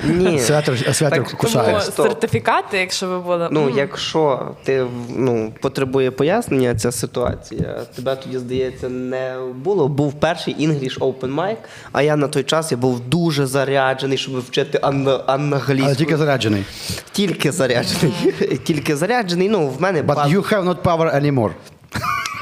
Ні. 0.03 0.39
Святер, 0.39 0.95
святер 0.95 1.23
Так, 1.23 1.38
кусає. 1.38 1.67
Тому 1.67 1.82
Стоп. 1.82 2.07
сертифікати, 2.07 2.77
якщо 2.77 3.07
ви 3.07 3.19
були. 3.19 3.47
Ну, 3.51 3.69
якщо 3.69 4.51
ти 4.63 4.86
ну, 5.15 5.53
потребує 5.61 6.11
пояснення 6.11 6.75
ця 6.75 6.91
ситуація, 6.91 7.75
тебе 7.95 8.15
тоді, 8.15 8.38
здається, 8.38 8.89
не 8.89 9.38
було. 9.55 9.88
Був 9.88 10.13
перший 10.13 10.55
English 10.55 10.99
Open 10.99 11.18
Mic, 11.28 11.55
а 11.91 12.01
я 12.01 12.15
на 12.15 12.28
той 12.28 12.43
час 12.43 12.72
я 12.72 12.78
був 12.78 12.99
дуже 12.99 13.45
заряджений, 13.45 14.17
щоб 14.17 14.39
вчити 14.39 14.80
ан- 14.82 15.20
англійську. 15.28 15.86
Але 15.86 15.95
тільки 15.95 16.17
заряджений. 16.17 16.63
Тільки 17.11 17.51
заряджений. 17.51 18.13
Тільки 18.63 18.95
заряджений. 18.95 19.49
Ну, 19.49 19.67
в 19.67 19.82
мене 19.82 20.01
But 20.03 20.15
баз- 20.15 20.32
you 20.34 20.53
have 20.53 20.63
not 20.63 20.82
power 20.82 21.15
anymore. 21.22 21.51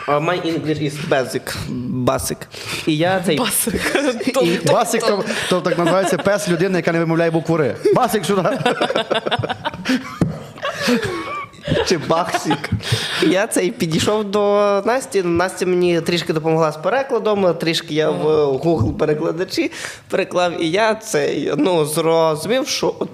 Uh, 0.07 0.25
my 0.25 0.37
English 0.45 0.81
is 0.81 0.93
basic. 1.09 1.55
Basic. 2.05 2.37
І 2.85 2.97
я 2.97 3.21
цей 3.25 3.37
Басик. 3.37 3.95
І- 4.43 4.67
Басик 4.71 5.01
то, 5.01 5.23
то 5.49 5.61
так 5.61 5.77
називається 5.77 6.17
пес 6.17 6.49
людини, 6.49 6.77
яка 6.77 6.91
не 6.91 6.99
вимовляє 6.99 7.31
букву 7.31 7.57
Р. 7.59 7.75
Басик 7.95 8.25
сюди. 8.25 8.41
Чи 11.87 11.97
Бахсік. 11.97 12.69
Я 13.27 13.47
цей 13.47 13.71
підійшов 13.71 14.23
до 14.23 14.41
Насті. 14.85 15.23
Настя 15.23 15.65
мені 15.65 16.01
трішки 16.01 16.33
допомогла 16.33 16.71
з 16.71 16.77
перекладом, 16.77 17.53
трішки 17.53 17.93
я 17.93 18.09
в 18.09 18.25
Google 18.51 18.93
перекладачі 18.93 19.71
переклав, 20.09 20.63
і 20.63 20.69
я 20.69 20.95
цей 20.95 21.53
ну, 21.57 21.85
зрозумів, 21.85 22.67
що 22.67 22.95
от. 22.99 23.09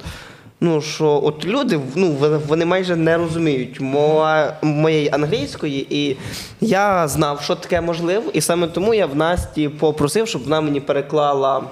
Ну, 0.61 0.81
що 0.81 1.21
от 1.23 1.45
люди, 1.45 1.79
ну, 1.95 2.15
вони, 2.47 2.65
майже 2.65 2.95
не 2.95 3.17
розуміють 3.17 3.79
моя, 3.79 4.57
моєї 4.61 5.09
англійської, 5.11 5.87
і 5.89 6.17
я 6.61 7.07
знав, 7.07 7.41
що 7.41 7.55
таке 7.55 7.81
можливо, 7.81 8.23
і 8.33 8.41
саме 8.41 8.67
тому 8.67 8.93
я 8.93 9.05
в 9.05 9.15
Насті 9.15 9.69
попросив, 9.69 10.27
щоб 10.27 10.43
вона 10.43 10.61
мені 10.61 10.79
переклала 10.79 11.63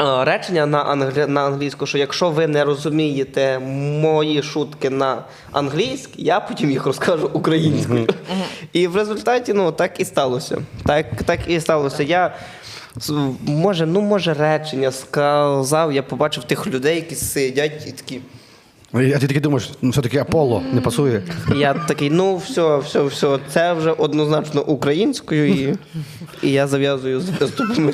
речення 0.00 0.66
на, 0.66 0.82
англі... 0.82 1.26
на 1.26 1.46
англійську, 1.46 1.86
що 1.86 1.98
якщо 1.98 2.30
ви 2.30 2.46
не 2.46 2.64
розумієте 2.64 3.58
мої 3.58 4.42
шутки 4.42 4.90
на 4.90 5.22
англійській, 5.52 6.22
я 6.22 6.40
потім 6.40 6.70
їх 6.70 6.86
розкажу 6.86 7.30
українською. 7.32 8.08
І 8.72 8.86
в 8.86 8.96
результаті 8.96 9.52
ну, 9.52 9.72
так 9.72 10.00
і 10.00 10.04
сталося. 10.04 10.58
Так, 10.86 11.06
так 11.24 11.40
і 11.46 11.60
сталося. 11.60 12.02
Я 12.02 12.34
може, 13.46 13.86
ну, 13.86 14.00
може, 14.00 14.34
речення 14.34 14.92
сказав, 14.92 15.92
я 15.92 16.02
побачив 16.02 16.44
тих 16.44 16.66
людей, 16.66 16.96
які 16.96 17.14
сидять 17.14 17.86
і 17.86 17.92
такі. 17.92 18.20
А 18.92 18.98
ти 18.98 19.26
такий 19.26 19.40
думаєш, 19.40 19.70
ну 19.82 19.90
все-таки 19.90 20.18
Аполло 20.18 20.62
не 20.72 20.80
пасує. 20.80 21.22
Я 21.56 21.74
такий, 21.74 22.10
ну 22.10 22.36
все, 22.36 22.76
все, 22.76 23.02
все, 23.02 23.38
це 23.48 23.72
вже 23.72 23.90
однозначно 23.90 24.62
українською, 24.62 25.48
і, 25.48 25.74
і 26.42 26.52
я 26.52 26.66
зав'язую 26.66 27.20
з 27.20 27.30
виступами. 27.30 27.92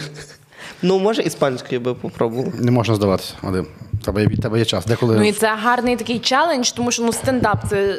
Ну, 0.82 0.98
може, 0.98 1.22
іспанською 1.22 1.80
би 1.80 1.94
попробував. 1.94 2.54
Не 2.54 2.70
можна 2.70 2.94
здаватися, 2.94 3.34
Вадим. 3.42 3.66
Тебе 4.04 4.22
є, 4.22 4.28
тебе 4.28 4.58
є 4.58 4.64
час. 4.64 4.86
Деколи 4.86 5.16
Ну 5.16 5.24
і 5.28 5.32
це 5.32 5.56
гарний 5.56 5.96
такий 5.96 6.18
челендж, 6.18 6.70
тому 6.70 6.90
що 6.90 7.02
ну 7.02 7.12
стендап 7.12 7.58
це 7.70 7.98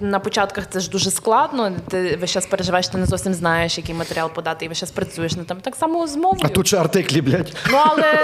на 0.00 0.18
початках 0.18 0.64
це 0.70 0.80
ж 0.80 0.90
дуже 0.90 1.10
складно. 1.10 1.72
Ти 1.88 2.18
весь 2.20 2.30
час 2.30 2.46
переживаєш, 2.46 2.88
ти 2.88 2.98
не 2.98 3.06
зовсім 3.06 3.34
знаєш, 3.34 3.78
який 3.78 3.94
матеріал 3.94 4.30
подати, 4.30 4.64
і 4.64 4.68
весь 4.68 4.78
час 4.78 4.90
працюєш 4.90 5.36
над 5.36 5.46
тим. 5.46 5.56
Так 5.60 5.76
само 5.76 6.06
з 6.06 6.16
мовою. 6.16 6.40
а 6.44 6.48
тут 6.48 6.66
ще 6.66 6.76
артиклі, 6.76 7.20
блядь. 7.20 7.52
Ну 7.70 7.78
але 7.86 8.14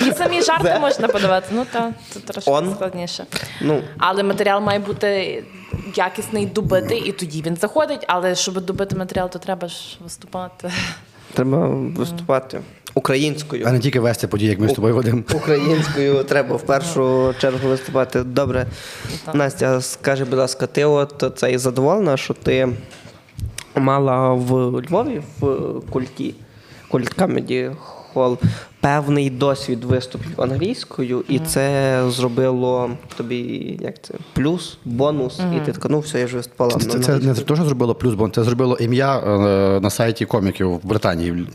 і 0.00 0.12
самі 0.12 0.42
жарти 0.42 0.78
можна 0.80 1.08
подавати. 1.08 1.46
Ну 1.52 1.66
та 1.72 1.92
це 2.10 2.20
трошки 2.20 2.50
Он? 2.50 2.74
складніше. 2.74 3.26
Ну. 3.60 3.82
Але 3.98 4.22
матеріал 4.22 4.60
має 4.62 4.78
бути 4.78 5.44
якісний, 5.94 6.46
добитий, 6.46 6.98
і 6.98 7.12
тоді 7.12 7.42
він 7.42 7.56
заходить. 7.56 8.04
Але 8.06 8.34
щоб 8.34 8.64
добити 8.64 8.96
матеріал, 8.96 9.30
то 9.30 9.38
треба 9.38 9.68
ж 9.68 9.98
виступати. 10.04 10.70
Треба 11.34 11.68
виступати 11.96 12.60
українською. 12.98 13.64
А 13.66 13.72
не 13.72 13.78
тільки 13.78 14.00
вести 14.00 14.26
події, 14.26 14.50
як 14.50 14.60
ми 14.60 14.68
з 14.68 14.72
тобою 14.72 14.94
Вадим. 14.94 15.24
Українською 15.34 16.24
треба 16.24 16.56
в 16.56 16.62
першу 16.62 17.34
чергу 17.38 17.68
виступати. 17.68 18.22
Добре. 18.22 18.66
Настя, 19.34 19.80
скажи, 19.80 20.24
будь 20.24 20.38
ласка, 20.38 20.66
ти 20.66 20.84
от 20.84 21.32
цей 21.36 21.58
задоволена, 21.58 22.16
що 22.16 22.34
ти 22.34 22.68
мала 23.74 24.32
в 24.32 24.52
Львові 24.88 25.22
в 25.40 25.80
культі, 25.90 26.34
культ 26.88 27.16
Comedy 27.16 27.76
Hall, 28.14 28.38
певний 28.80 29.30
досвід 29.30 29.84
виступів 29.84 30.40
англійською, 30.40 31.24
і 31.28 31.38
це 31.38 32.02
зробило 32.08 32.90
тобі 33.16 33.38
як 33.80 34.02
це 34.02 34.14
плюс, 34.32 34.78
бонус, 34.84 35.40
і 35.56 35.60
ти 35.66 35.72
така, 35.72 35.88
ну 35.88 36.00
все, 36.00 36.20
я 36.20 36.26
вже 36.26 36.36
виступала. 36.36 36.70
Це, 36.70 36.86
на 36.86 36.92
це, 36.92 36.98
це 36.98 37.26
не 37.26 37.34
те, 37.34 37.54
що 37.54 37.64
зробило 37.64 37.94
плюс, 37.94 38.14
бо 38.14 38.28
це 38.28 38.44
зробило 38.44 38.76
ім'я 38.76 39.18
е, 39.18 39.80
на 39.80 39.90
сайті 39.90 40.26
коміків 40.26 40.70
в 40.70 40.86
Британії. 40.86 41.46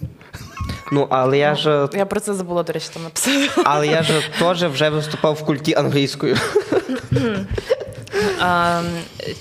Ну, 0.91 1.07
але 1.09 1.38
я 1.38 1.55
ж 1.55 1.88
Я 1.93 2.05
про 2.05 2.20
це 2.20 2.34
забула, 2.34 2.64
до 2.64 2.74
речі, 2.74 2.89
там 2.93 3.03
написати. 3.03 3.49
але 3.64 3.88
я 3.88 4.03
ж 4.03 4.22
теж 4.39 4.64
вже 4.64 4.89
виступав 4.89 5.34
в 5.34 5.45
культі 5.45 5.74
англійською. 5.76 6.38
Ем, 8.43 8.85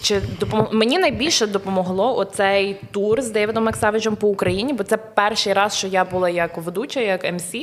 чи 0.03 0.21
допомог... 0.41 0.69
Мені 0.73 0.99
найбільше 0.99 1.47
допомогло 1.47 2.19
оцей 2.19 2.77
тур 2.91 3.23
з 3.23 3.31
Дейвідом 3.31 3.65
Максавіджем 3.65 4.17
по 4.17 4.29
Україні, 4.29 4.73
бо 4.73 4.85
це 4.85 4.97
перший 4.97 5.53
раз, 5.53 5.77
що 5.77 5.87
я 5.87 6.05
була 6.05 6.29
як 6.29 6.57
ведуча, 6.57 7.01
як 7.01 7.33
МС. 7.35 7.55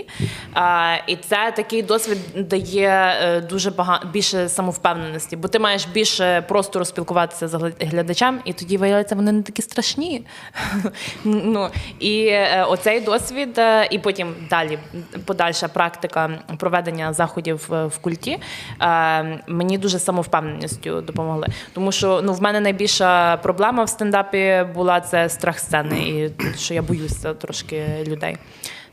І 1.07 1.15
це 1.15 1.53
такий 1.55 1.81
досвід 1.83 2.17
дає 2.35 3.17
е, 3.21 3.41
дуже 3.41 3.71
багато 3.71 4.07
більше 4.07 4.49
самовпевненості, 4.49 5.35
бо 5.35 5.47
ти 5.47 5.59
маєш 5.59 5.85
більше 5.85 6.41
простору 6.41 6.85
спілкуватися 6.85 7.47
з 7.47 7.71
глядачем, 7.79 8.39
і 8.45 8.53
тоді 8.53 8.77
виявляється, 8.77 9.15
вони 9.15 9.31
не 9.31 9.41
такі 9.41 9.61
страшні. 9.61 10.25
ну, 11.23 11.69
і 11.99 12.25
е, 12.25 12.65
оцей 12.69 13.01
досвід, 13.01 13.57
е, 13.57 13.87
і 13.91 13.99
потім 13.99 14.35
далі 14.49 14.79
подальша 15.25 15.67
практика 15.67 16.29
проведення 16.57 17.13
заходів 17.13 17.69
е, 17.73 17.85
в 17.85 17.97
культі 17.97 18.37
е, 18.81 19.43
мені 19.47 19.77
дуже 19.77 19.99
самовпевненістю 19.99 21.01
допомогли. 21.29 21.47
Тому 21.73 21.91
що 21.91 22.21
ну, 22.23 22.33
в 22.33 22.41
мене 22.41 22.59
найбільша 22.59 23.37
проблема 23.37 23.83
в 23.83 23.89
стендапі 23.89 24.65
була 24.73 25.01
це 25.01 25.29
страх 25.29 25.59
сцени, 25.59 25.99
і 25.99 26.31
що 26.57 26.73
я 26.73 26.81
боюся 26.81 27.33
трошки 27.33 27.85
людей. 28.07 28.37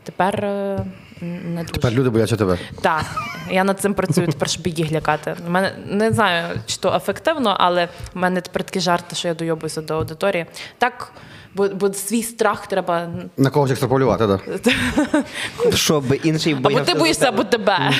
Тепер 0.03 0.45
е, 0.45 0.85
не 1.21 1.61
дуже. 1.61 1.73
Тепер 1.73 1.93
люди 1.93 2.11
бояться 2.11 2.37
тебе. 2.37 2.59
Так, 2.81 3.05
я 3.51 3.65
над 3.65 3.81
цим 3.81 3.95
працюю 3.95 4.27
тепер, 4.27 4.49
щоб 4.49 4.67
їх 4.67 4.93
лякати. 4.93 5.37
У 5.47 5.51
мене 5.51 5.73
не 5.87 6.13
знаю, 6.13 6.61
чи 6.67 6.77
то 6.77 6.95
ефективно, 6.97 7.57
але 7.59 7.85
в 7.85 8.19
мене 8.19 8.41
тепер 8.41 8.65
такі 8.65 8.81
жарти, 8.81 9.17
що 9.17 9.29
я 9.29 9.35
дойобуюся 9.35 9.83
до 9.83 9.95
аудиторії. 9.95 10.47
Так, 10.79 11.13
бо, 11.55 11.69
бо 11.69 11.93
свій 11.93 12.23
страх 12.23 12.67
треба. 12.67 13.09
На 13.37 13.51
когось 13.51 13.71
екстраполювати, 13.71 14.27
так. 14.27 14.41
Да. 14.65 15.23
Щоб 15.77 16.05
інший 16.23 16.55
Або 16.55 16.81
ти 16.81 16.95
боїшся, 16.95 17.29
або 17.29 17.45
тебе. 17.45 17.91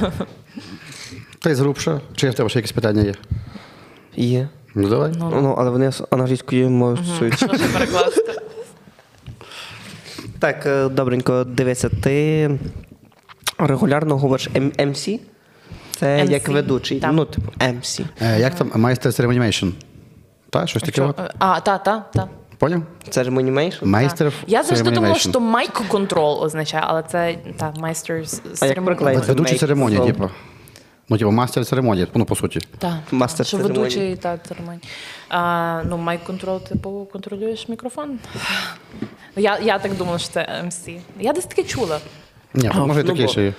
Та 1.44 1.50
й 1.50 1.54
зрубша. 1.54 2.00
Чи 2.16 2.30
в 2.30 2.34
тебе 2.34 2.48
ще 2.48 2.58
якісь 2.58 2.72
питання 2.72 3.02
є? 3.02 3.14
Є. 4.16 4.48
Ну 4.74 4.88
давай. 4.88 5.12
Ну, 5.18 5.54
але 5.58 5.70
вони 5.70 5.92
з 5.92 6.02
англійською 6.10 6.70
мовою 6.70 6.96
стосуються. 7.04 7.46
Що 7.46 7.56
ще 7.56 7.68
перекласти? 7.68 8.32
Так, 10.38 10.66
е, 10.66 10.88
добренько, 10.88 11.44
дивися, 11.44 11.88
ти 11.88 12.50
регулярно 13.58 14.18
говориш 14.18 14.48
MC? 14.78 15.20
Це 15.90 16.06
MC, 16.22 16.30
як 16.30 16.48
ведучий. 16.48 17.00
так. 17.00 17.10
Ну, 17.14 17.24
типу, 17.24 17.52
MC. 17.58 18.04
Е, 18.22 18.40
як 18.40 18.54
там 18.54 18.70
майстер 18.74 19.12
церемонімейшн? 19.12 19.68
Так, 20.50 20.68
щось 20.68 20.82
таке? 20.82 21.02
От? 21.02 21.20
А, 21.38 21.60
та, 21.60 21.78
та, 21.78 22.04
та. 22.14 22.28
Поняв? 22.58 22.82
Це 23.10 23.24
ж 23.24 23.30
Monimation? 23.30 23.84
Майстер 23.84 24.32
Я 24.46 24.62
завжди 24.62 24.90
думала, 24.90 25.14
що 25.14 25.40
майк 25.40 25.72
контрол 25.88 26.42
означає, 26.42 26.84
але 26.86 27.02
це 27.02 27.38
та 27.56 27.72
майстер 27.80 28.28
з- 28.28 28.62
А 28.62 28.66
як 28.66 28.84
перекладається? 28.84 29.28
Ведучий 29.32 29.56
Make 29.56 29.60
церемонії, 29.60 30.06
типу. 30.06 30.30
Ну, 31.08 31.18
типу, 31.18 31.30
мастер 31.30 31.64
церемонії, 31.64 32.06
ну, 32.14 32.24
по 32.24 32.36
суті. 32.36 32.60
Так, 32.78 32.98
Мастер 33.10 33.46
що 33.46 33.56
церемонії. 33.56 33.82
ведучий 33.84 34.16
та 34.16 34.38
церемонії. 34.38 34.82
А, 35.28 35.82
ну, 35.88 35.96
майк 35.96 36.24
контрол, 36.24 36.60
типу, 36.60 37.08
контролюєш 37.12 37.68
мікрофон. 37.68 38.18
Я, 39.36 39.58
я 39.58 39.78
так 39.78 39.94
думала, 39.96 40.18
що 40.18 40.28
це 40.28 40.62
MC. 40.66 40.98
Я 41.20 41.32
десь 41.32 41.44
таке 41.44 41.62
чула. 41.64 41.98
Ні, 42.54 42.70
може 42.76 43.00
і 43.00 43.04
Ну, 43.04 43.10
таке 43.10 43.22
бо, 43.22 43.28
ще 43.28 43.44
є. 43.44 43.52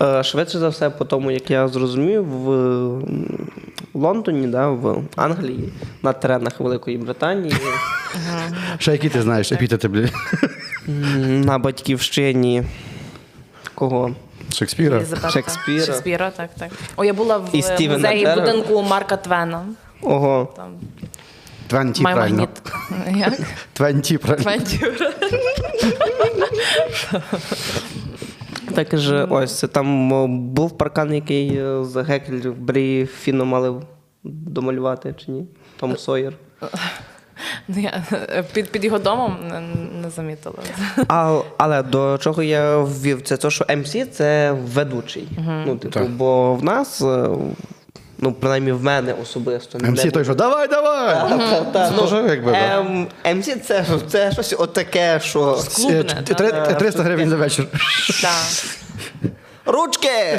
е, 0.00 0.22
Швидше 0.22 0.58
за 0.58 0.68
все, 0.68 0.90
по 0.90 1.04
тому, 1.04 1.30
як 1.30 1.50
я 1.50 1.68
зрозумів, 1.68 2.24
в 2.24 2.50
м, 2.52 3.50
Лондоні, 3.94 4.46
да, 4.46 4.68
в 4.68 5.02
Англії, 5.16 5.72
на 6.02 6.12
теренах 6.12 6.60
Великої 6.60 6.96
Британії, 6.98 7.54
Ще 8.78 8.92
які 8.92 9.08
ти 9.08 9.22
знаєш, 9.22 9.52
епітети, 9.52 9.88
блін. 9.88 10.08
м, 10.88 11.40
на 11.40 11.58
батьківщині 11.58 12.62
кого? 13.74 14.14
Шекспіра. 14.52 15.02
Шекспіра. 15.30 15.84
Шекспіра, 15.86 16.30
так, 16.30 16.50
так. 16.58 16.70
О, 16.96 17.04
я 17.04 17.12
була 17.14 17.38
в 17.38 17.48
І 17.52 17.62
Стівена 17.62 17.94
музеї 18.08 18.24
Терра. 18.24 18.44
будинку 18.44 18.82
Марка 18.82 19.16
Твена. 19.16 19.64
Ого. 20.02 20.52
Там 20.56 20.74
Твенті, 21.66 22.02
май 22.02 22.14
правильно. 22.14 22.48
магніт. 22.90 23.18
Як? 23.20 23.38
Твенті, 23.72 24.18
правильно. 24.18 24.42
Твентюра. 24.50 25.12
Так 28.74 28.98
же, 28.98 29.24
ось 29.24 29.64
там 29.72 30.08
був 30.54 30.78
паркан, 30.78 31.14
який 31.14 31.56
е, 31.56 31.84
з 31.84 32.02
Гекельбрі 32.02 33.06
Фіно 33.06 33.44
мали 33.44 33.82
домалювати, 34.24 35.14
чи 35.24 35.30
ні? 35.30 35.46
Том 35.80 35.96
Сойер. 35.96 36.32
Ну, 37.68 37.80
я 37.80 38.02
під, 38.52 38.70
під 38.70 38.84
його 38.84 38.98
домом 38.98 39.36
не, 39.48 39.60
не 40.02 40.10
замітила. 40.10 40.54
А, 41.08 41.40
але 41.58 41.82
до 41.82 42.18
чого 42.18 42.42
я 42.42 42.78
ввів? 42.78 43.22
Це 43.22 43.36
те, 43.36 43.50
що 43.50 43.66
МС 43.76 43.96
це 44.12 44.52
ведучий. 44.74 45.28
Ну, 45.66 45.76
типу, 45.76 45.94
Так. 45.94 46.10
бо 46.10 46.54
в 46.54 46.64
нас, 46.64 47.02
е, 47.02 47.28
ну, 48.18 48.32
принаймні 48.32 48.72
в 48.72 48.82
мене 48.84 49.14
особисто. 49.22 49.78
МС 49.78 50.02
той, 50.12 50.24
що 50.24 50.34
давай, 50.34 50.68
давай! 50.68 51.14
Та, 51.38 51.60
та, 51.60 51.88
Це 51.88 51.94
ну, 51.96 52.02
теж 52.02 52.12
якби, 52.30 52.52
да. 52.52 52.78
ем, 52.80 53.06
МС 53.38 53.50
це, 53.66 53.84
це 54.08 54.32
щось 54.32 54.54
отаке, 54.58 55.20
що 55.22 55.58
Клубне, 55.76 55.98
Е, 55.98 56.22
да. 56.26 56.34
три- 56.34 56.74
300 56.74 57.02
гривень 57.02 57.28
за 57.30 57.36
вечір. 57.36 57.66
Ручки! 59.66 60.38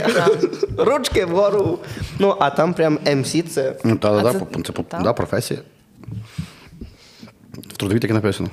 Ручки 0.78 1.26
вгору. 1.26 1.80
Ну, 2.20 2.36
а 2.40 2.50
там 2.50 2.74
прям 2.74 3.00
МС 3.16 3.36
це. 3.54 3.76
Ну, 3.84 3.96
та, 3.96 4.12
А 4.12 4.22
да, 4.22 4.34
це- 5.04 5.14
професія. 5.14 5.60
В 7.54 7.78
трудовій 7.78 8.00
таке 8.00 8.14
написано. 8.14 8.50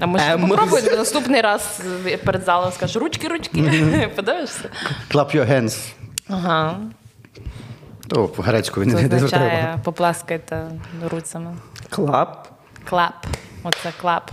А 0.00 0.06
може 0.06 0.38
попробуй 0.38 0.82
наступний 0.82 1.40
раз 1.40 1.80
перед 2.24 2.44
залом 2.44 2.72
скажеш 2.72 2.96
ручки, 2.96 3.28
ручки. 3.28 4.08
Подивишся? 4.16 4.68
Clap 5.10 5.36
your 5.36 5.50
hands. 5.50 5.92
Ага. 6.28 6.80
То 8.08 8.30
грецькою 8.38 8.86
Це 8.86 8.92
не, 8.96 9.02
не 9.02 9.08
треба. 9.08 9.24
означає 9.26 9.78
поплескайте 9.84 10.70
руцями. 11.10 11.56
Clap. 11.90 12.48
Clap. 12.84 13.26
Оце 13.62 13.92
clap. 14.00 14.30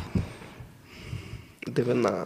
Дивина. 1.68 2.26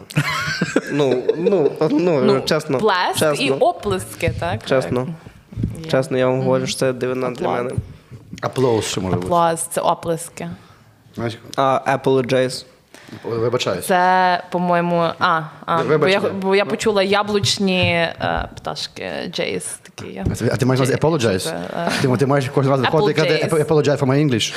Ну, 0.91 1.23
ну, 1.37 1.71
ну, 1.89 2.41
чесно. 2.41 2.77
плеск 2.77 3.19
чесно, 3.19 3.45
і 3.45 3.51
оплески, 3.51 4.33
так? 4.39 4.65
чесно. 4.65 5.07
Чесно, 5.91 6.17
я 6.17 6.27
вам 6.27 6.41
говорю, 6.41 6.67
що 6.67 6.79
це 6.79 6.93
дивина 6.93 7.29
для 7.31 7.47
Applaud. 7.47 7.65
мене. 7.65 7.75
Applause 8.41 8.85
ще 8.85 9.01
може 9.01 9.15
бути. 9.15 9.27
Applause, 9.27 9.59
це 9.61 9.81
оплески. 9.81 10.49
Знаєш, 11.15 11.37
А 11.55 11.97
apologize. 12.03 12.65
Вибачаюсь. 13.23 13.85
Це, 13.85 14.43
по-моєму, 14.51 14.95
а, 15.19 15.41
а 15.65 15.83
бо, 15.99 16.07
я, 16.07 16.19
бо 16.41 16.55
я 16.55 16.65
почула 16.65 17.03
яблучні 17.03 17.81
е, 17.81 18.49
пташки, 18.55 19.11
jays 19.31 19.65
такі. 19.81 20.21
А 20.31 20.35
ти- 20.35 20.49
А 20.53 20.55
ти 20.55 20.65
маєш 20.65 20.79
назвати 20.79 21.07
apologize? 21.07 21.39
Це, 21.39 21.61
е, 21.77 21.91
Ти, 22.01 22.17
ти 22.17 22.25
маєш 22.25 22.49
кожен 22.53 22.71
раз 22.71 22.81
виходити 22.81 23.11
і 23.11 23.13
казати 23.43 23.63
apologize 23.63 23.97
for 23.99 24.05
my 24.05 24.25
English. 24.25 24.53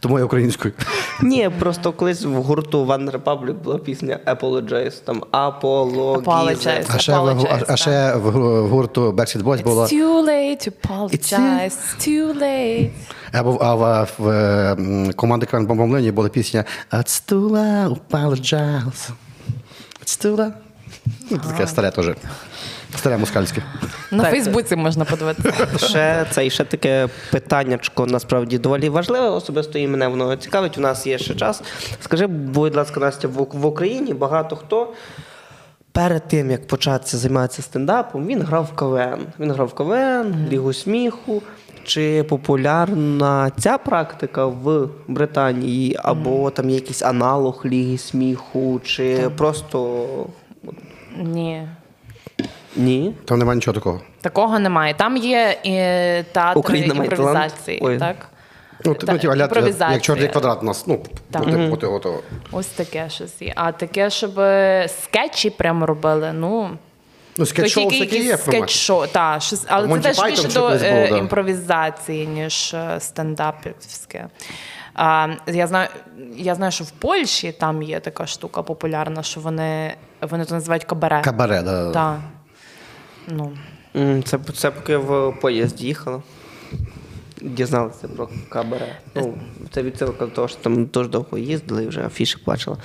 Тому 0.00 0.18
я 0.18 0.24
українською. 0.24 0.74
Ні, 1.22 1.50
просто 1.58 1.92
колись 1.92 2.24
в 2.24 2.32
гурту 2.34 2.84
One 2.84 3.10
Republic 3.10 3.52
була 3.52 3.78
пісня 3.78 4.18
Apologize, 4.26 5.02
там 5.04 5.22
Apologize. 5.32 6.22
Apologize. 6.22 6.84
А 6.94 6.98
ще, 6.98 7.12
в, 7.18 7.46
а, 7.50 7.72
а 7.72 7.76
ще 7.76 8.14
в, 8.14 8.30
гурту 8.68 9.12
Backstreet 9.12 9.42
Boys 9.42 9.62
було. 9.62 9.82
It's 9.82 9.92
too 9.92 10.24
late 10.26 10.68
to 10.68 10.72
apologize. 10.88 11.70
It's 11.70 12.08
too 12.08 12.38
late. 12.42 12.90
Або 13.32 13.58
а 13.60 13.74
в, 13.74 14.08
в, 14.18 14.28
м, 14.78 15.12
команди 15.12 15.46
Кран 15.46 15.66
Бомбомлині 15.66 16.10
була 16.12 16.28
пісня 16.28 16.64
It's 16.92 17.32
too 17.32 17.48
late, 17.50 17.73
apologize. 17.74 19.12
It's 20.02 20.16
too 20.24 20.36
late. 20.36 20.52
Ну, 21.30 21.38
Таке 21.38 21.66
старе 21.66 21.90
теж. 21.90 22.06
Старе 22.96 23.16
москальське. 23.18 23.62
На 24.10 24.22
Так. 24.22 24.30
Фейсбуці 24.30 24.76
можна 24.76 25.04
подивитися. 25.04 25.66
Ще 25.88 26.26
це 26.30 26.46
і 26.46 26.50
ще 26.50 26.64
таке 26.64 27.08
питаннячко 27.32 28.06
насправді 28.06 28.58
доволі 28.58 28.88
важливе. 28.88 29.28
Особисто 29.28 29.78
і 29.78 29.88
мене 29.88 30.08
воно 30.08 30.36
цікавить. 30.36 30.78
У 30.78 30.80
нас 30.80 31.06
є 31.06 31.18
ще 31.18 31.34
час. 31.34 31.62
Скажи, 32.00 32.26
будь 32.26 32.76
ласка, 32.76 33.00
Настя, 33.00 33.28
в, 33.28 33.48
в 33.52 33.66
Україні 33.66 34.14
багато 34.14 34.56
хто. 34.56 34.92
Перед 35.92 36.28
тим, 36.28 36.50
як 36.50 36.66
початися 36.66 37.16
займатися 37.18 37.62
стендапом, 37.62 38.26
він 38.26 38.42
грав 38.42 38.64
в 38.72 38.76
КВН. 38.76 39.26
Він 39.40 39.52
грав 39.52 39.66
в 39.66 39.74
КВН, 39.74 40.48
Лігу 40.50 40.72
сміху. 40.72 41.42
Чи 41.84 42.22
популярна 42.22 43.50
ця 43.58 43.78
практика 43.78 44.46
в 44.46 44.88
Британії, 45.08 45.96
або 46.02 46.50
там 46.50 46.70
є 46.70 46.74
якийсь 46.74 47.02
аналог 47.02 47.62
Ліги 47.66 47.98
сміху, 47.98 48.80
чи 48.84 49.30
просто 49.36 50.06
Ні. 51.16 51.68
ні? 52.76 53.14
Там 53.24 53.38
немає 53.38 53.56
нічого 53.56 53.74
такого. 53.74 54.00
Такого 54.20 54.58
немає. 54.58 54.94
Там 54.94 55.16
є 55.16 55.58
і 55.64 55.70
театр 56.32 56.58
Україна 56.58 56.94
імпровізації. 56.94 57.78
Ой. 57.82 57.98
Так? 57.98 58.16
Ну, 58.84 58.94
ти, 58.94 59.06
Та- 59.06 59.12
ну, 59.12 59.18
ті, 59.18 59.26
аля, 59.28 59.42
імпровізація. 59.44 59.92
як 59.92 60.02
чорний 60.02 60.28
квадрат 60.28 60.58
у 60.62 60.64
нас, 60.64 60.86
ну, 60.86 61.00
Так. 61.30 61.44
бути, 61.44 61.56
бути 61.56 61.86
готово. 61.86 62.20
Ось 62.52 62.66
таке 62.66 63.08
щось 63.08 63.42
є. 63.42 63.52
А 63.56 63.72
таке, 63.72 64.10
щоб 64.10 64.30
скетчі 65.02 65.50
прямо 65.50 65.86
робили, 65.86 66.32
ну. 66.32 66.70
Ну, 67.38 67.46
скетч-шоу 67.46 67.90
тільки 67.90 68.06
таке 68.06 68.18
є, 68.18 68.36
скетч-шоу, 68.36 69.06
та, 69.06 69.40
щось, 69.40 69.64
але 69.66 69.86
Монті 69.86 70.08
це 70.08 70.14
теж 70.14 70.30
більше 70.30 70.48
до 70.48 70.68
е, 70.68 71.08
да. 71.10 71.16
імпровізації, 71.18 72.26
ніж 72.26 72.74
е, 72.74 73.00
стендапівське. 73.00 74.28
А, 74.94 75.28
я, 75.46 75.66
знаю, 75.66 75.88
я 76.36 76.54
знаю, 76.54 76.72
що 76.72 76.84
в 76.84 76.90
Польщі 76.90 77.52
там 77.52 77.82
є 77.82 78.00
така 78.00 78.26
штука 78.26 78.62
популярна, 78.62 79.22
що 79.22 79.40
вони, 79.40 79.94
вони 80.20 80.44
то 80.44 80.54
називають 80.54 80.84
кабаре. 80.84 81.22
Кабаре, 81.24 81.62
да. 81.62 81.90
Так. 81.90 82.18
Ну, 83.28 83.52
Це, 84.24 84.38
це 84.56 84.70
поки 84.70 84.96
в 84.96 85.32
поїзд 85.40 85.80
їхала. 85.80 86.22
Дізналися 87.44 88.08
про 88.08 88.28
кабаре. 88.48 88.96
Ну, 89.14 89.34
це 89.70 89.82
відсилка 89.82 90.26
до 90.26 90.30
того, 90.32 90.48
що 90.48 90.56
там 90.62 90.84
дуже 90.84 91.08
довго 91.08 91.38
їздили 91.38 91.84
і 91.84 91.86
вже 91.86 92.00
афішик 92.06 92.44
бачила. 92.46 92.76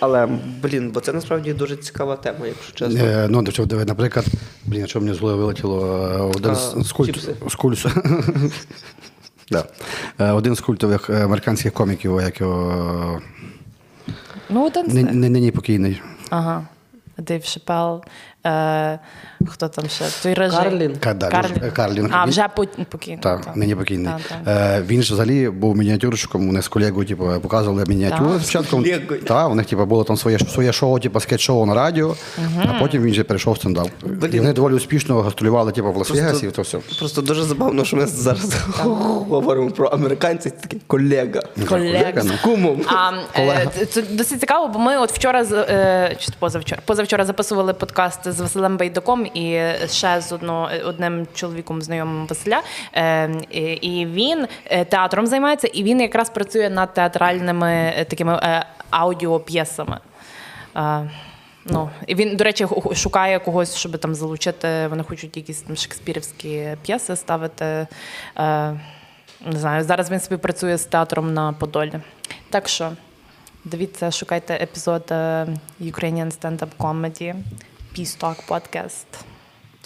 Але, 0.00 0.28
блін, 0.62 0.90
бо 0.90 1.00
це 1.00 1.12
насправді 1.12 1.52
дуже 1.52 1.76
цікава 1.76 2.16
тема, 2.16 2.46
якщо 2.46 2.72
чесно. 2.72 3.04
Е, 3.04 3.28
Ну, 3.30 3.42
до 3.42 3.52
чого, 3.52 3.66
диви, 3.66 3.84
наприклад, 3.84 4.26
блін, 4.64 4.86
що 4.86 5.00
мені 5.00 5.14
з 5.14 5.18
голови 5.20 5.38
вилетіло 5.38 5.86
е, 6.12 6.16
один 6.36 6.54
з, 6.54 6.74
А, 6.76 6.82
з 6.84 6.92
культ, 6.92 7.28
з 7.50 7.54
культ, 7.54 7.86
да. 9.50 9.64
Е, 10.20 10.30
один 10.32 10.54
з 10.56 10.60
культових 10.60 11.10
американських 11.10 11.72
коміків, 11.72 12.20
як 12.20 12.40
його 12.40 13.20
Ну, 14.50 14.66
один 14.66 14.90
з 14.90 14.94
них. 14.94 15.12
нині 15.12 15.50
покійний. 15.50 16.02
Ага. 16.30 16.66
Дейв 17.18 17.44
Шепел. 17.44 18.04
Е, 18.46 18.98
хто 19.48 19.68
там 19.68 19.88
ще? 19.88 20.04
Той 20.22 20.34
Джордж. 20.34 20.58
Карлін. 20.62 20.96
Ка- 21.00 21.14
да, 21.14 21.28
Карлін. 21.28 21.70
Карлін. 21.72 22.08
А, 22.12 22.22
Він- 22.24 22.30
вже 22.30 22.46
по- 22.56 22.66
покійний. 22.88 23.20
Так, 23.22 23.56
нині 23.56 23.74
покійний. 23.74 24.06
Так, 24.06 24.38
так. 24.44 24.56
Е, 24.78 24.82
він 24.86 25.02
ж 25.02 25.12
взагалі 25.14 25.48
був 25.50 25.76
мініатюрщиком, 25.76 26.46
вони 26.46 26.62
з 26.62 26.68
колегою 26.68 27.06
типу, 27.06 27.26
показували 27.42 27.84
мініатюри 27.88 28.30
Так. 28.32 28.42
спочатку. 28.42 28.76
колегою. 28.76 29.22
Так, 29.24 29.50
у 29.50 29.54
них 29.54 29.66
типу, 29.66 29.86
було 29.86 30.04
там 30.04 30.16
своє, 30.16 30.38
своє 30.38 30.72
шоу, 30.72 30.98
типу, 30.98 31.20
скетч-шоу 31.20 31.66
на 31.66 31.74
радіо, 31.74 32.14
а 32.68 32.80
потім 32.80 33.02
він 33.02 33.14
же 33.14 33.24
перейшов 33.24 33.54
в 33.54 33.56
стендап. 33.56 33.88
І 34.32 34.38
вони 34.38 34.52
доволі 34.52 34.74
успішно 34.74 35.20
гастролювали 35.22 35.72
типу, 35.72 35.92
в 35.92 35.96
Лас-Вегасі 35.98 36.48
і 36.48 36.50
то 36.50 36.62
все. 36.62 36.78
Просто 36.98 37.22
дуже 37.22 37.42
забавно, 37.42 37.84
що 37.84 37.96
ми 37.96 38.06
зараз 38.06 38.54
говоримо 38.78 39.70
про 39.70 39.88
американців, 39.88 40.52
це 40.52 40.58
такий 40.62 40.80
колега. 40.86 41.42
Колега. 41.68 42.22
ну. 42.24 42.32
З 42.32 42.40
кумом. 42.40 42.80
А, 42.86 43.10
е, 43.38 43.68
це 43.90 44.02
досить 44.02 44.40
цікаво, 44.40 44.68
бо 44.68 44.78
ми 44.78 44.98
от 44.98 45.12
вчора 45.12 45.44
з- 45.44 45.52
е, 45.52 46.16
чи 46.18 46.32
позавчора, 46.38 46.82
позавчора 46.84 47.24
записували 47.24 47.74
подкаст 47.74 48.32
з 48.32 48.40
Василем 48.40 48.76
Байдаком 48.76 49.26
і 49.34 49.60
ще 49.88 50.20
з 50.20 50.32
одно, 50.32 50.70
одним 50.84 51.26
чоловіком 51.34 51.82
знайомим 51.82 52.26
Василя. 52.26 52.62
Е, 52.94 53.30
і, 53.80 54.06
він 54.06 54.46
е, 54.64 54.84
театром 54.84 55.26
займається, 55.26 55.66
і 55.66 55.82
він 55.82 56.00
якраз 56.00 56.30
працює 56.30 56.70
над 56.70 56.94
театральними 56.94 57.92
е, 57.96 58.04
такими 58.04 58.32
е, 58.42 58.66
аудіоп'єсами. 58.90 59.98
Ну, 61.64 61.90
і 62.06 62.14
він, 62.14 62.36
до 62.36 62.44
речі, 62.44 62.66
шукає 62.94 63.38
когось, 63.38 63.76
щоб 63.76 63.98
там 63.98 64.14
залучити. 64.14 64.86
Вони 64.86 65.02
хочуть 65.02 65.36
якісь 65.36 65.60
там 65.62 65.76
шекспірівські 65.76 66.76
п'єси 66.82 67.16
ставити. 67.16 67.86
Не 69.46 69.58
знаю, 69.58 69.84
зараз 69.84 70.10
він 70.10 70.20
співпрацює 70.20 70.76
з 70.76 70.84
театром 70.84 71.34
на 71.34 71.52
Подолі. 71.52 71.92
Так 72.50 72.68
що 72.68 72.92
дивіться, 73.64 74.10
шукайте 74.10 74.54
епізод 74.54 75.04
Ukrainian 75.80 76.40
Stand-Up 76.40 76.68
Comedy 76.78 77.34
Peace 77.96 78.16
Talk 78.20 78.36
Podcast. 78.48 79.06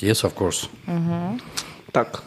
Yes, 0.02 0.24
of 0.24 0.30
course. 0.38 0.68
Так. 1.92 2.22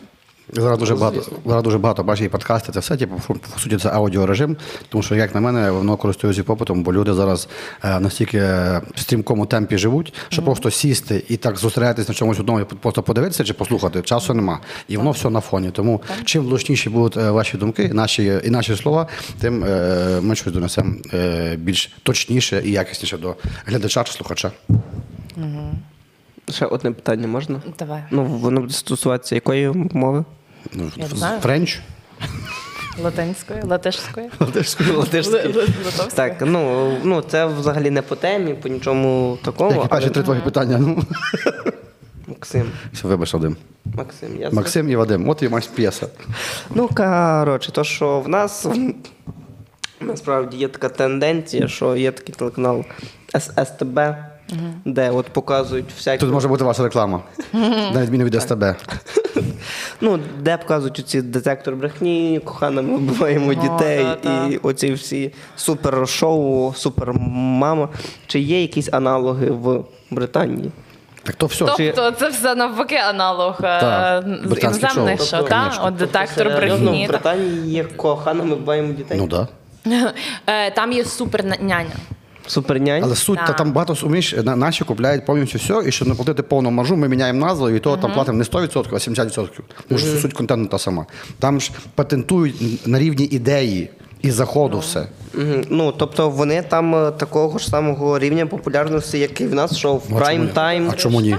Зараз 0.53 0.79
дуже 0.79 0.95
багато, 0.95 1.25
зараз 1.45 1.63
дуже 1.63 1.77
багато 1.77 2.03
бачить 2.03 2.25
і 2.25 2.29
подкасти, 2.29 2.71
це 2.71 2.79
все, 2.79 2.97
типу, 2.97 3.21
по- 3.27 3.59
суті, 3.59 3.77
це 3.77 3.89
аудіорежим, 3.89 4.57
тому 4.89 5.03
що, 5.03 5.15
як 5.15 5.35
на 5.35 5.41
мене, 5.41 5.71
воно 5.71 5.97
користується 5.97 6.43
попитом, 6.43 6.83
бо 6.83 6.93
люди 6.93 7.13
зараз 7.13 7.47
е, 7.83 7.99
настільки 7.99 8.39
в 8.39 8.81
стрімкому 8.95 9.45
темпі 9.45 9.77
живуть, 9.77 10.13
що 10.29 10.41
просто 10.41 10.71
сісти 10.71 11.23
і 11.29 11.37
так 11.37 11.57
зосередитись 11.57 12.07
на 12.07 12.13
чомусь 12.13 12.39
одному, 12.39 12.59
і 12.59 12.63
просто 12.63 13.03
подивитися 13.03 13.43
чи 13.43 13.53
послухати, 13.53 14.01
часу 14.01 14.33
нема. 14.33 14.59
І 14.87 14.97
воно 14.97 15.11
все 15.11 15.29
на 15.29 15.39
фоні. 15.41 15.71
Тому 15.71 16.01
чим 16.25 16.43
влучніші 16.43 16.89
будуть 16.89 17.17
е, 17.17 17.31
ваші 17.31 17.57
думки, 17.57 17.89
наші, 17.93 18.41
і 18.43 18.49
наші 18.49 18.75
слова, 18.75 19.07
тим 19.39 19.63
е, 19.63 20.19
ми 20.21 20.35
щось 20.35 20.53
донесемо 20.53 20.95
е, 21.13 21.55
більш 21.55 21.91
точніше 22.03 22.61
і 22.65 22.71
якісніше 22.71 23.17
до 23.17 23.35
глядача 23.65 24.03
чи 24.03 24.11
слухача. 24.13 24.51
Ще 26.49 26.65
одне 26.65 26.91
питання 26.91 27.27
можна? 27.27 27.61
Давай. 27.79 28.03
Ну, 28.11 28.25
воно 28.25 28.61
буде 28.61 28.73
стосуватися 28.73 29.35
якої 29.35 29.69
мови? 29.93 30.25
Ну, 30.73 30.91
Я 30.95 31.05
знаю. 31.07 31.39
Френч. 31.41 31.79
Латинською, 33.03 33.63
латишською. 33.67 34.29
Латишською. 34.39 34.97
Латишською. 34.97 35.53
Так, 36.13 36.33
ну, 36.41 36.91
ну 37.03 37.21
це 37.21 37.45
взагалі 37.45 37.89
не 37.89 38.01
по 38.01 38.15
темі, 38.15 38.53
по 38.53 38.69
нічому 38.69 39.37
такому. 39.43 39.71
Які 39.75 39.87
перші 39.87 40.05
але- 40.05 40.13
три 40.13 40.23
твої 40.23 40.41
питання? 40.41 40.77
Ну, 40.77 41.03
Максим. 42.27 42.71
все, 42.93 43.07
вибач, 43.07 43.33
Вадим. 43.33 43.57
Максим, 43.85 44.37
я 44.41 44.49
Максим 44.51 44.89
і 44.89 44.95
Вадим, 44.95 45.29
от 45.29 45.43
і 45.43 45.49
маєш 45.49 45.67
п'єса. 45.67 46.07
Ну, 46.75 46.87
коротше, 46.87 47.71
то, 47.71 47.83
що 47.83 48.19
в 48.19 48.29
нас 48.29 48.67
насправді 50.01 50.57
є 50.57 50.67
така 50.67 50.89
тенденція, 50.89 51.67
що 51.67 51.95
є 51.95 52.11
такий 52.11 52.35
телеканал 52.35 52.85
С- 53.35 53.65
СТБ, 53.65 53.99
де 54.85 55.09
от 55.09 55.25
показують 55.25 55.85
всякі. 55.97 56.19
Тут 56.19 56.33
може 56.33 56.47
бути 56.47 56.63
ваша 56.63 56.83
реклама. 56.83 57.21
На 57.93 58.01
відміну 58.01 58.25
від 58.25 58.41
СТБ. 58.41 58.63
Ну, 60.01 60.19
де 60.39 60.57
показують 60.57 60.99
оці 60.99 61.21
детектор 61.21 61.75
брехні, 61.75 62.41
кохана, 62.45 62.81
ми 62.81 62.97
вбиваємо 62.97 63.53
дітей 63.53 64.03
да, 64.03 64.17
да. 64.23 64.47
і 64.47 64.57
оці 64.57 64.93
всі 64.93 65.33
супер-шоу, 65.55 66.73
супер-мама. 66.73 67.89
Чи 68.27 68.39
є 68.39 68.61
якісь 68.61 68.89
аналоги 68.93 69.51
в 69.51 69.83
Британії? 70.11 70.71
Так 71.23 71.35
то 71.35 71.45
все. 71.45 71.65
Тобто 71.65 72.11
це 72.11 72.29
все 72.29 72.55
навпаки 72.55 72.95
аналог 72.95 73.55
е, 73.63 73.79
Так, 73.79 74.25
з 74.25 74.63
іноземних 74.63 75.17
шоу. 75.17 75.27
шоу, 75.27 75.39
Тобто, 75.39 75.55
конечно. 75.55 75.85
От 75.85 75.95
детектор 75.95 76.47
Серйозно, 76.47 76.85
брехні. 76.91 77.05
в 77.05 77.09
Британії 77.09 77.69
є 77.71 77.83
кохана, 77.83 78.43
ми 78.43 78.55
вбиваємо 78.55 78.93
дітей. 78.93 79.17
Ну 79.21 79.27
так. 79.27 79.47
Е, 80.47 80.71
Там 80.71 80.91
є 80.91 81.05
супер 81.05 81.45
няня. 81.45 81.85
Супернянь. 82.47 83.03
Але 83.03 83.15
суть, 83.15 83.37
та 83.39 83.47
Так. 83.47 83.55
там 83.55 83.71
багато 83.71 83.95
суміш, 83.95 84.35
на- 84.43 84.55
наші 84.55 84.83
купляють 84.83 85.25
повністю 85.25 85.57
все, 85.57 85.89
і 85.89 85.91
щоб 85.91 86.07
не 86.07 86.15
платити 86.15 86.43
повну 86.43 86.71
маржу, 86.71 86.95
ми 86.97 87.07
міняємо 87.07 87.45
назву, 87.45 87.69
і 87.69 87.79
того 87.79 87.97
там 87.97 88.13
платимо 88.13 88.37
не 88.37 88.43
100%, 88.43 88.95
а 88.95 88.99
70%. 88.99 89.63
Тому 89.87 89.99
що 89.99 90.17
суть 90.17 90.33
контенту 90.33 90.67
та 90.71 90.77
сама. 90.79 91.05
Там 91.39 91.61
ж 91.61 91.71
патентують 91.95 92.87
на 92.87 92.99
рівні 92.99 93.25
ідеї 93.25 93.89
і 94.21 94.31
заходу 94.31 94.79
все. 94.79 95.07
Мгм. 95.33 95.63
Ну, 95.69 95.91
тобто 95.91 96.29
вони 96.29 96.61
там 96.61 96.95
е, 96.95 97.11
такого 97.11 97.57
ж 97.59 97.67
самого 97.67 98.19
рівня 98.19 98.45
популярності, 98.45 99.19
як 99.19 99.41
і 99.41 99.47
в 99.47 99.53
нас 99.53 99.77
шоу 99.77 99.97
в 99.97 100.01
Ну, 100.01 100.03
а 100.05 100.09
чому 100.09 100.19
прайм 100.19 100.41
ні? 100.41 100.47
тайм. 100.47 100.89
А 100.93 100.95
чому 100.95 101.21
ні? 101.21 101.35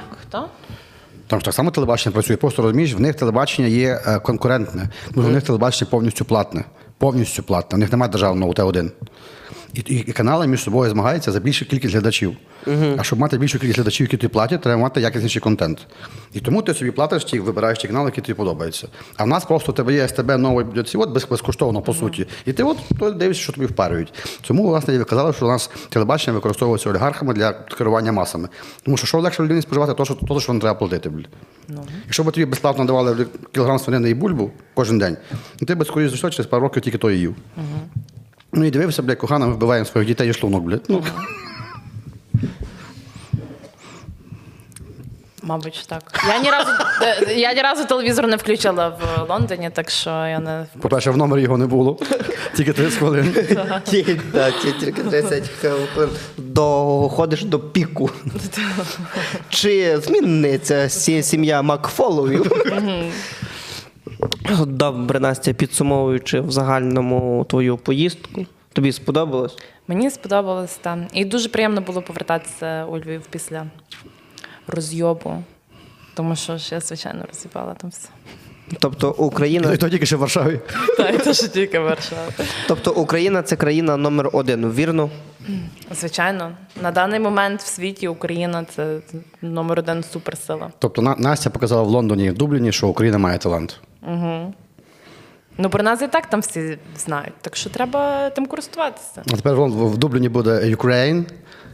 Там 1.26 1.38
ж 1.40 1.44
так 1.44 1.54
само 1.54 1.70
телебачення 1.70 2.12
працює, 2.12 2.36
просто 2.36 2.62
розумієш, 2.62 2.94
в 2.94 3.00
них 3.00 3.14
телебачення 3.14 3.68
є 3.68 4.00
е, 4.06 4.18
конкурентне, 4.18 4.88
що 5.12 5.20
в 5.20 5.28
них 5.32 5.42
телебачення 5.42 5.88
повністю 5.90 6.24
платне. 6.24 6.64
Повністю 6.98 7.42
платне. 7.42 7.76
У 7.76 7.78
них 7.78 7.92
немає 7.92 8.12
державного 8.12 8.50
УТ-1. 8.52 8.90
І, 9.67 9.67
і, 9.74 9.80
і 9.80 10.12
канали 10.12 10.46
між 10.46 10.62
собою 10.62 10.90
змагаються 10.90 11.32
за 11.32 11.40
більшу 11.40 11.66
кількість 11.66 11.94
глядачів. 11.94 12.36
А 12.98 13.02
щоб 13.02 13.18
мати 13.18 13.38
більшу 13.38 13.58
кількість 13.58 13.76
глядачів, 13.78 14.04
які 14.04 14.16
тобі 14.16 14.32
платять, 14.32 14.62
треба 14.62 14.82
мати 14.82 15.00
якісніший 15.00 15.42
контент. 15.42 15.86
І 16.34 16.40
тому 16.40 16.62
ти 16.62 16.74
собі 16.74 16.90
платиш 16.90 17.24
ті, 17.24 17.40
вибираєш 17.40 17.78
ті 17.78 17.86
канали, 17.86 18.06
які 18.06 18.20
тобі 18.20 18.34
подобаються. 18.34 18.88
А 19.16 19.24
в 19.24 19.26
нас 19.26 19.44
просто 19.44 19.72
у 19.72 19.74
тебе 19.74 19.94
є 19.94 20.08
СТБ 20.08 20.38
новий 20.38 20.66
от 20.94 21.10
без, 21.10 21.24
безкоштовно, 21.24 21.82
по 21.82 21.94
суті. 21.94 22.26
І 22.46 22.52
ти 22.52 22.62
от 22.62 22.78
то 22.98 23.10
дивишся, 23.10 23.42
що 23.42 23.52
тобі 23.52 23.66
впарюють. 23.66 24.14
Тому, 24.40 24.68
власне, 24.68 25.04
казали, 25.04 25.32
що 25.32 25.46
у 25.46 25.48
нас 25.48 25.70
телебачення 25.88 26.34
використовується 26.34 26.90
олігархами 26.90 27.34
для 27.34 27.52
керування 27.52 28.12
масами. 28.12 28.48
Тому 28.82 28.96
що 28.96 29.06
що 29.06 29.20
легше 29.20 29.42
людині 29.42 29.62
споживати, 29.62 29.94
то, 29.94 30.04
що, 30.04 30.14
то, 30.14 30.40
що 30.40 30.52
не 30.52 30.60
треба 30.60 30.78
платити. 30.78 31.10
Блін. 31.10 31.26
Якщо 32.04 32.22
б 32.22 32.32
тобі 32.32 32.44
безплатно 32.44 32.84
давали 32.84 33.26
кілограм 33.52 33.78
свинини 33.78 34.10
і 34.10 34.14
бульбу 34.14 34.50
кожен 34.74 34.98
день, 34.98 35.16
ну 35.60 35.66
ти 35.66 35.74
б 35.74 35.86
скоріше 35.86 36.10
за 36.10 36.16
все 36.16 36.30
через 36.30 36.46
пару 36.46 36.62
років 36.62 36.82
тільки 36.82 36.98
то 36.98 37.10
і 37.10 37.18
їв. 37.18 37.36
Ну 38.52 38.64
і 38.64 38.70
дивився, 38.70 39.02
блядь, 39.02 39.18
кохана, 39.18 39.46
ми 39.46 39.52
вбиваємо 39.52 39.86
своїх 39.86 40.08
дітей 40.08 40.30
і 40.30 40.32
шлунок, 40.32 40.62
блядь. 40.62 40.82
Ну, 40.88 41.04
Мабуть, 45.42 45.84
так. 45.88 46.24
Я 46.28 46.38
ні 46.38 46.50
разу 46.50 46.70
е, 47.02 47.34
я 47.34 47.52
ні 47.54 47.60
разу 47.62 47.84
телевізор 47.84 48.26
не 48.26 48.36
включила 48.36 48.88
в 48.88 49.28
Лондоні, 49.30 49.70
так 49.74 49.90
що 49.90 50.10
я 50.10 50.38
не 50.38 50.66
по-перше, 50.80 51.10
в 51.10 51.16
номері 51.16 51.42
його 51.42 51.58
не 51.58 51.66
було. 51.66 51.98
Тільки 52.56 52.72
30 52.72 52.98
хвилин. 52.98 53.34
Ті- 53.84 54.02
Тільки 54.80 55.02
30 55.02 55.48
хвилин 55.48 56.10
доходиш 56.36 57.44
до 57.44 57.58
піку. 57.60 58.10
Чи 59.48 59.98
зміниться 60.00 60.88
сім'я 61.22 61.62
Макфоловів? 61.62 62.52
Добре, 64.66 65.20
Настя, 65.20 65.52
підсумовуючи 65.52 66.40
в 66.40 66.50
загальному 66.50 67.46
твою 67.48 67.76
поїздку, 67.76 68.46
тобі 68.72 68.92
сподобалось? 68.92 69.56
мені 69.88 70.10
сподобалось 70.10 70.76
там. 70.76 71.06
І 71.12 71.24
дуже 71.24 71.48
приємно 71.48 71.80
було 71.80 72.02
повертатися 72.02 72.84
у 72.84 72.98
Львів 72.98 73.22
після 73.30 73.66
розйобу. 74.66 75.42
Тому 76.14 76.36
що 76.36 76.56
ж 76.56 76.74
я, 76.74 76.80
звичайно, 76.80 77.24
роз'їбала 77.28 77.74
там 77.74 77.90
все. 77.90 78.08
Тобто 78.80 79.10
Україна, 79.10 79.72
І 79.72 79.76
то 79.76 79.88
тільки 79.88 80.06
ще 80.06 80.16
в 80.16 80.18
Варшаві. 80.18 80.60
Так, 80.96 81.24
це 81.24 81.32
ж 81.32 81.48
тільки 81.52 81.78
Варшава. 81.78 82.22
тобто 82.68 82.92
Україна 82.92 83.42
це 83.42 83.56
країна 83.56 83.96
номер 83.96 84.30
один, 84.32 84.70
вірно? 84.72 85.10
Звичайно, 86.00 86.50
на 86.82 86.90
даний 86.90 87.20
момент 87.20 87.60
в 87.62 87.66
світі 87.66 88.08
Україна 88.08 88.64
це 88.76 88.98
номер 89.42 89.78
один 89.78 90.02
суперсила. 90.02 90.70
Тобто 90.78 91.02
На- 91.02 91.16
Настя 91.18 91.50
показала 91.50 91.82
в 91.82 91.88
Лондоні 91.88 92.24
і 92.24 92.30
в 92.30 92.34
Дубліні, 92.34 92.72
що 92.72 92.88
Україна 92.88 93.18
має 93.18 93.38
талант. 93.38 93.80
Ну, 95.60 95.70
про 95.70 95.82
нас 95.82 96.02
і 96.02 96.08
так 96.08 96.26
там 96.26 96.40
всі 96.40 96.78
знають, 96.98 97.32
так 97.40 97.56
що 97.56 97.70
треба 97.70 98.30
тим 98.30 98.46
користуватися. 98.46 99.22
А 99.32 99.36
тепер 99.36 99.54
в 99.60 99.98
Дубліні 99.98 100.28
буде 100.28 100.50
Ukraine, 100.50 101.24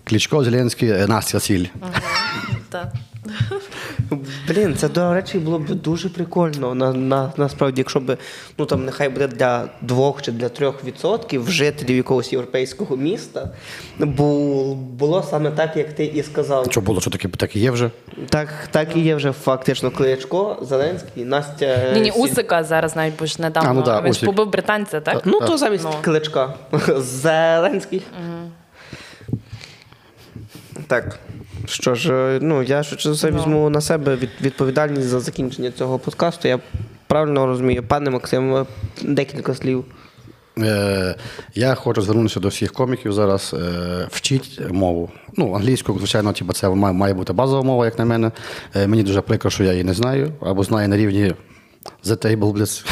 Кличко, 0.04 0.44
Зеленський, 0.44 1.06
Настя 1.06 1.40
Сіль. 1.40 1.66
Так. 2.70 2.86
Блін, 4.48 4.74
це 4.76 4.88
до 4.88 5.14
речі 5.14 5.38
було 5.38 5.58
б 5.58 5.70
дуже 5.70 6.08
прикольно. 6.08 6.74
На, 6.74 6.92
на, 6.92 7.32
насправді, 7.36 7.80
якщо 7.80 8.00
б 8.00 8.16
ну 8.58 8.66
там 8.66 8.84
нехай 8.84 9.08
буде 9.08 9.28
для 9.28 9.68
двох 9.80 10.22
чи 10.22 10.32
для 10.32 10.48
трьох 10.48 10.84
відсотків 10.84 11.50
жителів 11.50 11.96
якогось 11.96 12.32
європейського 12.32 12.96
міста, 12.96 13.50
бу, 13.98 14.74
було 14.74 15.22
саме 15.22 15.50
так, 15.50 15.76
як 15.76 15.92
ти 15.92 16.04
і 16.04 16.22
сказав. 16.22 16.66
Що 16.70 16.80
було, 16.80 17.00
що 17.00 17.10
таке, 17.10 17.28
так 17.28 17.56
і 17.56 17.60
є 17.60 17.70
вже. 17.70 17.90
Так, 18.28 18.48
так 18.70 18.96
і 18.96 19.00
є 19.00 19.14
вже 19.14 19.32
фактично 19.32 19.90
Кличко, 19.90 20.58
Зеленський, 20.62 21.24
Настя. 21.24 21.92
Ні, 21.94 22.00
ні, 22.00 22.10
Усика 22.10 22.64
зараз 22.64 22.96
навіть 22.96 23.14
бо 23.18 23.26
ж 23.26 23.42
недавно. 23.42 23.70
А, 23.70 23.72
ну 23.72 23.82
да, 23.82 23.96
він 24.00 24.04
ж 24.04 24.10
Усик. 24.10 24.26
побив 24.26 24.50
британця, 24.50 25.00
так? 25.00 25.22
Ну, 25.24 25.40
то 25.40 25.58
замість 25.58 25.84
Ну. 25.84 25.90
Кличка. 26.02 26.54
Зеленський. 26.98 28.02
Так. 30.86 31.18
Що 31.66 31.94
ж, 31.94 32.12
е, 32.12 32.38
ну 32.42 32.62
я 32.62 32.82
швидше 32.82 33.08
за 33.08 33.14
все 33.14 33.30
візьму 33.30 33.70
на 33.70 33.80
себе 33.80 34.18
відповідальність 34.40 35.08
за 35.08 35.20
закінчення 35.20 35.70
цього 35.70 35.98
подкасту. 35.98 36.48
Я 36.48 36.60
правильно 37.06 37.46
розумію. 37.46 37.82
Пане 37.82 38.10
Максим, 38.10 38.56
е, 38.56 38.66
декілька 39.02 39.54
слів. 39.54 39.84
Е, 40.58 41.14
я 41.54 41.74
хочу 41.74 42.02
звернутися 42.02 42.40
до 42.40 42.48
всіх 42.48 42.72
коміків 42.72 43.12
зараз. 43.12 43.54
Е, 43.54 44.08
вчіть 44.10 44.60
мову. 44.70 45.10
Ну, 45.36 45.54
англійську, 45.54 45.98
звичайно, 45.98 46.32
типу, 46.32 46.52
це 46.52 46.68
має, 46.68 46.94
має 46.94 47.14
бути 47.14 47.32
базова 47.32 47.62
мова, 47.62 47.84
як 47.84 47.98
на 47.98 48.04
мене. 48.04 48.30
Е, 48.74 48.86
мені 48.86 49.02
дуже 49.02 49.20
прикро, 49.20 49.50
що 49.50 49.64
я 49.64 49.70
її 49.72 49.84
не 49.84 49.94
знаю, 49.94 50.32
або 50.40 50.64
знаю 50.64 50.88
на 50.88 50.96
рівні 50.96 51.34
The 52.04 52.26
Table 52.26 52.52
Blitz. 52.52 52.86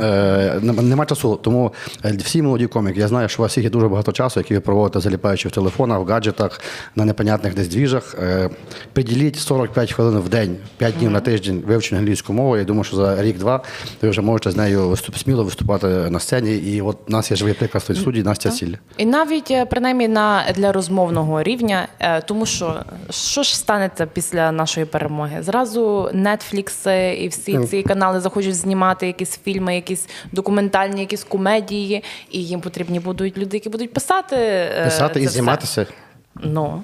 Е, 0.00 0.60
нема- 0.62 1.06
часу, 1.06 1.40
тому 1.42 1.72
е, 2.04 2.16
всі 2.16 2.42
молоді 2.42 2.66
коміки, 2.66 3.00
я 3.00 3.08
знаю, 3.08 3.28
що 3.28 3.42
у 3.42 3.44
вас 3.44 3.52
всіх 3.52 3.64
є 3.64 3.70
дуже 3.70 3.88
багато 3.88 4.12
часу, 4.12 4.40
який 4.40 4.56
ви 4.56 4.60
проводите 4.60 5.00
заліпаючи 5.00 5.48
в 5.48 5.52
телефонах, 5.52 5.98
в 5.98 6.04
гаджетах, 6.04 6.60
на 6.96 7.04
непонятних 7.04 7.54
десь 7.54 7.68
двіжах. 7.68 8.16
Е, 8.22 8.50
Приділіть 8.92 9.36
45 9.36 9.92
хвилин 9.92 10.18
в 10.18 10.28
день, 10.28 10.56
5 10.76 10.94
днів 10.98 11.10
на 11.10 11.20
тиждень 11.20 11.62
вивчення 11.66 12.00
англійської 12.00 12.38
мови. 12.38 12.58
Я 12.58 12.64
думаю, 12.64 12.84
що 12.84 12.96
за 12.96 13.22
рік-два 13.22 13.62
ви 14.02 14.08
вже 14.08 14.20
можете 14.20 14.50
з 14.50 14.56
нею 14.56 14.88
виступ, 14.88 15.16
сміло 15.16 15.44
виступати 15.44 15.86
на 15.86 16.18
сцені. 16.18 16.56
І 16.56 16.82
от 16.82 16.98
у 17.08 17.12
нас 17.12 17.30
є 17.30 17.36
живий 17.36 17.54
приклад 17.54 17.84
в 17.88 17.96
студії 17.96 18.24
Настя 18.24 18.50
Сіль. 18.50 18.74
І 18.96 19.06
навіть 19.06 19.50
е, 19.50 19.66
принаймні 19.66 20.08
на 20.08 20.44
для 20.54 20.72
розмовного 20.72 21.42
рівня, 21.42 21.88
е, 22.00 22.20
тому 22.20 22.46
що 22.46 22.84
що 23.10 23.42
ж 23.42 23.56
станеться 23.56 24.06
після 24.06 24.52
нашої 24.52 24.86
перемоги? 24.86 25.42
Зразу 25.42 26.10
Netflix 26.14 26.90
і 27.12 27.28
всі 27.28 27.58
ці 27.58 27.82
канали 27.82 28.20
захочуть 28.20 28.54
знімати 28.56 29.06
якісь 29.06 29.40
фільми, 29.44 29.74
якісь 29.82 30.08
документальні, 30.32 31.00
якісь 31.00 31.24
комедії, 31.24 32.04
і 32.30 32.44
їм 32.44 32.60
потрібні 32.60 33.00
будуть 33.00 33.38
люди, 33.38 33.56
які 33.56 33.68
будуть 33.68 33.92
писати 33.92 34.36
е, 34.38 34.84
Писати 34.84 35.20
і 35.20 35.22
це 35.22 35.28
все. 35.28 35.32
зніматися. 35.38 35.86
Ну 36.34 36.82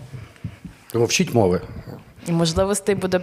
Тому 0.92 1.04
вчіть 1.04 1.34
мови. 1.34 1.60
і 2.26 2.32
можливостей 2.32 2.94
буде 2.94 3.20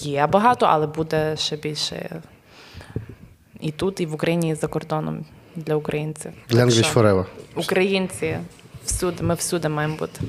є 0.00 0.26
багато, 0.26 0.66
але 0.66 0.86
буде 0.86 1.36
ще 1.36 1.56
більше 1.56 2.22
і 3.60 3.70
тут, 3.72 4.00
і 4.00 4.06
в 4.06 4.14
Україні, 4.14 4.50
і 4.50 4.54
за 4.54 4.66
кордоном 4.66 5.24
для 5.56 5.74
українців. 5.74 6.32
Так 6.46 6.58
Language 6.58 6.84
що 6.84 7.00
forever. 7.00 7.24
Українці 7.54 8.38
всюди, 8.84 9.22
ми 9.22 9.34
всюди 9.34 9.68
маємо 9.68 9.96
бути. 9.96 10.20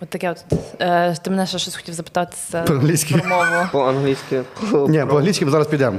От 0.00 0.08
таке 0.08 0.30
от. 0.30 0.44
Е, 0.80 1.16
ти 1.22 1.30
мене 1.30 1.46
ще 1.46 1.58
щось 1.58 1.76
хотів 1.76 1.94
запитати 1.94 2.36
По-англійськи. 2.66 3.14
про 3.14 3.28
мову. 3.28 3.68
По-англійськи. 3.72 4.42
Ні, 4.72 5.04
по-англійськи 5.04 5.44
ми 5.44 5.50
зараз 5.50 5.66
підемо. 5.66 5.98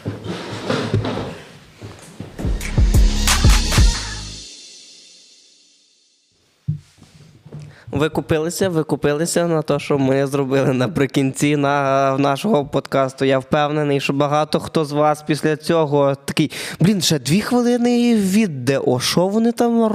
Ви 7.91 8.09
купилися, 8.09 8.69
ви 8.69 8.83
купилися 8.83 9.47
на 9.47 9.61
те, 9.61 9.79
що 9.79 9.97
ми 9.97 10.27
зробили 10.27 10.73
наприкінці 10.73 11.55
на 11.55 12.17
нашого 12.17 12.65
подкасту. 12.65 13.25
Я 13.25 13.39
впевнений, 13.39 13.99
що 13.99 14.13
багато 14.13 14.59
хто 14.59 14.85
з 14.85 14.91
вас 14.91 15.21
після 15.21 15.55
цього 15.57 16.15
такий, 16.25 16.51
блін, 16.79 17.01
ще 17.01 17.19
дві 17.19 17.41
хвилини 17.41 18.01
і 18.01 18.15
відео. 18.15 18.99
Що 18.99 19.27
вони 19.27 19.51
там 19.51 19.83
е, 19.83 19.89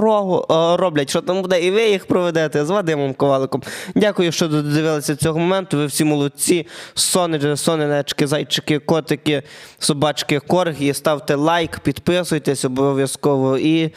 роблять? 0.76 1.10
Що 1.10 1.20
там 1.20 1.42
буде? 1.42 1.60
І 1.60 1.70
ви 1.70 1.82
їх 1.82 2.06
проведете 2.06 2.64
з 2.64 2.70
Вадимом 2.70 3.14
Коваликом. 3.14 3.62
Дякую, 3.94 4.32
що 4.32 4.48
додивилися 4.48 5.16
цього 5.16 5.38
моменту. 5.38 5.76
Ви 5.76 5.86
всі 5.86 6.04
молодці. 6.04 6.66
Сони, 6.94 7.56
сонечки, 7.56 8.26
зайчики, 8.26 8.78
котики, 8.78 9.42
собачки, 9.78 10.38
корги. 10.38 10.94
Ставте 10.94 11.34
лайк, 11.34 11.80
підписуйтесь 11.80 12.64
обов'язково 12.64 13.58
і. 13.58 13.90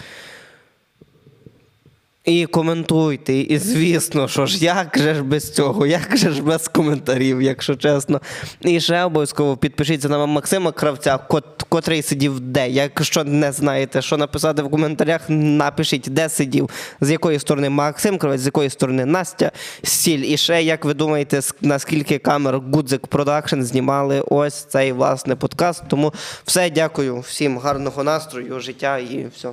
І 2.29 2.45
коментуйте. 2.45 3.33
І 3.33 3.57
звісно, 3.57 4.27
що 4.27 4.45
ж, 4.45 4.65
як 4.65 4.97
же 4.97 5.15
ж 5.15 5.23
без 5.23 5.53
цього, 5.53 5.85
як 5.85 6.17
же 6.17 6.31
ж 6.31 6.43
без 6.43 6.67
коментарів, 6.67 7.41
якщо 7.41 7.75
чесно. 7.75 8.21
І 8.61 8.79
ще 8.79 9.03
обов'язково 9.03 9.57
підпишіться 9.57 10.09
на 10.09 10.25
Максима 10.25 10.71
Кравця, 10.71 11.17
кот, 11.17 11.45
котрий 11.69 12.01
сидів 12.01 12.39
де. 12.39 12.69
Якщо 12.69 13.23
не 13.23 13.51
знаєте, 13.51 14.01
що 14.01 14.17
написати 14.17 14.61
в 14.61 14.69
коментарях, 14.71 15.21
напишіть, 15.29 16.07
де 16.09 16.29
сидів, 16.29 16.69
з 17.01 17.11
якої 17.11 17.39
сторони 17.39 17.69
Максим 17.69 18.17
Кравець, 18.17 18.41
з 18.41 18.45
якої 18.45 18.69
сторони 18.69 19.05
Настя 19.05 19.51
Сіль. 19.83 20.23
І 20.25 20.37
ще, 20.37 20.63
як 20.63 20.85
ви 20.85 20.93
думаєте, 20.93 21.41
наскільки 21.61 22.17
камер 22.17 22.59
Гудзик 22.73 23.07
Продакшн 23.07 23.61
знімали 23.61 24.21
ось 24.21 24.63
цей 24.63 24.91
власне 24.91 25.35
подкаст. 25.35 25.83
Тому 25.87 26.13
все, 26.45 26.69
дякую 26.69 27.19
всім 27.19 27.57
гарного 27.57 28.03
настрою, 28.03 28.59
життя 28.59 28.97
і 28.97 29.27
все. 29.35 29.49